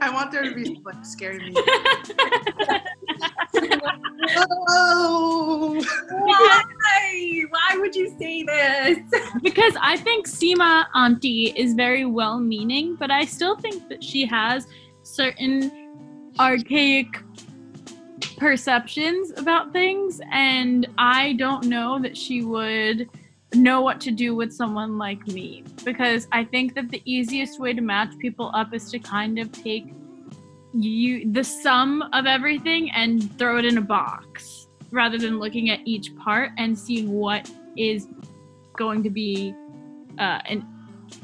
I 0.00 0.10
want 0.12 0.32
there 0.32 0.42
to 0.44 0.54
be 0.54 0.80
like 0.84 1.04
scary 1.04 1.38
music. 1.38 1.64
oh, 4.68 5.84
Why? 6.10 7.42
Why 7.50 7.76
would 7.78 7.94
you 7.94 8.14
say 8.18 8.42
this? 8.44 8.98
because 9.42 9.74
I 9.80 9.96
think 9.98 10.26
Sima 10.26 10.86
Auntie 10.94 11.52
is 11.56 11.74
very 11.74 12.04
well 12.04 12.40
meaning, 12.40 12.96
but 12.96 13.10
I 13.10 13.24
still 13.24 13.56
think 13.56 13.88
that 13.88 14.02
she 14.02 14.26
has 14.26 14.66
certain 15.02 15.70
archaic 16.38 17.06
perceptions 18.36 19.32
about 19.36 19.72
things, 19.72 20.20
and 20.32 20.86
I 20.98 21.34
don't 21.34 21.66
know 21.66 21.98
that 22.00 22.16
she 22.16 22.42
would 22.42 23.08
know 23.54 23.80
what 23.80 24.00
to 24.02 24.10
do 24.10 24.34
with 24.34 24.52
someone 24.52 24.98
like 24.98 25.26
me. 25.26 25.64
Because 25.84 26.28
I 26.32 26.44
think 26.44 26.74
that 26.74 26.90
the 26.90 27.02
easiest 27.04 27.60
way 27.60 27.72
to 27.72 27.80
match 27.80 28.16
people 28.18 28.50
up 28.54 28.74
is 28.74 28.90
to 28.90 28.98
kind 28.98 29.38
of 29.38 29.52
take 29.52 29.92
you 30.72 31.30
the 31.32 31.44
sum 31.44 32.02
of 32.12 32.26
everything 32.26 32.90
and 32.90 33.36
throw 33.38 33.58
it 33.58 33.64
in 33.64 33.78
a 33.78 33.80
box 33.80 34.66
rather 34.90 35.18
than 35.18 35.38
looking 35.38 35.70
at 35.70 35.80
each 35.84 36.14
part 36.16 36.50
and 36.58 36.76
seeing 36.76 37.12
what 37.12 37.48
is 37.76 38.08
going 38.76 39.02
to 39.02 39.10
be 39.10 39.54
uh 40.18 40.40
and 40.46 40.64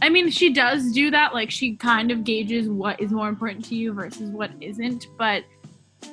I 0.02 0.08
mean 0.08 0.30
she 0.30 0.52
does 0.52 0.92
do 0.92 1.10
that. 1.10 1.34
Like 1.34 1.50
she 1.50 1.76
kind 1.76 2.10
of 2.10 2.24
gauges 2.24 2.68
what 2.68 3.00
is 3.00 3.10
more 3.10 3.28
important 3.28 3.64
to 3.66 3.74
you 3.74 3.92
versus 3.92 4.30
what 4.30 4.50
isn't. 4.60 5.08
But 5.18 5.44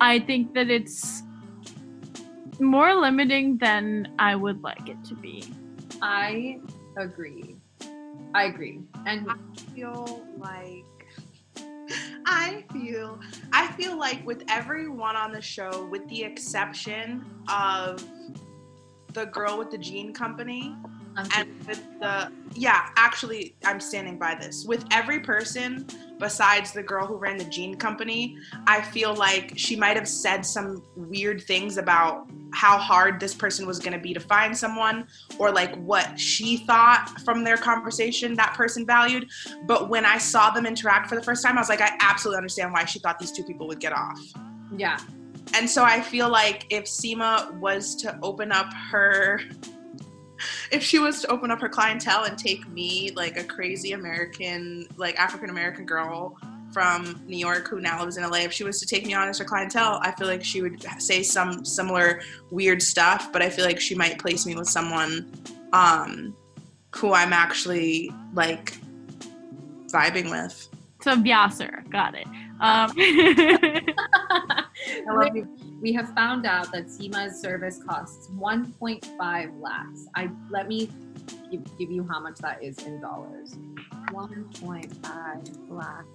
I 0.01 0.19
think 0.19 0.53
that 0.53 0.69
it's 0.69 1.21
more 2.59 2.95
limiting 2.95 3.57
than 3.57 4.13
I 4.19 4.35
would 4.35 4.61
like 4.61 4.89
it 4.89 5.03
to 5.05 5.15
be. 5.15 5.43
I 6.01 6.59
agree. 6.97 7.55
I 8.33 8.43
agree. 8.45 8.81
And 9.05 9.27
I 9.29 9.35
feel 9.73 10.25
like 10.37 10.85
I 12.25 12.63
feel 12.73 13.19
I 13.53 13.71
feel 13.73 13.97
like 13.97 14.25
with 14.25 14.43
everyone 14.49 15.15
on 15.15 15.31
the 15.31 15.41
show, 15.41 15.85
with 15.85 16.07
the 16.09 16.23
exception 16.23 17.25
of 17.51 18.03
the 19.13 19.25
girl 19.25 19.57
with 19.57 19.71
the 19.71 19.77
jean 19.77 20.13
company, 20.13 20.75
and 21.35 21.49
with 21.67 21.83
the 21.99 22.31
yeah, 22.53 22.89
actually 22.95 23.55
I'm 23.65 23.79
standing 23.79 24.17
by 24.17 24.35
this. 24.35 24.65
With 24.65 24.85
every 24.91 25.19
person 25.19 25.87
besides 26.19 26.71
the 26.71 26.83
girl 26.83 27.05
who 27.05 27.15
ran 27.15 27.37
the 27.37 27.45
jean 27.45 27.75
company, 27.75 28.37
I 28.65 28.81
feel 28.81 29.13
like 29.13 29.53
she 29.55 29.75
might 29.75 29.95
have 29.95 30.07
said 30.07 30.45
some 30.45 30.83
weird 30.95 31.43
things 31.43 31.77
about 31.77 32.29
how 32.53 32.77
hard 32.77 33.19
this 33.19 33.33
person 33.33 33.67
was 33.67 33.79
going 33.79 33.93
to 33.93 33.99
be 33.99 34.13
to 34.13 34.19
find 34.19 34.57
someone 34.57 35.07
or 35.37 35.51
like 35.51 35.75
what 35.77 36.19
she 36.19 36.57
thought 36.57 37.09
from 37.23 37.43
their 37.43 37.57
conversation 37.57 38.33
that 38.35 38.53
person 38.53 38.85
valued. 38.85 39.29
But 39.65 39.89
when 39.89 40.05
I 40.05 40.17
saw 40.17 40.49
them 40.49 40.65
interact 40.65 41.09
for 41.09 41.15
the 41.15 41.23
first 41.23 41.43
time, 41.43 41.57
I 41.57 41.61
was 41.61 41.69
like, 41.69 41.81
I 41.81 41.95
absolutely 41.99 42.37
understand 42.37 42.73
why 42.73 42.85
she 42.85 42.99
thought 42.99 43.19
these 43.19 43.31
two 43.31 43.43
people 43.43 43.67
would 43.67 43.79
get 43.79 43.93
off. 43.93 44.19
yeah, 44.75 44.97
And 45.53 45.69
so 45.69 45.83
I 45.83 46.01
feel 46.01 46.29
like 46.29 46.65
if 46.69 46.85
Sima 46.85 47.57
was 47.59 47.95
to 47.97 48.17
open 48.21 48.51
up 48.51 48.73
her, 48.91 49.41
if 50.71 50.83
she 50.83 50.99
was 50.99 51.21
to 51.21 51.27
open 51.27 51.51
up 51.51 51.59
her 51.61 51.69
clientele 51.69 52.25
and 52.25 52.37
take 52.37 52.67
me, 52.69 53.11
like 53.15 53.37
a 53.37 53.43
crazy 53.43 53.93
American, 53.93 54.87
like 54.97 55.17
African 55.19 55.49
American 55.49 55.85
girl 55.85 56.37
from 56.71 57.21
New 57.25 57.37
York 57.37 57.67
who 57.67 57.79
now 57.79 57.99
lives 58.01 58.17
in 58.17 58.23
LA, 58.23 58.39
if 58.39 58.53
she 58.53 58.63
was 58.63 58.79
to 58.79 58.85
take 58.85 59.05
me 59.05 59.13
on 59.13 59.27
as 59.27 59.39
her 59.39 59.45
clientele, 59.45 59.99
I 60.03 60.11
feel 60.11 60.27
like 60.27 60.43
she 60.43 60.61
would 60.61 60.85
say 60.99 61.23
some 61.23 61.65
similar 61.65 62.21
weird 62.51 62.81
stuff, 62.81 63.31
but 63.31 63.41
I 63.41 63.49
feel 63.49 63.65
like 63.65 63.79
she 63.79 63.95
might 63.95 64.19
place 64.19 64.45
me 64.45 64.55
with 64.55 64.67
someone 64.69 65.31
um, 65.73 66.35
who 66.95 67.13
I'm 67.13 67.33
actually 67.33 68.11
like 68.33 68.77
vibing 69.87 70.29
with. 70.29 70.67
So 71.01 71.15
Vyasar, 71.15 71.89
got 71.89 72.15
it. 72.15 72.27
Um, 72.59 72.91
I 75.07 75.13
love 75.13 75.35
you. 75.35 75.47
We 75.79 75.93
have 75.93 76.13
found 76.15 76.45
out 76.45 76.71
that 76.71 76.89
Sima's 76.89 77.39
service 77.39 77.79
costs 77.83 78.29
1.5 78.31 79.61
lakhs. 79.61 80.07
I 80.15 80.29
let 80.49 80.67
me 80.67 80.89
give, 81.51 81.77
give 81.77 81.91
you 81.91 82.07
how 82.09 82.19
much 82.19 82.37
that 82.39 82.63
is 82.63 82.79
in 82.79 82.99
dollars. 82.99 83.55
1.5 84.11 85.69
lakhs 85.69 86.07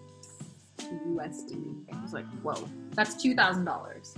to 0.78 0.86
USD. 0.86 1.74
I 1.92 2.02
was 2.02 2.12
like, 2.12 2.26
whoa, 2.42 2.68
that's 2.94 3.20
two 3.22 3.34
thousand 3.34 3.64
dollars. 3.64 4.14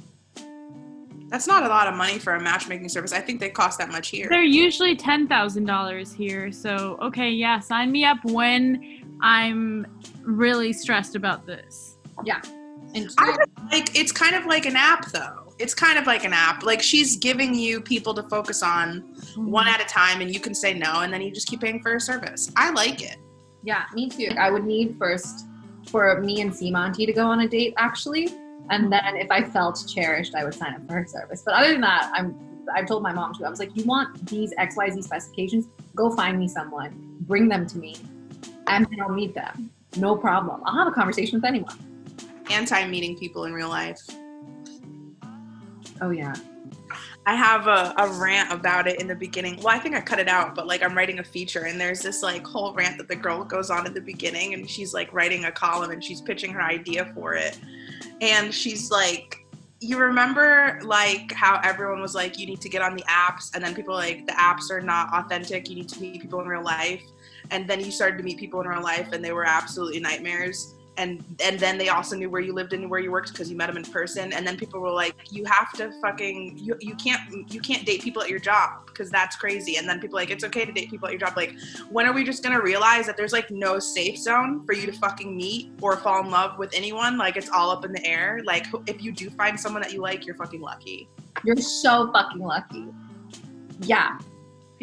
That's 1.29 1.47
not 1.47 1.65
a 1.65 1.69
lot 1.69 1.89
of 1.89 1.95
money 1.95 2.19
for 2.19 2.35
a 2.35 2.41
matchmaking 2.41 2.89
service. 2.89 3.13
I 3.13 3.21
think 3.21 3.41
they 3.41 3.51
cost 3.51 3.79
that 3.79 3.91
much 3.91 4.09
here. 4.09 4.29
They're 4.29 4.43
usually 4.43 4.97
ten 4.97 5.27
thousand 5.27 5.67
dollars 5.67 6.13
here. 6.13 6.53
So 6.53 6.99
okay, 7.03 7.31
yeah, 7.31 7.61
sign 7.61 7.93
me 7.93 8.05
up 8.05 8.19
when 8.25 9.19
I'm 9.21 9.87
really 10.23 10.73
stressed 10.73 11.17
about 11.17 11.47
this. 11.47 11.97
Yeah, 12.25 12.41
and 12.95 13.11
I 13.19 13.37
like 13.71 13.99
it's 13.99 14.13
kind 14.13 14.35
of 14.35 14.47
like 14.47 14.67
an 14.67 14.77
app 14.77 15.11
though. 15.11 15.53
It's 15.59 15.75
kind 15.75 15.99
of 15.99 16.07
like 16.07 16.25
an 16.25 16.33
app. 16.33 16.63
Like 16.63 16.83
she's 16.83 17.17
giving 17.17 17.55
you 17.55 17.81
people 17.81 18.13
to 18.15 18.23
focus 18.25 18.63
on 18.63 19.01
one 19.37 19.67
mm-hmm. 19.67 19.75
at 19.75 19.81
a 19.81 19.87
time 19.87 20.21
and 20.21 20.33
you 20.33 20.41
can 20.41 20.55
say 20.55 20.75
no 20.75 21.01
and 21.01 21.13
then 21.13 21.23
you 21.23 21.31
just 21.31 21.49
keep 21.49 21.61
paying 21.61 21.81
for 21.83 21.95
a 21.95 22.01
service. 22.01 22.51
I 22.57 22.71
like 22.71 23.03
it. 23.03 23.17
Yeah, 23.63 23.85
me 23.95 24.09
too. 24.09 24.31
I 24.39 24.51
would 24.51 24.65
need 24.65 24.97
first 24.99 25.47
for 25.89 26.21
me 26.21 26.41
and 26.41 26.55
Monty 26.73 27.07
to 27.07 27.13
go 27.13 27.27
on 27.27 27.41
a 27.41 27.49
date, 27.49 27.75
actually, 27.77 28.27
and 28.71 28.85
mm-hmm. 28.85 28.91
then 28.91 29.17
if 29.17 29.31
I 29.31 29.43
felt 29.43 29.85
cherished, 29.93 30.35
I 30.35 30.45
would 30.45 30.55
sign 30.55 30.75
up 30.75 30.87
for 30.87 30.95
her 30.95 31.07
service. 31.07 31.43
But 31.45 31.55
other 31.55 31.73
than 31.73 31.81
that, 31.83 32.11
I'm. 32.15 32.37
I've 32.75 32.87
told 32.87 33.03
my 33.03 33.13
mom 33.13 33.35
too. 33.35 33.45
I 33.45 33.51
was 33.51 33.59
like, 33.59 33.77
you 33.77 33.85
want 33.85 34.27
these 34.27 34.55
X 34.57 34.75
Y 34.75 34.89
Z 34.89 35.03
specifications? 35.03 35.67
Go 35.95 36.11
find 36.17 36.39
me 36.39 36.49
someone, 36.49 37.19
bring 37.21 37.47
them 37.47 37.67
to 37.67 37.77
me, 37.77 37.97
and 38.69 38.87
then 38.87 39.03
I'll 39.03 39.11
meet 39.11 39.35
them. 39.35 39.71
No 39.99 40.17
problem. 40.17 40.63
I'll 40.65 40.79
have 40.79 40.89
a 40.89 40.91
conversation 40.91 41.37
with 41.37 41.45
anyone. 41.45 41.94
Anti 42.51 42.87
meeting 42.89 43.17
people 43.17 43.45
in 43.45 43.53
real 43.53 43.69
life. 43.69 44.01
Oh 46.01 46.11
yeah. 46.11 46.35
I 47.27 47.35
have 47.35 47.67
a, 47.69 47.95
a 47.97 48.09
rant 48.21 48.53
about 48.53 48.87
it 48.87 49.01
in 49.01 49.07
the 49.07 49.15
beginning. 49.15 49.57
Well, 49.57 49.69
I 49.69 49.79
think 49.79 49.95
I 49.95 50.01
cut 50.01 50.19
it 50.19 50.29
out, 50.29 50.55
but 50.55 50.67
like 50.67 50.83
I'm 50.83 50.95
writing 50.95 51.21
a 51.21 51.25
feature 51.25 51.65
and 51.65 51.81
there's 51.81 52.01
this 52.01 52.23
like 52.23 52.47
whole 52.47 52.75
rant 52.75 52.99
that 52.99 53.09
the 53.09 53.17
girl 53.17 53.45
goes 53.45 53.71
on 53.71 53.87
at 53.87 53.95
the 53.95 54.01
beginning 54.01 54.53
and 54.53 54.69
she's 54.69 54.93
like 54.93 55.11
writing 55.13 55.47
a 55.47 55.53
column 55.53 55.91
and 55.91 56.05
she's 56.05 56.21
pitching 56.21 56.53
her 56.53 56.61
idea 56.61 57.11
for 57.15 57.35
it. 57.35 57.59
And 58.21 58.53
she's 58.53 58.91
like, 58.91 59.45
you 59.81 59.99
remember 59.99 60.81
like 60.83 61.33
how 61.33 61.61
everyone 61.63 62.01
was 62.01 62.15
like, 62.15 62.39
you 62.39 62.47
need 62.47 62.61
to 62.63 62.69
get 62.69 62.81
on 62.81 62.97
the 62.97 63.03
apps, 63.03 63.55
and 63.55 63.63
then 63.63 63.75
people 63.75 63.95
like, 63.95 64.27
the 64.27 64.33
apps 64.33 64.71
are 64.71 64.81
not 64.81 65.13
authentic. 65.13 65.69
You 65.69 65.77
need 65.77 65.89
to 65.91 66.01
meet 66.01 66.23
people 66.23 66.41
in 66.41 66.49
real 66.49 66.63
life. 66.63 67.03
And 67.51 67.69
then 67.69 67.85
you 67.85 67.91
started 67.91 68.17
to 68.19 68.23
meet 68.25 68.39
people 68.39 68.61
in 68.63 68.67
real 68.67 68.83
life, 68.83 69.13
and 69.13 69.23
they 69.23 69.33
were 69.33 69.45
absolutely 69.45 70.01
nightmares. 70.01 70.75
And 70.97 71.25
and 71.43 71.59
then 71.59 71.77
they 71.79 71.89
also 71.89 72.17
knew 72.17 72.31
where 72.31 72.41
you 72.41 72.53
lived 72.53 72.73
and 72.73 72.89
where 72.89 73.01
you 73.01 73.11
worked 73.11 73.33
because 73.33 73.51
you 73.51 73.57
met 73.57 73.67
them 73.67 73.77
in 73.77 73.85
person. 73.85 74.33
And 74.33 74.47
then 74.47 74.57
people 74.57 74.81
were 74.81 74.91
like, 74.91 75.15
you 75.31 75.45
have 75.45 75.73
to 75.75 75.91
fucking 76.01 76.59
you 76.59 76.77
you 76.81 76.95
can't 76.95 77.53
you 77.53 77.61
can't 77.61 77.85
date 77.85 78.03
people 78.03 78.23
at 78.23 78.29
your 78.29 78.39
job 78.39 78.87
because 78.87 79.11
that's 79.11 79.37
crazy. 79.37 79.77
And 79.77 79.89
then 79.89 80.01
people 80.01 80.17
like, 80.17 80.31
it's 80.31 80.45
okay 80.45 80.65
to 80.65 80.73
date 80.73 80.91
people 80.91 81.09
at 81.09 81.13
your 81.13 81.21
job. 81.21 81.37
Like, 81.37 81.55
when 81.91 82.07
are 82.07 82.13
we 82.13 82.25
just 82.25 82.43
gonna 82.43 82.61
realize 82.61 83.07
that 83.07 83.17
there's 83.17 83.33
like 83.33 83.51
no 83.51 83.79
safe 83.79 84.19
zone 84.19 84.65
for 84.65 84.73
you 84.73 84.87
to 84.87 84.93
fucking 84.93 85.37
meet 85.37 85.73
or 85.81 85.97
fall 85.97 86.23
in 86.25 86.31
love 86.31 86.59
with 86.59 86.71
anyone? 86.75 87.19
Like 87.19 87.37
it's 87.37 87.51
all 87.51 87.71
up 87.71 87.85
in 87.85 87.93
the 87.93 88.05
air. 88.07 88.41
Like 88.45 88.67
if 88.87 89.03
you 89.03 89.13
do 89.13 89.31
find 89.31 89.59
someone 89.59 89.83
that 89.83 89.93
you 89.93 90.01
like, 90.01 90.27
you're 90.27 90.37
fucking 90.37 90.61
lucky. 90.61 91.09
You're 91.45 91.57
so 91.57 92.13
fucking 92.13 92.41
lucky. 92.41 92.87
Yeah, 93.81 94.19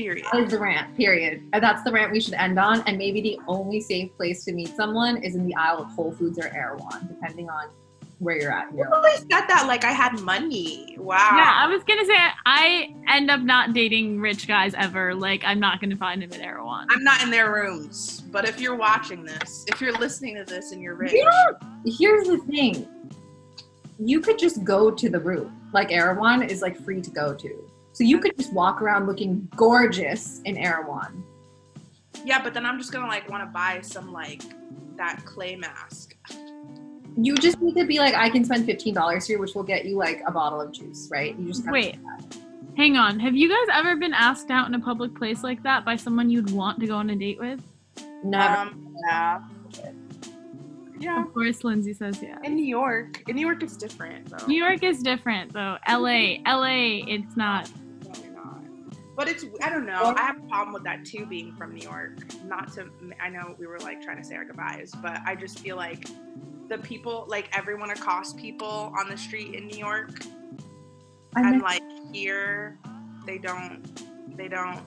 Period. 0.01 0.25
that 0.31 0.41
is 0.41 0.51
the 0.51 0.59
rant. 0.59 0.95
Period. 0.97 1.43
And 1.53 1.63
that's 1.63 1.83
the 1.83 1.91
rant 1.91 2.11
we 2.11 2.19
should 2.19 2.33
end 2.33 2.57
on. 2.59 2.81
And 2.87 2.97
maybe 2.97 3.21
the 3.21 3.39
only 3.47 3.79
safe 3.81 4.15
place 4.17 4.43
to 4.45 4.53
meet 4.53 4.75
someone 4.75 5.17
is 5.23 5.35
in 5.35 5.45
the 5.47 5.55
aisle 5.55 5.79
of 5.83 5.87
Whole 5.91 6.11
Foods 6.11 6.37
or 6.39 6.47
Erewhon, 6.55 7.07
depending 7.07 7.49
on 7.49 7.69
where 8.19 8.39
you're 8.39 8.51
at. 8.51 8.69
in 8.71 8.77
You 8.77 8.85
always 8.93 9.17
said 9.19 9.47
that 9.47 9.65
like 9.67 9.83
I 9.83 9.91
had 9.91 10.19
money. 10.21 10.95
Wow. 10.99 11.17
Yeah, 11.17 11.55
I 11.57 11.65
was 11.67 11.83
gonna 11.83 12.05
say 12.05 12.15
I 12.45 12.93
end 13.07 13.31
up 13.31 13.41
not 13.41 13.73
dating 13.73 14.21
rich 14.21 14.47
guys 14.47 14.75
ever. 14.75 15.15
Like 15.15 15.41
I'm 15.43 15.59
not 15.59 15.81
gonna 15.81 15.95
find 15.97 16.21
him 16.21 16.31
at 16.33 16.39
Erewhon. 16.39 16.85
I'm 16.91 17.03
not 17.03 17.23
in 17.23 17.31
their 17.31 17.51
rooms, 17.51 18.21
but 18.31 18.47
if 18.47 18.61
you're 18.61 18.75
watching 18.75 19.23
this, 19.25 19.65
if 19.69 19.81
you're 19.81 19.93
listening 19.97 20.35
to 20.35 20.43
this 20.43 20.71
and 20.71 20.81
you're 20.83 20.93
rich, 20.95 21.13
You 21.13 21.27
don't- 21.31 21.57
Here's 21.97 22.27
the 22.27 22.37
thing. 22.37 22.87
You 23.97 24.19
could 24.21 24.37
just 24.37 24.63
go 24.63 24.91
to 24.91 25.09
the 25.09 25.19
room. 25.19 25.59
Like 25.73 25.91
Erewhon 25.91 26.43
is 26.43 26.61
like 26.61 26.79
free 26.83 27.01
to 27.01 27.09
go 27.09 27.33
to. 27.33 27.70
So 27.93 28.03
you 28.03 28.19
could 28.19 28.37
just 28.37 28.53
walk 28.53 28.81
around 28.81 29.07
looking 29.07 29.49
gorgeous 29.55 30.41
in 30.45 30.57
Erewhon. 30.57 31.23
yeah, 32.23 32.41
but 32.41 32.53
then 32.53 32.65
I'm 32.65 32.77
just 32.77 32.91
gonna 32.91 33.07
like 33.07 33.29
want 33.29 33.43
to 33.43 33.47
buy 33.51 33.79
some 33.81 34.11
like 34.11 34.43
that 34.97 35.23
clay 35.25 35.55
mask. 35.55 36.15
You 37.17 37.35
just 37.35 37.59
need 37.61 37.75
to 37.75 37.85
be 37.85 37.99
like, 37.99 38.13
I 38.13 38.29
can 38.29 38.45
spend 38.45 38.65
fifteen 38.65 38.93
dollars 38.93 39.27
here, 39.27 39.39
which 39.39 39.53
will 39.53 39.63
get 39.63 39.85
you 39.85 39.97
like 39.97 40.21
a 40.25 40.31
bottle 40.31 40.61
of 40.61 40.71
juice, 40.71 41.09
right? 41.11 41.37
You 41.37 41.47
just 41.47 41.69
Wait. 41.69 41.97
Hang 42.77 42.95
on. 42.95 43.19
Have 43.19 43.35
you 43.35 43.49
guys 43.49 43.77
ever 43.77 43.97
been 43.97 44.13
asked 44.13 44.49
out 44.49 44.67
in 44.67 44.73
a 44.75 44.79
public 44.79 45.13
place 45.13 45.43
like 45.43 45.61
that 45.63 45.83
by 45.83 45.97
someone 45.97 46.29
you'd 46.29 46.51
want 46.51 46.79
to 46.79 46.87
go 46.87 46.95
on 46.95 47.09
a 47.09 47.15
date 47.15 47.37
with? 47.37 47.61
Never. 48.23 48.55
Um, 48.55 48.95
yeah. 49.05 49.41
Yeah. 50.97 51.21
Of 51.21 51.33
course, 51.33 51.63
Lindsay 51.65 51.93
says 51.93 52.21
yeah. 52.21 52.37
In 52.43 52.55
New 52.55 52.65
York, 52.65 53.23
in 53.27 53.35
New 53.35 53.45
York, 53.45 53.61
it's 53.63 53.75
different 53.75 54.29
though. 54.29 54.45
New 54.45 54.55
York 54.63 54.83
is 54.83 55.01
different 55.03 55.51
though. 55.51 55.77
LA, 55.89 56.37
LA, 56.45 57.03
it's 57.07 57.35
not. 57.35 57.69
But 59.21 59.29
it's 59.29 59.45
I 59.61 59.69
don't 59.69 59.85
know. 59.85 60.15
I 60.17 60.21
have 60.23 60.39
a 60.39 60.47
problem 60.47 60.73
with 60.73 60.83
that 60.85 61.05
too, 61.05 61.27
being 61.27 61.53
from 61.55 61.75
New 61.75 61.83
York. 61.83 62.21
Not 62.43 62.73
to 62.73 62.89
I 63.21 63.29
know 63.29 63.55
we 63.59 63.67
were 63.67 63.77
like 63.77 64.01
trying 64.01 64.17
to 64.17 64.23
say 64.23 64.33
our 64.33 64.45
goodbyes, 64.45 64.95
but 64.99 65.19
I 65.27 65.35
just 65.35 65.59
feel 65.59 65.75
like 65.75 66.07
the 66.69 66.79
people 66.79 67.27
like 67.29 67.47
everyone 67.55 67.91
accosts 67.91 68.33
people 68.33 68.91
on 68.99 69.09
the 69.09 69.17
street 69.17 69.53
in 69.53 69.67
New 69.67 69.77
York, 69.77 70.23
I 71.35 71.41
and 71.41 71.61
like 71.61 71.83
here 72.11 72.79
they 73.27 73.37
don't 73.37 73.83
they 74.35 74.47
don't 74.47 74.81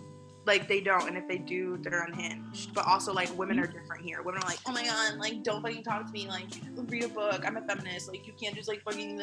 like 0.47 0.67
they 0.67 0.81
don't 0.81 1.07
and 1.07 1.17
if 1.17 1.29
they 1.29 1.39
do 1.39 1.79
they're 1.83 2.03
unhinged 2.03 2.75
but 2.75 2.85
also 2.87 3.13
like 3.15 3.35
women 3.39 3.59
are 3.59 3.67
different 3.67 4.05
here 4.05 4.21
women 4.23 4.43
are 4.43 4.49
like 4.49 4.59
oh 4.67 4.73
my 4.73 4.85
god 4.85 5.15
like 5.15 5.43
don't 5.43 5.63
fucking 5.63 5.83
talk 5.83 6.05
to 6.05 6.13
me 6.13 6.29
like 6.29 6.49
read 6.89 7.05
a 7.05 7.09
book 7.09 7.43
i'm 7.47 7.57
a 7.57 7.63
feminist 7.63 8.09
like 8.09 8.27
you 8.27 8.35
can't 8.39 8.55
just 8.55 8.69
like 8.69 8.83
fucking 8.83 9.23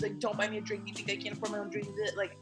like 0.00 0.18
don't 0.18 0.38
buy 0.38 0.48
me 0.48 0.56
a 0.56 0.60
drink 0.62 0.84
you 0.86 0.94
think 0.94 1.10
i 1.10 1.16
can't 1.16 1.36
afford 1.36 1.52
my 1.52 1.58
own 1.58 1.68
drink 1.68 1.88
like 2.16 2.38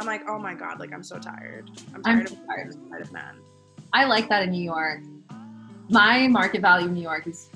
i'm 0.00 0.06
like 0.06 0.22
oh 0.28 0.38
my 0.38 0.54
god 0.54 0.78
like 0.80 0.92
i'm 0.92 1.02
so 1.02 1.18
tired 1.18 1.70
i'm 1.94 2.02
I'm 2.04 2.24
tired 2.24 2.30
of 2.30 2.46
tired. 2.46 2.74
I'm 2.74 2.90
tired 2.90 3.02
of 3.02 3.12
men 3.12 3.34
I 3.92 4.04
like 4.04 4.28
that 4.28 4.42
in 4.42 4.50
New 4.50 4.62
York. 4.62 5.00
My 5.88 6.28
market 6.28 6.60
value 6.60 6.88
in 6.88 6.92
New 6.94 7.00
York 7.02 7.26
is 7.26 7.48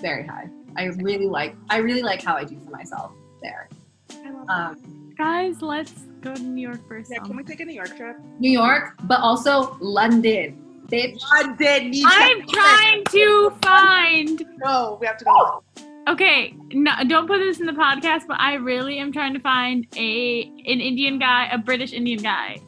very 0.00 0.24
high. 0.24 0.48
I 0.76 0.84
really 0.84 1.26
like 1.26 1.56
I 1.68 1.78
really 1.78 2.02
like 2.02 2.22
how 2.22 2.36
I 2.36 2.44
do 2.44 2.56
for 2.60 2.70
myself 2.70 3.10
there. 3.42 3.68
I 4.12 4.30
love 4.30 4.48
Um, 4.48 5.12
Guys, 5.18 5.60
let's 5.62 5.92
go 6.20 6.32
to 6.32 6.42
New 6.42 6.62
York 6.62 6.86
first. 6.86 7.10
yeah 7.10 7.18
can 7.18 7.36
we 7.36 7.42
take 7.42 7.58
a 7.58 7.64
new 7.64 7.74
york 7.74 7.96
trip 7.96 8.16
New 8.38 8.52
York, 8.52 8.94
but 9.04 9.18
also 9.20 9.76
London. 9.80 10.62
Bitch. 10.86 11.20
i 11.32 11.52
did 11.56 11.90
need 11.90 12.04
I'm 12.06 12.46
trying 12.46 13.04
to 13.06 13.50
find. 13.62 14.44
no 14.64 14.96
we 15.00 15.06
have 15.08 15.16
to 15.18 15.24
go 15.24 15.62
Okay, 16.08 16.54
no, 16.72 16.92
don't 17.06 17.26
put 17.26 17.38
this 17.38 17.60
in 17.60 17.66
the 17.66 17.72
podcast, 17.72 18.22
but 18.26 18.40
I 18.40 18.54
really 18.54 18.98
am 18.98 19.12
trying 19.12 19.34
to 19.34 19.40
find 19.40 19.86
a 19.96 20.42
an 20.66 20.80
Indian 20.80 21.18
guy, 21.18 21.48
a 21.52 21.58
British 21.58 21.92
Indian 21.92 22.22
guy. 22.22 22.58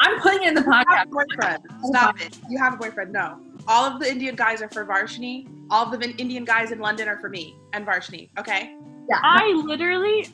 I'm 0.00 0.20
putting 0.20 0.42
it 0.44 0.48
in 0.48 0.54
the 0.54 0.62
You 0.62 0.70
have 0.72 0.86
podcast. 0.86 1.02
a 1.02 1.06
boyfriend. 1.08 1.58
Stop 1.84 2.20
it. 2.20 2.38
You 2.48 2.58
have 2.58 2.74
a 2.74 2.76
boyfriend. 2.76 3.12
No. 3.12 3.40
All 3.66 3.84
of 3.84 4.00
the 4.00 4.10
Indian 4.10 4.36
guys 4.36 4.62
are 4.62 4.68
for 4.70 4.84
Varshini. 4.86 5.46
All 5.70 5.92
of 5.92 6.00
the 6.00 6.10
Indian 6.16 6.44
guys 6.44 6.70
in 6.70 6.78
London 6.78 7.08
are 7.08 7.18
for 7.20 7.28
me 7.28 7.56
and 7.72 7.84
Varshini. 7.86 8.30
Okay. 8.38 8.74
Yeah, 9.08 9.18
I 9.22 9.48
literally 9.66 10.28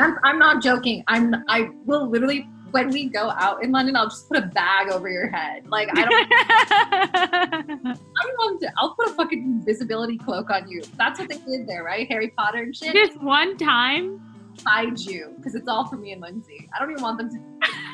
I'm, 0.00 0.16
I'm 0.24 0.38
not 0.38 0.62
joking. 0.62 1.04
I'm 1.08 1.34
I 1.48 1.70
will 1.84 2.08
literally 2.08 2.48
when 2.70 2.90
we 2.90 3.08
go 3.08 3.30
out 3.30 3.62
in 3.62 3.72
London, 3.72 3.96
I'll 3.96 4.08
just 4.08 4.28
put 4.28 4.38
a 4.38 4.46
bag 4.46 4.90
over 4.90 5.08
your 5.08 5.28
head. 5.28 5.66
Like 5.68 5.88
I 5.96 6.04
don't 6.04 6.28
I 6.32 7.94
don't 7.96 8.36
want 8.38 8.60
to. 8.62 8.72
I'll 8.78 8.94
put 8.94 9.08
a 9.08 9.12
fucking 9.14 9.42
invisibility 9.42 10.18
cloak 10.18 10.50
on 10.50 10.68
you. 10.68 10.82
That's 10.96 11.18
what 11.18 11.28
they 11.28 11.38
did 11.38 11.66
there, 11.66 11.84
right? 11.84 12.06
Harry 12.08 12.28
Potter 12.36 12.62
and 12.62 12.76
shit. 12.76 12.92
this 12.92 13.14
one 13.16 13.56
time. 13.56 14.20
hide 14.66 14.98
you 14.98 15.34
because 15.36 15.54
it's 15.54 15.68
all 15.68 15.86
for 15.86 15.96
me 15.96 16.12
and 16.12 16.20
Lindsay. 16.20 16.68
I 16.74 16.78
don't 16.78 16.90
even 16.90 17.02
want 17.02 17.18
them 17.18 17.30
to 17.30 17.38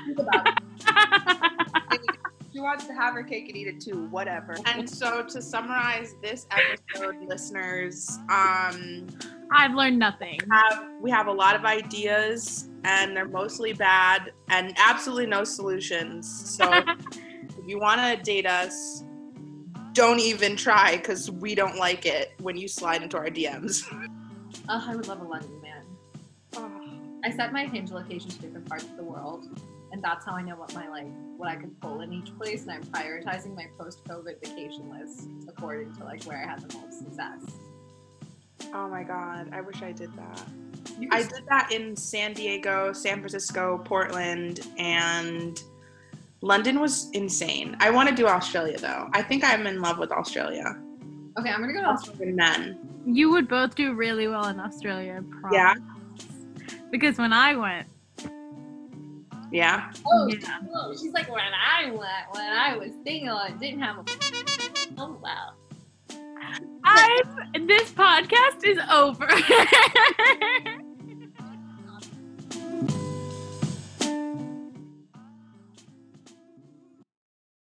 think 0.06 0.18
about 0.18 0.48
it. 0.48 2.00
She 2.56 2.60
wants 2.62 2.86
to 2.86 2.94
have 2.94 3.12
her 3.12 3.22
cake 3.22 3.48
and 3.48 3.56
eat 3.58 3.66
it 3.66 3.82
too. 3.82 4.06
Whatever. 4.06 4.56
And 4.64 4.88
so 4.88 5.22
to 5.22 5.42
summarize 5.42 6.14
this 6.22 6.46
episode, 6.50 7.16
listeners, 7.28 8.18
um, 8.30 9.08
I've 9.52 9.74
learned 9.74 9.98
nothing. 9.98 10.38
have 10.50 10.86
we 11.02 11.10
have 11.10 11.26
a 11.26 11.32
lot 11.32 11.54
of 11.54 11.66
ideas 11.66 12.70
and 12.86 13.16
they're 13.16 13.28
mostly 13.28 13.72
bad 13.72 14.32
and 14.48 14.72
absolutely 14.78 15.26
no 15.26 15.42
solutions. 15.42 16.56
So 16.56 16.72
if 17.58 17.66
you 17.66 17.80
want 17.80 18.00
to 18.00 18.22
date 18.22 18.46
us, 18.46 19.02
don't 19.92 20.20
even 20.20 20.56
try 20.56 20.96
because 20.96 21.30
we 21.30 21.54
don't 21.54 21.76
like 21.76 22.06
it 22.06 22.32
when 22.40 22.56
you 22.56 22.68
slide 22.68 23.02
into 23.02 23.16
our 23.16 23.26
DMs. 23.28 23.82
Oh, 24.68 24.84
I 24.88 24.94
would 24.94 25.08
love 25.08 25.20
a 25.20 25.24
London 25.24 25.60
man. 25.60 25.82
I 27.24 27.30
set 27.30 27.52
my 27.52 27.66
hinge 27.66 27.90
locations 27.90 28.36
to 28.36 28.42
different 28.42 28.68
parts 28.68 28.84
of 28.84 28.96
the 28.96 29.02
world, 29.02 29.48
and 29.90 30.00
that's 30.00 30.24
how 30.24 30.34
I 30.34 30.42
know 30.42 30.54
what 30.54 30.72
my 30.74 30.88
like 30.88 31.08
what 31.36 31.48
I 31.48 31.56
could 31.56 31.80
pull 31.80 32.00
in 32.02 32.12
each 32.12 32.32
place. 32.38 32.62
And 32.62 32.70
I'm 32.70 32.84
prioritizing 32.84 33.56
my 33.56 33.66
post-COVID 33.76 34.44
vacation 34.44 34.88
list 34.90 35.28
according 35.48 35.92
to 35.96 36.04
like 36.04 36.22
where 36.22 36.38
I 36.38 36.48
had 36.48 36.60
the 36.60 36.78
most 36.78 37.00
success. 37.00 37.42
Oh 38.72 38.88
my 38.88 39.02
god, 39.02 39.50
I 39.52 39.60
wish 39.60 39.82
I 39.82 39.90
did 39.90 40.14
that. 40.16 40.48
You 40.98 41.08
I 41.12 41.22
did 41.22 41.44
that 41.48 41.72
in 41.72 41.96
San 41.96 42.32
Diego, 42.32 42.92
San 42.92 43.18
Francisco, 43.18 43.78
Portland, 43.84 44.60
and 44.78 45.62
London 46.42 46.80
was 46.80 47.10
insane. 47.12 47.76
I 47.80 47.90
want 47.90 48.08
to 48.08 48.14
do 48.14 48.26
Australia 48.26 48.78
though. 48.78 49.08
I 49.12 49.22
think 49.22 49.44
I'm 49.44 49.66
in 49.66 49.80
love 49.80 49.98
with 49.98 50.10
Australia. 50.12 50.78
Okay, 51.38 51.50
I'm 51.50 51.60
gonna 51.60 51.72
go 51.72 51.80
to 51.82 51.86
Australia. 51.88 52.32
Australian 52.32 52.36
men. 52.36 52.78
You 53.06 53.30
would 53.30 53.48
both 53.48 53.74
do 53.74 53.94
really 53.94 54.26
well 54.28 54.46
in 54.48 54.58
Australia, 54.58 55.20
I 55.22 55.40
promise. 55.40 55.52
Yeah. 55.52 55.74
Because 56.90 57.18
when 57.18 57.32
I 57.32 57.54
went, 57.56 57.86
Yeah. 59.52 59.92
Oh, 60.06 60.26
Yeah. 60.28 60.58
she's 60.92 61.12
like 61.12 61.30
when 61.30 61.40
I 61.40 61.90
went, 61.90 62.26
when 62.32 62.42
I 62.52 62.76
was 62.76 62.90
single 63.04 63.38
and 63.38 63.58
didn't 63.60 63.80
have 63.80 63.98
a. 63.98 64.04
Oh 64.98 65.18
wow. 65.22 65.52
I 66.86 67.20
this 67.66 67.90
podcast 67.90 68.64
is 68.64 68.78
over. 68.90 69.28